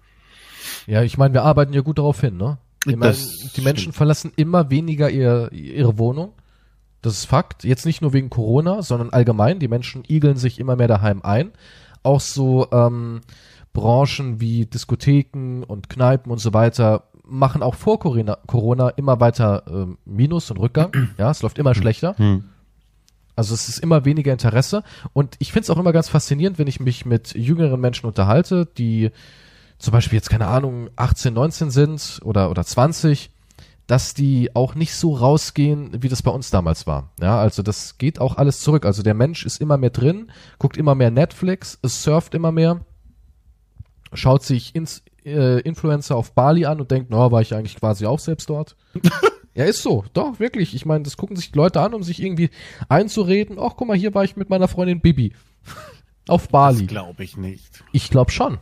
Ja, 0.87 1.03
ich 1.03 1.17
meine, 1.17 1.33
wir 1.33 1.43
arbeiten 1.43 1.73
ja 1.73 1.81
gut 1.81 1.97
darauf 1.97 2.21
hin, 2.21 2.37
ne? 2.37 2.57
Ich 2.85 2.95
mein, 2.95 3.15
die 3.55 3.61
Menschen 3.61 3.81
stimmt. 3.81 3.95
verlassen 3.95 4.31
immer 4.37 4.69
weniger 4.69 5.09
ihr, 5.09 5.51
ihre 5.51 5.97
Wohnung. 5.97 6.33
Das 7.01 7.13
ist 7.13 7.25
Fakt. 7.25 7.63
Jetzt 7.63 7.85
nicht 7.85 8.01
nur 8.01 8.13
wegen 8.13 8.29
Corona, 8.29 8.81
sondern 8.81 9.09
allgemein. 9.09 9.59
Die 9.59 9.67
Menschen 9.67 10.03
igeln 10.07 10.37
sich 10.37 10.59
immer 10.59 10.75
mehr 10.75 10.87
daheim 10.87 11.21
ein. 11.21 11.51
Auch 12.03 12.21
so 12.21 12.67
ähm, 12.71 13.21
Branchen 13.73 14.39
wie 14.39 14.65
Diskotheken 14.65 15.63
und 15.67 15.89
Kneipen 15.89 16.31
und 16.31 16.39
so 16.39 16.53
weiter 16.53 17.03
machen 17.23 17.61
auch 17.61 17.75
vor 17.75 17.99
Corona, 17.99 18.37
Corona 18.47 18.89
immer 18.89 19.19
weiter 19.19 19.63
ähm, 19.69 19.97
Minus 20.05 20.49
und 20.51 20.57
Rückgang. 20.57 20.91
Ja, 21.17 21.31
es 21.31 21.41
läuft 21.41 21.57
immer 21.59 21.75
schlechter. 21.75 22.17
Hm. 22.17 22.45
Also 23.35 23.53
es 23.53 23.69
ist 23.69 23.79
immer 23.79 24.03
weniger 24.03 24.33
Interesse. 24.33 24.83
Und 25.13 25.35
ich 25.39 25.51
finde 25.53 25.63
es 25.63 25.69
auch 25.69 25.77
immer 25.77 25.93
ganz 25.93 26.09
faszinierend, 26.09 26.59
wenn 26.59 26.67
ich 26.67 26.79
mich 26.79 27.05
mit 27.05 27.33
jüngeren 27.35 27.79
Menschen 27.79 28.05
unterhalte, 28.05 28.65
die 28.65 29.11
zum 29.77 29.93
Beispiel 29.93 30.17
jetzt, 30.17 30.29
keine 30.29 30.47
Ahnung, 30.47 30.89
18, 30.97 31.33
19 31.33 31.71
sind 31.71 32.19
oder, 32.23 32.49
oder 32.51 32.65
20, 32.65 33.31
dass 33.89 34.13
die 34.13 34.55
auch 34.55 34.75
nicht 34.75 34.93
so 34.93 35.15
rausgehen, 35.15 36.03
wie 36.03 36.09
das 36.09 36.21
bei 36.21 36.29
uns 36.29 36.51
damals 36.51 36.85
war. 36.85 37.11
Ja, 37.19 37.39
also 37.39 37.63
das 37.63 37.97
geht 37.97 38.21
auch 38.21 38.37
alles 38.37 38.59
zurück. 38.61 38.85
Also 38.85 39.01
der 39.01 39.15
Mensch 39.15 39.45
ist 39.47 39.59
immer 39.59 39.77
mehr 39.77 39.89
drin, 39.89 40.31
guckt 40.59 40.77
immer 40.77 40.93
mehr 40.93 41.09
Netflix, 41.09 41.79
es 41.81 42.03
surft 42.03 42.35
immer 42.35 42.51
mehr, 42.51 42.85
schaut 44.13 44.43
sich 44.43 44.75
ins, 44.75 45.01
äh, 45.25 45.59
Influencer 45.61 46.15
auf 46.15 46.33
Bali 46.33 46.65
an 46.65 46.79
und 46.79 46.91
denkt, 46.91 47.09
na, 47.09 47.31
war 47.31 47.41
ich 47.41 47.55
eigentlich 47.55 47.77
quasi 47.77 48.05
auch 48.05 48.19
selbst 48.19 48.49
dort. 48.49 48.75
Ja, 49.55 49.65
ist 49.65 49.81
so. 49.81 50.05
Doch, 50.13 50.39
wirklich. 50.39 50.73
Ich 50.73 50.85
meine, 50.85 51.03
das 51.03 51.17
gucken 51.17 51.35
sich 51.35 51.51
die 51.51 51.57
Leute 51.57 51.81
an, 51.81 51.93
um 51.93 52.01
sich 52.03 52.21
irgendwie 52.21 52.49
einzureden. 52.87 53.57
Ach, 53.59 53.73
guck 53.75 53.87
mal, 53.89 53.97
hier 53.97 54.13
war 54.13 54.23
ich 54.23 54.37
mit 54.37 54.49
meiner 54.49 54.69
Freundin 54.69 55.01
Bibi. 55.01 55.33
Auf 56.29 56.43
Das 56.43 56.51
Bali. 56.51 56.85
glaube 56.85 57.23
ich 57.25 57.35
nicht. 57.35 57.83
Ich 57.91 58.09
glaube 58.09 58.31
schon. 58.31 58.59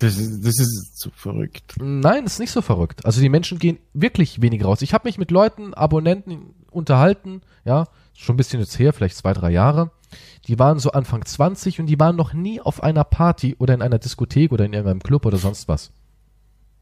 Das 0.00 0.16
ist, 0.16 0.44
das 0.44 0.58
ist 0.60 0.96
zu 0.98 1.10
verrückt. 1.10 1.74
Nein, 1.80 2.24
ist 2.24 2.38
nicht 2.38 2.52
so 2.52 2.62
verrückt. 2.62 3.04
Also 3.04 3.20
die 3.20 3.28
Menschen 3.28 3.58
gehen 3.58 3.78
wirklich 3.94 4.40
weniger 4.40 4.66
raus. 4.66 4.82
Ich 4.82 4.94
habe 4.94 5.08
mich 5.08 5.18
mit 5.18 5.30
Leuten, 5.32 5.74
Abonnenten 5.74 6.54
unterhalten, 6.70 7.40
ja, 7.64 7.86
schon 8.14 8.34
ein 8.34 8.36
bisschen 8.36 8.60
jetzt 8.60 8.78
her, 8.78 8.92
vielleicht 8.92 9.16
zwei, 9.16 9.32
drei 9.32 9.50
Jahre. 9.50 9.90
Die 10.46 10.58
waren 10.58 10.78
so 10.78 10.92
Anfang 10.92 11.24
20 11.24 11.80
und 11.80 11.86
die 11.86 11.98
waren 11.98 12.16
noch 12.16 12.32
nie 12.32 12.60
auf 12.60 12.82
einer 12.82 13.04
Party 13.04 13.56
oder 13.58 13.74
in 13.74 13.82
einer 13.82 13.98
Diskothek 13.98 14.52
oder 14.52 14.64
in 14.64 14.72
irgendeinem 14.72 15.02
Club 15.02 15.26
oder 15.26 15.36
sonst 15.36 15.66
was. 15.68 15.90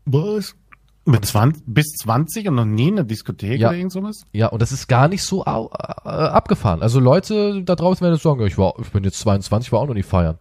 Was? 0.05 0.55
Mit 1.05 1.25
20, 1.25 1.63
bis 1.67 1.87
20 2.03 2.49
und 2.49 2.57
noch 2.57 2.65
nie 2.65 2.89
in 2.89 2.97
der 2.97 3.05
Diskothek 3.05 3.61
Ja. 3.61 3.69
oder 3.69 3.77
irgend 3.79 3.93
sowas? 3.93 4.23
Ja, 4.33 4.49
und 4.49 4.61
das 4.61 4.73
ist 4.73 4.89
gar 4.89 5.09
nicht 5.09 5.23
so 5.23 5.45
äh, 5.45 5.49
abgefahren. 6.09 6.83
Also 6.83 7.01
Leute 7.01 7.63
da 7.63 7.77
draußen 7.77 8.05
werden 8.05 8.19
sagen, 8.19 8.45
ich 8.47 8.59
war, 8.59 8.75
ich 8.81 8.91
bin 8.91 9.05
jetzt 9.05 9.21
22, 9.21 9.73
war 9.73 9.81
auch 9.81 9.87
noch 9.87 9.95
nie 9.95 10.03
feiern. 10.03 10.39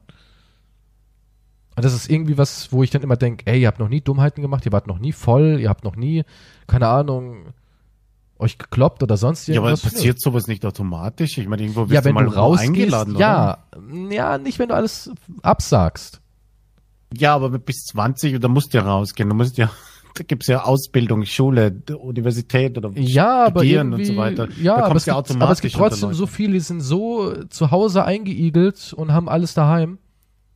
Und 1.75 1.83
das 1.83 1.93
ist 1.93 2.09
irgendwie 2.09 2.37
was, 2.37 2.71
wo 2.71 2.83
ich 2.83 2.89
dann 2.89 3.01
immer 3.01 3.17
denke, 3.17 3.45
ey, 3.47 3.61
ihr 3.61 3.67
habt 3.67 3.79
noch 3.79 3.89
nie 3.89 4.01
Dummheiten 4.01 4.41
gemacht, 4.41 4.65
ihr 4.65 4.71
wart 4.71 4.87
noch 4.87 4.99
nie 4.99 5.11
voll, 5.11 5.57
ihr 5.59 5.67
habt 5.69 5.83
noch 5.83 5.95
nie, 5.97 6.23
keine 6.67 6.87
Ahnung, 6.87 7.47
euch 8.39 8.57
gekloppt 8.57 9.03
oder 9.03 9.17
sonst 9.17 9.47
Ja, 9.47 9.59
aber 9.59 9.69
irgendwas. 9.71 9.93
passiert 9.93 10.21
sowas 10.21 10.47
nicht 10.47 10.65
automatisch? 10.65 11.37
Ich 11.37 11.47
meine, 11.47 11.63
irgendwo 11.63 11.81
wirst 11.89 11.93
ja, 11.93 12.03
wenn 12.05 12.15
du 12.15 12.21
mal 12.21 12.25
du 12.29 12.35
rausgehst, 12.35 12.69
eingeladen, 12.69 13.15
ja, 13.17 13.57
ja, 14.09 14.37
nicht 14.37 14.57
wenn 14.59 14.69
du 14.69 14.75
alles 14.75 15.11
absagst. 15.41 16.21
oder? 17.11 17.19
Ja, 17.21 17.35
aber 17.35 17.49
bis 17.59 17.85
20, 17.85 18.39
da 18.39 18.47
musst 18.47 18.73
du 18.73 18.77
ja 18.77 18.83
rausgehen. 18.83 19.29
Du 19.29 19.35
musst 19.35 19.57
ja, 19.57 19.69
da 20.15 20.23
gibt's 20.23 20.47
ja 20.47 20.63
Ausbildung, 20.63 21.23
Schule, 21.25 21.81
Universität 21.97 22.77
oder 22.77 22.91
Ja, 22.95 23.47
Studieren 23.49 23.93
und 23.93 24.05
so 24.05 24.15
weiter. 24.17 24.47
ja, 24.61 24.77
aber 24.77 24.95
es, 24.95 25.05
du 25.05 25.13
gibt, 25.13 25.41
aber 25.41 25.51
es 25.51 25.61
gibt 25.61 25.75
trotzdem 25.75 26.13
so 26.13 26.25
viele, 26.27 26.53
die 26.53 26.59
sind 26.61 26.81
so 26.81 27.33
zu 27.49 27.71
Hause 27.71 28.03
eingeigelt 28.05 28.93
und 28.93 29.11
haben 29.13 29.29
alles 29.29 29.53
daheim. 29.53 29.97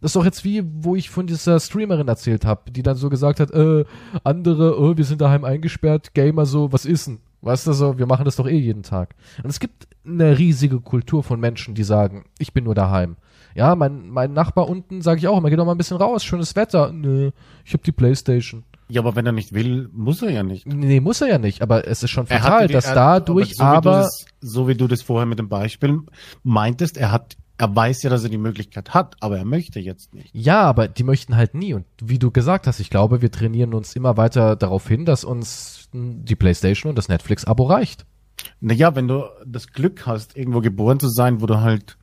Das 0.02 0.10
ist 0.10 0.16
doch 0.16 0.26
jetzt 0.26 0.44
wie, 0.46 0.64
wo 0.66 0.96
ich 0.96 1.10
von 1.10 1.28
dieser 1.28 1.60
Streamerin 1.60 2.08
erzählt 2.08 2.46
habe, 2.46 2.72
die 2.72 2.84
dann 2.84 2.96
so 2.96 3.10
gesagt 3.10 3.40
hat, 3.40 3.52
äh, 3.52 3.84
andere, 4.24 4.72
äh, 4.92 4.98
wir 4.98 5.04
sind 5.06 5.20
daheim 5.22 5.44
eingesperrt, 5.44 6.14
Gamer 6.14 6.46
so, 6.46 6.72
was 6.72 6.86
ist 6.86 7.08
denn? 7.08 7.20
Weißt 7.42 7.68
du 7.68 7.74
so, 7.74 7.98
wir 7.98 8.06
machen 8.06 8.26
das 8.26 8.36
doch 8.36 8.48
eh 8.48 8.58
jeden 8.58 8.84
Tag. 8.84 9.16
Und 9.44 9.50
es 9.50 9.60
gibt 9.60 9.88
eine 10.06 10.38
riesige 10.38 10.80
Kultur 10.82 11.24
von 11.24 11.40
Menschen, 11.40 11.74
die 11.76 11.84
sagen, 11.84 12.26
ich 12.38 12.54
bin 12.54 12.66
nur 12.66 12.76
daheim. 12.76 13.16
Ja, 13.56 13.76
mein, 13.76 14.10
mein 14.10 14.34
Nachbar 14.34 14.70
unten 14.70 15.02
sage 15.02 15.20
ich 15.20 15.28
auch 15.28 15.38
immer, 15.38 15.50
geh 15.50 15.56
doch 15.56 15.66
mal 15.66 15.72
ein 15.74 15.78
bisschen 15.78 15.98
raus, 15.98 16.24
schönes 16.24 16.56
Wetter. 16.56 16.92
Nö, 16.92 17.32
ich 17.66 17.74
hab 17.74 17.84
die 17.84 17.92
Playstation. 17.92 18.64
Ja, 18.90 19.02
aber 19.02 19.16
wenn 19.16 19.26
er 19.26 19.32
nicht 19.32 19.54
will, 19.54 19.90
muss 19.94 20.22
er 20.22 20.32
ja 20.32 20.44
nicht. 20.44 20.66
Nee, 20.68 21.00
muss 21.00 21.22
er 21.22 21.28
ja 21.30 21.38
nicht, 21.38 21.62
aber 21.62 21.88
es 21.88 22.04
ist 22.04 22.10
schon 22.10 22.26
fatal, 22.28 22.68
die- 22.68 22.74
dass 22.74 22.86
er- 22.88 22.96
dadurch 22.96 23.56
so 23.56 23.64
wie 23.64 23.68
du 23.68 23.74
aber 23.78 23.92
das, 23.92 24.26
so 24.42 24.68
wie 24.68 24.76
du 24.76 24.88
das 24.88 25.02
vorher 25.02 25.26
mit 25.26 25.40
dem 25.40 25.48
Beispiel 25.50 26.00
meintest, 26.44 26.98
er 26.98 27.12
hat, 27.12 27.38
er 27.60 27.76
weiß 27.76 28.04
ja, 28.04 28.10
dass 28.10 28.24
er 28.24 28.30
die 28.30 28.38
Möglichkeit 28.38 28.94
hat, 28.94 29.18
aber 29.20 29.38
er 29.38 29.44
möchte 29.44 29.82
jetzt 29.82 30.14
nicht. 30.14 30.30
Ja, 30.34 30.62
aber 30.62 30.88
die 30.88 31.04
möchten 31.04 31.36
halt 31.36 31.56
nie. 31.56 31.74
Und 31.74 31.86
wie 32.02 32.18
du 32.18 32.32
gesagt 32.32 32.68
hast, 32.68 32.80
ich 32.80 32.90
glaube, 32.90 33.22
wir 33.22 33.32
trainieren 33.32 33.74
uns 33.74 33.98
immer 33.98 34.16
weiter 34.16 34.56
darauf 34.56 34.88
hin, 34.88 35.04
dass 35.04 35.26
uns 35.26 35.90
die 35.92 36.38
PlayStation 36.38 36.90
und 36.90 36.96
das 36.96 37.10
Netflix-Abo 37.10 37.66
reicht. 37.66 38.06
Naja, 38.62 38.96
wenn 38.96 39.10
du 39.10 39.26
das 39.46 39.68
Glück 39.68 40.08
hast, 40.08 40.38
irgendwo 40.38 40.62
geboren 40.62 41.02
zu 41.02 41.10
sein, 41.10 41.42
wo 41.42 41.48
du 41.48 41.60
halt 41.60 41.98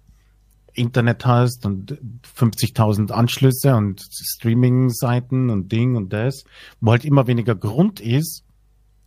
Internet 0.74 1.24
hast 1.24 1.64
und 1.64 1.98
50.000 2.38 3.10
Anschlüsse 3.10 3.76
und 3.76 4.06
Streaming-Seiten 4.12 5.48
und 5.48 5.72
Ding 5.72 5.96
und 5.96 6.12
das, 6.12 6.44
wo 6.82 6.90
halt 6.90 7.06
immer 7.06 7.26
weniger 7.26 7.54
Grund 7.54 7.98
ist, 8.00 8.44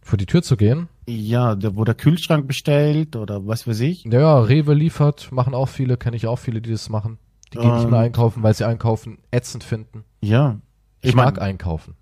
Vor 0.10 0.18
die 0.18 0.26
Tür 0.26 0.42
zu 0.42 0.58
gehen. 0.58 0.88
ja, 1.08 1.54
der, 1.54 1.76
wo 1.76 1.84
der 1.84 1.94
Kühlschrank 1.94 2.48
bestellt 2.48 3.16
oder 3.16 3.46
was 3.46 3.68
weiß 3.68 3.80
ich. 3.82 4.06
Ja, 4.06 4.20
ja, 4.20 4.40
Rewe 4.40 4.74
liefert, 4.74 5.32
machen 5.32 5.54
auch 5.54 5.68
viele, 5.70 5.98
kenne 5.98 6.16
ich 6.18 6.26
auch 6.26 6.38
viele, 6.40 6.62
die 6.62 6.72
das 6.72 6.90
machen. 6.90 7.20
Die 7.54 7.60
gehen 7.60 7.72
nicht 7.76 7.84
Und- 7.86 7.92
mehr 7.92 8.00
einkaufen, 8.00 8.42
weil 8.42 8.56
sie 8.56 8.66
einkaufen 8.66 9.20
ätzend 9.30 9.64
finden. 9.64 10.04
Ja. 10.22 10.60
Ich, 11.02 11.10
Ich 11.10 11.16
mein- 11.16 11.26
mag 11.26 11.40
einkaufen. 11.40 11.96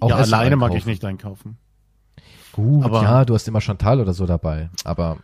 Auch 0.00 0.10
ja, 0.10 0.16
alleine 0.16 0.56
mag 0.56 0.66
einkaufen. 0.72 0.78
ich 0.78 0.86
nicht 0.86 1.04
einkaufen. 1.04 1.56
Gut, 2.52 2.84
Aber- 2.84 3.02
ja, 3.02 3.24
du 3.24 3.34
hast 3.34 3.46
immer 3.46 3.60
Chantal 3.60 4.00
oder 4.00 4.12
so 4.12 4.26
dabei. 4.26 4.68
Aber 4.82 5.18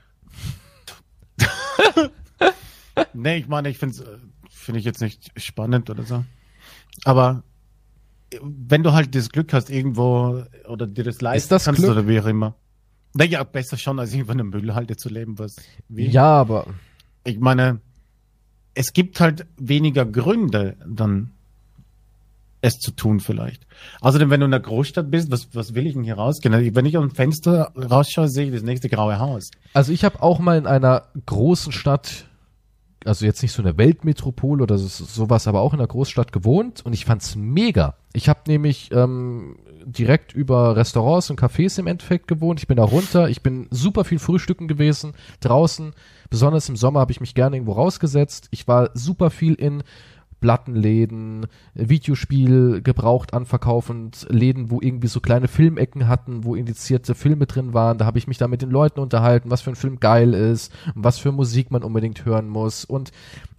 Nee, 3.12 3.38
ich 3.38 3.48
meine, 3.48 3.68
ich 3.68 3.78
finde 3.78 3.96
es 3.96 4.04
finde 4.48 4.78
ich 4.78 4.84
jetzt 4.86 5.00
nicht 5.00 5.32
spannend 5.36 5.90
oder 5.90 6.04
so. 6.04 6.24
Aber 7.04 7.30
äh, 7.40 7.53
wenn 8.42 8.82
du 8.82 8.92
halt 8.92 9.14
das 9.14 9.30
Glück 9.30 9.52
hast, 9.52 9.70
irgendwo 9.70 10.42
oder 10.68 10.86
dir 10.86 11.04
das 11.04 11.20
leisten 11.20 11.50
das 11.50 11.64
kannst 11.64 11.80
Glück? 11.80 11.92
oder 11.92 12.08
wie 12.08 12.20
auch 12.20 12.26
immer. 12.26 12.54
Naja, 13.14 13.44
besser 13.44 13.76
schon, 13.76 13.98
als 13.98 14.12
irgendwo 14.12 14.32
in 14.32 14.40
einer 14.40 14.50
Müllhalde 14.50 14.96
zu 14.96 15.08
leben, 15.08 15.38
was 15.38 15.56
wie. 15.88 16.06
ja, 16.08 16.40
aber 16.40 16.66
Ich 17.22 17.38
meine, 17.38 17.80
es 18.74 18.92
gibt 18.92 19.20
halt 19.20 19.46
weniger 19.56 20.04
Gründe, 20.04 20.76
dann 20.86 21.30
es 22.64 22.78
zu 22.78 22.90
tun 22.92 23.20
vielleicht. 23.20 23.66
Außerdem, 24.00 24.30
wenn 24.30 24.40
du 24.40 24.46
in 24.46 24.54
einer 24.54 24.62
Großstadt 24.62 25.10
bist, 25.10 25.30
was, 25.30 25.48
was 25.54 25.74
will 25.74 25.86
ich 25.86 25.92
denn 25.92 26.02
hier 26.02 26.14
rausgehen? 26.14 26.74
Wenn 26.74 26.86
ich 26.86 26.96
aus 26.96 27.06
dem 27.06 27.14
Fenster 27.14 27.72
rausschaue, 27.76 28.28
sehe 28.28 28.46
ich 28.46 28.52
das 28.52 28.62
nächste 28.62 28.88
graue 28.88 29.18
Haus. 29.18 29.50
Also 29.74 29.92
ich 29.92 30.02
habe 30.04 30.22
auch 30.22 30.38
mal 30.38 30.56
in 30.56 30.66
einer 30.66 31.08
großen 31.26 31.72
Stadt, 31.72 32.26
also 33.04 33.24
jetzt 33.24 33.42
nicht 33.42 33.52
so 33.52 33.62
eine 33.62 33.76
Weltmetropole 33.76 34.62
oder 34.62 34.78
so, 34.78 34.88
sowas, 34.88 35.46
aber 35.46 35.60
auch 35.60 35.72
in 35.72 35.80
einer 35.80 35.86
Großstadt 35.86 36.32
gewohnt 36.32 36.84
und 36.84 36.92
ich 36.92 37.04
fand's 37.04 37.36
mega. 37.36 37.96
Ich 38.12 38.28
habe 38.28 38.40
nämlich 38.46 38.90
ähm, 38.92 39.56
direkt 39.84 40.34
über 40.34 40.76
Restaurants 40.76 41.30
und 41.30 41.40
Cafés 41.40 41.78
im 41.78 41.86
Endeffekt 41.86 42.28
gewohnt. 42.28 42.60
Ich 42.60 42.66
bin 42.66 42.76
da 42.76 42.84
runter, 42.84 43.28
ich 43.28 43.42
bin 43.42 43.66
super 43.70 44.04
viel 44.04 44.18
frühstücken 44.18 44.68
gewesen 44.68 45.12
draußen. 45.40 45.92
Besonders 46.30 46.68
im 46.68 46.76
Sommer 46.76 47.00
habe 47.00 47.12
ich 47.12 47.20
mich 47.20 47.34
gerne 47.34 47.56
irgendwo 47.56 47.72
rausgesetzt. 47.72 48.48
Ich 48.50 48.66
war 48.66 48.90
super 48.94 49.30
viel 49.30 49.54
in 49.54 49.82
Plattenläden, 50.44 51.46
Videospiel 51.72 52.82
gebraucht 52.82 53.32
anverkaufend, 53.32 54.26
Läden, 54.28 54.70
wo 54.70 54.78
irgendwie 54.82 55.06
so 55.06 55.20
kleine 55.20 55.48
Filmecken 55.48 56.06
hatten, 56.06 56.44
wo 56.44 56.54
indizierte 56.54 57.14
Filme 57.14 57.46
drin 57.46 57.72
waren. 57.72 57.96
Da 57.96 58.04
habe 58.04 58.18
ich 58.18 58.28
mich 58.28 58.36
da 58.36 58.46
mit 58.46 58.60
den 58.60 58.68
Leuten 58.68 59.00
unterhalten, 59.00 59.50
was 59.50 59.62
für 59.62 59.70
ein 59.70 59.74
Film 59.74 60.00
geil 60.00 60.34
ist 60.34 60.70
und 60.94 61.02
was 61.02 61.18
für 61.18 61.32
Musik 61.32 61.70
man 61.70 61.82
unbedingt 61.82 62.26
hören 62.26 62.50
muss. 62.50 62.84
Und 62.84 63.10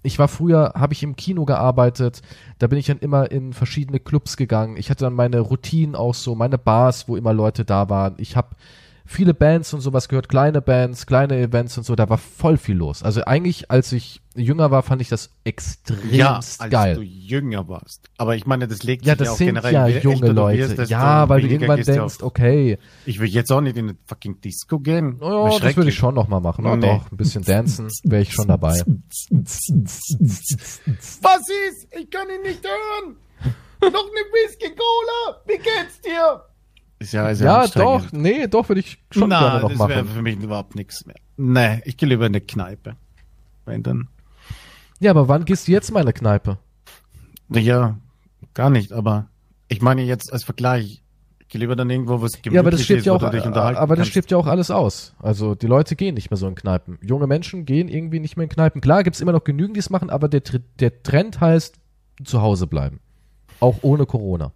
ich 0.04 0.20
war 0.20 0.28
früher, 0.28 0.74
habe 0.76 0.94
ich 0.94 1.02
im 1.02 1.16
Kino 1.16 1.46
gearbeitet, 1.46 2.22
da 2.60 2.68
bin 2.68 2.78
ich 2.78 2.86
dann 2.86 3.00
immer 3.00 3.32
in 3.32 3.54
verschiedene 3.54 4.00
Clubs 4.00 4.38
gegangen. 4.38 4.78
Ich 4.78 4.92
hatte 4.92 5.06
dann 5.06 5.16
meine 5.16 5.40
Routinen 5.40 5.96
auch 5.96 6.14
so, 6.14 6.36
meine 6.36 6.60
Bars, 6.60 7.08
wo 7.08 7.18
immer 7.18 7.34
Leute 7.34 7.66
da 7.66 7.90
waren. 7.90 8.14
Ich 8.20 8.36
habe 8.36 8.50
viele 9.08 9.34
Bands 9.34 9.74
und 9.74 9.82
sowas 9.82 10.10
gehört, 10.10 10.30
kleine 10.30 10.62
Bands, 10.62 11.06
kleine 11.06 11.38
Events 11.38 11.78
und 11.78 11.84
so, 11.86 11.96
da 11.96 12.10
war 12.10 12.18
voll 12.18 12.58
viel 12.58 12.76
los. 12.76 13.04
Also 13.04 13.24
eigentlich, 13.24 13.70
als 13.70 13.92
ich 13.92 14.22
jünger 14.36 14.72
war, 14.72 14.82
fand 14.84 15.02
ich 15.02 15.10
das 15.10 15.30
extremst 15.44 16.12
Ja, 16.12 16.36
als 16.36 16.58
du 16.98 17.02
jünger 17.02 17.68
warst. 17.70 18.10
Aber 18.18 18.36
ich 18.36 18.46
meine, 18.46 18.68
das 18.68 18.84
legt 18.84 19.06
Ja, 19.06 19.14
sich 19.14 19.20
das 19.20 19.30
auch 19.30 19.38
sind 19.38 19.48
generell, 19.48 19.74
ja 19.74 19.88
junge 19.88 20.32
Leute. 20.32 20.84
ja, 20.86 21.30
weil 21.30 21.42
du 21.42 21.48
irgendwann 21.48 21.82
denkst, 21.82 22.00
auf- 22.02 22.24
okay, 22.24 22.78
Ich 23.06 23.20
will 23.20 23.30
jetzt 23.30 23.52
auch 23.52 23.62
nicht 23.62 23.78
in 23.78 23.90
eine 23.90 23.98
fucking 24.06 24.42
Disco 24.42 24.80
gehen. 24.80 25.18
oh, 25.22 25.50
ja, 25.52 25.60
das 25.60 25.76
würde 25.78 25.90
ich 25.90 25.96
schon 25.96 26.16
noch 26.16 26.28
mal 26.28 26.40
machen. 26.40 26.66
Oh, 26.66 26.76
Nee. 26.76 26.88
doch, 26.88 27.12
ein 27.12 27.18
bisschen 27.18 27.44
dancen 27.44 27.88
wäre 28.04 28.24
ich 28.24 28.34
schon 28.34 28.48
dabei. 28.48 28.82
Was 31.22 31.50
ist? 31.50 31.88
Ich 32.00 32.10
kann 32.10 32.28
ihn 32.30 32.42
nicht 32.42 32.64
hören. 32.64 33.16
Noch 33.82 33.90
eine 33.90 33.94
Whisky 34.34 34.70
Cola. 34.76 35.42
Wie 35.46 35.58
geht's 35.58 36.02
dir? 36.02 36.42
Ist 37.00 37.14
ja, 37.14 37.30
ist 37.30 37.42
Ja, 37.42 37.62
anstrengend. 37.62 38.06
doch, 38.06 38.12
nee, 38.14 38.48
doch 38.48 38.70
würde 38.70 38.80
ich 38.82 38.98
schon 39.12 39.30
gerne 39.30 39.46
Na, 39.48 39.60
noch 39.60 39.70
das 39.70 39.80
wäre 39.80 40.04
machen. 40.04 40.08
für 40.16 40.22
mich 40.22 40.38
überhaupt 40.42 40.76
nichts 40.76 41.06
mehr. 41.06 41.16
Nee, 41.38 41.82
ich 41.86 41.98
gehe 41.98 42.08
lieber 42.08 42.26
in 42.26 42.32
eine 42.32 42.42
Kneipe. 42.42 42.96
Wenn 43.66 43.84
dann. 43.84 44.08
Ja, 45.00 45.12
aber 45.12 45.28
wann 45.28 45.44
gehst 45.46 45.68
du 45.68 45.72
jetzt 45.74 45.92
mal 45.92 46.00
in 46.02 46.06
eine 46.08 46.14
Kneipe? 46.14 46.58
Ja, 47.50 47.98
gar 48.54 48.70
nicht, 48.70 48.94
aber 48.94 49.28
ich 49.68 49.82
meine 49.82 50.04
jetzt 50.04 50.32
als 50.32 50.44
Vergleich. 50.44 51.02
Ich 51.42 51.50
gehe 51.50 51.60
lieber 51.60 51.76
dann 51.76 51.90
irgendwo, 51.90 52.22
wo 52.22 52.26
es 52.26 52.32
gemütlich 52.34 52.54
Ja, 52.54 52.62
aber 52.62 52.72
das 52.72 52.82
stirbt 52.82 53.00
ist, 53.02 53.06
ja 53.06 53.14
auch, 53.14 53.22
aber 53.22 53.96
das 53.96 54.08
stirbt 54.08 54.32
ja 54.32 54.38
auch 54.38 54.48
alles 54.48 54.72
aus. 54.72 55.14
Also 55.20 55.54
die 55.54 55.68
Leute 55.68 55.96
gehen 55.96 56.16
nicht 56.16 56.32
mehr 56.32 56.38
so 56.38 56.48
in 56.48 56.56
Kneipen. 56.56 56.98
Junge 57.02 57.28
Menschen 57.28 57.66
gehen 57.66 57.88
irgendwie 57.88 58.20
nicht 58.20 58.36
mehr 58.36 58.46
in 58.46 58.50
Kneipen. 58.50 58.82
Klar 58.82 59.04
gibt's 59.04 59.22
immer 59.22 59.32
noch 59.32 59.44
genügend, 59.44 59.76
die 59.76 59.80
es 59.80 59.90
machen, 59.92 60.10
aber 60.10 60.28
der, 60.28 60.42
der 60.80 61.04
Trend 61.04 61.40
heißt 61.42 61.76
zu 62.24 62.42
Hause 62.42 62.66
bleiben. 62.68 63.00
Auch 63.60 63.78
ohne 63.84 64.06
Corona. 64.06 64.54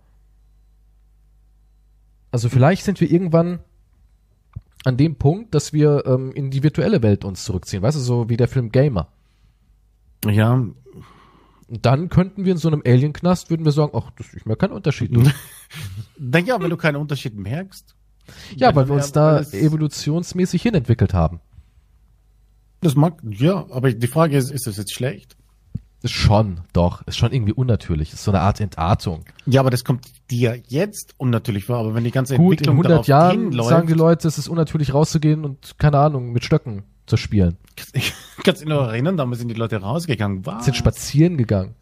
Also 2.31 2.49
vielleicht 2.49 2.83
sind 2.83 3.01
wir 3.01 3.09
irgendwann 3.09 3.59
an 4.85 4.97
dem 4.97 5.15
Punkt, 5.15 5.53
dass 5.53 5.73
wir 5.73 6.05
ähm, 6.05 6.31
in 6.31 6.51
die 6.51 6.63
virtuelle 6.63 7.01
Welt 7.01 7.25
uns 7.25 7.43
zurückziehen. 7.43 7.81
Weißt 7.81 7.97
du, 7.97 8.01
so 8.01 8.29
wie 8.29 8.37
der 8.37 8.47
Film 8.47 8.71
Gamer. 8.71 9.09
Ja, 10.25 10.53
Und 10.53 10.75
dann 11.67 12.09
könnten 12.09 12.45
wir 12.45 12.51
in 12.51 12.57
so 12.57 12.67
einem 12.67 12.81
Alien-Knast, 12.85 13.49
würden 13.49 13.65
wir 13.65 13.71
sagen, 13.71 13.91
ach, 13.95 14.11
das 14.17 14.33
ist 14.33 14.45
mir 14.45 14.55
kein 14.55 14.71
Unterschied. 14.71 15.11
naja, 16.17 16.61
wenn 16.61 16.69
du 16.69 16.77
keinen 16.77 16.97
Unterschied 16.97 17.35
merkst. 17.35 17.95
ja, 18.55 18.75
weil 18.75 18.87
wir 18.87 18.95
uns 18.95 19.11
da 19.11 19.41
evolutionsmäßig 19.41 20.61
hinentwickelt 20.61 21.13
haben. 21.13 21.39
Das 22.81 22.95
mag, 22.95 23.21
ja, 23.23 23.65
aber 23.71 23.91
die 23.91 24.07
Frage 24.07 24.37
ist, 24.37 24.51
ist 24.51 24.67
das 24.67 24.77
jetzt 24.77 24.93
schlecht? 24.93 25.35
Ist 26.01 26.13
schon, 26.13 26.61
doch. 26.71 27.05
Ist 27.07 27.17
schon 27.17 27.33
irgendwie 27.33 27.51
unnatürlich. 27.51 28.13
Ist 28.13 28.23
so 28.23 28.31
eine 28.31 28.39
Art 28.41 28.61
Entartung. 28.61 29.25
Ja, 29.45 29.59
aber 29.61 29.69
das 29.69 29.83
kommt 29.83 30.05
dir 30.31 30.61
jetzt 30.67 31.13
unnatürlich 31.17 31.65
vor, 31.65 31.77
aber 31.77 31.93
wenn 31.93 32.05
die 32.05 32.11
ganze 32.11 32.37
Gut, 32.37 32.61
in 32.61 32.69
Entwicklung 32.69 32.75
100 32.77 32.91
darauf 32.91 33.07
Jahren 33.07 33.39
hinläuft, 33.49 33.69
sagen 33.69 33.87
die 33.87 33.93
Leute, 33.93 34.27
es 34.27 34.37
ist 34.37 34.47
unnatürlich 34.47 34.93
rauszugehen 34.93 35.43
und, 35.43 35.77
keine 35.77 35.97
Ahnung, 35.99 36.31
mit 36.31 36.45
Stöcken 36.45 36.83
zu 37.05 37.17
spielen. 37.17 37.57
ich 37.93 38.13
kann 38.43 38.53
dich 38.55 38.65
noch 38.65 38.87
erinnern, 38.87 39.17
damals 39.17 39.39
sind 39.39 39.49
die 39.49 39.55
Leute 39.55 39.77
rausgegangen. 39.77 40.45
Was? 40.45 40.65
Sind 40.65 40.77
spazieren 40.77 41.37
gegangen. 41.37 41.75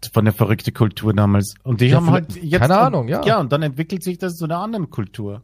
Das 0.00 0.14
war 0.14 0.22
eine 0.22 0.32
verrückte 0.32 0.70
Kultur 0.72 1.12
damals. 1.12 1.54
Und 1.62 1.80
die 1.80 1.86
Ja, 1.88 1.96
haben 1.96 2.10
halt 2.10 2.36
jetzt. 2.36 2.60
keine 2.60 2.78
Ahnung, 2.78 3.08
ja. 3.08 3.24
Ja, 3.24 3.40
und 3.40 3.50
dann 3.52 3.62
entwickelt 3.62 4.02
sich 4.02 4.16
das 4.18 4.36
zu 4.36 4.44
einer 4.44 4.58
anderen 4.58 4.90
Kultur. 4.90 5.42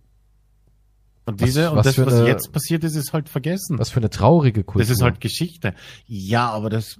Und 1.26 1.40
diese, 1.40 1.64
Was- 1.64 1.70
und 1.70 1.76
was 1.78 1.86
das, 1.96 2.06
was 2.06 2.14
eine- 2.14 2.26
jetzt 2.28 2.52
passiert 2.52 2.84
ist, 2.84 2.94
ist 2.94 3.12
halt 3.12 3.28
vergessen. 3.28 3.78
Was 3.78 3.90
für 3.90 3.98
eine 4.00 4.10
traurige 4.10 4.62
Kultur. 4.64 4.80
das 4.82 4.90
ist 4.90 5.02
halt 5.02 5.20
Geschichte. 5.20 5.74
Ja, 6.06 6.50
aber 6.50 6.70
das, 6.70 6.98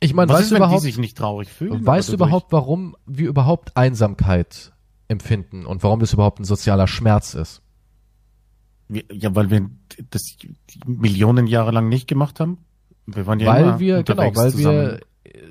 ich 0.00 0.12
meine, 0.12 0.32
weißt 0.32 0.42
ist, 0.42 0.50
du 0.50 0.56
überhaupt, 0.56 0.82
sich 0.82 0.98
nicht 0.98 1.16
traurig 1.16 1.48
fühlen? 1.48 1.86
weißt 1.86 2.08
du 2.08 2.14
überhaupt, 2.14 2.52
warum 2.52 2.96
wir 3.06 3.28
überhaupt 3.28 3.76
Einsamkeit 3.76 4.72
empfinden 5.06 5.66
und 5.66 5.82
warum 5.84 6.00
das 6.00 6.12
überhaupt 6.12 6.40
ein 6.40 6.44
sozialer 6.44 6.88
Schmerz 6.88 7.34
ist? 7.34 7.62
Ja, 8.88 9.34
weil 9.34 9.50
wir 9.50 9.70
das 10.10 10.36
Millionen 10.86 11.46
Jahre 11.46 11.70
lang 11.70 11.88
nicht 11.88 12.06
gemacht 12.08 12.40
haben. 12.40 12.58
Wir 13.06 13.26
waren 13.26 13.38
ja 13.40 13.46
weil 13.46 13.78
wir, 13.80 14.02
genau, 14.02 14.34
weil 14.34 14.50
zusammen. 14.50 14.78
wir 14.78 15.00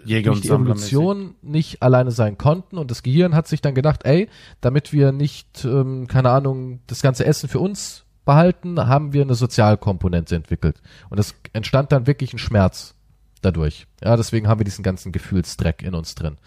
Jäger 0.06 0.32
durch 0.32 0.38
und 0.38 0.44
die 0.46 0.50
Evolution 0.50 1.36
nicht 1.42 1.82
alleine 1.82 2.12
sein 2.12 2.38
konnten 2.38 2.78
und 2.78 2.92
das 2.92 3.04
Gehirn 3.04 3.36
hat 3.36 3.48
sich 3.48 3.62
dann 3.62 3.76
gedacht, 3.76 4.02
ey, 4.06 4.30
damit 4.62 4.94
wir 4.94 5.12
nicht, 5.12 5.66
ähm, 5.66 6.08
keine 6.08 6.30
Ahnung, 6.30 6.80
das 6.88 7.02
ganze 7.02 7.26
Essen 7.26 7.50
für 7.50 7.60
uns 7.60 8.06
behalten, 8.26 8.80
haben 8.80 9.14
wir 9.14 9.22
eine 9.22 9.36
Sozialkomponente 9.36 10.36
entwickelt. 10.36 10.82
Und 11.10 11.20
es 11.20 11.36
entstand 11.54 11.92
dann 11.92 12.08
wirklich 12.08 12.34
ein 12.34 12.40
Schmerz 12.40 12.96
dadurch. 13.42 13.88
Ja, 14.02 14.16
deswegen 14.16 14.48
haben 14.48 14.60
wir 14.60 14.66
diesen 14.66 14.84
ganzen 14.84 15.12
Gefühlsdreck 15.12 15.82
in 15.84 15.94
uns 15.94 16.16
drin. 16.16 16.38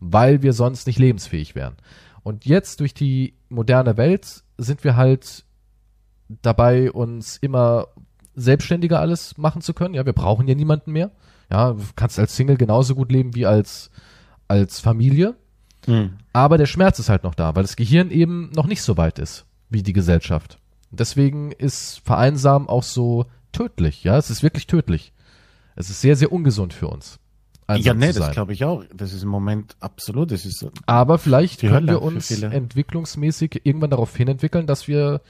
Weil 0.00 0.42
wir 0.42 0.52
sonst 0.52 0.86
nicht 0.86 0.98
lebensfähig 0.98 1.54
wären. 1.54 1.76
Und 2.22 2.44
jetzt 2.46 2.80
durch 2.80 2.94
die 2.94 3.34
moderne 3.48 3.96
Welt 3.96 4.42
sind 4.58 4.84
wir 4.84 4.96
halt 4.96 5.44
dabei, 6.28 6.90
uns 6.90 7.36
immer 7.36 7.88
selbstständiger 8.34 9.00
alles 9.00 9.38
machen 9.38 9.62
zu 9.62 9.74
können. 9.74 9.94
Ja, 9.94 10.04
wir 10.04 10.12
brauchen 10.12 10.48
ja 10.48 10.54
niemanden 10.54 10.92
mehr. 10.92 11.10
Ja, 11.50 11.72
du 11.72 11.82
kannst 11.94 12.18
als 12.18 12.36
Single 12.36 12.56
genauso 12.56 12.94
gut 12.94 13.12
leben 13.12 13.34
wie 13.34 13.46
als, 13.46 13.90
als 14.48 14.80
Familie. 14.80 15.36
Hm. 15.86 16.16
Aber 16.32 16.58
der 16.58 16.66
Schmerz 16.66 16.98
ist 16.98 17.08
halt 17.08 17.22
noch 17.22 17.34
da, 17.34 17.54
weil 17.54 17.62
das 17.62 17.76
Gehirn 17.76 18.10
eben 18.10 18.50
noch 18.54 18.66
nicht 18.66 18.82
so 18.82 18.96
weit 18.96 19.18
ist 19.18 19.46
wie 19.68 19.82
die 19.82 19.92
Gesellschaft. 19.92 20.58
Deswegen 20.90 21.52
ist 21.52 22.00
Vereinsamen 22.04 22.68
auch 22.68 22.82
so 22.82 23.26
tödlich. 23.52 24.04
Ja, 24.04 24.16
es 24.16 24.30
ist 24.30 24.42
wirklich 24.42 24.66
tödlich. 24.66 25.12
Es 25.74 25.90
ist 25.90 26.00
sehr, 26.00 26.16
sehr 26.16 26.32
ungesund 26.32 26.72
für 26.72 26.88
uns. 26.88 27.18
Ja, 27.68 27.94
nee, 27.94 28.12
das 28.12 28.30
glaube 28.30 28.52
ich 28.52 28.64
auch. 28.64 28.84
Das 28.94 29.12
ist 29.12 29.24
im 29.24 29.28
Moment 29.28 29.76
absolut. 29.80 30.30
Das 30.30 30.46
ist 30.46 30.60
so. 30.60 30.70
Aber 30.86 31.18
vielleicht 31.18 31.60
können 31.60 31.74
Hölle 31.74 31.92
wir 31.94 32.02
uns 32.02 32.30
entwicklungsmäßig 32.30 33.62
irgendwann 33.64 33.90
darauf 33.90 34.14
hin 34.16 34.28
entwickeln, 34.28 34.68
dass 34.68 34.86
wir 34.86 35.20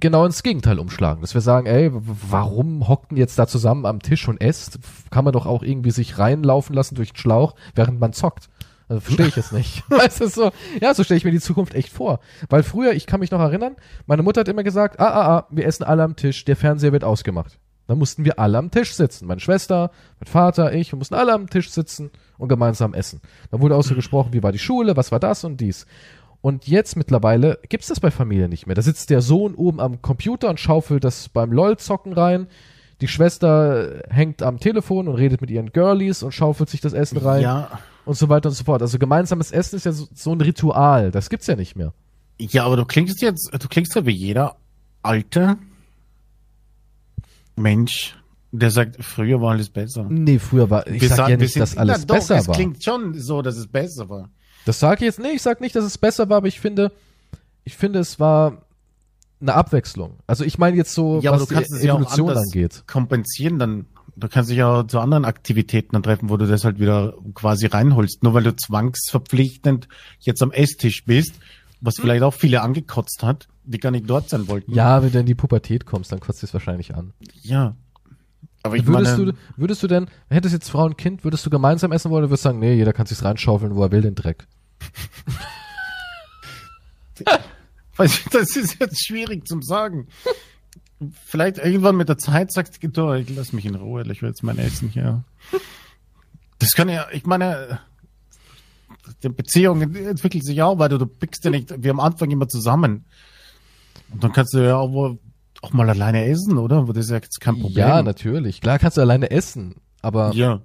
genau 0.00 0.24
ins 0.24 0.42
Gegenteil 0.42 0.78
umschlagen. 0.78 1.20
Dass 1.20 1.34
wir 1.34 1.40
sagen, 1.40 1.66
ey, 1.66 1.90
warum 1.92 2.88
hockt 2.88 3.10
denn 3.10 3.18
jetzt 3.18 3.38
da 3.38 3.46
zusammen 3.46 3.86
am 3.86 4.00
Tisch 4.00 4.28
und 4.28 4.40
esst? 4.40 4.78
Kann 5.10 5.24
man 5.24 5.32
doch 5.32 5.46
auch 5.46 5.62
irgendwie 5.62 5.90
sich 5.90 6.18
reinlaufen 6.18 6.74
lassen 6.74 6.94
durch 6.94 7.12
den 7.12 7.18
Schlauch, 7.18 7.54
während 7.74 8.00
man 8.00 8.12
zockt. 8.12 8.48
Also 8.88 9.00
verstehe 9.00 9.26
ich 9.26 9.36
jetzt 9.36 9.52
nicht. 9.52 9.82
weißt 9.90 10.20
du, 10.20 10.28
so, 10.28 10.50
ja, 10.80 10.94
so 10.94 11.04
stelle 11.04 11.18
ich 11.18 11.24
mir 11.24 11.32
die 11.32 11.40
Zukunft 11.40 11.74
echt 11.74 11.92
vor. 11.92 12.20
Weil 12.48 12.62
früher, 12.62 12.92
ich 12.92 13.06
kann 13.06 13.20
mich 13.20 13.30
noch 13.30 13.40
erinnern, 13.40 13.76
meine 14.06 14.22
Mutter 14.22 14.40
hat 14.40 14.48
immer 14.48 14.62
gesagt, 14.62 15.00
ah, 15.00 15.08
ah, 15.08 15.36
ah, 15.36 15.46
wir 15.50 15.66
essen 15.66 15.84
alle 15.84 16.02
am 16.02 16.16
Tisch, 16.16 16.44
der 16.44 16.56
Fernseher 16.56 16.92
wird 16.92 17.04
ausgemacht. 17.04 17.58
Dann 17.86 17.98
mussten 17.98 18.24
wir 18.24 18.38
alle 18.38 18.58
am 18.58 18.70
Tisch 18.70 18.94
sitzen. 18.94 19.26
Meine 19.26 19.40
Schwester, 19.40 19.90
mein 20.18 20.26
Vater, 20.26 20.72
ich, 20.72 20.92
wir 20.92 20.98
mussten 20.98 21.14
alle 21.14 21.32
am 21.32 21.48
Tisch 21.48 21.70
sitzen 21.70 22.10
und 22.36 22.48
gemeinsam 22.48 22.94
essen. 22.94 23.20
Da 23.50 23.60
wurde 23.60 23.76
auch 23.76 23.82
so 23.82 23.94
gesprochen, 23.94 24.32
wie 24.32 24.42
war 24.42 24.52
die 24.52 24.58
Schule, 24.58 24.96
was 24.96 25.12
war 25.12 25.20
das 25.20 25.44
und 25.44 25.60
dies. 25.60 25.86
Und 26.46 26.68
jetzt 26.68 26.94
mittlerweile 26.96 27.58
gibt's 27.68 27.88
das 27.88 27.98
bei 27.98 28.12
Familien 28.12 28.50
nicht 28.50 28.68
mehr. 28.68 28.76
Da 28.76 28.82
sitzt 28.82 29.10
der 29.10 29.20
Sohn 29.20 29.56
oben 29.56 29.80
am 29.80 30.00
Computer 30.00 30.48
und 30.48 30.60
schaufelt 30.60 31.02
das 31.02 31.28
beim 31.28 31.50
LOL-Zocken 31.50 32.12
rein. 32.12 32.46
Die 33.00 33.08
Schwester 33.08 34.04
hängt 34.10 34.44
am 34.44 34.60
Telefon 34.60 35.08
und 35.08 35.16
redet 35.16 35.40
mit 35.40 35.50
ihren 35.50 35.72
Girlies 35.72 36.22
und 36.22 36.30
schaufelt 36.30 36.70
sich 36.70 36.80
das 36.80 36.92
Essen 36.92 37.18
rein 37.18 37.42
Ja, 37.42 37.80
und 38.04 38.16
so 38.16 38.28
weiter 38.28 38.48
und 38.50 38.54
so 38.54 38.62
fort. 38.62 38.80
Also 38.80 38.96
gemeinsames 39.00 39.50
Essen 39.50 39.74
ist 39.74 39.86
ja 39.86 39.90
so, 39.90 40.06
so 40.14 40.30
ein 40.30 40.40
Ritual. 40.40 41.10
Das 41.10 41.30
gibt's 41.30 41.48
ja 41.48 41.56
nicht 41.56 41.74
mehr. 41.74 41.92
ja, 42.38 42.64
aber 42.64 42.76
du 42.76 42.84
klingst 42.84 43.20
jetzt, 43.22 43.50
du 43.52 43.66
klingst 43.66 43.96
ja 43.96 44.06
wie 44.06 44.12
jeder 44.12 44.54
alte 45.02 45.58
Mensch, 47.56 48.16
der 48.52 48.70
sagt, 48.70 49.02
früher 49.04 49.40
war 49.40 49.50
alles 49.50 49.68
besser. 49.70 50.06
Nee, 50.08 50.38
früher 50.38 50.70
war, 50.70 50.86
ich 50.86 51.00
Wir 51.02 51.08
sag 51.08 51.16
sagen- 51.16 51.30
ja 51.32 51.36
nicht, 51.38 51.58
dass 51.58 51.76
alles 51.76 52.06
doch, 52.06 52.14
besser 52.14 52.36
es 52.36 52.46
war. 52.46 52.54
klingt 52.54 52.84
schon 52.84 53.14
so, 53.14 53.42
dass 53.42 53.56
es 53.56 53.66
besser 53.66 54.08
war. 54.08 54.30
Das 54.66 54.78
sage 54.78 54.96
ich 54.96 55.06
jetzt 55.06 55.18
nicht. 55.20 55.36
Ich 55.36 55.42
sag 55.42 55.60
nicht, 55.62 55.74
dass 55.74 55.84
es 55.84 55.96
besser 55.96 56.28
war, 56.28 56.38
aber 56.38 56.48
ich 56.48 56.60
finde, 56.60 56.92
ich 57.64 57.76
finde, 57.76 58.00
es 58.00 58.20
war 58.20 58.62
eine 59.40 59.54
Abwechslung. 59.54 60.18
Also 60.26 60.44
ich 60.44 60.58
meine 60.58 60.76
jetzt 60.76 60.92
so, 60.92 61.20
Ja, 61.20 61.32
was 61.32 61.46
du 61.46 61.54
kannst 61.54 61.70
die 61.70 61.76
es 61.76 61.82
ja 61.84 61.94
auch 61.94 62.00
Evolution 62.00 62.28
anders 62.30 62.44
angeht. 62.46 62.84
kompensieren, 62.86 63.58
dann 63.58 63.86
du 64.16 64.28
kannst 64.28 64.50
dich 64.50 64.56
ja 64.58 64.86
zu 64.88 64.98
anderen 64.98 65.24
Aktivitäten 65.24 65.90
dann 65.92 66.02
treffen, 66.02 66.30
wo 66.30 66.36
du 66.36 66.46
das 66.46 66.64
halt 66.64 66.80
wieder 66.80 67.14
quasi 67.34 67.66
reinholst. 67.66 68.22
Nur 68.22 68.34
weil 68.34 68.42
du 68.42 68.54
zwangsverpflichtend 68.56 69.88
jetzt 70.20 70.42
am 70.42 70.52
Esstisch 70.52 71.04
bist, 71.04 71.34
was 71.80 71.96
vielleicht 71.96 72.22
auch 72.22 72.34
viele 72.34 72.62
angekotzt 72.62 73.22
hat, 73.22 73.48
die 73.64 73.78
gar 73.78 73.90
nicht 73.90 74.08
dort 74.08 74.28
sein 74.28 74.48
wollten. 74.48 74.72
Ja, 74.72 75.02
wenn 75.02 75.12
du 75.12 75.20
in 75.20 75.26
die 75.26 75.34
Pubertät 75.34 75.86
kommst, 75.86 76.12
dann 76.12 76.20
kotzt 76.20 76.42
es 76.42 76.52
wahrscheinlich 76.54 76.94
an. 76.94 77.12
Ja. 77.42 77.76
Aber 78.62 78.76
ich 78.76 78.86
würdest, 78.86 79.18
meine, 79.18 79.32
du, 79.32 79.38
würdest 79.56 79.82
du 79.82 79.86
denn, 79.86 80.08
hättest 80.28 80.54
jetzt 80.54 80.70
Frau 80.70 80.84
und 80.86 80.98
Kind, 80.98 81.22
würdest 81.22 81.46
du 81.46 81.50
gemeinsam 81.50 81.92
essen 81.92 82.10
wollen 82.10 82.24
oder 82.24 82.30
würdest 82.30 82.44
du 82.46 82.48
sagen, 82.48 82.58
nee, 82.58 82.74
jeder 82.74 82.92
kann 82.92 83.06
sich's 83.06 83.22
reinschaufeln, 83.22 83.76
wo 83.76 83.82
er 83.82 83.92
will, 83.92 84.02
den 84.02 84.16
Dreck? 84.16 84.48
das 87.96 88.56
ist 88.56 88.78
jetzt 88.80 89.06
schwierig 89.06 89.46
zum 89.46 89.62
sagen. 89.62 90.08
Vielleicht 91.24 91.58
irgendwann 91.58 91.96
mit 91.96 92.08
der 92.08 92.18
Zeit 92.18 92.52
sagst 92.52 92.82
du, 92.82 92.88
du, 92.88 93.12
ich 93.14 93.28
lass 93.30 93.52
mich 93.52 93.66
in 93.66 93.74
Ruhe, 93.74 94.02
ich 94.10 94.22
will 94.22 94.30
jetzt 94.30 94.42
mein 94.42 94.58
Essen 94.58 94.88
hier. 94.88 95.24
Das 96.58 96.72
kann 96.72 96.88
ja, 96.88 97.06
ich 97.12 97.26
meine, 97.26 97.80
die 99.22 99.28
Beziehung 99.28 99.82
entwickelt 99.82 100.44
sich 100.44 100.62
auch, 100.62 100.78
weil 100.78 100.88
du, 100.88 100.98
du 100.98 101.06
pickst 101.06 101.44
ja 101.44 101.50
nicht, 101.50 101.82
wir 101.82 101.90
am 101.90 102.00
Anfang 102.00 102.30
immer 102.30 102.48
zusammen. 102.48 103.04
Und 104.10 104.24
dann 104.24 104.32
kannst 104.32 104.54
du 104.54 104.58
ja 104.58 104.76
auch, 104.76 104.92
wohl 104.92 105.18
auch 105.62 105.72
mal 105.72 105.88
alleine 105.88 106.26
essen, 106.26 106.58
oder? 106.58 106.84
Das 106.86 107.04
ist 107.04 107.10
ja 107.10 107.16
jetzt 107.16 107.40
kein 107.40 107.58
Problem. 107.58 107.86
Ja, 107.86 108.02
natürlich. 108.02 108.60
Klar 108.60 108.78
kannst 108.78 108.96
du 108.96 109.00
alleine 109.00 109.30
essen, 109.30 109.76
aber 110.02 110.32
Ja. 110.32 110.60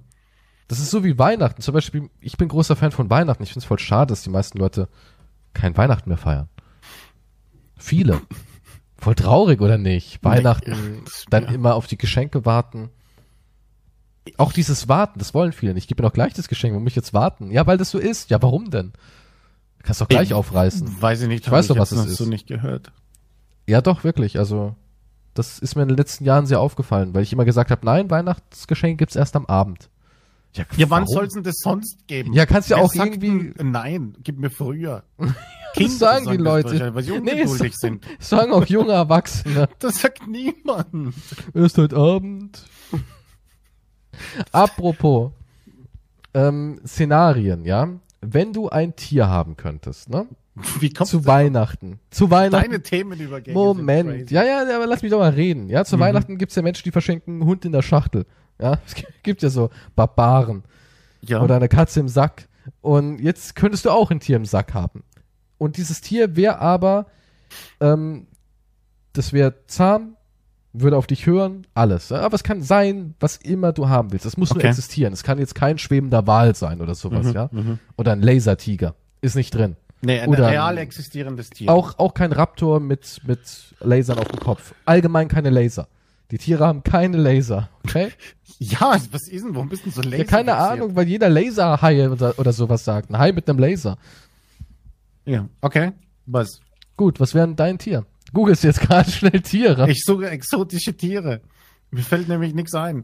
Das 0.72 0.80
ist 0.80 0.90
so 0.90 1.04
wie 1.04 1.18
Weihnachten. 1.18 1.60
Zum 1.62 1.74
Beispiel, 1.74 2.08
ich 2.20 2.36
bin 2.38 2.48
großer 2.48 2.76
Fan 2.76 2.92
von 2.92 3.10
Weihnachten. 3.10 3.42
Ich 3.42 3.50
finde 3.50 3.60
es 3.60 3.66
voll 3.66 3.78
schade, 3.78 4.08
dass 4.12 4.22
die 4.22 4.30
meisten 4.30 4.58
Leute 4.58 4.88
kein 5.52 5.76
Weihnachten 5.76 6.08
mehr 6.08 6.16
feiern. 6.18 6.48
Viele. 7.76 8.20
Voll 8.96 9.14
traurig, 9.14 9.60
oder 9.60 9.78
nicht? 9.78 10.22
Weihnachten, 10.24 11.02
das- 11.04 11.26
dann 11.28 11.44
immer 11.46 11.74
auf 11.74 11.86
die 11.88 11.98
Geschenke 11.98 12.44
warten. 12.46 12.90
Auch 14.38 14.52
dieses 14.52 14.88
Warten, 14.88 15.18
das 15.18 15.34
wollen 15.34 15.52
viele 15.52 15.74
nicht. 15.74 15.84
Ich 15.84 15.88
gebe 15.88 16.02
mir 16.02 16.08
doch 16.08 16.14
gleich 16.14 16.32
das 16.32 16.48
Geschenk, 16.48 16.72
warum 16.74 16.86
ich 16.86 16.94
jetzt 16.94 17.12
warten? 17.12 17.50
Ja, 17.50 17.66
weil 17.66 17.76
das 17.76 17.90
so 17.90 17.98
ist. 17.98 18.30
Ja, 18.30 18.40
warum 18.40 18.70
denn? 18.70 18.92
Du 19.78 19.82
kannst 19.84 20.00
doch 20.00 20.08
gleich 20.08 20.28
Ich- 20.28 20.34
aufreißen. 20.34 21.02
Weiß 21.02 21.20
ich 21.22 21.28
nicht, 21.28 21.44
Ich 21.46 21.50
weiß 21.52 21.66
doch, 21.66 21.76
was 21.76 21.90
es 21.92 21.98
noch 21.98 22.06
ist. 22.06 22.16
so 22.16 22.24
nicht 22.26 22.46
gehört. 22.46 22.92
Ja, 23.66 23.80
doch, 23.80 24.04
wirklich. 24.04 24.38
Also, 24.38 24.76
das 25.34 25.58
ist 25.58 25.74
mir 25.74 25.82
in 25.82 25.88
den 25.88 25.96
letzten 25.98 26.24
Jahren 26.24 26.46
sehr 26.46 26.60
aufgefallen, 26.60 27.12
weil 27.14 27.24
ich 27.24 27.32
immer 27.32 27.44
gesagt 27.44 27.70
habe, 27.72 27.84
nein, 27.84 28.10
Weihnachtsgeschenk 28.10 28.98
gibt's 28.98 29.16
erst 29.16 29.34
am 29.34 29.46
Abend. 29.46 29.90
Ja, 30.54 30.64
wann 30.90 31.02
warum? 31.02 31.06
soll's 31.06 31.34
denn 31.34 31.42
das 31.42 31.56
sonst 31.58 32.06
geben? 32.06 32.32
Ja, 32.34 32.44
kannst 32.46 32.68
ja 32.70 32.76
Wer 32.76 32.84
auch 32.84 32.94
irgendwie- 32.94 33.52
Nein, 33.62 34.14
gib 34.22 34.38
mir 34.38 34.50
früher. 34.50 35.04
Das 35.74 35.98
sagen 35.98 36.28
die 36.30 36.36
Leute. 36.36 36.94
Weil 36.94 37.02
sie 37.02 37.12
Nee, 37.12 37.30
ungeduldig 37.44 37.72
so- 37.72 37.78
sind. 37.86 38.04
Sagen 38.18 38.52
auch 38.52 38.66
junge 38.66 38.92
Erwachsene. 38.92 39.70
Das 39.78 40.02
sagt 40.02 40.26
niemand. 40.28 41.14
Erst 41.54 41.78
heute 41.78 41.96
Abend. 41.96 42.62
Apropos 44.52 45.32
ähm, 46.34 46.80
Szenarien, 46.86 47.64
ja. 47.64 47.88
Wenn 48.20 48.52
du 48.52 48.68
ein 48.68 48.94
Tier 48.96 49.28
haben 49.28 49.56
könntest, 49.56 50.10
ne? 50.10 50.26
Wie 50.78 50.90
kommst 50.92 51.10
Zu 51.12 51.20
du 51.20 51.26
Weihnachten. 51.26 51.98
Zu 52.10 52.30
Weihnachten. 52.30 52.70
Deine 52.70 52.82
Themenübergänge 52.82 53.54
Moment. 53.58 54.30
Ja, 54.30 54.44
ja, 54.44 54.68
ja, 54.68 54.76
aber 54.76 54.86
lass 54.86 55.00
mich 55.02 55.10
doch 55.10 55.18
mal 55.18 55.30
reden. 55.32 55.70
Ja, 55.70 55.84
zu 55.86 55.96
Mhm. 55.96 56.00
Weihnachten 56.00 56.36
gibt's 56.38 56.54
ja 56.54 56.62
Menschen, 56.62 56.84
die 56.84 56.90
verschenken 56.90 57.36
einen 57.40 57.44
Hund 57.46 57.64
in 57.64 57.72
der 57.72 57.80
Schachtel. 57.82 58.26
Ja, 58.60 58.78
es 58.86 58.94
gibt 59.22 59.42
ja 59.42 59.50
so 59.50 59.70
Barbaren. 59.96 60.62
ja. 61.22 61.40
oder 61.42 61.56
eine 61.56 61.68
Katze 61.68 62.00
im 62.00 62.08
Sack. 62.08 62.48
Und 62.80 63.18
jetzt 63.18 63.56
könntest 63.56 63.84
du 63.84 63.90
auch 63.90 64.10
ein 64.10 64.20
Tier 64.20 64.36
im 64.36 64.44
Sack 64.44 64.74
haben. 64.74 65.02
Und 65.58 65.76
dieses 65.76 66.00
Tier 66.00 66.36
wäre 66.36 66.58
aber, 66.58 67.06
ähm, 67.80 68.26
das 69.12 69.32
wäre 69.32 69.54
zahm, 69.66 70.16
würde 70.72 70.96
auf 70.96 71.06
dich 71.06 71.26
hören, 71.26 71.66
alles. 71.74 72.10
Aber 72.12 72.34
es 72.34 72.42
kann 72.44 72.62
sein, 72.62 73.14
was 73.20 73.36
immer 73.36 73.72
du 73.72 73.88
haben 73.88 74.10
willst. 74.12 74.26
Es 74.26 74.36
muss 74.36 74.50
nur 74.50 74.58
Okay. 74.58 74.68
existieren. 74.68 75.12
Es 75.12 75.22
kann 75.22 75.38
jetzt 75.38 75.54
kein 75.54 75.76
schwebender 75.78 76.26
Wal 76.26 76.54
sein 76.54 76.80
oder 76.80 76.94
sowas, 76.94 77.26
Mhm, 77.26 77.32
ja. 77.32 77.48
mhm. 77.52 77.78
Oder 77.96 78.12
ein 78.12 78.22
Lasertiger. 78.22 78.94
Ist 79.20 79.36
nicht 79.36 79.54
drin. 79.54 79.76
Nee, 80.00 80.20
ein 80.20 80.30
Oder- 80.30 80.48
real 80.48 80.78
existierendes 80.78 81.50
Tier. 81.50 81.70
Auch, 81.70 81.98
auch 81.98 82.14
kein 82.14 82.32
Raptor 82.32 82.80
mit, 82.80 83.20
mit 83.24 83.40
Lasern 83.80 84.18
auf 84.18 84.28
dem 84.28 84.40
Kopf. 84.40 84.74
Allgemein 84.84 85.28
keine 85.28 85.50
Laser. 85.50 85.86
Die 86.32 86.38
Tiere 86.38 86.66
haben 86.66 86.82
keine 86.82 87.18
Laser, 87.18 87.68
okay? 87.84 88.10
Ja, 88.58 88.92
was 89.10 89.26
ist 89.28 89.44
denn? 89.44 89.54
Warum 89.56 89.68
bist 89.68 89.84
du 89.84 89.90
denn 89.90 90.02
so 90.02 90.08
lazy? 90.08 90.18
Ja, 90.18 90.24
keine 90.24 90.54
Ahnung, 90.54 90.94
weil 90.94 91.08
jeder 91.08 91.28
Laserhai 91.28 92.08
oder, 92.08 92.38
oder 92.38 92.52
sowas 92.52 92.84
sagt. 92.84 93.10
Ein 93.10 93.18
Hai 93.18 93.32
mit 93.32 93.48
einem 93.48 93.58
Laser. 93.58 93.98
Ja, 95.24 95.48
okay. 95.60 95.92
Was? 96.26 96.60
Gut, 96.96 97.18
was 97.18 97.34
wäre 97.34 97.46
denn 97.48 97.56
dein 97.56 97.78
Tier? 97.78 98.06
Googelst 98.32 98.62
jetzt 98.62 98.80
gerade 98.88 99.10
schnell 99.10 99.40
Tiere. 99.40 99.90
Ich 99.90 100.04
suche 100.04 100.30
exotische 100.30 100.96
Tiere. 100.96 101.40
Mir 101.90 102.02
fällt 102.04 102.28
nämlich 102.28 102.54
nichts 102.54 102.72
ein. 102.74 103.02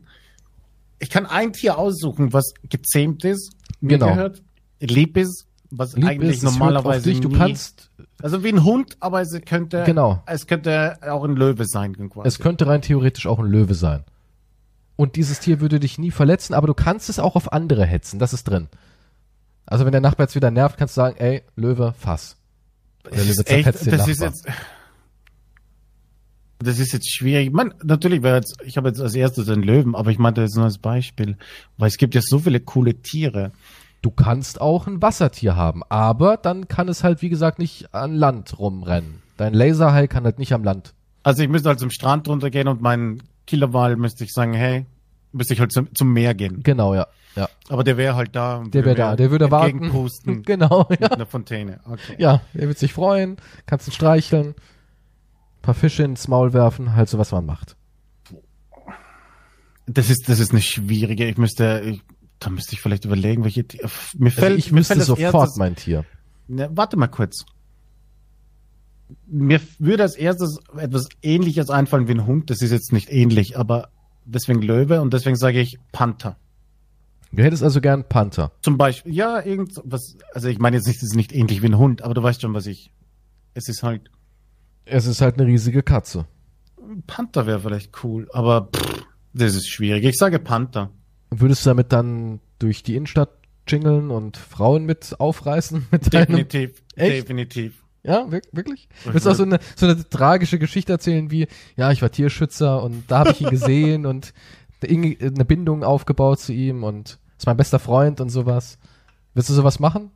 Ich 1.00 1.10
kann 1.10 1.26
ein 1.26 1.52
Tier 1.52 1.76
aussuchen, 1.76 2.32
was 2.32 2.52
gezähmt 2.68 3.24
ist, 3.24 3.50
mir 3.80 3.98
Genau. 3.98 4.10
gehört, 4.14 4.42
lieb 4.80 5.16
ist, 5.16 5.46
was 5.70 5.94
Lieb 5.94 6.06
eigentlich 6.06 6.36
ist, 6.36 6.42
normalerweise 6.44 7.10
dich, 7.10 7.20
du 7.20 7.30
kannst, 7.30 7.90
also 8.22 8.42
wie 8.44 8.48
ein 8.48 8.64
Hund, 8.64 8.96
aber 9.00 9.20
es 9.20 9.38
könnte 9.44 9.84
Genau. 9.84 10.22
es 10.26 10.46
könnte 10.46 10.98
auch 11.02 11.24
ein 11.24 11.36
Löwe 11.36 11.64
sein 11.66 11.92
quasi. 12.10 12.26
es 12.28 12.38
könnte 12.38 12.66
rein 12.66 12.82
theoretisch 12.82 13.26
auch 13.26 13.38
ein 13.38 13.46
Löwe 13.46 13.74
sein. 13.74 14.04
Und 14.96 15.14
dieses 15.16 15.38
Tier 15.40 15.60
würde 15.60 15.78
dich 15.78 15.98
nie 15.98 16.10
verletzen, 16.10 16.54
aber 16.54 16.66
du 16.66 16.74
kannst 16.74 17.08
es 17.08 17.18
auch 17.20 17.36
auf 17.36 17.52
andere 17.52 17.86
hetzen, 17.86 18.18
das 18.18 18.32
ist 18.32 18.44
drin. 18.44 18.68
Also 19.66 19.84
wenn 19.84 19.92
der 19.92 20.00
Nachbar 20.00 20.24
jetzt 20.26 20.34
wieder 20.34 20.50
nervt, 20.50 20.76
kannst 20.78 20.96
du 20.96 21.00
sagen, 21.02 21.16
ey, 21.18 21.42
Löwe, 21.54 21.94
fass. 21.98 22.36
Der 23.04 23.12
das 23.12 23.26
Löwe 23.26 23.44
zerfetzt 23.44 23.86
den 23.86 23.92
das 23.96 24.08
ist 24.08 24.20
Nachbar. 24.20 24.28
jetzt 24.28 24.46
Das 26.60 26.78
ist 26.80 26.92
jetzt 26.92 27.14
schwierig. 27.14 27.52
Man, 27.52 27.72
natürlich 27.84 28.22
wäre 28.22 28.36
jetzt, 28.36 28.56
ich 28.64 28.76
habe 28.76 28.88
jetzt 28.88 29.00
als 29.00 29.14
erstes 29.14 29.46
den 29.46 29.62
Löwen, 29.62 29.94
aber 29.94 30.10
ich 30.10 30.18
meinte 30.18 30.40
jetzt 30.40 30.56
nur 30.56 30.64
als 30.64 30.78
Beispiel, 30.78 31.36
weil 31.76 31.88
es 31.88 31.98
gibt 31.98 32.14
ja 32.16 32.20
so 32.20 32.40
viele 32.40 32.58
coole 32.60 32.94
Tiere. 32.94 33.52
Du 34.00 34.10
kannst 34.10 34.60
auch 34.60 34.86
ein 34.86 35.02
Wassertier 35.02 35.56
haben, 35.56 35.82
aber 35.88 36.36
dann 36.36 36.68
kann 36.68 36.88
es 36.88 37.02
halt, 37.02 37.20
wie 37.20 37.28
gesagt, 37.28 37.58
nicht 37.58 37.94
an 37.94 38.14
Land 38.14 38.58
rumrennen. 38.58 39.22
Dein 39.36 39.54
Laserhai 39.54 40.06
kann 40.06 40.24
halt 40.24 40.38
nicht 40.38 40.52
am 40.52 40.62
Land. 40.64 40.94
Also 41.24 41.42
ich 41.42 41.48
müsste 41.48 41.68
halt 41.68 41.80
zum 41.80 41.90
Strand 41.90 42.28
runtergehen 42.28 42.68
und 42.68 42.80
meinen 42.80 43.22
Killerwal 43.46 43.96
müsste 43.96 44.24
ich 44.24 44.32
sagen, 44.32 44.54
hey, 44.54 44.86
müsste 45.32 45.54
ich 45.54 45.60
halt 45.60 45.72
zum, 45.72 45.92
zum 45.94 46.12
Meer 46.12 46.34
gehen. 46.34 46.62
Genau, 46.62 46.94
ja. 46.94 47.06
ja. 47.34 47.48
Aber 47.68 47.82
der 47.82 47.96
wäre 47.96 48.14
halt 48.14 48.36
da. 48.36 48.58
und 48.58 48.72
Der 48.72 48.84
wäre 48.84 48.94
da, 48.94 49.16
der 49.16 49.30
würde 49.30 49.50
warten. 49.50 49.70
entgegenpusten 49.70 50.42
Genau, 50.44 50.86
mit 50.88 51.00
ja. 51.00 51.08
einer 51.08 51.26
Fontäne. 51.26 51.80
Okay. 51.84 52.14
Ja, 52.18 52.40
er 52.54 52.68
wird 52.68 52.78
sich 52.78 52.92
freuen, 52.92 53.36
kannst 53.66 53.88
ihn 53.88 53.92
streicheln, 53.92 54.54
paar 55.60 55.74
Fische 55.74 56.04
ins 56.04 56.28
Maul 56.28 56.52
werfen, 56.52 56.94
halt 56.94 57.08
so 57.08 57.18
was 57.18 57.32
man 57.32 57.44
macht. 57.46 57.76
Das 59.86 60.10
ist, 60.10 60.28
das 60.28 60.38
ist 60.38 60.52
eine 60.52 60.60
schwierige. 60.60 61.26
Ich 61.26 61.38
müsste, 61.38 61.82
ich, 61.84 62.02
da 62.38 62.50
müsste 62.50 62.74
ich 62.74 62.80
vielleicht 62.80 63.04
überlegen, 63.04 63.44
welche. 63.44 63.64
Ti- 63.66 63.80
Mir 64.16 64.26
Also 64.30 64.40
fällt, 64.40 64.58
ich 64.58 64.72
mir 64.72 64.80
wüsste 64.80 64.94
fällt 64.94 65.06
sofort 65.06 65.34
erstes- 65.34 65.56
mein 65.56 65.74
Tier. 65.76 66.04
Ne, 66.46 66.70
warte 66.72 66.96
mal 66.96 67.08
kurz. 67.08 67.44
Mir 69.26 69.60
würde 69.78 70.02
als 70.02 70.16
erstes 70.16 70.58
etwas 70.76 71.08
ähnliches 71.22 71.70
einfallen 71.70 72.08
wie 72.08 72.12
ein 72.12 72.26
Hund. 72.26 72.50
Das 72.50 72.60
ist 72.60 72.70
jetzt 72.70 72.92
nicht 72.92 73.10
ähnlich, 73.10 73.58
aber 73.58 73.88
deswegen 74.24 74.60
Löwe 74.62 75.00
und 75.00 75.12
deswegen 75.14 75.36
sage 75.36 75.60
ich 75.60 75.78
Panther. 75.92 76.36
Du 77.32 77.42
hättest 77.42 77.62
also 77.62 77.80
gern 77.80 78.04
Panther. 78.08 78.52
Zum 78.62 78.78
Beispiel, 78.78 79.14
ja, 79.14 79.40
irgend 79.44 79.74
so- 79.74 79.82
was, 79.84 80.16
also 80.32 80.48
ich 80.48 80.58
meine 80.58 80.76
jetzt 80.76 80.86
nicht, 80.86 80.96
es 80.98 81.02
ist 81.10 81.16
nicht 81.16 81.32
ähnlich 81.32 81.62
wie 81.62 81.66
ein 81.66 81.78
Hund, 81.78 82.02
aber 82.02 82.14
du 82.14 82.22
weißt 82.22 82.40
schon, 82.42 82.54
was 82.54 82.66
ich. 82.66 82.90
Es 83.54 83.68
ist 83.68 83.82
halt, 83.82 84.10
Es 84.84 85.06
ist 85.06 85.20
halt 85.20 85.38
eine 85.38 85.46
riesige 85.46 85.82
Katze. 85.82 86.26
Panther 87.06 87.46
wäre 87.46 87.60
vielleicht 87.60 88.02
cool, 88.02 88.28
aber 88.32 88.68
pff, 88.74 89.04
das 89.34 89.54
ist 89.54 89.68
schwierig. 89.68 90.04
Ich 90.04 90.16
sage 90.16 90.38
Panther. 90.38 90.90
Würdest 91.30 91.64
du 91.66 91.70
damit 91.70 91.92
dann 91.92 92.40
durch 92.58 92.82
die 92.82 92.96
Innenstadt 92.96 93.30
jingeln 93.68 94.10
und 94.10 94.36
Frauen 94.36 94.84
mit 94.86 95.16
aufreißen 95.20 95.86
mit 95.90 96.12
deinem 96.14 96.26
Definitiv, 96.26 96.82
Echt? 96.96 97.22
definitiv. 97.24 97.84
Ja, 98.02 98.26
wirk- 98.30 98.48
wirklich? 98.52 98.88
Willst 99.04 99.26
du 99.26 99.30
auch 99.30 99.34
so 99.34 99.42
eine, 99.42 99.58
so 99.76 99.86
eine 99.86 100.08
tragische 100.08 100.58
Geschichte 100.58 100.92
erzählen 100.92 101.30
wie, 101.30 101.46
ja, 101.76 101.90
ich 101.90 102.00
war 102.00 102.10
Tierschützer 102.10 102.82
und 102.82 103.04
da 103.10 103.18
habe 103.20 103.30
ich 103.32 103.40
ihn 103.42 103.50
gesehen 103.50 104.06
und 104.06 104.32
eine 104.82 105.44
Bindung 105.44 105.82
aufgebaut 105.84 106.40
zu 106.40 106.52
ihm 106.52 106.84
und 106.84 107.18
ist 107.36 107.46
mein 107.46 107.56
bester 107.56 107.78
Freund 107.78 108.20
und 108.20 108.30
sowas. 108.30 108.78
Willst 109.34 109.50
du 109.50 109.54
sowas 109.54 109.80
machen? 109.80 110.10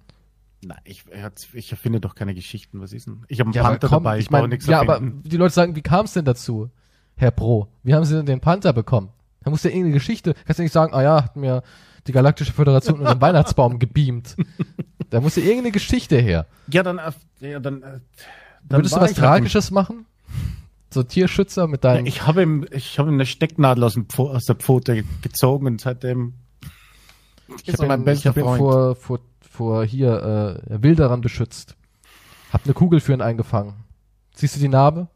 Nein, 0.64 0.78
ich, 0.84 1.04
ich 1.52 1.72
erfinde 1.72 2.00
doch 2.00 2.14
keine 2.14 2.34
Geschichten. 2.34 2.80
Was 2.80 2.92
ist 2.92 3.06
denn? 3.08 3.24
Ich 3.28 3.40
habe 3.40 3.50
einen 3.50 3.58
aber 3.58 3.68
Panther 3.70 3.88
komm, 3.88 4.04
dabei, 4.04 4.18
ich 4.18 4.24
ich 4.26 4.30
meine, 4.30 4.48
nichts 4.48 4.66
ja, 4.66 4.80
aber 4.80 4.94
erfinden. 4.94 5.22
die 5.28 5.36
Leute 5.36 5.52
sagen, 5.54 5.74
wie 5.76 5.82
kam 5.82 6.06
es 6.06 6.12
denn 6.12 6.24
dazu, 6.24 6.70
Herr 7.16 7.32
Pro? 7.32 7.68
Wie 7.82 7.94
haben 7.94 8.04
Sie 8.04 8.14
denn 8.14 8.26
den 8.26 8.40
Panther 8.40 8.72
bekommen? 8.72 9.10
Da 9.44 9.50
muss 9.50 9.62
ja 9.62 9.70
irgendeine 9.70 9.94
Geschichte, 9.94 10.34
kannst 10.46 10.58
du 10.58 10.62
nicht 10.62 10.72
sagen, 10.72 10.94
ah 10.94 11.02
ja, 11.02 11.24
hat 11.24 11.36
mir 11.36 11.62
die 12.06 12.12
Galaktische 12.12 12.52
Föderation 12.52 12.98
unseren 13.00 13.20
Weihnachtsbaum 13.20 13.78
gebeamt. 13.78 14.36
Da 15.10 15.20
muss 15.20 15.36
ja 15.36 15.42
irgendeine 15.42 15.72
Geschichte 15.72 16.16
her. 16.18 16.46
Ja, 16.68 16.82
dann, 16.82 16.98
äh, 16.98 17.12
ja, 17.40 17.60
dann, 17.60 17.82
äh, 17.82 18.00
dann 18.68 18.78
Würdest 18.80 18.96
du 18.96 19.00
was 19.00 19.10
ich 19.12 19.18
halt 19.20 19.26
Tragisches 19.26 19.70
machen? 19.70 20.06
So 20.90 21.02
Tierschützer 21.02 21.66
mit 21.68 21.84
Ja, 21.84 21.94
deinem. 21.94 22.06
ich 22.06 22.26
habe 22.26 22.42
ihm, 22.42 22.66
ich 22.70 22.98
habe 22.98 23.08
ihm 23.10 23.14
eine 23.14 23.26
Stecknadel 23.26 23.84
aus, 23.84 23.94
dem 23.94 24.06
Pfo 24.06 24.30
aus 24.30 24.44
der 24.44 24.56
Pfote 24.56 25.04
gezogen 25.22 25.66
und 25.66 25.80
seitdem 25.80 26.34
Ich 27.62 27.68
ist 27.68 27.78
habe 27.78 27.88
mein 27.88 28.02
ihn, 28.02 28.08
ich 28.08 28.26
hab 28.26 28.36
ihn 28.36 28.42
vor, 28.44 28.94
vor, 28.96 29.20
vor 29.40 29.84
hier 29.84 30.60
äh, 30.70 30.82
Wilderern 30.82 31.20
beschützt. 31.20 31.76
Hab 32.52 32.64
eine 32.64 32.74
Kugel 32.74 33.00
für 33.00 33.12
ihn 33.14 33.22
eingefangen. 33.22 33.74
Siehst 34.34 34.56
du 34.56 34.60
die 34.60 34.68
Narbe? 34.68 35.08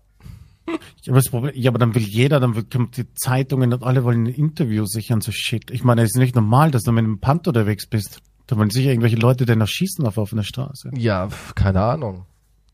Ja, 0.68 1.12
aber 1.12 1.16
das 1.20 1.30
Problem, 1.30 1.52
ja, 1.54 1.70
aber 1.70 1.78
dann 1.78 1.94
will 1.94 2.02
jeder, 2.02 2.40
dann 2.40 2.56
will, 2.56 2.64
kommt 2.64 2.96
die 2.96 3.12
Zeitungen 3.14 3.72
und 3.72 3.82
alle 3.84 4.02
wollen 4.04 4.24
ein 4.24 4.26
Interview 4.26 4.84
sichern, 4.86 5.20
so 5.20 5.30
shit. 5.32 5.70
Ich 5.70 5.84
meine, 5.84 6.02
es 6.02 6.10
ist 6.10 6.16
nicht 6.18 6.34
normal, 6.34 6.70
dass 6.70 6.82
du 6.82 6.92
mit 6.92 7.04
einem 7.04 7.20
Panther 7.20 7.48
unterwegs 7.48 7.86
bist. 7.86 8.20
Da 8.48 8.56
wollen 8.56 8.70
sicher 8.70 8.90
irgendwelche 8.90 9.16
Leute 9.16 9.44
den 9.46 9.60
erschießen 9.60 10.04
auf 10.06 10.18
offener 10.18 10.42
Straße. 10.44 10.90
Ja, 10.96 11.28
keine 11.54 11.82
Ahnung. 11.82 12.26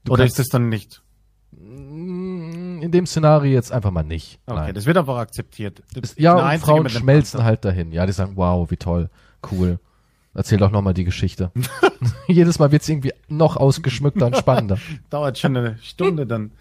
Du 0.05 0.13
Oder 0.13 0.25
ist 0.25 0.39
das 0.39 0.49
dann 0.49 0.69
nicht? 0.69 1.03
Mm, 1.53 2.81
In 2.83 2.91
dem 2.93 3.07
Szenario 3.07 3.53
jetzt 3.53 3.73
einfach 3.73 3.91
mal 3.91 4.03
nicht. 4.03 4.39
Okay, 4.47 4.59
Nein. 4.59 4.75
das 4.75 4.87
wird 4.87 4.97
einfach 4.97 5.17
akzeptiert. 5.19 5.83
Ist- 6.01 6.19
Ja, 6.19 6.53
und 6.53 6.59
Frauen 6.61 6.89
schmelzen 6.89 7.39
Panther. 7.39 7.45
halt 7.45 7.65
dahin. 7.65 7.93
Ja, 7.93 8.07
die 8.07 8.13
sagen, 8.13 8.33
wow, 8.37 8.71
wie 8.71 8.77
toll, 8.77 9.11
cool. 9.51 9.79
Erzähl 10.35 10.57
doch 10.59 10.71
nochmal 10.71 10.95
die 10.95 11.05
Geschichte. 11.05 11.53
Jedes 12.27 12.59
Mal 12.59 12.73
wird's 12.73 12.89
irgendwie 12.89 13.13
noch 13.29 13.57
ausgeschmückter 13.57 14.27
und 14.27 14.37
spannender. 14.37 14.79
Dauert 15.11 15.39
schon 15.39 15.57
eine 15.57 15.79
Stunde 15.83 16.27
dann. 16.27 16.53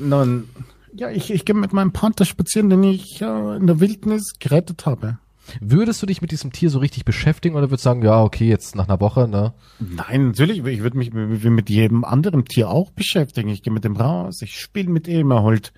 Nun, 0.00 0.48
ja, 0.94 1.10
ich, 1.10 1.30
ich 1.30 1.44
gehe 1.44 1.54
mit 1.54 1.72
meinem 1.72 1.92
Panther 1.92 2.24
spazieren, 2.24 2.70
den 2.70 2.82
ich 2.82 3.20
äh, 3.22 3.56
in 3.56 3.66
der 3.66 3.80
Wildnis 3.80 4.34
gerettet 4.38 4.86
habe. 4.86 5.18
Würdest 5.60 6.00
du 6.02 6.06
dich 6.06 6.22
mit 6.22 6.30
diesem 6.30 6.52
Tier 6.52 6.70
so 6.70 6.78
richtig 6.78 7.04
beschäftigen 7.04 7.56
oder 7.56 7.70
würdest 7.70 7.84
du 7.84 7.88
sagen, 7.90 8.02
ja, 8.02 8.22
okay, 8.22 8.48
jetzt 8.48 8.76
nach 8.76 8.88
einer 8.88 9.00
Woche, 9.00 9.26
ne? 9.26 9.52
Nein, 9.80 10.28
natürlich, 10.28 10.64
ich 10.64 10.82
würde 10.82 10.96
mich 10.96 11.12
mit 11.12 11.70
jedem 11.70 12.04
anderen 12.04 12.44
Tier 12.44 12.70
auch 12.70 12.90
beschäftigen. 12.90 13.48
Ich 13.48 13.62
gehe 13.62 13.72
mit 13.72 13.84
dem 13.84 13.96
raus, 13.96 14.42
ich 14.42 14.60
spiele 14.60 14.90
mit 14.90 15.08
ihm, 15.08 15.30
er 15.32 15.42
holt, 15.42 15.72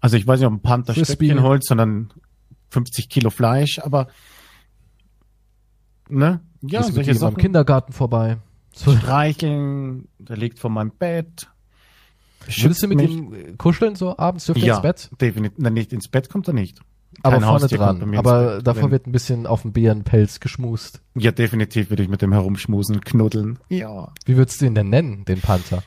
also 0.00 0.16
ich 0.16 0.26
weiß 0.26 0.40
nicht, 0.40 0.46
ob 0.46 0.54
ein 0.54 0.62
Panther. 0.62 0.94
Stöckchen 0.94 1.42
holt, 1.42 1.64
sondern 1.64 2.10
50 2.70 3.08
Kilo 3.08 3.30
Fleisch, 3.30 3.78
aber 3.78 4.08
ne? 6.08 6.40
Ja, 6.62 6.82
solche 6.82 7.10
ihm 7.10 7.16
am 7.16 7.20
Sachen. 7.20 7.36
Kindergarten 7.36 7.92
vorbei. 7.92 8.38
Streicheln, 8.74 10.08
der 10.18 10.36
liegt 10.36 10.58
vor 10.58 10.70
meinem 10.70 10.90
Bett. 10.90 11.48
Würdest 12.46 12.82
du 12.82 12.88
mit 12.88 12.98
mich. 12.98 13.10
ihm 13.10 13.34
äh, 13.34 13.52
kuscheln, 13.56 13.94
so 13.96 14.16
abends 14.18 14.46
dürft 14.46 14.60
ja, 14.60 14.74
ins 14.74 14.82
Bett? 14.82 15.10
definitiv. 15.20 15.58
Nein, 15.58 15.74
nicht 15.74 15.92
ins 15.92 16.08
Bett 16.08 16.28
kommt 16.30 16.48
er 16.48 16.54
nicht. 16.54 16.80
Aber 17.22 17.36
Kein 17.36 17.42
vorne 17.42 17.62
Haustier 17.62 17.78
dran. 17.78 18.16
Aber 18.16 18.62
davor 18.62 18.84
Wenn- 18.84 18.90
wird 18.92 19.06
ein 19.06 19.12
bisschen 19.12 19.46
auf 19.46 19.62
dem 19.62 19.72
Bärenpelz 19.72 20.40
geschmust. 20.40 21.00
Ja, 21.16 21.32
definitiv 21.32 21.90
würde 21.90 22.02
ich 22.02 22.08
mit 22.08 22.22
dem 22.22 22.32
herumschmusen, 22.32 23.00
knuddeln. 23.00 23.58
Ja. 23.68 24.12
Wie 24.24 24.36
würdest 24.36 24.60
du 24.60 24.66
ihn 24.66 24.74
denn 24.74 24.88
nennen, 24.90 25.24
den 25.24 25.40
Panther? 25.40 25.82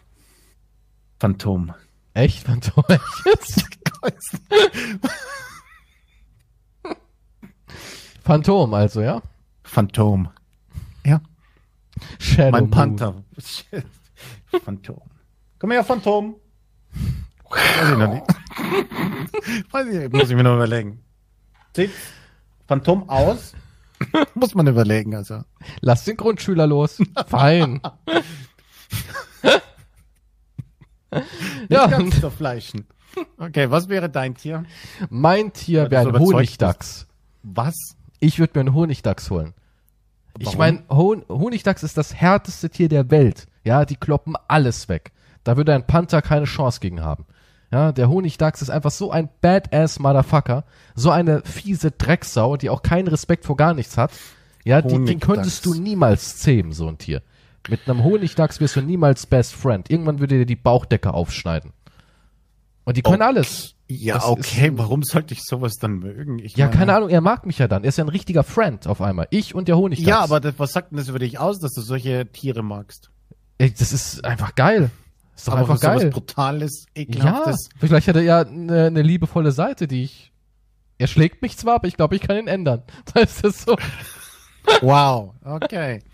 Phantom. 1.19 1.71
Echt? 2.13 2.43
Phantom? 2.43 2.83
Jetzt? 3.25 3.65
Phantom 8.23 8.73
also, 8.73 9.01
ja? 9.01 9.21
Phantom. 9.63 10.29
Ja. 11.05 11.21
Shadow 12.19 12.51
Mein. 12.51 12.69
Panther. 12.71 13.23
Phantom. 14.63 15.01
Komm 15.61 15.69
her, 15.69 15.83
Phantom. 15.83 16.37
Weiß 17.47 17.91
ich 17.91 17.97
noch 17.99 18.11
nicht. 18.11 18.25
Weiß 19.71 19.85
ich 19.85 19.93
nicht, 19.93 20.11
muss 20.11 20.27
ich 20.31 20.35
mir 20.35 20.41
noch 20.41 20.55
überlegen. 20.55 21.03
Sieht 21.75 21.91
Phantom 22.67 23.07
aus? 23.07 23.53
muss 24.33 24.55
man 24.55 24.65
überlegen, 24.65 25.13
also. 25.13 25.43
Lass 25.81 26.03
den 26.05 26.17
Grundschüler 26.17 26.65
los. 26.65 26.97
Fein. 27.27 27.79
Ja. 31.69 31.87
Nicht 31.87 31.97
ganz 31.97 32.19
zerfleischen. 32.21 32.87
Okay, 33.37 33.69
was 33.69 33.89
wäre 33.89 34.09
dein 34.09 34.33
Tier? 34.35 34.63
mein 35.09 35.51
Tier 35.51 35.91
wäre 35.91 36.07
ein 36.07 36.17
Honigdachs. 36.17 37.05
Was? 37.43 37.75
Ich 38.21 38.39
würde 38.39 38.53
mir 38.55 38.61
einen 38.61 38.73
Honigdachs 38.73 39.29
holen. 39.29 39.53
Ich 40.39 40.45
Warum? 40.45 40.57
meine, 40.57 40.83
Hon 40.87 41.25
Honigdachs 41.27 41.83
ist 41.83 41.97
das 41.97 42.15
härteste 42.15 42.69
Tier 42.69 42.87
der 42.87 43.11
Welt. 43.11 43.47
Ja, 43.65 43.83
die 43.83 43.97
kloppen 43.97 44.35
alles 44.47 44.87
weg. 44.87 45.11
Da 45.43 45.57
würde 45.57 45.73
ein 45.73 45.87
Panther 45.87 46.21
keine 46.21 46.45
Chance 46.45 46.79
gegen 46.79 47.01
haben. 47.01 47.25
Ja, 47.71 47.91
der 47.93 48.09
Honigdachs 48.09 48.61
ist 48.61 48.69
einfach 48.69 48.91
so 48.91 49.11
ein 49.11 49.29
badass 49.41 49.97
Motherfucker, 49.99 50.65
so 50.93 51.09
eine 51.09 51.41
fiese 51.43 51.91
Drecksau, 51.91 52.57
die 52.57 52.69
auch 52.69 52.81
keinen 52.83 53.07
Respekt 53.07 53.45
vor 53.45 53.55
gar 53.55 53.73
nichts 53.73 53.97
hat. 53.97 54.11
Ja, 54.65 54.81
die, 54.81 55.03
den 55.05 55.19
könntest 55.19 55.65
du 55.65 55.73
niemals 55.73 56.37
zähmen, 56.37 56.73
so 56.73 56.87
ein 56.87 56.97
Tier. 56.97 57.21
Mit 57.69 57.87
einem 57.89 58.03
Honigdachs 58.03 58.59
wirst 58.59 58.75
du 58.75 58.81
niemals 58.81 59.25
Best 59.25 59.53
Friend. 59.53 59.89
Irgendwann 59.89 60.19
würde 60.19 60.37
dir 60.39 60.45
die 60.45 60.55
Bauchdecke 60.55 61.13
aufschneiden. 61.13 61.71
Und 62.83 62.97
die 62.97 63.01
können 63.03 63.15
Okay. 63.21 63.23
alles. 63.23 63.75
Ja, 63.87 64.15
Das 64.15 64.25
okay, 64.25 64.67
ist- 64.67 64.77
warum 64.77 65.03
sollte 65.03 65.33
ich 65.33 65.43
sowas 65.43 65.75
dann 65.79 65.99
mögen? 65.99 66.39
Ich 66.39 66.55
Ja, 66.57 66.65
meine- 66.67 66.77
keine 66.77 66.95
Ahnung, 66.95 67.09
er 67.09 67.21
mag 67.21 67.45
mich 67.45 67.57
ja 67.59 67.67
dann. 67.67 67.83
Er 67.83 67.89
ist 67.89 67.97
ja 67.97 68.03
ein 68.03 68.09
richtiger 68.09 68.43
Friend 68.43 68.85
auf 68.87 69.01
einmal. 69.01 69.27
Ich 69.31 69.53
und 69.55 69.67
der 69.67 69.77
Honigdachs. 69.77 70.07
Ja, 70.07 70.19
aber 70.21 70.39
das, 70.39 70.55
was 70.57 70.71
sagt 70.73 70.91
denn 70.91 70.97
das 70.97 71.07
über 71.07 71.19
dich 71.19 71.39
aus, 71.39 71.59
dass 71.59 71.73
du 71.73 71.81
solche 71.81 72.25
Tiere 72.31 72.63
magst? 72.63 73.11
Ey, 73.59 73.71
das 73.71 73.93
ist 73.93 74.25
einfach 74.25 74.55
geil. 74.55 74.89
Ist 75.35 75.47
doch 75.47 75.53
aber 75.53 75.61
einfach 75.61 75.75
für 75.75 75.81
sowas 75.85 76.01
geil. 76.01 76.09
Brutales, 76.11 76.85
Ja, 76.95 77.01
ekelhaftes. 77.03 77.69
vielleicht 77.79 78.07
hat 78.07 78.15
er 78.15 78.21
ja 78.21 78.39
eine, 78.41 78.85
eine 78.87 79.01
liebevolle 79.01 79.51
Seite, 79.51 79.87
die 79.87 80.03
ich. 80.03 80.31
Er 80.97 81.07
schlägt 81.07 81.41
mich 81.41 81.57
zwar, 81.57 81.75
aber 81.75 81.87
ich 81.87 81.97
glaube, 81.97 82.15
ich 82.15 82.21
kann 82.21 82.37
ihn 82.37 82.47
ändern. 82.47 82.83
Da 83.13 83.21
ist 83.21 83.43
das 83.43 83.63
so. 83.63 83.75
Wow, 84.81 85.33
okay. 85.43 86.01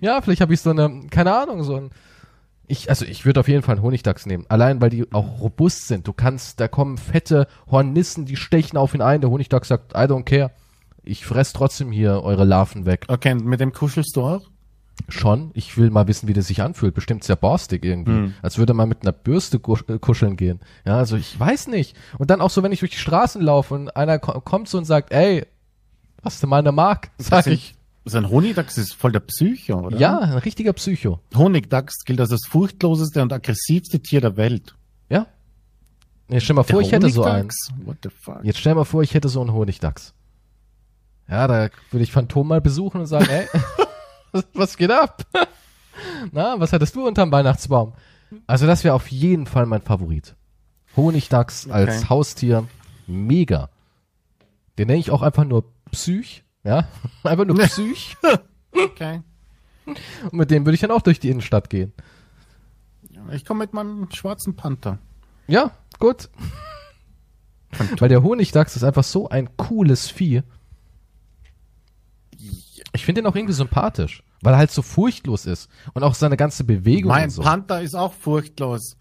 Ja, 0.00 0.20
vielleicht 0.20 0.40
habe 0.40 0.52
ich 0.52 0.60
so 0.60 0.70
eine, 0.70 1.06
keine 1.10 1.32
Ahnung, 1.32 1.62
so 1.62 1.76
ein. 1.76 1.90
Ich, 2.66 2.88
also 2.90 3.04
ich 3.04 3.24
würde 3.24 3.38
auf 3.38 3.46
jeden 3.48 3.62
Fall 3.62 3.76
einen 3.76 3.84
Honigdachs 3.84 4.26
nehmen. 4.26 4.44
Allein 4.48 4.80
weil 4.80 4.90
die 4.90 5.12
auch 5.12 5.40
robust 5.40 5.86
sind. 5.86 6.08
Du 6.08 6.12
kannst, 6.12 6.58
da 6.58 6.66
kommen 6.66 6.98
fette 6.98 7.46
Hornissen, 7.70 8.26
die 8.26 8.34
stechen 8.36 8.76
auf 8.76 8.94
ihn 8.94 9.00
ein. 9.02 9.20
Der 9.20 9.30
Honigdachs 9.30 9.68
sagt, 9.68 9.92
I 9.92 10.06
don't 10.06 10.24
care. 10.24 10.50
Ich 11.04 11.24
fress 11.24 11.52
trotzdem 11.52 11.92
hier 11.92 12.22
eure 12.22 12.44
Larven 12.44 12.84
weg. 12.84 13.04
Okay, 13.08 13.34
mit 13.36 13.60
dem 13.60 13.72
kuschelst 13.72 14.14
du 14.16 14.22
auch? 14.22 14.42
Schon. 15.08 15.50
Ich 15.54 15.76
will 15.76 15.90
mal 15.90 16.06
wissen, 16.08 16.28
wie 16.28 16.32
das 16.32 16.46
sich 16.46 16.62
anfühlt. 16.62 16.94
Bestimmt 16.94 17.24
sehr 17.24 17.36
borstig 17.36 17.84
irgendwie. 17.84 18.12
Hm. 18.12 18.34
Als 18.42 18.58
würde 18.58 18.74
man 18.74 18.88
mit 18.88 19.02
einer 19.02 19.12
Bürste 19.12 19.58
äh, 19.58 19.98
kuscheln 19.98 20.36
gehen. 20.36 20.60
Ja, 20.84 20.96
also 20.96 21.16
ich 21.16 21.38
weiß 21.38 21.68
nicht. 21.68 21.96
Und 22.18 22.30
dann 22.30 22.40
auch 22.40 22.50
so, 22.50 22.62
wenn 22.62 22.72
ich 22.72 22.80
durch 22.80 22.92
die 22.92 22.98
Straßen 22.98 23.40
laufe 23.40 23.74
und 23.74 23.96
einer 23.96 24.18
ko 24.18 24.40
kommt 24.40 24.68
so 24.68 24.78
und 24.78 24.84
sagt, 24.84 25.12
ey, 25.12 25.46
was 26.22 26.40
du 26.40 26.46
meine 26.46 26.72
mag, 26.72 27.10
sag 27.18 27.46
ich. 27.46 27.74
So 28.04 28.16
ein 28.16 28.30
Honigdachs 28.30 28.78
ist 28.78 28.94
voll 28.94 29.12
der 29.12 29.20
Psycho, 29.20 29.78
oder? 29.80 29.98
Ja, 29.98 30.18
ein 30.18 30.38
richtiger 30.38 30.72
Psycho. 30.72 31.20
Honigdachs 31.34 32.04
gilt 32.04 32.20
als 32.20 32.30
das 32.30 32.40
furchtloseste 32.48 33.20
und 33.22 33.32
aggressivste 33.32 34.00
Tier 34.00 34.20
der 34.22 34.36
Welt. 34.36 34.74
Ja. 35.10 35.26
Jetzt 36.28 36.44
stell 36.44 36.56
mal 36.56 36.62
vor, 36.62 36.80
Der 36.80 36.86
ich 36.86 36.92
hätte 36.92 37.10
so 37.10 37.24
einen. 37.24 37.50
What 37.84 37.98
the 38.02 38.08
fuck? 38.08 38.40
Jetzt 38.42 38.58
stell 38.58 38.74
mal 38.74 38.84
vor, 38.84 39.02
ich 39.02 39.12
hätte 39.14 39.28
so 39.28 39.40
einen 39.40 39.52
Honigdachs. 39.52 40.14
Ja, 41.28 41.46
da 41.46 41.68
würde 41.90 42.02
ich 42.02 42.10
Phantom 42.10 42.48
mal 42.48 42.60
besuchen 42.60 43.00
und 43.00 43.06
sagen, 43.06 43.28
ey, 43.28 43.46
was- 44.54 44.76
geht 44.76 44.90
ab? 44.90 45.24
Na, 46.32 46.58
was 46.58 46.72
hattest 46.72 46.94
du 46.96 47.06
unterm 47.06 47.30
Weihnachtsbaum? 47.32 47.92
Also 48.46 48.66
das 48.66 48.84
wäre 48.84 48.94
auf 48.94 49.08
jeden 49.08 49.46
Fall 49.46 49.66
mein 49.66 49.82
Favorit. 49.82 50.34
Honigdachs 50.96 51.68
als 51.68 51.98
Okay. 51.98 52.08
Haustier, 52.08 52.68
mega. 53.06 53.68
Den 54.78 54.86
nenne 54.86 54.98
ich 55.00 55.10
auch 55.10 55.22
einfach 55.22 55.44
nur 55.44 55.64
Psych, 55.90 56.44
ja, 56.64 56.86
einfach 57.24 57.44
nur 57.44 57.56
Psych. 57.58 58.16
Okay. 58.72 59.22
Und 59.86 60.32
mit 60.34 60.50
dem 60.50 60.64
würde 60.64 60.74
ich 60.74 60.80
dann 60.80 60.90
auch 60.92 61.02
durch 61.02 61.18
die 61.20 61.30
Innenstadt 61.30 61.68
gehen. 61.70 61.92
Ich 63.32 63.44
komme 63.44 63.60
mit 63.60 63.72
meinem 63.74 64.08
schwarzen 64.12 64.54
Panther. 64.56 64.98
Ja, 65.48 65.72
gut. 65.98 66.28
Weil 67.98 68.08
der 68.08 68.22
Honigdachs 68.22 68.76
ist 68.76 68.84
einfach 68.84 69.04
so 69.04 69.28
ein 69.28 69.56
cooles 69.56 70.08
Vieh. 70.08 70.42
Ich 72.92 73.04
finde 73.04 73.20
ihn 73.20 73.26
auch 73.26 73.36
irgendwie 73.36 73.54
sympathisch, 73.54 74.22
weil 74.42 74.54
er 74.54 74.58
halt 74.58 74.70
so 74.70 74.82
furchtlos 74.82 75.46
ist 75.46 75.68
und 75.94 76.02
auch 76.02 76.14
seine 76.14 76.36
ganze 76.36 76.64
Bewegung 76.64 77.10
Mein 77.10 77.30
so. 77.30 77.42
Panther 77.42 77.80
ist 77.82 77.94
auch 77.94 78.12
furchtlos. 78.12 78.96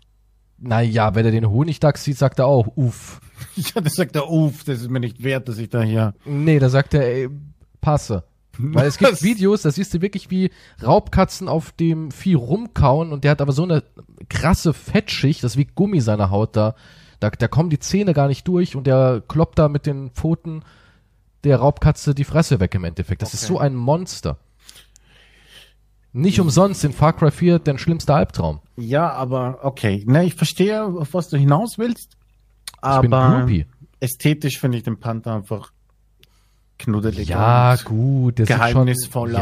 Naja, 0.57 1.15
wenn 1.15 1.25
er 1.25 1.31
den 1.31 1.49
Honigdachs 1.49 2.03
sieht, 2.03 2.17
sagt 2.17 2.39
er 2.39 2.47
auch, 2.47 2.67
uff. 2.75 3.21
Ja, 3.55 3.81
das 3.81 3.93
sagt 3.95 4.15
er, 4.15 4.29
uff, 4.29 4.63
das 4.65 4.81
ist 4.81 4.89
mir 4.89 4.99
nicht 4.99 5.23
wert, 5.23 5.47
dass 5.47 5.57
ich 5.57 5.69
da 5.69 5.81
hier. 5.81 6.13
Nee, 6.25 6.59
da 6.59 6.69
sagt 6.69 6.93
er, 6.93 7.03
ey, 7.03 7.29
passe. 7.79 8.25
Weil 8.57 8.87
es 8.87 8.97
gibt? 8.97 9.23
Videos, 9.23 9.61
da 9.61 9.71
siehst 9.71 9.93
du 9.93 10.01
wirklich 10.01 10.29
wie 10.29 10.51
Raubkatzen 10.83 11.47
auf 11.47 11.71
dem 11.71 12.11
Vieh 12.11 12.33
rumkauen 12.33 13.13
und 13.13 13.23
der 13.23 13.31
hat 13.31 13.41
aber 13.41 13.53
so 13.53 13.63
eine 13.63 13.83
krasse 14.27 14.73
Fettschicht, 14.73 15.43
das 15.43 15.53
ist 15.53 15.57
wie 15.57 15.65
Gummi 15.65 16.01
seiner 16.01 16.29
Haut 16.29 16.57
da. 16.57 16.75
Da, 17.21 17.29
da 17.29 17.47
kommen 17.47 17.69
die 17.69 17.79
Zähne 17.79 18.13
gar 18.13 18.27
nicht 18.27 18.47
durch 18.47 18.75
und 18.75 18.85
der 18.85 19.23
kloppt 19.27 19.59
da 19.59 19.69
mit 19.69 19.85
den 19.85 20.11
Pfoten 20.11 20.63
der 21.43 21.57
Raubkatze 21.57 22.13
die 22.15 22.23
Fresse 22.23 22.59
weg 22.59 22.75
im 22.75 22.83
Endeffekt. 22.83 23.21
Das 23.21 23.33
ist 23.33 23.43
Okay. 23.45 23.53
so 23.53 23.59
ein 23.59 23.75
Monster. 23.75 24.37
Nicht 26.11 26.39
umsonst 26.39 26.83
in 26.83 26.91
Far 26.91 27.13
Cry 27.13 27.29
4 27.31 27.59
dein 27.59 27.77
schlimmster 27.77 28.15
Albtraum. 28.15 28.59
Ja, 28.77 29.11
aber 29.11 29.59
okay. 29.61 30.03
Ne, 30.07 30.25
ich 30.25 30.33
verstehe, 30.35 30.83
auf 30.83 31.13
was 31.13 31.29
du 31.29 31.37
hinaus 31.37 31.77
willst. 31.77 32.17
Ich 32.83 33.01
bin 33.01 33.13
Aber 33.13 33.47
ästhetisch 33.99 34.59
finde 34.59 34.77
ich 34.77 34.83
den 34.83 34.99
Panther 34.99 35.35
einfach 35.35 35.71
knuddelig. 36.79 37.27
Ja, 37.27 37.75
gut, 37.83 38.37
sieht 38.37 38.47
geheimnisvoller 38.47 39.33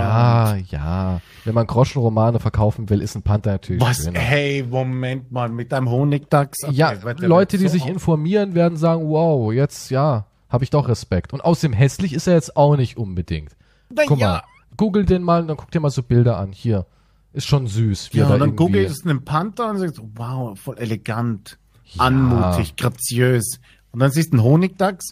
Schon, 0.50 0.66
ja, 0.72 1.14
ja. 1.14 1.22
Wenn 1.46 1.54
man 1.54 1.68
Groschenromane 1.68 2.40
verkaufen 2.40 2.90
will, 2.90 3.02
ist 3.02 3.16
ein 3.16 3.22
Panther 3.22 3.52
natürlich 3.52 3.82
Was? 3.82 4.04
schöner. 4.04 4.20
Hey, 4.20 4.66
Moment 4.68 5.32
mal, 5.32 5.48
mit 5.48 5.72
einem 5.72 5.90
Honigdachs? 5.90 6.64
Okay, 6.64 6.74
Ja, 6.76 6.94
Leute, 7.20 7.58
die 7.60 7.68
so 7.68 7.74
sich 7.74 7.86
informieren, 7.86 8.56
werden 8.56 8.78
sagen, 8.78 9.08
wow, 9.08 9.54
jetzt, 9.54 9.92
ja, 9.92 10.26
habe 10.50 10.64
ich 10.64 10.70
doch 10.70 10.88
Respekt. 10.88 11.34
Und 11.34 11.42
außerdem 11.42 11.74
hässlich 11.74 12.14
ist 12.14 12.28
er 12.28 12.36
jetzt 12.36 12.56
auch 12.58 12.76
nicht 12.76 12.98
unbedingt. 12.98 13.56
Na 13.90 14.04
Guck 14.06 14.20
ja. 14.20 14.28
mal, 14.28 14.44
google 14.78 15.06
den 15.06 15.24
mal 15.24 15.42
und 15.42 15.48
dann 15.48 15.58
guck 15.58 15.72
dir 15.72 15.80
mal 15.80 15.90
so 15.90 16.04
Bilder 16.04 16.38
an. 16.38 16.52
Hier, 16.52 16.86
ist 17.34 17.48
schon 17.48 17.68
süß. 17.68 18.10
Ja, 18.14 18.28
und 18.28 18.40
dann 18.40 18.56
googelst 18.56 19.06
du 19.06 19.10
einen 19.10 19.24
Panther 19.26 19.70
und 19.70 19.78
sagst, 19.80 20.02
wow, 20.16 20.58
voll 20.60 20.78
elegant, 20.78 21.58
Ja. 21.86 22.04
anmutig, 22.06 22.76
graziös. 22.76 23.60
Und 23.92 24.00
dann 24.00 24.12
siehst 24.12 24.34
du 24.34 24.38
einen 24.38 24.44
Honigdachs 24.44 25.12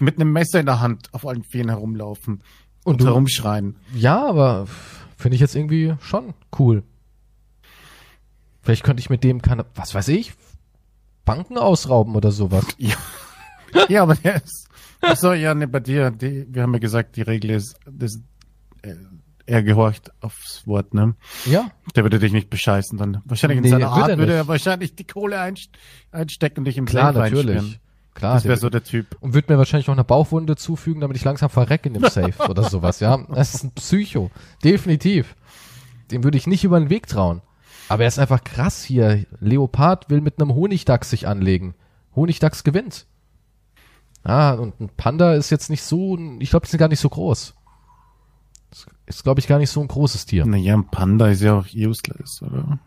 mit 0.00 0.16
einem 0.16 0.32
Messer 0.32 0.60
in 0.60 0.66
der 0.66 0.80
Hand 0.80 1.08
auf 1.12 1.26
allen 1.26 1.42
Vieren 1.44 1.68
herumlaufen 1.68 2.42
und, 2.84 2.92
Und 2.94 3.00
du- 3.00 3.06
herumschreien. 3.06 3.76
Ja, 3.94 4.26
aber 4.26 4.66
finde 5.16 5.34
ich 5.34 5.40
jetzt 5.40 5.56
irgendwie 5.56 5.94
schon 6.00 6.34
cool. 6.58 6.82
Vielleicht 8.62 8.84
könnte 8.84 9.00
ich 9.00 9.10
mit 9.10 9.24
dem 9.24 9.40
keine, 9.42 9.64
was 9.74 9.94
weiß 9.94 10.08
ich, 10.08 10.34
Banken 11.24 11.58
ausrauben 11.58 12.14
oder 12.16 12.30
sowas. 12.32 12.64
Ja, 12.76 12.94
ja 13.88 14.02
aber 14.02 14.14
der 14.14 14.36
ist. 14.42 14.68
Achso, 15.00 15.32
ja, 15.32 15.54
ne, 15.54 15.68
bei 15.68 15.80
dir, 15.80 16.10
die, 16.10 16.46
wir 16.48 16.62
haben 16.62 16.72
ja 16.74 16.80
gesagt, 16.80 17.16
die 17.16 17.22
Regel 17.22 17.50
ist, 17.50 17.76
das, 17.90 18.16
äh, 18.82 18.94
er 19.46 19.62
gehorcht 19.62 20.10
aufs 20.20 20.66
Wort, 20.66 20.92
ne? 20.92 21.14
Ja, 21.46 21.70
Der 21.96 22.02
würde 22.04 22.18
dich 22.18 22.32
nicht 22.32 22.50
bescheißen 22.50 22.98
dann. 22.98 23.22
Wahrscheinlich 23.24 23.58
in 23.58 23.62
Nee, 23.64 23.70
seiner 23.70 23.90
Art 23.90 24.10
er 24.10 24.18
würde 24.18 24.34
er 24.34 24.46
wahrscheinlich 24.48 24.94
die 24.94 25.06
Kohle 25.06 25.40
einst 25.40 25.70
einstecken 26.12 26.60
und 26.60 26.64
dich 26.66 26.76
im 26.76 26.84
klar, 26.84 27.12
Safe 27.14 27.24
natürlich. 27.30 27.56
einsperren. 27.56 27.80
Klar, 28.14 28.34
Das 28.34 28.44
wäre 28.44 28.56
so 28.56 28.68
der 28.68 28.82
Typ. 28.82 29.16
und 29.20 29.32
wird 29.32 29.48
mir 29.48 29.56
wahrscheinlich 29.58 29.86
noch 29.86 29.94
eine 29.94 30.04
Bauchwunde 30.04 30.56
zufügen, 30.56 31.00
damit 31.00 31.16
ich 31.16 31.24
langsam 31.24 31.48
verrecke 31.50 31.88
in 31.88 31.94
dem 31.94 32.02
Safe 32.10 32.34
oder 32.48 32.64
sowas, 32.64 32.98
ja. 33.00 33.16
Das 33.32 33.54
ist 33.54 33.62
ein 33.64 33.70
Psycho. 33.72 34.30
Definitiv. 34.64 35.34
Dem 36.10 36.24
würde 36.24 36.36
ich 36.36 36.46
nicht 36.46 36.64
über 36.64 36.78
den 36.80 36.90
Weg 36.90 37.06
trauen. 37.06 37.40
Aber 37.88 38.02
er 38.02 38.08
ist 38.08 38.18
einfach 38.18 38.42
krass 38.44 38.82
hier. 38.84 39.24
Leopard 39.40 40.10
will 40.10 40.20
mit 40.20 40.40
einem 40.40 40.54
Honigdachs 40.54 41.08
sich 41.10 41.26
anlegen. 41.28 41.74
Honigdachs 42.16 42.64
gewinnt. 42.64 43.06
Ah, 44.24 44.52
und 44.52 44.78
ein 44.80 44.90
Panda 44.96 45.34
ist 45.34 45.50
jetzt 45.50 45.70
nicht 45.70 45.82
so, 45.82 46.18
ich 46.38 46.50
glaube, 46.50 46.66
die 46.66 46.70
sind 46.70 46.80
gar 46.80 46.88
nicht 46.88 47.00
so 47.00 47.08
groß. 47.08 47.54
Das 48.70 48.86
Ist, 49.06 49.24
glaube 49.24 49.40
ich, 49.40 49.46
gar 49.46 49.58
nicht 49.58 49.70
so 49.70 49.80
ein 49.80 49.88
großes 49.88 50.26
Tier. 50.26 50.44
Naja, 50.44 50.74
ein 50.74 50.90
Panda 50.90 51.28
ist 51.28 51.40
ja 51.40 51.54
auch 51.54 51.66
useless, 51.74 52.42
oder? 52.42 52.78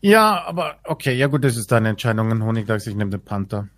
Ja, 0.00 0.44
aber 0.46 0.76
okay, 0.84 1.14
ja 1.14 1.26
gut, 1.26 1.44
das 1.44 1.56
ist 1.56 1.72
deine 1.72 1.90
Entscheidung. 1.90 2.30
Ein 2.30 2.42
Honigdachs, 2.42 2.86
ich 2.86 2.94
nehme 2.94 3.10
den 3.10 3.24
Panther. 3.24 3.68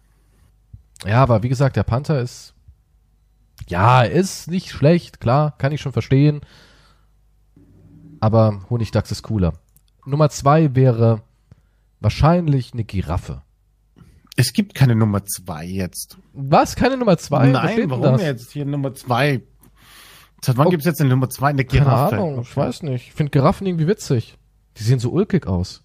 Ja, 1.07 1.23
aber 1.23 1.43
wie 1.43 1.49
gesagt, 1.49 1.77
der 1.77 1.85
Panther 1.85 2.20
ist, 2.20 2.55
ja, 3.69 4.03
ist 4.03 4.49
nicht 4.49 4.70
schlecht, 4.70 5.20
klar, 5.20 5.55
kann 5.59 5.73
ich 5.73 5.81
schon 5.81 5.93
verstehen. 5.93 6.41
Aber 8.20 8.62
Honigdachs 8.70 9.12
ist 9.12 9.23
cooler. 9.23 9.53
Nummer 10.05 10.31
zwei 10.31 10.75
wäre 10.75 11.23
wahrscheinlich 12.01 12.73
eine 12.73 12.85
Giraffe. 12.85 13.43
Es 14.40 14.52
gibt 14.52 14.74
keine 14.74 14.94
Nummer 14.94 15.24
zwei 15.27 15.65
jetzt. 15.65 16.16
Was? 16.32 16.77
Keine 16.77 16.97
Nummer 16.97 17.19
zwei? 17.19 17.48
Nein, 17.48 17.90
warum 17.90 18.02
das? 18.02 18.23
jetzt 18.23 18.52
hier 18.52 18.65
Nummer 18.65 18.94
zwei? 18.94 19.43
Seit 20.40 20.56
wann 20.56 20.69
Oh. 20.69 20.70
gibt's 20.70 20.86
jetzt 20.86 21.01
eine 21.01 21.10
Nummer 21.10 21.28
zwei? 21.28 21.48
Eine 21.48 21.65
Keine 21.65 21.82
Giraffe. 21.85 22.15
Ahnung, 22.19 22.43
ich 22.43 22.56
weiß 22.56 22.85
nicht. 22.85 23.09
Ich 23.09 23.12
finde 23.15 23.31
Giraffen 23.31 23.66
irgendwie 23.66 23.89
witzig. 23.89 24.39
Die 24.77 24.85
sehen 24.85 25.01
so 25.01 25.10
ulkig 25.10 25.48
aus. 25.48 25.82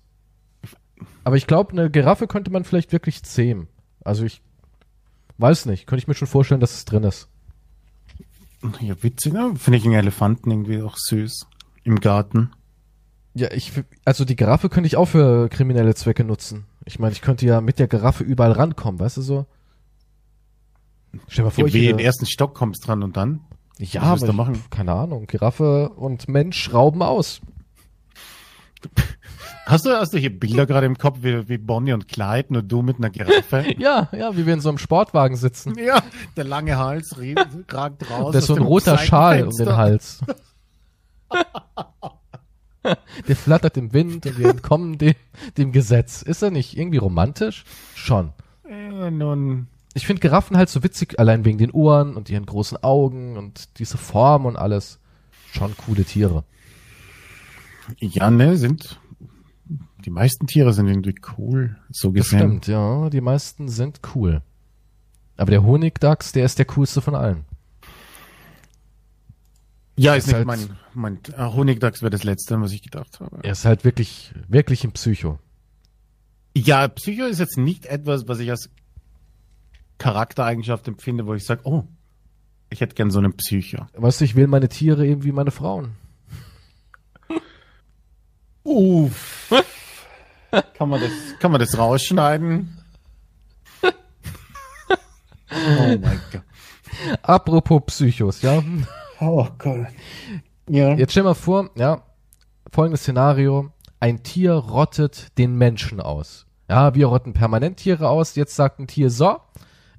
Aber 1.24 1.36
ich 1.36 1.48
glaube, 1.48 1.72
eine 1.72 1.90
Giraffe 1.90 2.28
könnte 2.28 2.52
man 2.52 2.64
vielleicht 2.64 2.92
wirklich 2.92 3.24
zähmen. 3.24 3.68
Also 4.04 4.24
ich 4.24 4.44
weiß 5.40 5.66
nicht. 5.66 5.88
Könnte 5.88 6.04
ich 6.04 6.08
mir 6.08 6.14
schon 6.14 6.28
vorstellen, 6.28 6.62
dass 6.62 6.76
es 6.76 6.86
drin 6.86 7.04
ist. 7.06 7.30
Ja, 8.82 9.02
witzig, 9.02 9.34
ne? 9.34 9.54
Finde 9.58 9.78
ich 9.80 9.86
einen 9.86 9.96
Elefanten 9.96 10.52
irgendwie 10.52 10.84
auch 10.84 10.96
süß. 10.96 11.48
Im 11.84 12.00
Garten. 12.00 12.52
Ja, 13.34 13.52
ich, 13.52 13.72
also 14.06 14.26
die 14.26 14.36
Giraffe 14.36 14.70
könnte 14.70 14.86
ich 14.88 14.96
auch 14.96 15.08
für 15.08 15.50
kriminelle 15.50 15.96
Zwecke 15.96 16.24
nutzen. 16.24 16.66
Ich 16.86 17.00
meine, 17.00 17.14
ich 17.14 17.22
könnte 17.22 17.46
ja 17.46 17.62
mit 17.62 17.80
der 17.80 17.88
Giraffe 17.88 18.24
überall 18.24 18.52
rankommen, 18.52 19.00
weißt 19.00 19.18
du 19.18 19.22
so? 19.22 19.46
Stell 21.28 21.44
dir 21.44 21.44
mal 21.44 21.50
vor, 21.52 21.68
ich 21.68 21.74
wie 21.74 21.90
in 21.90 21.98
den 21.98 22.06
ersten 22.06 22.26
Stock 22.26 22.56
kommst 22.56 22.88
dran 22.88 23.04
und 23.04 23.18
dann? 23.18 23.42
ja, 23.78 24.02
was 24.02 24.24
aber 24.24 24.28
du 24.28 24.32
ich, 24.32 24.38
machen? 24.38 24.64
keine 24.70 24.94
Ahnung, 24.94 25.28
Giraffe 25.28 25.90
und 25.90 26.28
Mensch 26.28 26.74
rauben 26.74 27.02
aus. 27.02 27.42
Hast 29.66 29.86
du, 29.86 29.92
hast 29.92 30.14
du 30.14 30.18
hier 30.18 30.38
Bilder 30.38 30.66
gerade 30.66 30.86
im 30.86 30.98
Kopf, 30.98 31.20
wie, 31.22 31.48
wie 31.48 31.58
Bonnie 31.58 31.94
und 31.94 32.10
Clyde, 32.10 32.52
nur 32.52 32.64
du 32.64 32.82
mit 32.82 32.98
einer 32.98 33.10
Giraffe? 33.10 33.64
Ja, 33.78 34.10
ja, 34.12 34.36
wie 34.36 34.46
wir 34.46 34.54
in 34.54 34.60
so 34.60 34.68
einem 34.68 34.78
Sportwagen 34.78 35.38
sitzen. 35.38 35.78
ja, 35.80 36.04
der 36.36 36.44
lange 36.44 36.78
Hals 36.78 37.16
ragt 37.70 38.10
raus. 38.12 38.34
Da 38.34 38.40
ist 38.40 38.48
so 38.48 38.56
ein 38.56 38.62
roter 38.62 38.98
Schal 38.98 39.48
um 39.48 39.56
den. 39.56 39.76
Hals. 39.76 40.20
Der 43.28 43.36
flattert 43.36 43.78
im 43.78 43.94
Wind 43.94 44.26
und 44.26 44.38
wir 44.38 44.50
entkommen 44.50 44.98
dem, 44.98 45.14
dem 45.58 45.72
Gesetz. 45.72 46.22
Ist 46.22 46.42
er 46.42 46.52
nicht 46.52 46.78
irgendwie 46.78 46.98
romantisch? 46.98 47.64
Schon. 47.96 48.34
Ja, 48.70 49.10
nun, 49.12 49.68
Ich 49.94 50.06
finde 50.06 50.22
Giraffen 50.22 50.58
halt 50.58 50.70
so 50.70 50.84
witzig, 50.84 51.20
allein 51.20 51.46
wegen 51.46 51.58
den 51.58 51.72
Ohren 51.72 52.16
und 52.16 52.30
ihren 52.30 52.46
großen 52.46 52.84
Augen 52.84 53.38
und 53.38 53.80
diese 53.80 53.98
Form 53.98 54.46
und 54.46 54.56
alles. 54.58 55.00
Schon 55.52 55.76
coole 55.78 56.04
Tiere. 56.04 56.44
ja, 58.00 58.32
ne, 58.32 58.58
sind, 58.58 59.00
die 60.04 60.10
meisten 60.10 60.48
Tiere 60.48 60.74
sind 60.74 60.88
irgendwie 60.88 61.16
cool, 61.38 61.78
so 61.92 62.10
Das 62.12 62.26
gesehen. 62.26 62.40
stimmt, 62.40 62.68
ja. 62.68 63.10
Die 63.10 63.22
meisten 63.22 63.68
sind 63.70 64.00
cool. 64.16 64.42
Aber 65.38 65.52
der 65.52 65.64
Honigdachs, 65.64 66.32
der 66.32 66.46
ist 66.46 66.58
der 66.60 66.66
coolste 66.66 67.02
von 67.02 67.16
allen. 67.16 67.46
Ja, 69.96 70.16
ist 70.16 70.24
Ist 70.28 70.28
nicht 70.28 70.36
halt- 70.38 70.48
mein, 70.48 70.78
mein 70.94 71.20
äh, 71.38 71.54
Honigdachs 71.54 72.02
wäre 72.02 72.10
das 72.10 72.24
letzte, 72.24 72.60
was 72.60 72.72
ich 72.72 72.82
gedacht 72.82 73.20
habe. 73.20 73.40
Er 73.44 73.52
ist 73.52 73.66
halt 73.66 73.84
wirklich, 73.84 74.34
wirklich 74.48 74.84
ein 74.84 74.92
Psycho. 74.92 75.40
Ja, 76.56 76.88
Psycho 76.88 77.26
ist 77.26 77.40
jetzt 77.40 77.58
nicht 77.58 77.86
etwas, 77.86 78.28
was 78.28 78.40
ich 78.40 78.50
als 78.50 78.70
Charaktereigenschaft 80.00 80.88
empfinde, 80.88 81.26
wo 81.28 81.34
ich 81.36 81.46
sage, 81.46 81.62
oh, 81.66 81.84
Ich 82.70 82.82
hätte 82.82 82.96
gern 82.96 83.12
so 83.12 83.20
einen 83.20 83.34
Psycho. 83.38 83.86
Weißt 83.94 84.22
du, 84.22 84.26
ich 84.26 84.36
will 84.36 84.48
meine 84.48 84.68
Tiere 84.68 85.06
eben 85.06 85.24
wie 85.24 85.32
meine 85.32 85.52
Frauen. 85.52 85.92
Uff. 88.64 89.52
kann, 90.78 90.90
man 90.90 91.02
das, 91.02 91.12
kann 91.40 91.52
man 91.52 91.60
das 91.60 91.78
rausschneiden? 91.78 92.78
oh 93.84 93.92
mein 96.02 96.22
Gott. 96.32 96.42
Apropos 97.22 97.84
Psychos, 97.88 98.42
ja. 98.42 98.64
Oh 99.20 99.48
Gott. 99.58 99.88
Ja. 100.70 100.94
Jetzt 100.96 101.12
stell 101.12 101.24
mal 101.24 101.34
vor, 101.34 101.70
ja, 101.76 102.04
folgendes 102.72 103.02
Szenario. 103.02 103.72
Ein 104.00 104.24
Tier 104.24 104.54
rottet 104.54 105.38
den 105.38 105.56
Menschen 105.56 106.02
aus. 106.02 106.46
Ja, 106.70 106.96
wir 106.96 107.08
rotten 107.08 107.34
permanent 107.34 107.78
Tiere 107.78 108.10
aus. 108.10 108.36
Jetzt 108.36 108.56
sagt 108.56 108.80
ein 108.80 108.88
Tier, 108.88 109.10
so, 109.10 109.38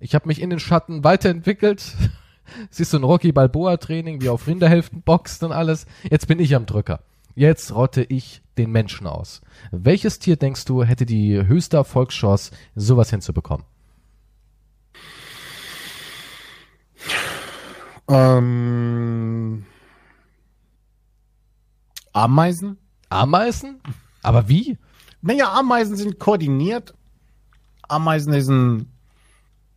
ich 0.00 0.14
habe 0.14 0.28
mich 0.28 0.40
in 0.40 0.50
den 0.50 0.58
Schatten 0.58 1.04
weiterentwickelt. 1.04 1.94
Siehst 2.70 2.92
du 2.92 2.98
ein 2.98 3.04
Rocky 3.04 3.32
Balboa 3.32 3.76
Training, 3.78 4.20
wie 4.20 4.28
auf 4.28 4.46
Rinderhälften 4.46 5.02
boxt 5.02 5.42
und 5.42 5.52
alles. 5.52 5.86
Jetzt 6.10 6.28
bin 6.28 6.38
ich 6.38 6.54
am 6.54 6.66
Drücker. 6.66 7.00
Jetzt 7.34 7.74
rotte 7.74 8.02
ich 8.02 8.42
den 8.58 8.70
Menschen 8.70 9.06
aus. 9.06 9.40
Welches 9.72 10.18
Tier 10.18 10.36
denkst 10.36 10.64
du 10.66 10.84
hätte 10.84 11.06
die 11.06 11.46
höchste 11.46 11.78
Erfolgschance, 11.78 12.52
sowas 12.74 13.10
hinzubekommen? 13.10 13.64
Ähm, 18.08 19.64
Ameisen? 22.12 22.78
Ameisen? 23.08 23.80
Aber 24.22 24.48
wie? 24.48 24.78
Naja, 25.22 25.52
Ameisen 25.52 25.96
sind 25.96 26.18
koordiniert. 26.18 26.94
Ameisen 27.88 28.32
ist 28.34 28.48
ein. 28.48 28.90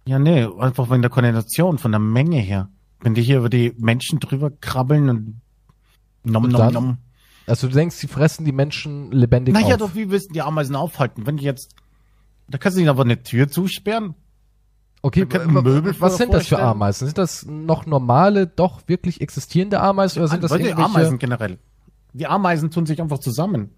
Ja, 0.07 0.19
nee, 0.19 0.45
einfach 0.59 0.87
von 0.87 1.01
der 1.01 1.11
Koordination, 1.11 1.77
von 1.77 1.91
der 1.91 1.99
Menge 1.99 2.39
her. 2.39 2.69
Wenn 3.01 3.13
die 3.13 3.21
hier 3.21 3.39
über 3.39 3.49
die 3.49 3.73
Menschen 3.77 4.19
drüber 4.19 4.49
krabbeln 4.51 5.09
und 5.09 5.41
nom 6.23 6.45
Und 6.45 6.51
nom 6.51 6.59
dann? 6.61 6.73
nom. 6.73 6.97
Also 7.45 7.67
du 7.67 7.73
denkst, 7.73 7.95
sie 7.95 8.07
fressen 8.07 8.43
die 8.45 8.51
Menschen 8.51 9.11
lebendig 9.11 9.53
Naja, 9.53 9.75
auf. 9.75 9.77
doch, 9.77 9.95
wie 9.95 10.09
willst 10.09 10.29
du 10.29 10.33
die 10.33 10.41
Ameisen 10.41 10.75
aufhalten? 10.75 11.25
Wenn 11.25 11.37
die 11.37 11.43
jetzt. 11.45 11.75
Da 12.49 12.57
kannst 12.57 12.77
du 12.77 12.81
nicht 12.81 12.89
einfach 12.89 13.03
eine 13.03 13.23
Tür 13.23 13.49
zusperren. 13.49 14.15
Okay, 15.01 15.25
wa- 15.29 15.61
Möbel 15.61 15.95
was 15.99 16.17
sind 16.17 16.33
das 16.33 16.47
für. 16.47 16.59
Ameisen? 16.59 17.05
Sind 17.07 17.17
das 17.17 17.45
noch 17.45 17.85
normale, 17.85 18.47
doch 18.47 18.81
wirklich 18.87 19.21
existierende 19.21 19.79
Ameisen 19.79 20.19
oder 20.19 20.27
sind 20.29 20.43
das 20.43 20.51
du, 20.51 20.57
irgendwelche? 20.57 20.83
Ameisen 20.89 21.17
generell. 21.19 21.57
Die 22.13 22.27
Ameisen 22.27 22.71
tun 22.71 22.85
sich 22.85 22.99
einfach 23.01 23.19
zusammen. 23.19 23.69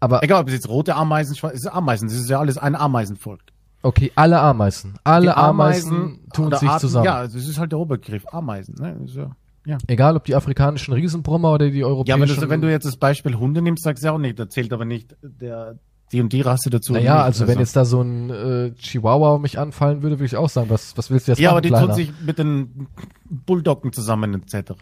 Aber 0.00 0.22
Egal, 0.22 0.40
ob 0.42 0.48
es 0.48 0.54
jetzt 0.54 0.68
rote 0.68 0.94
Ameisen, 0.94 1.36
schwarze, 1.36 1.56
es 1.56 1.62
ist 1.64 1.68
Ameisen. 1.70 2.08
Das 2.08 2.16
ist 2.16 2.28
ja 2.30 2.38
alles 2.38 2.56
ein 2.58 2.74
Ameisenvolk. 2.74 3.40
okay, 3.82 4.12
alle 4.14 4.40
Ameisen, 4.40 4.94
alle 5.04 5.26
Die 5.26 5.30
Ameisen, 5.32 6.20
tun 6.32 6.52
sich 6.54 6.68
Arten- 6.68 6.80
zusammen. 6.80 7.04
Ja, 7.04 7.22
das 7.24 7.34
ist 7.34 7.58
halt 7.58 7.72
der 7.72 7.78
Oberbegriff. 7.78 8.24
Ameisen, 8.32 8.76
ne? 8.78 8.96
Das 9.00 9.14
ja, 9.14 9.30
ja. 9.66 9.78
Egal, 9.88 10.16
ob 10.16 10.24
die 10.24 10.34
afrikanischen 10.34 10.94
Riesenbrummer 10.94 11.52
oder 11.52 11.68
die 11.70 11.78
Ja, 11.80 11.86
wenn 11.86 11.92
europäischen. 11.92 12.40
du, 12.40 12.48
wenn 12.48 12.60
du 12.60 12.70
jetzt 12.70 12.84
das 12.86 12.96
Beispiel 12.96 13.34
Hunde 13.36 13.60
nimmst, 13.62 13.82
sagst 13.84 14.02
du 14.02 14.06
ja 14.08 14.12
auch 14.12 14.18
nicht, 14.18 14.38
da 14.38 14.48
zählt 14.48 14.72
aber 14.72 14.84
nicht 14.84 15.16
der, 15.22 15.78
die 16.12 16.20
und 16.20 16.32
die 16.32 16.40
Rasse 16.42 16.70
dazu. 16.70 16.92
naja, 16.92 17.22
also 17.22 17.46
wenn 17.46 17.58
jetzt 17.58 17.74
da 17.76 17.84
so 17.84 18.00
ein 18.02 18.30
äh, 18.30 18.72
Chihuahua 18.74 19.38
mich 19.38 19.58
anfallen 19.58 20.02
würde, 20.02 20.16
würde 20.16 20.26
ich 20.26 20.36
auch 20.36 20.48
sagen, 20.50 20.70
was, 20.70 20.96
was 20.96 21.10
willst 21.10 21.26
du 21.28 21.32
jetzt 21.32 21.38
Ja, 21.38 21.50
machen, 21.50 21.54
aber 21.54 21.60
die 21.62 21.68
Kleiner? 21.68 21.86
tun 21.86 21.96
sich 21.96 22.12
mit 22.24 22.38
den 22.38 22.86
Bulldoggen 23.28 23.92
zusammen, 23.92 24.34
etc. 24.42 24.72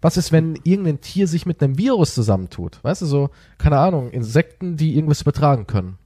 Was 0.00 0.16
ist, 0.16 0.32
wenn 0.32 0.58
irgendein 0.64 1.00
Tier 1.00 1.26
sich 1.28 1.46
mit 1.46 1.62
einem 1.62 1.78
Virus 1.78 2.14
zusammentut? 2.14 2.78
Weißt 2.82 3.02
du, 3.02 3.06
so, 3.06 3.30
keine 3.58 3.78
Ahnung, 3.78 4.10
Insekten, 4.10 4.76
die 4.76 4.94
irgendwas 4.94 5.22
übertragen 5.22 5.66
können. 5.66 5.98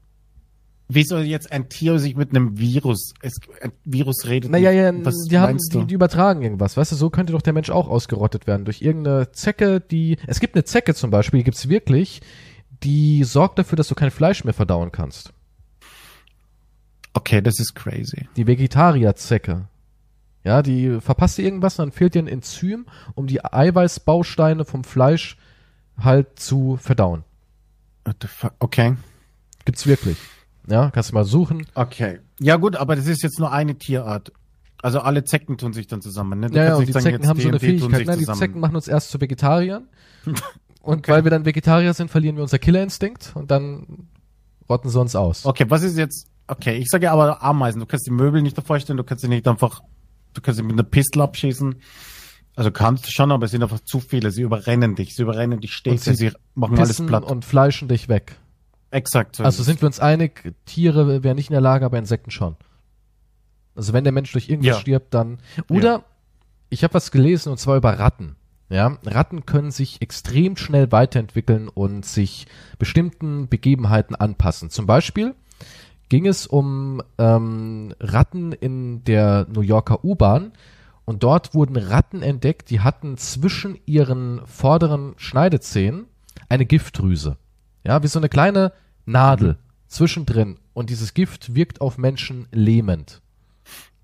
Wie 0.90 1.04
soll 1.04 1.24
jetzt 1.24 1.52
ein 1.52 1.68
Tier 1.68 1.98
sich 1.98 2.16
mit 2.16 2.30
einem 2.30 2.58
Virus, 2.58 3.12
es, 3.20 3.34
ein 3.60 3.72
Virus 3.84 4.26
redet? 4.26 4.50
Naja, 4.50 4.70
ja, 4.70 4.90
Was 5.04 5.16
die 5.30 5.38
haben, 5.38 5.58
die, 5.58 5.84
die 5.86 5.94
übertragen 5.94 6.40
irgendwas. 6.40 6.78
Weißt 6.78 6.92
du, 6.92 6.96
so 6.96 7.10
könnte 7.10 7.34
doch 7.34 7.42
der 7.42 7.52
Mensch 7.52 7.68
auch 7.68 7.88
ausgerottet 7.88 8.46
werden. 8.46 8.64
Durch 8.64 8.80
irgendeine 8.80 9.30
Zecke, 9.32 9.80
die, 9.80 10.16
es 10.26 10.40
gibt 10.40 10.54
eine 10.54 10.64
Zecke 10.64 10.94
zum 10.94 11.10
Beispiel, 11.10 11.40
die 11.40 11.44
gibt's 11.44 11.68
wirklich, 11.68 12.22
die 12.82 13.24
sorgt 13.24 13.58
dafür, 13.58 13.76
dass 13.76 13.88
du 13.88 13.94
kein 13.94 14.10
Fleisch 14.10 14.44
mehr 14.44 14.54
verdauen 14.54 14.92
kannst. 14.92 15.32
Okay, 17.14 17.42
das 17.42 17.58
ist 17.58 17.74
crazy. 17.74 18.28
Die 18.36 18.46
Vegetarierzecke. 18.46 19.66
Ja, 20.44 20.62
die 20.62 21.00
verpasst 21.00 21.38
dir 21.38 21.42
irgendwas, 21.42 21.76
dann 21.76 21.92
fehlt 21.92 22.14
dir 22.14 22.22
ein 22.22 22.28
Enzym, 22.28 22.86
um 23.14 23.26
die 23.26 23.44
Eiweißbausteine 23.44 24.64
vom 24.64 24.84
Fleisch 24.84 25.36
halt 25.98 26.38
zu 26.38 26.76
verdauen. 26.76 27.24
What 28.04 28.16
the 28.22 28.28
fuck? 28.28 28.54
Okay. 28.60 28.96
Gibt's 29.64 29.86
wirklich. 29.86 30.16
Ja, 30.68 30.90
kannst 30.90 31.10
du 31.10 31.14
mal 31.14 31.24
suchen. 31.24 31.66
Okay. 31.74 32.20
Ja 32.40 32.56
gut, 32.56 32.76
aber 32.76 32.94
das 32.94 33.06
ist 33.06 33.22
jetzt 33.22 33.38
nur 33.38 33.52
eine 33.52 33.74
Tierart. 33.76 34.32
Also 34.80 35.00
alle 35.00 35.24
Zecken 35.24 35.58
tun 35.58 35.72
sich 35.72 35.88
dann 35.88 36.00
zusammen, 36.00 36.38
ne? 36.38 36.50
Du 36.50 36.56
Ja, 36.56 36.64
ja, 36.64 36.76
und 36.76 36.86
die 36.86 36.92
sagen, 36.92 37.04
Zecken 37.04 37.26
haben 37.26 37.40
so 37.40 37.48
eine 37.48 37.58
Fähigkeit. 37.58 38.06
Nein, 38.06 38.18
die. 38.18 38.26
Zecken 38.26 38.60
machen 38.60 38.76
uns 38.76 38.86
erst 38.86 39.10
zu 39.10 39.20
Vegetariern. 39.20 39.88
Und 40.80 41.08
weil 41.08 41.24
wir 41.24 41.30
dann 41.30 41.44
Vegetarier 41.44 41.92
sind, 41.94 42.10
verlieren 42.10 42.36
wir 42.36 42.42
unser 42.42 42.58
Killerinstinkt 42.58 43.32
und 43.34 43.50
dann 43.50 44.08
rotten 44.68 44.88
sie 44.88 45.00
uns 45.00 45.14
aus. 45.16 45.44
Okay, 45.44 45.66
was 45.68 45.82
ist 45.82 45.98
jetzt? 45.98 46.28
Okay, 46.46 46.76
ich 46.78 46.88
sage 46.88 47.10
aber 47.10 47.42
Ameisen. 47.42 47.80
Du 47.80 47.86
kannst 47.86 48.06
die 48.06 48.10
Möbel 48.10 48.40
nicht 48.42 48.56
davor 48.56 48.78
stellen, 48.80 48.96
du 48.96 49.04
kannst 49.04 49.22
sie 49.22 49.28
nicht 49.28 49.46
einfach, 49.46 49.82
du 50.34 50.40
kannst 50.40 50.56
sie 50.58 50.62
mit 50.62 50.72
einer 50.72 50.82
Pistole 50.84 51.24
abschießen. 51.24 51.76
Also 52.56 52.70
kannst 52.70 53.06
du 53.06 53.10
schon, 53.10 53.30
aber 53.30 53.44
es 53.44 53.50
sind 53.52 53.62
einfach 53.62 53.80
zu 53.80 54.00
viele. 54.00 54.30
Sie 54.30 54.42
überrennen 54.42 54.94
dich, 54.94 55.14
sie 55.14 55.22
überrennen 55.22 55.60
die 55.60 55.68
Städte, 55.68 55.98
sie 55.98 56.14
sie, 56.14 56.32
machen 56.54 56.78
alles 56.78 57.04
platt. 57.04 57.24
und 57.24 57.44
fleischen 57.44 57.86
dich 57.88 58.08
weg. 58.08 58.36
Exakt. 58.90 59.36
So 59.36 59.44
Also 59.44 59.62
sind 59.62 59.82
wir 59.82 59.86
uns 59.86 60.00
einig, 60.00 60.54
Tiere 60.64 61.22
wären 61.22 61.36
nicht 61.36 61.50
in 61.50 61.54
der 61.54 61.60
Lage, 61.60 61.84
aber 61.84 61.98
Insekten 61.98 62.30
schon. 62.30 62.56
Also 63.76 63.92
wenn 63.92 64.02
der 64.04 64.12
Mensch 64.12 64.32
durch 64.32 64.48
irgendwas 64.48 64.76
Ja. 64.76 64.80
stirbt, 64.80 65.14
dann. 65.14 65.38
Oder 65.68 65.92
Ja. 65.98 66.04
ich 66.70 66.82
habe 66.82 66.94
was 66.94 67.10
gelesen 67.10 67.50
und 67.52 67.58
zwar 67.58 67.76
über 67.76 67.98
Ratten. 67.98 68.34
Ja, 68.70 68.98
Ratten 69.04 69.46
können 69.46 69.70
sich 69.70 70.02
extrem 70.02 70.56
schnell 70.56 70.92
weiterentwickeln 70.92 71.68
und 71.68 72.04
sich 72.04 72.46
bestimmten 72.78 73.48
Begebenheiten 73.48 74.14
anpassen. 74.14 74.68
Zum 74.68 74.86
Beispiel 74.86 75.34
ging 76.08 76.26
es 76.26 76.46
um 76.46 77.02
ähm, 77.18 77.94
Ratten 78.00 78.52
in 78.52 79.04
der 79.04 79.46
New 79.50 79.62
Yorker 79.62 80.04
U-Bahn 80.04 80.52
und 81.06 81.22
dort 81.22 81.54
wurden 81.54 81.76
Ratten 81.76 82.22
entdeckt, 82.22 82.68
die 82.68 82.80
hatten 82.80 83.16
zwischen 83.16 83.78
ihren 83.86 84.42
vorderen 84.46 85.14
Schneidezähnen 85.16 86.04
eine 86.50 86.66
Giftdrüse. 86.66 87.38
Ja, 87.84 88.02
wie 88.02 88.08
so 88.08 88.18
eine 88.18 88.28
kleine 88.28 88.72
Nadel 89.06 89.56
zwischendrin. 89.86 90.58
Und 90.74 90.90
dieses 90.90 91.14
Gift 91.14 91.54
wirkt 91.54 91.80
auf 91.80 91.96
Menschen 91.96 92.46
lähmend. 92.52 93.22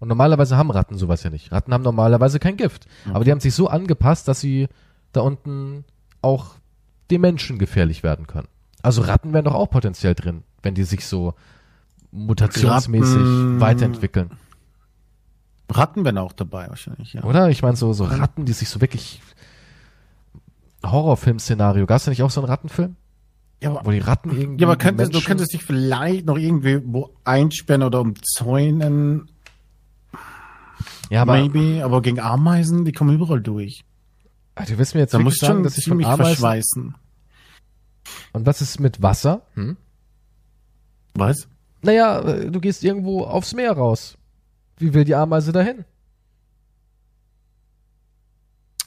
Und 0.04 0.08
normalerweise 0.08 0.58
haben 0.58 0.70
Ratten 0.70 0.98
sowas 0.98 1.22
ja 1.22 1.30
nicht. 1.30 1.50
Ratten 1.50 1.72
haben 1.72 1.80
normalerweise 1.82 2.38
kein 2.38 2.58
Gift. 2.58 2.86
Aber 3.14 3.24
die 3.24 3.30
haben 3.30 3.40
sich 3.40 3.54
so 3.54 3.68
angepasst, 3.68 4.28
dass 4.28 4.38
sie 4.38 4.68
da 5.12 5.22
unten 5.22 5.86
auch 6.20 6.56
dem 7.10 7.22
Menschen 7.22 7.56
gefährlich 7.58 8.02
werden 8.02 8.26
können. 8.26 8.48
Also 8.82 9.00
Ratten 9.00 9.32
wären 9.32 9.46
doch 9.46 9.54
auch 9.54 9.70
potenziell 9.70 10.14
drin, 10.14 10.42
wenn 10.62 10.74
die 10.74 10.82
sich 10.84 11.06
so 11.06 11.32
mutationsmäßig 12.12 13.16
Ratten- 13.16 13.60
weiterentwickeln. 13.62 14.30
Ratten 15.70 16.04
wären 16.04 16.18
auch 16.18 16.34
dabei 16.34 16.68
wahrscheinlich, 16.68 17.14
ja. 17.14 17.24
Oder? 17.24 17.48
Ich 17.48 17.62
meine, 17.62 17.76
so, 17.76 17.94
so 17.94 18.04
Ratten, 18.04 18.44
die 18.44 18.52
sich 18.52 18.68
so 18.68 18.82
wirklich 18.82 19.22
Horrorfilm-Szenario. 20.84 21.86
Gab 21.86 21.96
es 21.96 22.04
da 22.04 22.10
nicht 22.10 22.22
auch 22.22 22.30
so 22.30 22.42
einen 22.42 22.50
Rattenfilm? 22.50 22.96
Ja, 23.62 23.70
aber, 23.70 23.86
Wo 23.86 23.90
die 23.90 24.00
Ratten 24.00 24.38
irgendwie. 24.38 24.62
ja, 24.62 24.68
aber 24.68 24.76
könntest, 24.76 25.12
du 25.12 25.16
Menschen- 25.16 25.26
könntest 25.28 25.52
dich 25.54 25.64
vielleicht 25.64 26.26
noch 26.26 26.36
irgendwie 26.36 26.80
wo 26.84 27.10
einsperren 27.24 27.82
oder 27.82 28.00
umzäunen. 28.02 29.30
Ja, 31.14 31.22
aber 31.22 31.34
maybe, 31.34 31.84
aber 31.84 32.02
gegen 32.02 32.18
Ameisen, 32.18 32.84
die 32.84 32.90
kommen 32.90 33.14
überall 33.14 33.40
durch. 33.40 33.84
Ah, 34.56 34.64
du 34.64 34.76
willst 34.76 34.94
mir 34.94 35.02
jetzt 35.02 35.14
Da 35.14 35.20
musst 35.20 35.38
sagen, 35.38 35.54
schon 35.54 35.62
dass 35.62 35.78
ich 35.78 35.84
von 35.84 36.04
Ameisen... 36.04 36.24
verschweißen. 36.24 36.94
Und 38.32 38.46
was 38.46 38.60
ist 38.60 38.80
mit 38.80 39.00
Wasser? 39.00 39.42
Hm? 39.54 39.76
Was? 41.14 41.46
Naja, 41.82 42.18
äh, 42.18 42.50
du 42.50 42.60
gehst 42.60 42.82
irgendwo 42.82 43.22
aufs 43.22 43.54
Meer 43.54 43.72
raus. 43.72 44.18
Wie 44.76 44.92
will 44.92 45.04
die 45.04 45.14
Ameise 45.14 45.52
dahin? 45.52 45.84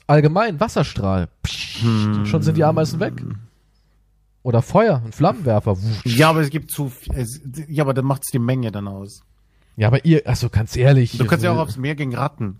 Allgemein, 0.05 0.59
Wasserstrahl. 0.59 1.29
Psst, 1.43 1.81
Hm. 1.81 2.25
Schon 2.25 2.41
sind 2.41 2.57
die 2.57 2.63
Ameisen 2.65 2.99
weg. 2.99 3.13
Oder 4.43 4.61
Feuer, 4.61 5.01
ein 5.05 5.13
Flammenwerfer. 5.13 5.77
Ja, 6.03 6.29
aber 6.31 6.41
es 6.41 6.49
gibt 6.49 6.71
zu 6.71 6.89
viel. 6.89 7.13
Es, 7.13 7.39
ja, 7.69 7.83
aber 7.83 7.93
dann 7.93 8.05
macht's 8.05 8.31
die 8.31 8.39
Menge 8.39 8.71
dann 8.71 8.87
aus. 8.87 9.21
Ja, 9.77 9.87
aber 9.87 10.03
ihr, 10.05 10.23
also 10.27 10.49
ganz 10.49 10.75
ehrlich. 10.75 11.17
Du 11.17 11.25
kannst 11.25 11.45
ja 11.45 11.51
auch 11.53 11.59
aufs 11.59 11.77
Meer 11.77 11.95
gegen 11.95 12.15
Ratten. 12.15 12.59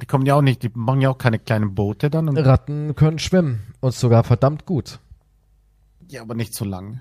Die 0.00 0.06
kommen 0.06 0.24
ja 0.26 0.34
auch 0.36 0.42
nicht, 0.42 0.62
die 0.62 0.70
machen 0.74 1.00
ja 1.00 1.10
auch 1.10 1.18
keine 1.18 1.38
kleinen 1.38 1.74
Boote 1.74 2.08
dann. 2.10 2.28
Und, 2.28 2.36
Ratten 2.38 2.94
können 2.94 3.18
schwimmen. 3.18 3.60
Und 3.80 3.94
sogar 3.94 4.22
verdammt 4.24 4.64
gut. 4.66 5.00
ja, 6.08 6.20
aber 6.22 6.34
nicht 6.34 6.54
so 6.54 6.64
lang. 6.64 7.00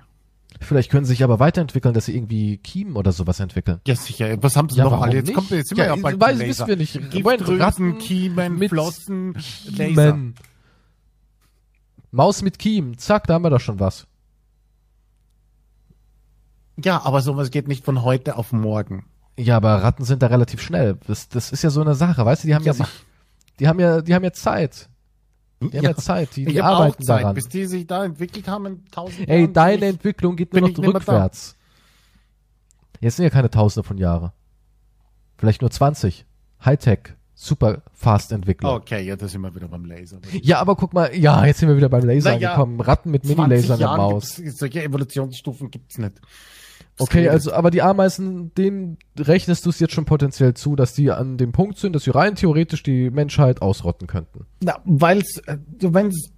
Vielleicht 0.59 0.91
können 0.91 1.05
sie 1.05 1.13
sich 1.13 1.23
aber 1.23 1.39
weiterentwickeln, 1.39 1.93
dass 1.93 2.05
sie 2.05 2.15
irgendwie 2.15 2.57
Kiemen 2.57 2.95
oder 2.97 3.11
sowas 3.13 3.39
entwickeln. 3.39 3.79
Ja, 3.87 3.95
sicher. 3.95 4.41
Was 4.43 4.55
haben 4.57 4.69
sie 4.69 4.77
Ja, 4.77 4.83
noch 4.85 5.01
alle? 5.01 5.15
Jetzt 5.15 5.27
nicht? 5.27 5.35
kommt 5.35 5.49
jetzt 5.51 5.69
sind 5.69 5.77
Ja, 5.77 5.85
wir 5.85 5.95
ja 5.95 6.01
bald 6.01 6.21
weiß- 6.21 6.37
zum 6.37 6.39
wissen 6.47 6.47
Laser. 6.47 6.67
wir 6.67 6.77
nicht. 6.77 6.95
Moment, 6.95 7.13
Giftdrüsen, 7.39 7.61
Ratten 7.61 7.97
Kiemen, 7.99 8.57
mit 8.59 8.69
Flossen, 8.69 9.37
Laser. 9.65 10.17
Maus 12.11 12.41
mit 12.41 12.59
Kiemen. 12.59 12.97
Zack, 12.97 13.27
da 13.27 13.35
haben 13.35 13.43
wir 13.43 13.49
doch 13.49 13.61
schon 13.61 13.79
was. 13.79 14.05
Ja, 16.83 17.01
aber 17.03 17.21
sowas 17.21 17.51
geht 17.51 17.67
nicht 17.67 17.85
von 17.85 18.03
heute 18.03 18.35
auf 18.37 18.51
morgen. 18.51 19.05
Ja, 19.37 19.57
aber 19.57 19.75
Ratten 19.83 20.03
sind 20.03 20.21
da 20.21 20.27
relativ 20.27 20.61
schnell. 20.61 20.97
Das, 21.07 21.29
das 21.29 21.51
ist 21.51 21.63
ja 21.63 21.69
so 21.69 21.81
eine 21.81 21.95
Sache, 21.95 22.25
weißt 22.25 22.43
du, 22.43 22.47
die 22.47 22.55
haben 22.55 22.63
ja, 22.63 22.73
Ja, 22.73 22.85
sich, 22.85 22.87
Die 23.59 23.67
haben 23.67 23.79
ja, 23.79 24.01
die 24.01 24.13
haben 24.13 24.23
ja 24.23 24.33
Zeit. 24.33 24.89
Die 25.61 25.77
haben 25.77 25.85
ja, 25.85 25.95
Zeit, 25.95 26.35
die, 26.35 26.45
die 26.45 26.61
arbeiten 26.61 27.03
Zeit, 27.03 27.21
daran. 27.21 27.35
bis 27.35 27.47
die 27.47 27.65
sich 27.65 27.85
da 27.85 28.03
entwickelt 28.03 28.47
haben 28.47 28.65
in 28.65 28.85
tausend 28.91 29.29
Ey, 29.29 29.41
Jahren, 29.41 29.53
deine 29.53 29.85
ich- 29.85 29.91
Entwicklung 29.93 30.35
geht 30.35 30.53
nur 30.53 30.67
noch 30.69 30.77
rückwärts. 30.77 31.55
Jetzt 32.99 33.17
sind 33.17 33.23
ja 33.23 33.29
keine 33.29 33.49
Tausende 33.49 33.87
von 33.87 33.97
Jahre. 33.97 34.33
Vielleicht 35.37 35.61
nur 35.61 35.71
20. 35.71 36.25
Hightech, 36.63 37.15
super 37.33 37.81
fast 37.93 38.31
Entwicklung. 38.31 38.71
Okay, 38.75 39.03
ja, 39.03 39.15
da 39.15 39.27
sind 39.27 39.41
wir 39.41 39.53
wieder 39.55 39.67
beim 39.67 39.85
Laser. 39.85 40.19
Ja, 40.43 40.59
aber 40.59 40.75
guck 40.75 40.93
mal, 40.93 41.15
ja, 41.15 41.45
jetzt 41.45 41.59
sind 41.59 41.69
wir 41.69 41.77
wieder 41.77 41.89
beim 41.89 42.05
Laser 42.05 42.31
Na 42.33 42.37
ja, 42.37 42.49
angekommen. 42.53 42.79
Ratten 42.81 43.09
mit 43.11 43.23
20 43.25 43.37
Mini-Lasern 43.37 43.77
der 43.79 43.87
Jahren 43.87 43.97
Maus. 43.97 44.35
solche 44.35 44.83
Evolutionsstufen 44.83 45.71
gibt's 45.71 45.97
nicht. 45.97 46.21
Okay, 46.97 47.29
also, 47.29 47.53
aber 47.53 47.71
die 47.71 47.81
Ameisen, 47.81 48.53
denen 48.53 48.97
rechnest 49.17 49.65
du 49.65 49.69
es 49.69 49.79
jetzt 49.79 49.93
schon 49.93 50.05
potenziell 50.05 50.53
zu, 50.53 50.75
dass 50.75 50.93
die 50.93 51.09
an 51.11 51.37
dem 51.37 51.51
Punkt 51.51 51.77
sind, 51.77 51.93
dass 51.93 52.03
sie 52.03 52.11
rein 52.11 52.35
theoretisch 52.35 52.83
die 52.83 53.09
Menschheit 53.09 53.61
ausrotten 53.61 54.07
könnten. 54.07 54.45
Na, 54.61 54.79
weil's, 54.85 55.37
äh, 55.47 55.57
wenn's, 55.79 56.31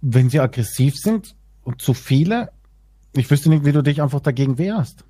wenn 0.00 0.28
sie 0.28 0.40
aggressiv 0.40 0.96
sind 0.96 1.34
und 1.62 1.80
zu 1.80 1.94
viele, 1.94 2.52
ich 3.14 3.30
wüsste 3.30 3.48
nicht, 3.48 3.64
wie 3.64 3.72
du 3.72 3.82
dich 3.82 4.02
einfach 4.02 4.20
dagegen 4.20 4.58
wehrst. 4.58 5.04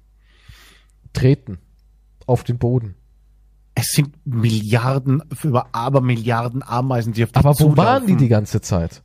Treten. 1.12 1.58
Auf 2.26 2.44
den 2.44 2.58
Boden. 2.58 2.94
Es 3.74 3.88
sind 3.88 4.14
Milliarden, 4.24 5.22
über 5.42 5.74
Abermilliarden 5.74 6.62
Ameisen, 6.62 7.12
die 7.12 7.24
auf 7.24 7.32
dich 7.32 7.38
Aber 7.38 7.50
wo 7.50 7.54
zulaufen. 7.54 7.76
waren 7.76 8.06
die 8.06 8.16
die 8.16 8.28
ganze 8.28 8.60
Zeit? 8.60 9.02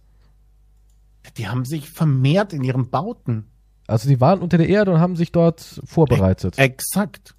Die 1.38 1.48
haben 1.48 1.66
sich 1.66 1.90
vermehrt 1.90 2.54
in 2.54 2.64
ihren 2.64 2.90
Bauten. 2.90 3.46
Also 3.90 4.08
die 4.08 4.22
waren 4.22 4.40
unter 4.40 4.58
der 4.58 4.70
Erde 4.70 4.92
und 4.92 5.00
haben 5.00 5.16
sich 5.16 5.32
dort 5.32 5.82
vorbereitet. 5.84 6.58
Exakt. 6.58 7.36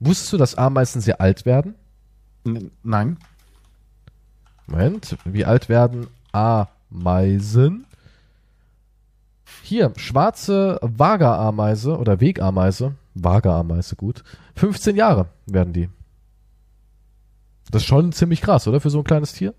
Wusstest 0.00 0.32
du, 0.32 0.36
dass 0.36 0.54
Ameisen 0.56 1.00
sehr 1.00 1.20
alt 1.20 1.46
werden? 1.46 1.74
N 2.44 2.70
nein. 2.82 3.18
Moment, 4.66 5.16
wie 5.24 5.44
alt 5.44 5.68
werden 5.68 6.06
Ameisen? 6.32 7.86
Hier, 9.62 9.92
schwarze 9.96 10.78
Waga-Ameise 10.82 11.96
oder 11.98 12.20
Wegameise. 12.20 12.94
Waga-Ameise, 13.14 13.96
gut. 13.96 14.22
15 14.56 14.96
Jahre 14.96 15.26
werden 15.46 15.72
die. 15.72 15.88
Das 17.70 17.82
ist 17.82 17.88
schon 17.88 18.12
ziemlich 18.12 18.42
krass, 18.42 18.68
oder? 18.68 18.80
Für 18.80 18.90
so 18.90 18.98
ein 18.98 19.04
kleines 19.04 19.32
Tier. 19.32 19.54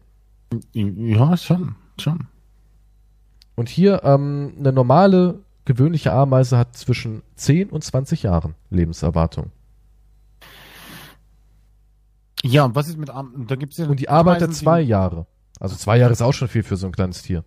Ja, 0.74 1.36
schon, 1.38 1.76
schon. 2.00 2.28
Und 3.56 3.70
hier, 3.70 4.04
ähm, 4.04 4.54
eine 4.60 4.72
normale, 4.72 5.40
gewöhnliche 5.66 6.14
Ameise 6.14 6.58
hat 6.58 6.78
zwischen 6.78 7.24
10 7.36 7.70
und 7.70 7.84
20 7.84 8.24
Jahren 8.24 8.56
Lebenserwartung. 8.70 9.52
Ja, 12.44 12.64
und 12.66 12.76
was 12.76 12.88
ist 12.88 12.98
mit 12.98 13.10
Am 13.10 13.48
da 13.48 13.56
gibt's 13.56 13.78
ja 13.78 13.88
Und 13.88 14.00
die 14.00 14.08
arbeitet 14.10 14.44
Ameisen, 14.44 14.64
zwei 14.64 14.82
Jahre. 14.82 15.26
Also 15.60 15.76
zwei 15.76 15.98
Jahre 15.98 16.12
ist 16.12 16.22
auch 16.22 16.34
schon 16.34 16.48
viel 16.48 16.64
für 16.64 16.78
so 16.78 16.86
ein 16.86 16.92
kleines 16.92 17.24
Tier. 17.24 17.44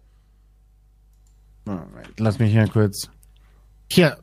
Lass 2.17 2.39
mich 2.39 2.51
hier 2.51 2.67
kurz. 2.69 3.11
Hier. 3.91 4.19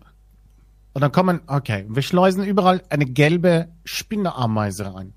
Und 0.94 1.02
dann 1.02 1.12
kommen, 1.12 1.42
okay, 1.48 1.86
wir 1.88 2.02
schleusen 2.02 2.44
überall 2.44 2.82
eine 2.90 3.06
gelbe 3.06 3.70
Spinnerameise 3.84 4.94
rein. 4.94 5.14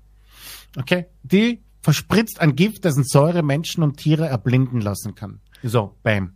Okay? 0.77 1.07
Die 1.23 1.63
verspritzt 1.81 2.41
ein 2.41 2.55
Gift, 2.55 2.85
dessen 2.85 3.03
Säure 3.03 3.43
Menschen 3.43 3.83
und 3.83 3.97
Tiere 3.97 4.27
erblinden 4.27 4.81
lassen 4.81 5.15
kann. 5.15 5.41
So, 5.63 5.95
bam. 6.03 6.33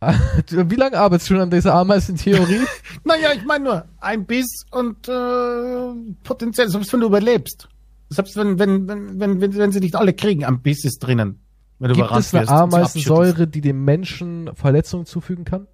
Wie 0.50 0.74
lange 0.74 0.98
arbeitest 0.98 1.30
du 1.30 1.34
schon 1.34 1.42
an 1.42 1.50
dieser 1.50 1.74
Ameisentheorie? 1.74 2.60
Naja, 3.04 3.30
ich 3.34 3.44
meine 3.44 3.64
nur, 3.64 3.84
ein 4.00 4.26
Biss 4.26 4.64
und 4.70 5.08
äh, 5.08 6.14
potenziell, 6.24 6.68
selbst 6.68 6.92
wenn 6.92 7.00
du 7.00 7.06
überlebst. 7.06 7.68
Selbst 8.08 8.36
wenn, 8.36 8.58
wenn, 8.58 8.88
wenn, 8.88 9.20
wenn, 9.20 9.40
wenn, 9.40 9.56
wenn 9.56 9.72
sie 9.72 9.80
nicht 9.80 9.96
alle 9.96 10.12
kriegen, 10.12 10.44
ein 10.44 10.60
Biss 10.60 10.84
ist 10.84 10.98
drinnen. 10.98 11.40
Wenn 11.78 11.90
du 11.90 11.94
Gibt 11.94 12.10
es 12.10 12.34
eine 12.34 12.42
wirst. 12.42 12.52
Ameisensäure, 12.52 13.46
die 13.46 13.60
dem 13.60 13.84
Menschen 13.84 14.50
Verletzungen 14.54 15.06
zufügen 15.06 15.44
kann? 15.44 15.66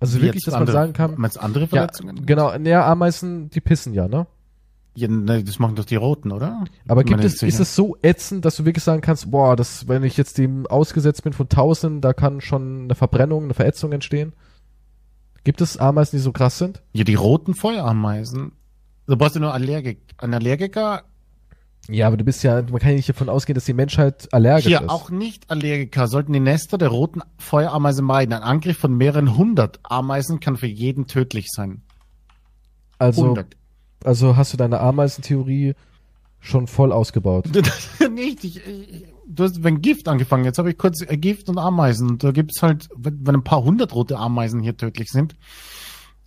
Also 0.00 0.18
Wie 0.18 0.22
wirklich, 0.22 0.44
dass 0.44 0.52
man 0.52 0.62
andere, 0.62 0.76
sagen 0.76 0.92
kann, 0.92 1.14
Meinst 1.16 1.40
andere 1.40 1.64
ja, 1.64 1.68
Verletzungen? 1.68 2.24
genau, 2.24 2.56
näher 2.56 2.84
Ameisen, 2.86 3.50
die 3.50 3.60
pissen 3.60 3.94
ja, 3.94 4.06
ne? 4.06 4.26
Ja, 4.98 5.06
ne, 5.06 5.44
das 5.44 5.60
machen 5.60 5.76
doch 5.76 5.84
die 5.84 5.94
Roten, 5.94 6.32
oder? 6.32 6.64
Aber 6.88 7.04
gibt 7.04 7.22
es, 7.22 7.40
ist 7.42 7.60
es 7.60 7.76
so 7.76 7.96
ätzend, 8.02 8.44
dass 8.44 8.56
du 8.56 8.64
wirklich 8.64 8.82
sagen 8.82 9.00
kannst, 9.00 9.30
boah, 9.30 9.54
das, 9.54 9.86
wenn 9.86 10.02
ich 10.02 10.16
jetzt 10.16 10.38
dem 10.38 10.66
ausgesetzt 10.66 11.22
bin 11.22 11.32
von 11.32 11.48
Tausenden, 11.48 12.00
da 12.00 12.12
kann 12.12 12.40
schon 12.40 12.84
eine 12.84 12.96
Verbrennung, 12.96 13.44
eine 13.44 13.54
Verätzung 13.54 13.92
entstehen? 13.92 14.32
Gibt 15.44 15.60
es 15.60 15.76
Ameisen, 15.76 16.16
die 16.16 16.22
so 16.22 16.32
krass 16.32 16.58
sind? 16.58 16.82
Ja, 16.92 17.04
die 17.04 17.14
roten 17.14 17.54
Feuerameisen. 17.54 18.52
Da 19.06 19.14
brauchst 19.14 19.36
du 19.36 19.40
nur 19.40 19.54
Allergik. 19.54 20.00
Ein 20.18 20.34
Allergiker. 20.34 21.04
Ja, 21.88 22.08
aber 22.08 22.16
du 22.16 22.24
bist 22.24 22.42
ja, 22.42 22.56
man 22.60 22.80
kann 22.80 22.90
ja 22.90 22.96
nicht 22.96 23.08
davon 23.08 23.28
ausgehen, 23.28 23.54
dass 23.54 23.64
die 23.64 23.72
Menschheit 23.72 24.28
allergisch 24.32 24.66
Hier, 24.66 24.80
ist. 24.82 24.88
auch 24.88 25.10
Nicht-Allergiker 25.10 26.08
sollten 26.08 26.32
die 26.32 26.40
Nester 26.40 26.76
der 26.76 26.88
roten 26.88 27.22
Feuerameise 27.38 28.02
meiden. 28.02 28.32
Ein 28.32 28.42
Angriff 28.42 28.78
von 28.78 28.96
mehreren 28.96 29.36
hundert 29.36 29.78
Ameisen 29.84 30.40
kann 30.40 30.56
für 30.56 30.66
jeden 30.66 31.06
tödlich 31.06 31.46
sein. 31.50 31.82
also, 32.98 33.22
100. 33.22 33.56
also 34.04 34.36
hast 34.36 34.52
du 34.52 34.56
deine 34.56 34.80
Ameisentheorie 34.80 35.74
schon 36.40 36.66
voll 36.66 36.92
ausgebaut. 36.92 37.46
nicht, 38.14 38.44
ich, 38.44 38.64
ich, 38.66 39.04
du 39.26 39.44
hast 39.44 39.62
wenn 39.64 39.80
Gift 39.82 40.08
angefangen. 40.08 40.44
Jetzt 40.44 40.58
habe 40.58 40.70
ich 40.70 40.78
kurz 40.78 41.00
äh, 41.02 41.16
Gift 41.16 41.48
und 41.48 41.58
Ameisen. 41.58 42.10
Und 42.10 42.24
da 42.24 42.30
gibt's 42.30 42.62
halt, 42.62 42.88
wenn, 42.96 43.34
ein 43.34 43.44
paar 43.44 43.62
hundert 43.64 43.94
rote 43.94 44.16
Ameisen 44.18 44.60
hier 44.60 44.76
tödlich 44.76 45.10
sind. 45.10 45.34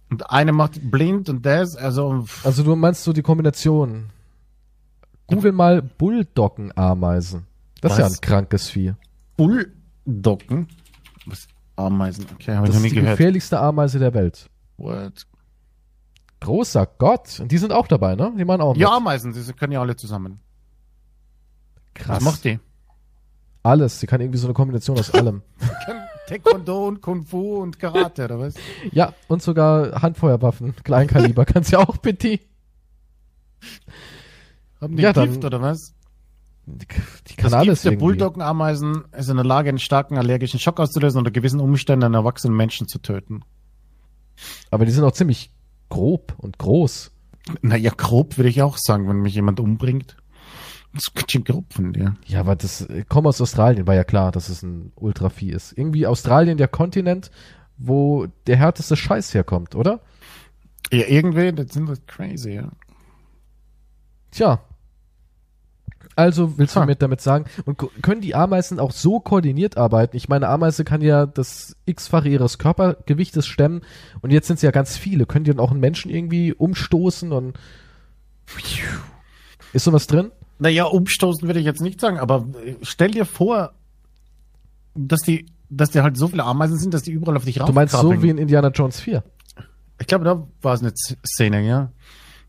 Und 0.09 0.29
eine 0.29 0.51
macht 0.51 0.91
blind 0.91 1.29
und 1.29 1.45
das, 1.45 1.75
also 1.77 2.25
Also 2.43 2.63
du 2.63 2.75
meinst 2.75 3.03
so 3.03 3.13
die 3.13 3.21
Kombination. 3.21 4.09
Google 5.27 5.53
mal 5.53 5.81
Bulldoggen-Ameisen. 5.81 7.45
Das 7.79 7.93
ist 7.93 7.99
ja 7.99 8.05
Was? 8.05 8.17
ein 8.17 8.21
krankes 8.21 8.69
Vieh. 8.69 8.93
Bulldocken. 9.37 10.67
Was? 11.25 11.47
Ameisen, 11.77 12.25
okay, 12.35 12.53
habe 12.55 12.67
ich 12.67 12.73
Das 12.73 12.75
noch 12.75 12.75
ist 12.75 12.83
nie 12.83 12.89
die 12.89 12.95
gehört. 13.01 13.17
gefährlichste 13.17 13.59
Ameise 13.59 13.97
der 13.97 14.13
Welt. 14.13 14.49
What? 14.77 15.25
Großer 16.41 16.85
Gott. 16.97 17.39
Und 17.39 17.51
die 17.51 17.57
sind 17.57 17.71
auch 17.71 17.87
dabei, 17.87 18.15
ne? 18.15 18.33
Die 18.37 18.43
machen 18.45 18.61
auch 18.61 18.73
mit. 18.73 18.81
Ja, 18.81 18.95
Ameisen, 18.97 19.31
sie 19.33 19.53
können 19.53 19.71
ja 19.73 19.79
alle 19.81 19.95
zusammen. 19.95 20.39
krass. 21.93 22.17
Was 22.17 22.23
macht 22.23 22.43
die? 22.45 22.59
Alles. 23.63 23.99
Sie 23.99 24.07
kann 24.07 24.21
irgendwie 24.21 24.39
so 24.39 24.47
eine 24.47 24.53
Kombination 24.53 24.97
aus 24.99 25.11
allem. 25.13 25.41
Taekwondo 26.27 26.87
und 26.87 27.01
Kung 27.01 27.23
Fu 27.25 27.57
und 27.61 27.77
Karate, 27.79 28.25
oder 28.25 28.39
was? 28.39 28.55
ja, 28.91 29.13
und 29.27 29.41
sogar 29.43 30.01
Handfeuerwaffen. 30.01 30.75
Kleinkaliber 30.83 31.45
kann 31.45 31.63
sie 31.63 31.75
auch, 31.75 31.97
bitte. 31.97 32.39
Haben 34.79 34.95
die 34.95 35.03
Ja, 35.03 35.13
dann- 35.13 35.29
Gift, 35.29 35.45
oder 35.45 35.61
was? 35.61 35.93
Die, 36.65 36.87
die 37.27 37.35
kann 37.35 37.51
Das 37.51 37.53
alles 37.53 37.81
Gift 37.83 37.93
der. 37.93 37.99
Bulldoggenameisen 37.99 39.03
ist 39.17 39.29
in 39.29 39.35
der 39.35 39.45
Lage, 39.45 39.69
einen 39.69 39.79
starken 39.79 40.17
allergischen 40.17 40.59
Schock 40.59 40.79
auszulösen 40.79 41.17
und 41.17 41.21
unter 41.27 41.31
gewissen 41.31 41.59
Umständen 41.59 42.05
einen 42.05 42.13
erwachsenen 42.13 42.55
Menschen 42.55 42.87
zu 42.87 42.99
töten. 42.99 43.41
Aber 44.69 44.85
die 44.85 44.91
sind 44.91 45.03
auch 45.03 45.11
ziemlich 45.11 45.51
grob 45.91 46.33
und 46.39 46.57
groß. 46.57 47.11
Naja, 47.61 47.91
grob 47.95 48.37
würde 48.37 48.49
ich 48.49 48.63
auch 48.63 48.77
sagen, 48.77 49.07
wenn 49.07 49.21
mich 49.21 49.35
jemand 49.35 49.59
umbringt. 49.59 50.17
Das 50.93 51.03
ist 51.03 51.15
ganz 51.15 51.31
schön 51.31 51.43
grob 51.43 51.71
von 51.71 51.93
dir. 51.93 52.15
Ja, 52.25 52.39
aber 52.39 52.55
das, 52.55 52.81
äh, 52.81 53.05
komm 53.07 53.27
aus 53.27 53.39
Australien, 53.39 53.85
war 53.87 53.95
ja 53.95 54.03
klar, 54.03 54.31
dass 54.31 54.49
es 54.49 54.63
ein 54.63 54.91
Ultravieh 54.95 55.51
ist. 55.51 55.77
Irgendwie 55.77 56.07
Australien 56.07 56.57
der 56.57 56.67
Kontinent, 56.67 57.29
wo 57.77 58.27
der 58.47 58.57
härteste 58.57 58.95
Scheiß 58.95 59.33
herkommt, 59.33 59.75
oder? 59.75 60.01
Ja, 60.91 61.05
irgendwie, 61.07 61.53
das 61.53 61.73
sind 61.73 61.87
das 61.87 62.05
crazy, 62.07 62.55
ja. 62.55 62.71
Tja. 64.31 64.61
Also 66.15 66.57
willst 66.57 66.75
du 66.75 66.81
Ha. 66.81 66.85
mir 66.85 66.95
damit 66.95 67.21
sagen, 67.21 67.45
und 67.65 67.77
können 68.01 68.21
die 68.21 68.35
Ameisen 68.35 68.79
auch 68.79 68.91
so 68.91 69.19
koordiniert 69.19 69.77
arbeiten? 69.77 70.17
Ich 70.17 70.27
meine, 70.29 70.49
Ameise 70.49 70.83
kann 70.83 71.01
ja 71.01 71.25
das 71.25 71.75
x-fache 71.85 72.27
ihres 72.27 72.57
Körpergewichtes 72.57 73.47
stemmen 73.47 73.81
und 74.21 74.31
jetzt 74.31 74.47
sind 74.47 74.57
es 74.57 74.61
ja 74.61 74.71
ganz 74.71 74.97
viele. 74.97 75.25
Können 75.25 75.45
die 75.45 75.51
dann 75.51 75.59
auch 75.59 75.71
einen 75.71 75.79
Menschen 75.79 76.11
irgendwie 76.11 76.53
umstoßen 76.53 77.31
und 77.31 77.57
ist 79.73 79.83
sowas 79.85 80.07
drin? 80.07 80.31
Naja, 80.59 80.83
umstoßen 80.85 81.47
würde 81.47 81.59
ich 81.59 81.65
jetzt 81.65 81.81
nicht 81.81 81.99
sagen, 81.99 82.19
aber 82.19 82.45
äh, 82.63 82.75
stell 82.81 83.11
dir 83.11 83.25
vor, 83.25 83.73
dass 84.93 85.21
die, 85.21 85.45
dass 85.69 85.89
die 85.91 86.01
halt 86.01 86.17
so 86.17 86.27
viele 86.27 86.43
Ameisen 86.43 86.77
sind, 86.77 86.93
dass 86.93 87.03
die 87.03 87.11
überall 87.11 87.37
auf 87.37 87.45
dich 87.45 87.55
Du 87.55 87.71
meinst 87.71 87.95
so 87.95 88.21
wie 88.21 88.29
in 88.29 88.37
Indiana 88.37 88.69
Jones 88.69 88.99
4? 88.99 89.23
Ich 89.99 90.07
glaube, 90.07 90.25
da 90.25 90.47
war 90.61 90.73
es 90.73 90.81
eine 90.81 90.91
Szene, 91.25 91.61
ja. 91.65 91.91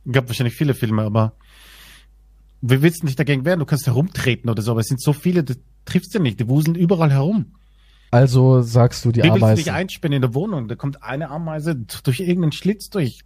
Es 0.05 0.12
gab 0.12 0.26
wahrscheinlich 0.28 0.55
viele 0.55 0.74
Filme, 0.74 1.02
aber 1.02 1.32
wie 2.62 2.80
willst 2.80 3.02
du 3.02 3.06
dich 3.06 3.16
dagegen 3.16 3.44
wehren? 3.44 3.59
Du 3.59 3.66
kannst 3.66 3.86
herumtreten 3.86 4.48
oder 4.48 4.62
so, 4.62 4.70
aber 4.70 4.80
es 4.80 4.86
sind 4.86 5.02
so 5.02 5.12
viele, 5.12 5.43
das 5.43 5.59
triffst 5.84 6.14
du 6.14 6.20
nicht. 6.20 6.39
Die 6.40 6.48
wuseln 6.48 6.76
überall 6.76 7.10
herum. 7.10 7.55
Also 8.12 8.62
sagst 8.62 9.05
du 9.05 9.10
die 9.10 9.20
Wie 9.20 9.24
willst 9.24 9.40
du 9.40 9.44
Ameisen. 9.44 9.64
dich 9.64 9.72
einsperren 9.72 10.12
in 10.12 10.22
der 10.22 10.34
Wohnung? 10.34 10.68
Da 10.68 10.76
kommt 10.76 11.02
eine 11.02 11.30
Ameise 11.30 11.74
durch 11.74 12.20
irgendeinen 12.20 12.52
Schlitz 12.52 12.89
durch. 12.89 13.20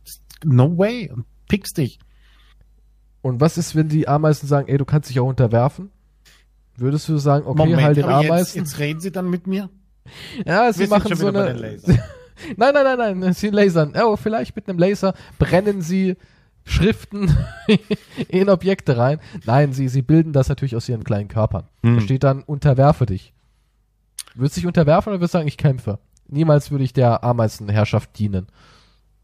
No 0.45 0.79
way. 0.79 1.11
Und 1.11 1.27
pickst 1.49 1.77
dich. 1.77 1.99
Und 3.21 3.41
was 3.41 3.59
ist, 3.59 3.75
wenn 3.75 3.89
die 3.89 4.09
Ameisen 4.09 4.49
sagen, 4.49 4.69
ey, 4.69 4.79
du 4.79 4.85
kannst 4.85 5.11
dich 5.11 5.21
auch 5.21 5.27
unterwerfen? 5.27 5.91
Würdest 6.77 7.09
du 7.09 7.19
sagen, 7.19 7.47
okay, 7.47 7.59
Moment, 7.59 7.83
halt 7.83 7.97
den 7.97 8.05
aber 8.05 8.23
jetzt, 8.23 8.31
Ameisen? 8.31 8.59
jetzt 8.59 8.79
reden 8.79 9.01
sie 9.01 9.11
dann 9.11 9.29
mit 9.29 9.47
mir? 9.47 9.69
ja, 10.47 10.73
sie 10.73 10.81
Wir 10.81 10.89
machen 10.89 11.17
so 11.17 11.27
eine. 11.27 11.55
nein, 12.57 12.75
nein, 12.75 12.97
nein, 12.99 13.19
nein, 13.19 13.33
sie 13.33 13.51
lasern. 13.51 13.93
Oh, 14.01 14.17
vielleicht 14.17 14.55
mit 14.57 14.69
einem 14.69 14.79
Laser 14.79 15.15
brennen 15.39 15.83
sie 15.83 16.17
Schriften 16.67 17.35
in 18.29 18.49
Objekte 18.51 18.97
rein. 18.99 19.21
Nein, 19.47 19.73
sie, 19.73 19.89
sie 19.89 20.03
bilden 20.03 20.33
das 20.33 20.49
natürlich 20.49 20.77
aus 20.77 20.89
ihren 20.89 21.05
kleinen 21.05 21.29
Körpern. 21.29 21.65
Da 21.83 21.89
Hm. 21.91 22.01
steht 22.01 22.25
dann, 22.25 22.43
unterwerfe 22.43 23.07
dich. 23.07 23.33
Würdest 24.35 24.57
du 24.57 24.61
dich 24.61 24.67
unterwerfen 24.67 25.11
oder 25.13 25.21
würdest 25.21 25.35
du 25.35 25.39
sagen, 25.39 25.49
ich 25.49 25.57
kämpfe? 25.57 25.99
Niemals 26.29 26.71
würde 26.71 26.85
ich 26.85 26.93
der 26.93 27.23
Ameisenherrschaft 27.25 28.19
dienen. 28.19 28.49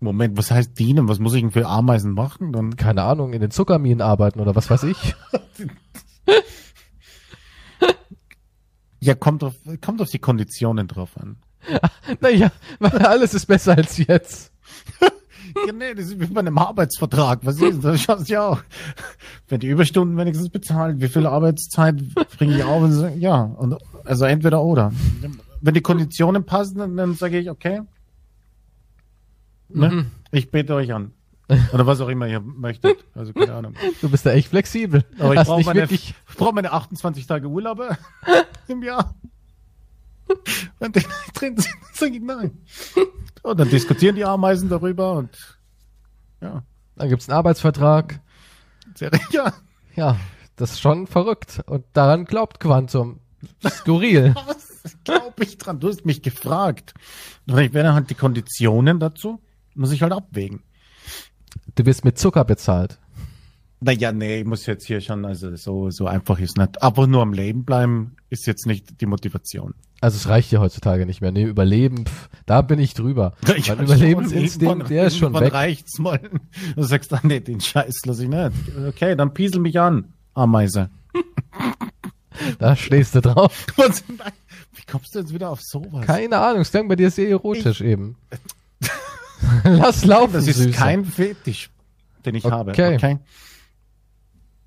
Moment, 0.00 0.38
was 0.38 0.50
heißt 0.50 0.78
dienen? 0.78 1.08
Was 1.08 1.18
muss 1.18 1.34
ich 1.34 1.42
denn 1.42 1.50
für 1.50 1.66
Ameisen 1.66 2.12
machen? 2.12 2.52
Dann 2.52 2.76
Keine 2.76 3.02
Ahnung, 3.02 3.32
in 3.32 3.40
den 3.40 3.50
Zuckerminen 3.50 4.00
arbeiten 4.00 4.40
oder 4.40 4.54
was 4.56 4.70
weiß 4.70 4.84
ich. 4.84 5.14
ja, 9.00 9.14
kommt 9.14 9.42
auf, 9.44 9.54
kommt 9.80 10.00
auf 10.00 10.08
die 10.10 10.18
Konditionen 10.18 10.86
drauf 10.88 11.16
an. 11.18 11.36
naja, 12.20 12.50
alles 12.80 13.34
ist 13.34 13.46
besser 13.46 13.76
als 13.76 13.98
jetzt. 13.98 14.52
Ja, 15.66 15.72
nee, 15.72 15.94
das 15.94 16.06
ist 16.06 16.20
wie 16.20 16.26
bei 16.26 16.40
einem 16.40 16.58
Arbeitsvertrag. 16.58 17.40
Was 17.44 17.60
ist 17.60 17.84
das? 17.84 18.00
Schaust 18.00 18.28
ja 18.28 18.48
auch. 18.48 18.62
Wenn 19.48 19.60
die 19.60 19.68
Überstunden 19.68 20.16
wenigstens 20.16 20.48
bezahlt, 20.48 21.00
wie 21.00 21.08
viel 21.08 21.26
Arbeitszeit 21.26 21.96
bringe 22.38 22.56
ich 22.56 22.64
auf? 22.64 22.82
Ja, 23.16 23.42
und, 23.42 23.76
also 24.04 24.24
entweder 24.24 24.62
oder. 24.62 24.92
Wenn 25.60 25.74
die 25.74 25.80
Konditionen 25.80 26.44
passen, 26.44 26.78
dann, 26.78 26.96
dann 26.96 27.14
sage 27.14 27.38
ich, 27.38 27.50
okay, 27.50 27.82
ne? 29.68 29.88
Mhm. 29.88 30.06
ich 30.30 30.50
bete 30.50 30.74
euch 30.74 30.92
an. 30.92 31.12
Oder 31.72 31.86
was 31.86 32.00
auch 32.00 32.08
immer 32.08 32.26
ihr 32.26 32.40
möchtet. 32.40 33.04
Also 33.14 33.32
keine 33.32 33.52
Ahnung. 33.52 33.74
Du 34.00 34.08
bist 34.08 34.24
da 34.24 34.32
echt 34.32 34.48
flexibel. 34.48 35.04
Aber 35.18 35.34
ich 35.34 35.42
brauche 35.42 35.64
meine, 35.64 35.80
wirklich, 35.80 36.14
ich 36.28 36.36
brauch 36.36 36.52
meine 36.52 36.72
28 36.72 37.26
Tage 37.26 37.48
Urlaube 37.48 37.96
im 38.68 38.82
Jahr. 38.82 39.14
Und 40.78 40.96
die 40.96 41.04
drin 41.34 41.58
sind, 41.58 41.74
sage 41.92 42.16
ich 42.16 42.22
nein. 42.22 42.52
Und 43.42 43.58
dann 43.58 43.68
diskutieren 43.68 44.16
die 44.16 44.24
Ameisen 44.24 44.68
darüber 44.68 45.14
und 45.14 45.58
ja, 46.40 46.62
dann 46.96 47.08
gibt's 47.08 47.28
einen 47.28 47.38
Arbeitsvertrag. 47.38 48.20
sehr, 48.94 49.10
ja. 49.30 49.52
Ja, 49.94 50.16
das 50.56 50.72
ist 50.72 50.80
schon 50.80 51.06
verrückt. 51.06 51.60
Und 51.66 51.84
daran 51.92 52.24
glaubt 52.24 52.60
Quantum. 52.60 53.20
Skurril. 53.68 54.34
Was 54.82 54.96
glaube 55.04 55.44
ich 55.44 55.58
dran? 55.58 55.80
Du 55.80 55.88
hast 55.88 56.04
mich 56.04 56.22
gefragt. 56.22 56.94
Und 57.48 57.58
ich 57.58 57.72
werde 57.72 57.94
halt 57.94 58.10
die 58.10 58.14
Konditionen 58.14 58.98
dazu, 59.00 59.40
muss 59.74 59.92
ich 59.92 60.02
halt 60.02 60.12
abwägen. 60.12 60.62
Du 61.74 61.84
wirst 61.86 62.04
mit 62.04 62.18
Zucker 62.18 62.44
bezahlt. 62.44 62.98
Naja, 63.80 64.12
nee, 64.12 64.40
ich 64.40 64.46
muss 64.46 64.66
jetzt 64.66 64.86
hier 64.86 65.00
schon, 65.00 65.24
also 65.24 65.56
so, 65.56 65.90
so 65.90 66.06
einfach 66.06 66.38
ist 66.38 66.56
nicht. 66.56 66.82
Aber 66.82 67.06
nur 67.06 67.22
am 67.22 67.32
Leben 67.32 67.64
bleiben 67.64 68.16
ist 68.30 68.46
jetzt 68.46 68.66
nicht 68.66 69.00
die 69.00 69.06
Motivation. 69.06 69.74
Also 70.02 70.16
es 70.16 70.28
reicht 70.28 70.50
ja 70.50 70.58
heutzutage 70.58 71.06
nicht 71.06 71.20
mehr. 71.20 71.30
Nee, 71.30 71.44
Überleben, 71.44 72.06
pf, 72.06 72.28
da 72.44 72.60
bin 72.60 72.80
ich 72.80 72.92
drüber. 72.94 73.34
Ich 73.56 73.68
mein 73.68 73.84
Überlebensinstinkt, 73.84 74.90
der 74.90 75.06
ist 75.06 75.16
schon 75.16 75.32
weg. 75.32 75.52
reicht's 75.54 76.00
mal. 76.00 76.18
Du 76.76 76.82
sagst, 76.82 77.12
ah, 77.14 77.20
nee, 77.22 77.38
den 77.38 77.60
Scheiß 77.60 78.00
lass 78.04 78.18
ich 78.18 78.28
nicht. 78.28 78.50
Okay, 78.88 79.14
dann 79.14 79.32
piesel 79.32 79.60
mich 79.60 79.78
an, 79.78 80.12
Ameise. 80.34 80.90
Da 82.58 82.74
stehst 82.74 83.14
du 83.14 83.20
drauf. 83.20 83.66
Wie 83.76 84.82
kommst 84.90 85.14
du 85.14 85.20
jetzt 85.20 85.32
wieder 85.32 85.50
auf 85.50 85.60
sowas? 85.62 86.04
Keine 86.04 86.38
Ahnung, 86.38 86.62
es 86.62 86.70
klang 86.70 86.88
bei 86.88 86.96
dir 86.96 87.10
sehr 87.10 87.28
erotisch 87.28 87.80
eben. 87.82 88.16
Lass 89.64 90.04
laufen, 90.04 90.32
das 90.32 90.48
ist 90.48 90.56
Süßer. 90.56 90.76
kein 90.76 91.04
Fetisch, 91.04 91.70
den 92.24 92.34
ich 92.34 92.44
habe. 92.44 92.72
Okay. 92.72 92.96
Okay. 92.96 93.18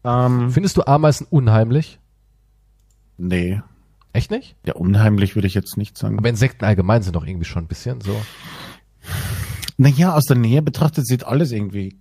Ähm, 0.06 0.52
Findest 0.52 0.78
du 0.78 0.84
Ameisen 0.88 1.28
unheimlich? 1.30 1.99
nee. 3.18 3.62
Echt 4.16 4.32
nicht? 4.32 4.56
Ja, 4.66 4.76
unheimlich 4.76 5.36
würde 5.36 5.48
ich 5.48 5.56
jetzt 5.56 5.76
nicht 5.76 5.98
sagen. 5.98 6.18
Aber 6.18 6.30
Insekten 6.30 6.64
allgemein 6.64 7.04
sind 7.04 7.18
doch 7.18 7.26
irgendwie 7.26 7.44
schon 7.46 7.66
ein 7.66 7.68
bisschen 7.68 8.00
so. 8.00 8.16
Naja, 9.76 10.14
aus 10.16 10.24
der 10.24 10.38
Nähe 10.38 10.62
betrachtet 10.62 11.06
sieht 11.06 11.26
alles 11.26 11.52
irgendwie 11.52 12.00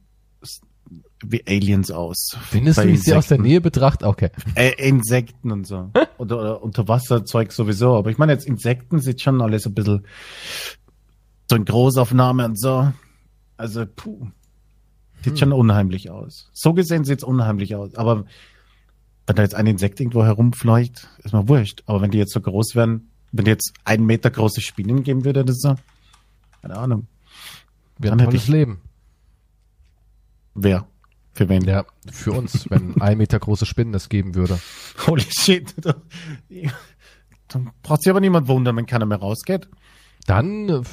wie 1.25 1.43
Aliens 1.49 1.91
aus. 1.91 2.37
Findest 2.43 2.79
du, 2.79 2.89
ich 2.89 3.03
sie 3.03 3.15
aus 3.15 3.27
der. 3.27 3.39
Nähe 3.41 3.61
betrachte? 3.61 4.07
Okay. 4.07 4.31
Äh, 4.55 4.75
Insekten 4.89 5.51
und 5.51 5.67
so. 5.67 5.91
oder, 6.19 6.39
oder 6.39 6.63
Unterwasserzeug 6.63 7.51
sowieso. 7.51 7.97
Aber 7.97 8.11
ich 8.11 8.19
meine 8.19 8.31
jetzt 8.31 8.47
Insekten 8.47 9.01
sieht 9.01 9.21
schon 9.21 9.43
alles 9.43 9.67
ein 9.67 9.75
bisschen 9.75 10.07
so 11.51 11.57
in 11.57 11.65
Großaufnahme 11.65 12.45
und 12.45 12.61
so. 12.61 12.93
Also, 13.57 13.87
puh. 13.87 14.29
Sieht 15.25 15.33
Hm. 15.33 15.37
schon 15.37 15.53
unheimlich 15.53 16.11
aus. 16.11 16.49
So 16.53 16.75
gesehen 16.75 17.05
sieht's 17.05 17.25
unheimlich 17.25 17.75
aus. 17.75 17.97
Aber 17.97 18.25
wenn 19.27 19.37
da 19.37 19.43
jetzt 19.43 19.55
ein 19.55 19.67
Insekt 19.67 20.01
irgendwo 20.01 20.25
herumfleucht, 20.25 21.09
ist 21.23 21.33
mir 21.33 21.49
wurscht. 21.49 21.83
Aber 21.87 22.01
wenn 22.03 22.11
die 22.11 22.19
jetzt 22.19 22.33
so 22.33 22.41
groß 22.41 22.75
wären, 22.75 23.09
wenn 23.33 23.45
die 23.47 23.51
jetzt 23.51 23.73
einen 23.85 24.07
Meter 24.07 24.31
große 24.31 24.61
Spinnen 24.61 25.03
geben 25.03 25.25
würde, 25.25 25.45
das 25.45 25.57
ist 25.57 25.63
so, 25.63 25.75
keine 26.63 26.77
Ahnung. 26.77 27.07
Haben 28.05 28.19
hätte 28.19 28.25
tolles 28.25 28.43
ich- 28.45 28.49
Leben. 28.49 28.81
Wer? 30.55 30.87
Für 31.33 31.49
wen? 31.49 31.65
Ja, 31.65 31.85
für 32.13 32.33
uns, 32.33 32.71
wenn 32.71 33.01
ein 33.01 33.19
Meter 33.19 33.39
große 33.41 33.67
Spinnen 33.67 33.93
es 33.95 34.09
geben 34.09 34.35
würde. 34.37 34.59
Holy 35.07 35.25
shit. 35.29 35.75
Da- 35.85 35.97
Dann 37.49 37.71
braucht 37.83 38.03
sich 38.03 38.11
aber 38.11 38.21
niemand 38.21 38.47
wundern, 38.47 38.77
wenn 38.77 38.87
keiner 38.87 39.07
mehr 39.07 39.19
rausgeht. 39.19 39.69
Dann, 40.27 40.85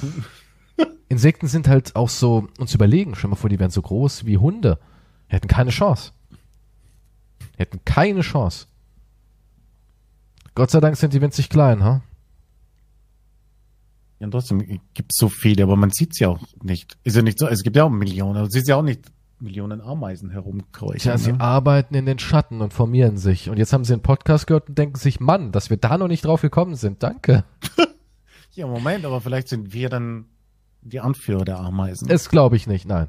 Insekten 1.09 1.47
sind 1.47 1.67
halt 1.67 1.95
auch 1.95 2.09
so 2.09 2.47
uns 2.57 2.73
überlegen. 2.73 3.13
Stell 3.15 3.29
mal 3.29 3.35
vor, 3.35 3.49
die 3.51 3.59
wären 3.59 3.69
so 3.71 3.81
groß 3.83 4.25
wie 4.25 4.37
Hunde. 4.37 4.79
Hätten 5.27 5.47
keine 5.47 5.69
Chance. 5.69 6.11
Die 7.53 7.59
hätten 7.59 7.83
keine 7.85 8.21
Chance. 8.21 8.67
Gott 10.55 10.71
sei 10.71 10.79
Dank 10.79 10.97
sind 10.97 11.13
die 11.13 11.21
winzig 11.21 11.49
klein, 11.49 11.83
ha? 11.83 12.01
Ja, 14.19 14.25
und 14.25 14.31
trotzdem 14.31 14.59
gibt 14.93 15.13
es 15.13 15.17
so 15.17 15.29
viele, 15.29 15.63
aber 15.63 15.75
man 15.75 15.89
sieht's 15.89 16.19
ja 16.19 16.29
auch 16.29 16.39
nicht. 16.61 16.97
Ist 17.03 17.15
ja 17.15 17.21
nicht 17.21 17.39
so, 17.39 17.47
es 17.47 17.63
gibt 17.63 17.75
ja 17.75 17.85
auch 17.85 17.89
Millionen. 17.89 18.43
Du 18.43 18.49
siehst 18.49 18.67
ja 18.67 18.75
auch 18.75 18.83
nicht 18.83 19.11
Millionen 19.39 19.81
Ameisen 19.81 20.29
herumkreuchen. 20.29 20.99
Tja, 20.99 21.17
sie 21.17 21.31
ne? 21.31 21.39
arbeiten 21.39 21.95
in 21.95 22.05
den 22.05 22.19
Schatten 22.19 22.61
und 22.61 22.73
formieren 22.73 23.17
sich. 23.17 23.49
Und 23.49 23.57
jetzt 23.57 23.73
haben 23.73 23.83
sie 23.83 23.93
einen 23.93 24.03
Podcast 24.03 24.45
gehört 24.45 24.69
und 24.69 24.77
denken 24.77 24.97
sich, 24.97 25.19
Mann, 25.19 25.51
dass 25.51 25.69
wir 25.69 25.77
da 25.77 25.97
noch 25.97 26.07
nicht 26.07 26.25
drauf 26.25 26.41
gekommen 26.41 26.75
sind. 26.75 27.03
Danke. 27.03 27.43
Ja, 28.53 28.67
Moment, 28.67 29.05
aber 29.05 29.21
vielleicht 29.21 29.47
sind 29.47 29.71
wir 29.71 29.87
dann 29.87 30.25
die 30.81 30.99
Anführer 30.99 31.45
der 31.45 31.59
Ameisen. 31.59 32.09
Das 32.09 32.27
glaube 32.27 32.57
ich 32.57 32.67
nicht, 32.67 32.85
nein. 32.85 33.07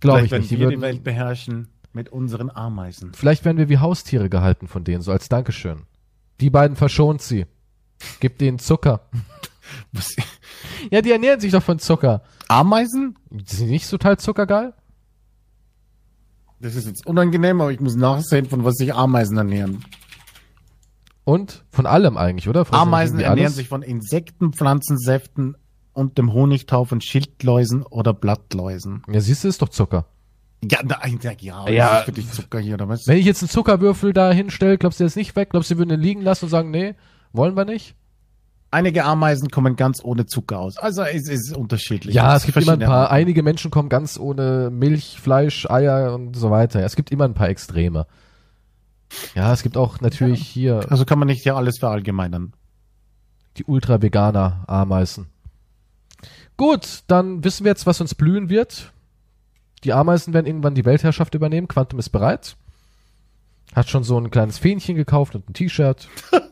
Glaube 0.00 0.24
ich 0.24 0.30
nicht. 0.30 0.50
Die 0.50 0.58
wir 0.58 0.68
die 0.68 0.74
würden, 0.74 0.82
Welt 0.82 1.02
beherrschen 1.02 1.68
mit 1.96 2.10
unseren 2.10 2.50
Ameisen. 2.50 3.12
vielleicht 3.14 3.44
werden 3.44 3.56
wir 3.56 3.68
wie 3.68 3.78
Haustiere 3.78 4.28
gehalten 4.28 4.68
von 4.68 4.84
denen, 4.84 5.02
so 5.02 5.10
als 5.10 5.28
Dankeschön. 5.28 5.82
Die 6.40 6.50
beiden 6.50 6.76
verschont 6.76 7.22
sie. 7.22 7.46
Gibt 8.20 8.40
ihnen 8.42 8.60
Zucker. 8.60 9.08
Was? 9.92 10.14
Ja, 10.92 11.00
die 11.00 11.10
ernähren 11.10 11.40
sich 11.40 11.50
doch 11.50 11.62
von 11.62 11.80
Zucker. 11.80 12.22
Ameisen? 12.46 13.18
Sind 13.30 13.66
die 13.66 13.72
nicht 13.72 13.90
total 13.90 14.18
zuckergeil? 14.18 14.74
Das 16.60 16.74
ist 16.74 16.86
jetzt 16.86 17.06
unangenehm, 17.06 17.60
aber 17.60 17.72
ich 17.72 17.80
muss 17.80 17.96
nachsehen, 17.96 18.46
von 18.46 18.64
was 18.64 18.74
sich 18.74 18.94
Ameisen 18.94 19.36
ernähren. 19.36 19.84
Und 21.24 21.64
von 21.70 21.86
allem 21.86 22.16
eigentlich, 22.16 22.48
oder? 22.48 22.64
Fressen 22.64 22.82
Ameisen 22.82 23.18
ernähren 23.18 23.46
alles? 23.46 23.56
sich 23.56 23.68
von 23.68 23.82
Insekten, 23.82 24.52
Pflanzensäften 24.52 25.56
und 25.92 26.18
dem 26.18 26.32
Honigtau 26.32 26.84
von 26.84 27.00
Schildläusen 27.00 27.82
oder 27.82 28.12
Blattläusen. 28.14 29.02
Ja, 29.10 29.20
siehst 29.20 29.44
du, 29.44 29.48
ist 29.48 29.60
doch 29.60 29.70
Zucker. 29.70 30.06
Ja, 30.64 30.78
nein, 30.82 31.18
ja, 31.22 31.32
ja, 31.38 31.68
Ja. 31.68 32.02
für 32.02 32.12
dich 32.12 32.30
Zucker 32.32 32.58
hier, 32.58 32.74
oder 32.74 32.88
was? 32.88 33.06
Wenn 33.06 33.18
ich 33.18 33.26
jetzt 33.26 33.42
einen 33.42 33.50
Zuckerwürfel 33.50 34.12
da 34.12 34.32
hinstelle, 34.32 34.78
glaubst 34.78 34.98
du, 34.98 35.04
der 35.04 35.08
ist 35.08 35.16
nicht 35.16 35.36
weg? 35.36 35.50
Glaubst 35.50 35.70
du, 35.70 35.74
wir 35.74 35.78
würden 35.78 35.90
ihn 35.98 36.00
liegen 36.00 36.22
lassen 36.22 36.46
und 36.46 36.50
sagen, 36.50 36.70
nee, 36.70 36.94
wollen 37.32 37.56
wir 37.56 37.64
nicht? 37.64 37.94
Einige 38.70 39.04
Ameisen 39.04 39.48
kommen 39.50 39.76
ganz 39.76 40.02
ohne 40.02 40.26
Zucker 40.26 40.58
aus. 40.58 40.76
Also 40.76 41.02
es 41.02 41.28
ist 41.28 41.56
unterschiedlich. 41.56 42.14
Ja, 42.14 42.34
Es 42.34 42.42
es 42.42 42.46
gibt 42.46 42.64
immer 42.66 42.72
ein 42.72 42.80
paar, 42.80 43.10
einige 43.10 43.42
Menschen 43.42 43.70
kommen 43.70 43.88
ganz 43.88 44.18
ohne 44.18 44.70
Milch, 44.70 45.18
Fleisch, 45.20 45.70
Eier 45.70 46.14
und 46.14 46.34
so 46.34 46.50
weiter. 46.50 46.82
Es 46.84 46.96
gibt 46.96 47.10
immer 47.12 47.24
ein 47.24 47.34
paar 47.34 47.48
Extreme. 47.48 48.06
Ja, 49.36 49.52
es 49.52 49.62
gibt 49.62 49.76
auch 49.76 50.00
natürlich 50.00 50.44
hier 50.46 50.80
Also 50.90 51.04
kann 51.04 51.18
man 51.20 51.28
nicht 51.28 51.42
hier 51.44 51.54
alles 51.56 51.78
verallgemeinern. 51.78 52.54
die 53.56 53.64
ultra-veganer 53.64 54.64
Ameisen. 54.66 55.26
Gut, 56.56 57.04
dann 57.06 57.44
wissen 57.44 57.64
wir 57.64 57.70
jetzt, 57.70 57.86
was 57.86 58.00
uns 58.00 58.14
blühen 58.14 58.48
wird. 58.48 58.92
Die 59.84 59.92
Ameisen 59.92 60.34
werden 60.34 60.46
irgendwann 60.46 60.74
die 60.74 60.84
Weltherrschaft 60.84 61.34
übernehmen. 61.34 61.68
Quantum 61.68 61.98
ist 61.98 62.10
bereit. 62.10 62.56
Hat 63.74 63.88
schon 63.88 64.04
so 64.04 64.18
ein 64.18 64.30
kleines 64.30 64.58
Fähnchen 64.58 64.96
gekauft 64.96 65.34
und 65.34 65.48
ein 65.48 65.54
T-Shirt. 65.54 66.08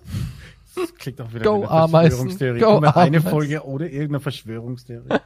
Das 0.77 0.93
klingt 0.97 1.21
auch 1.21 1.33
wieder 1.33 1.45
Go, 1.45 1.59
eine 1.59 1.71
Ameisen, 1.71 2.11
Verschwörungstheorie. 2.31 2.59
go, 2.59 2.81
mal, 2.81 2.91
eine 2.91 3.19
Ameisen. 3.19 3.31
Folge 3.31 3.65
oder 3.65 3.87
irgendeine 3.87 4.21
Verschwörungstheorie. 4.21 5.09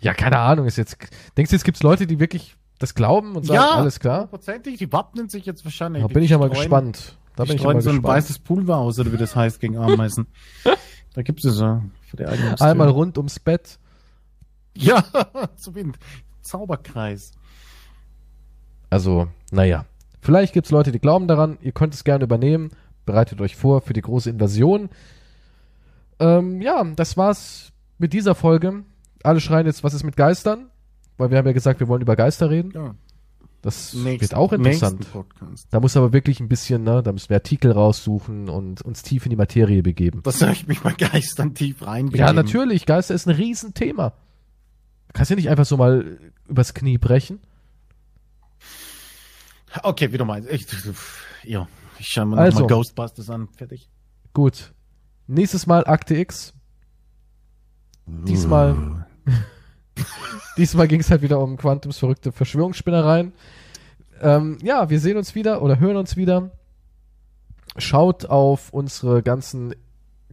Ja, 0.00 0.14
keine 0.14 0.38
Ahnung, 0.38 0.64
ist 0.64 0.78
jetzt. 0.78 0.96
Denkst 1.36 1.50
du, 1.50 1.56
jetzt 1.56 1.64
gibt's 1.64 1.82
Leute, 1.82 2.06
die 2.06 2.18
wirklich 2.18 2.56
das 2.78 2.94
glauben 2.94 3.36
und 3.36 3.44
sagen, 3.44 3.60
alles 3.60 4.00
klar? 4.00 4.20
hundertprozentig. 4.20 4.78
Die 4.78 4.90
wappnen 4.90 5.28
sich 5.28 5.44
jetzt 5.44 5.66
wahrscheinlich. 5.66 6.02
Da 6.02 6.08
bin 6.08 6.22
ich 6.22 6.30
ja 6.30 6.38
mal 6.38 6.48
gespannt. 6.48 7.18
Da 7.36 7.44
bin 7.44 7.56
ich 7.56 7.60
ja 7.60 7.64
streuen 7.64 7.76
mal 7.76 7.82
so 7.82 7.90
ein 7.90 7.96
gespannt. 7.96 8.16
weißes 8.16 8.38
Pulver 8.38 8.78
aus, 8.78 8.98
oder 8.98 9.12
wie 9.12 9.18
das 9.18 9.36
heißt, 9.36 9.60
gegen 9.60 9.76
Ameisen. 9.76 10.26
da 11.14 11.20
gibt's 11.20 11.44
es 11.44 11.56
so. 11.56 11.82
Eigene 12.16 12.58
Einmal 12.58 12.88
rund 12.88 13.18
ums 13.18 13.38
Bett. 13.38 13.78
Ja, 14.74 15.04
so 15.56 15.74
wie 15.74 15.80
ein 15.80 15.92
Zauberkreis. 16.42 17.32
Also, 18.90 19.28
naja. 19.50 19.86
Vielleicht 20.20 20.52
gibt's 20.52 20.70
Leute, 20.70 20.92
die 20.92 20.98
glauben 21.00 21.26
daran. 21.26 21.58
Ihr 21.62 21.72
könnt 21.72 21.94
es 21.94 22.04
gerne 22.04 22.24
übernehmen. 22.24 22.70
Bereitet 23.06 23.40
euch 23.40 23.56
vor 23.56 23.80
für 23.80 23.92
die 23.92 24.02
große 24.02 24.30
Invasion. 24.30 24.88
Ähm, 26.20 26.60
ja, 26.60 26.84
das 26.94 27.16
war's 27.16 27.72
mit 27.98 28.12
dieser 28.12 28.34
Folge. 28.34 28.84
Alle 29.24 29.40
schreien 29.40 29.66
jetzt, 29.66 29.82
was 29.82 29.94
ist 29.94 30.04
mit 30.04 30.16
Geistern? 30.16 30.66
Weil 31.16 31.30
wir 31.30 31.38
haben 31.38 31.46
ja 31.46 31.52
gesagt, 31.52 31.80
wir 31.80 31.88
wollen 31.88 32.02
über 32.02 32.16
Geister 32.16 32.50
reden. 32.50 32.70
Ja. 32.74 32.94
Das 33.62 33.94
Nächsten- 33.94 34.20
wird 34.20 34.34
auch 34.34 34.52
interessant. 34.52 35.06
Da 35.70 35.78
muss 35.80 35.96
aber 35.96 36.12
wirklich 36.12 36.40
ein 36.40 36.48
bisschen, 36.48 36.82
ne, 36.82 37.00
da 37.02 37.12
müssen 37.12 37.28
wir 37.28 37.36
Artikel 37.36 37.70
raussuchen 37.70 38.48
und 38.48 38.82
uns 38.82 39.02
tief 39.02 39.24
in 39.24 39.30
die 39.30 39.36
Materie 39.36 39.82
begeben. 39.84 40.20
Da 40.24 40.32
soll 40.32 40.50
ich 40.50 40.66
mich 40.66 40.82
mal 40.82 40.94
geistern 40.94 41.54
tief 41.54 41.86
reingeben. 41.86 42.18
Ja, 42.18 42.32
natürlich, 42.32 42.86
Geister 42.86 43.14
ist 43.14 43.28
ein 43.28 43.34
Riesenthema. 43.36 44.14
Du 45.12 45.18
kannst 45.18 45.30
ja 45.30 45.36
nicht 45.36 45.50
einfach 45.50 45.66
so 45.66 45.76
mal 45.76 46.18
übers 46.48 46.72
Knie 46.72 46.96
brechen. 46.96 47.40
Okay, 49.82 50.10
wie 50.10 50.16
du 50.18 50.24
meinst. 50.24 50.50
Ich, 50.50 50.66
ja, 51.44 51.68
ich 51.98 52.08
schaue 52.08 52.26
mir 52.26 52.38
Also. 52.38 52.60
nochmal 52.60 52.76
Ghostbusters 52.78 53.28
an. 53.28 53.48
Fertig. 53.48 53.90
Gut. 54.32 54.72
Nächstes 55.26 55.66
Mal 55.66 55.86
Akte 55.86 56.16
X. 56.16 56.54
Diesmal, 58.06 59.06
diesmal 60.56 60.88
ging 60.88 61.00
es 61.00 61.10
halt 61.10 61.22
wieder 61.22 61.40
um 61.40 61.56
Quantums 61.56 61.98
verrückte 61.98 62.32
Verschwörungsspinnereien. 62.32 63.32
Ähm, 64.20 64.58
ja, 64.62 64.88
wir 64.88 64.98
sehen 64.98 65.16
uns 65.16 65.34
wieder 65.34 65.62
oder 65.62 65.78
hören 65.78 65.96
uns 65.96 66.16
wieder. 66.16 66.50
Schaut 67.76 68.26
auf 68.26 68.72
unsere 68.72 69.22
ganzen 69.22 69.74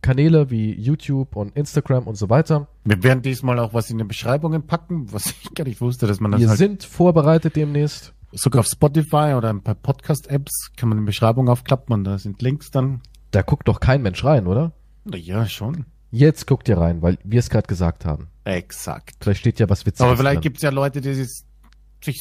Kanäle 0.02 0.50
wie 0.50 0.74
YouTube 0.74 1.36
und 1.36 1.56
Instagram 1.56 2.08
und 2.08 2.16
so 2.16 2.30
weiter. 2.30 2.68
Wir 2.84 3.02
werden 3.04 3.22
diesmal 3.22 3.60
auch 3.60 3.74
was 3.74 3.90
in 3.90 3.98
den 3.98 4.08
Beschreibungen 4.08 4.66
packen, 4.68 5.12
was 5.12 5.26
ich 5.44 5.54
gar 5.54 5.64
nicht 5.66 5.82
wusste, 5.82 6.08
dass 6.08 6.20
man 6.20 6.32
das 6.32 6.42
Wir 6.42 6.50
halt 6.50 6.58
sind 6.58 6.84
vorbereitet 6.84 7.56
demnächst. 7.56 8.14
sogar 8.32 8.62
auf 8.62 8.68
Spotify 8.68 9.34
oder 9.38 9.50
ein 9.50 9.62
paar 9.62 9.76
Podcast-Apps 9.76 10.72
kann 10.78 10.90
man 10.90 10.98
in 11.00 11.04
die 11.06 11.08
Beschreibung 11.08 11.50
aufklappen 11.50 11.94
und 11.94 12.04
da 12.04 12.18
sind 12.18 12.42
Links 12.42 12.72
dann. 12.72 13.02
Da 13.32 13.42
guckt 13.42 13.68
doch 13.68 13.80
kein 13.80 14.02
Mensch 14.02 14.24
rein, 14.24 14.48
oder? 14.48 14.72
Ja, 15.06 15.46
schon. 15.48 15.86
Jetzt 16.12 16.48
guckt 16.48 16.68
ihr 16.70 16.78
rein, 16.78 17.02
weil 17.02 17.18
wir 17.24 17.40
es 17.40 17.50
gerade 17.52 17.68
gesagt 17.68 18.06
haben. 18.06 18.28
Exakt. 18.44 19.16
Vielleicht 19.22 19.42
steht 19.42 19.60
ja 19.60 19.70
was 19.70 19.86
Witziges 19.86 20.02
Aber 20.08 20.18
vielleicht 20.18 20.38
drin. 20.38 20.42
gibt's 20.42 20.62
ja 20.64 20.72
Leute, 20.72 21.02
die 21.02 21.14
sich, 21.14 21.44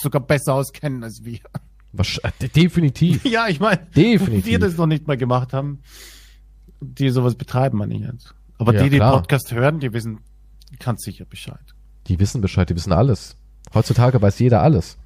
sogar 0.03 0.21
besser 0.21 0.53
auskennen 0.55 1.03
als 1.03 1.25
wir. 1.25 1.39
Wahrsch- 1.95 2.21
äh, 2.43 2.49
definitiv. 2.49 3.25
ja, 3.27 3.49
ich 3.49 3.61
meine, 3.61 3.81
Definitiv. 3.97 4.45
wir 4.45 4.59
das 4.59 4.77
noch 4.77 4.87
nicht 4.87 5.07
mal 5.07 5.17
gemacht 5.17 5.55
haben, 5.55 5.81
die 6.81 7.11
sowas 7.11 7.35
betreiben, 7.35 7.79
meine 7.79 7.95
ich 7.95 8.01
jetzt. 8.01 8.35
Aber 8.59 8.75
Ja, 8.75 8.83
die, 8.83 8.91
die 8.91 8.97
klar. 8.97 9.13
Podcast 9.17 9.53
hören, 9.53 9.81
die 9.81 9.93
wissen 9.93 10.21
ganz 10.79 11.03
sicher 11.03 11.25
Bescheid. 11.25 11.75
Die 12.07 12.19
wissen 12.19 12.41
Bescheid, 12.41 12.69
die 12.71 12.75
wissen 12.77 12.93
alles. 12.93 13.37
Heutzutage 13.75 14.21
weiß 14.21 14.39
jeder 14.39 14.63
alles. 14.63 14.97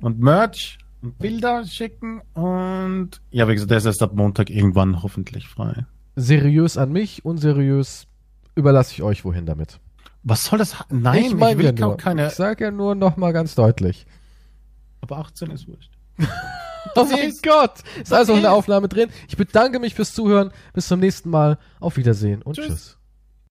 Und 0.00 0.20
Merch 0.20 0.78
und 1.02 1.18
Bilder 1.18 1.64
schicken 1.64 2.22
und 2.32 3.20
ja, 3.30 3.48
wie 3.48 3.52
gesagt, 3.52 3.70
der 3.70 3.78
ist 3.78 3.84
erst 3.86 4.02
ab 4.02 4.14
Montag 4.14 4.50
irgendwann 4.50 5.02
hoffentlich 5.02 5.48
frei. 5.48 5.86
Seriös 6.14 6.78
an 6.78 6.92
mich, 6.92 7.24
unseriös 7.24 8.06
überlasse 8.54 8.92
ich 8.94 9.02
euch 9.02 9.24
wohin 9.24 9.44
damit. 9.46 9.78
Was 10.22 10.44
soll 10.44 10.58
das? 10.58 10.76
Nein, 10.88 11.24
ich, 11.24 11.34
mein 11.36 11.58
will 11.58 11.66
ja 11.66 11.72
nur. 11.72 11.96
keine. 11.96 12.28
Ich 12.28 12.32
sage 12.34 12.64
ja 12.64 12.70
nur 12.70 12.94
noch 12.94 13.16
mal 13.16 13.32
ganz 13.32 13.54
deutlich. 13.54 14.06
Aber 15.00 15.18
18 15.18 15.50
ist 15.50 15.68
wurscht. 15.68 15.92
Oh 16.94 17.04
mein 17.04 17.34
Gott! 17.42 17.74
Ist 18.02 18.12
also 18.12 18.32
eine 18.32 18.50
Aufnahme 18.50 18.88
drin. 18.88 19.10
Ich 19.28 19.36
bedanke 19.36 19.78
mich 19.80 19.94
fürs 19.94 20.14
Zuhören. 20.14 20.50
Bis 20.72 20.88
zum 20.88 21.00
nächsten 21.00 21.28
Mal. 21.28 21.58
Auf 21.78 21.96
Wiedersehen 21.98 22.42
und 22.42 22.54
Tschüss. 22.54 22.66
tschüss. 22.66 22.95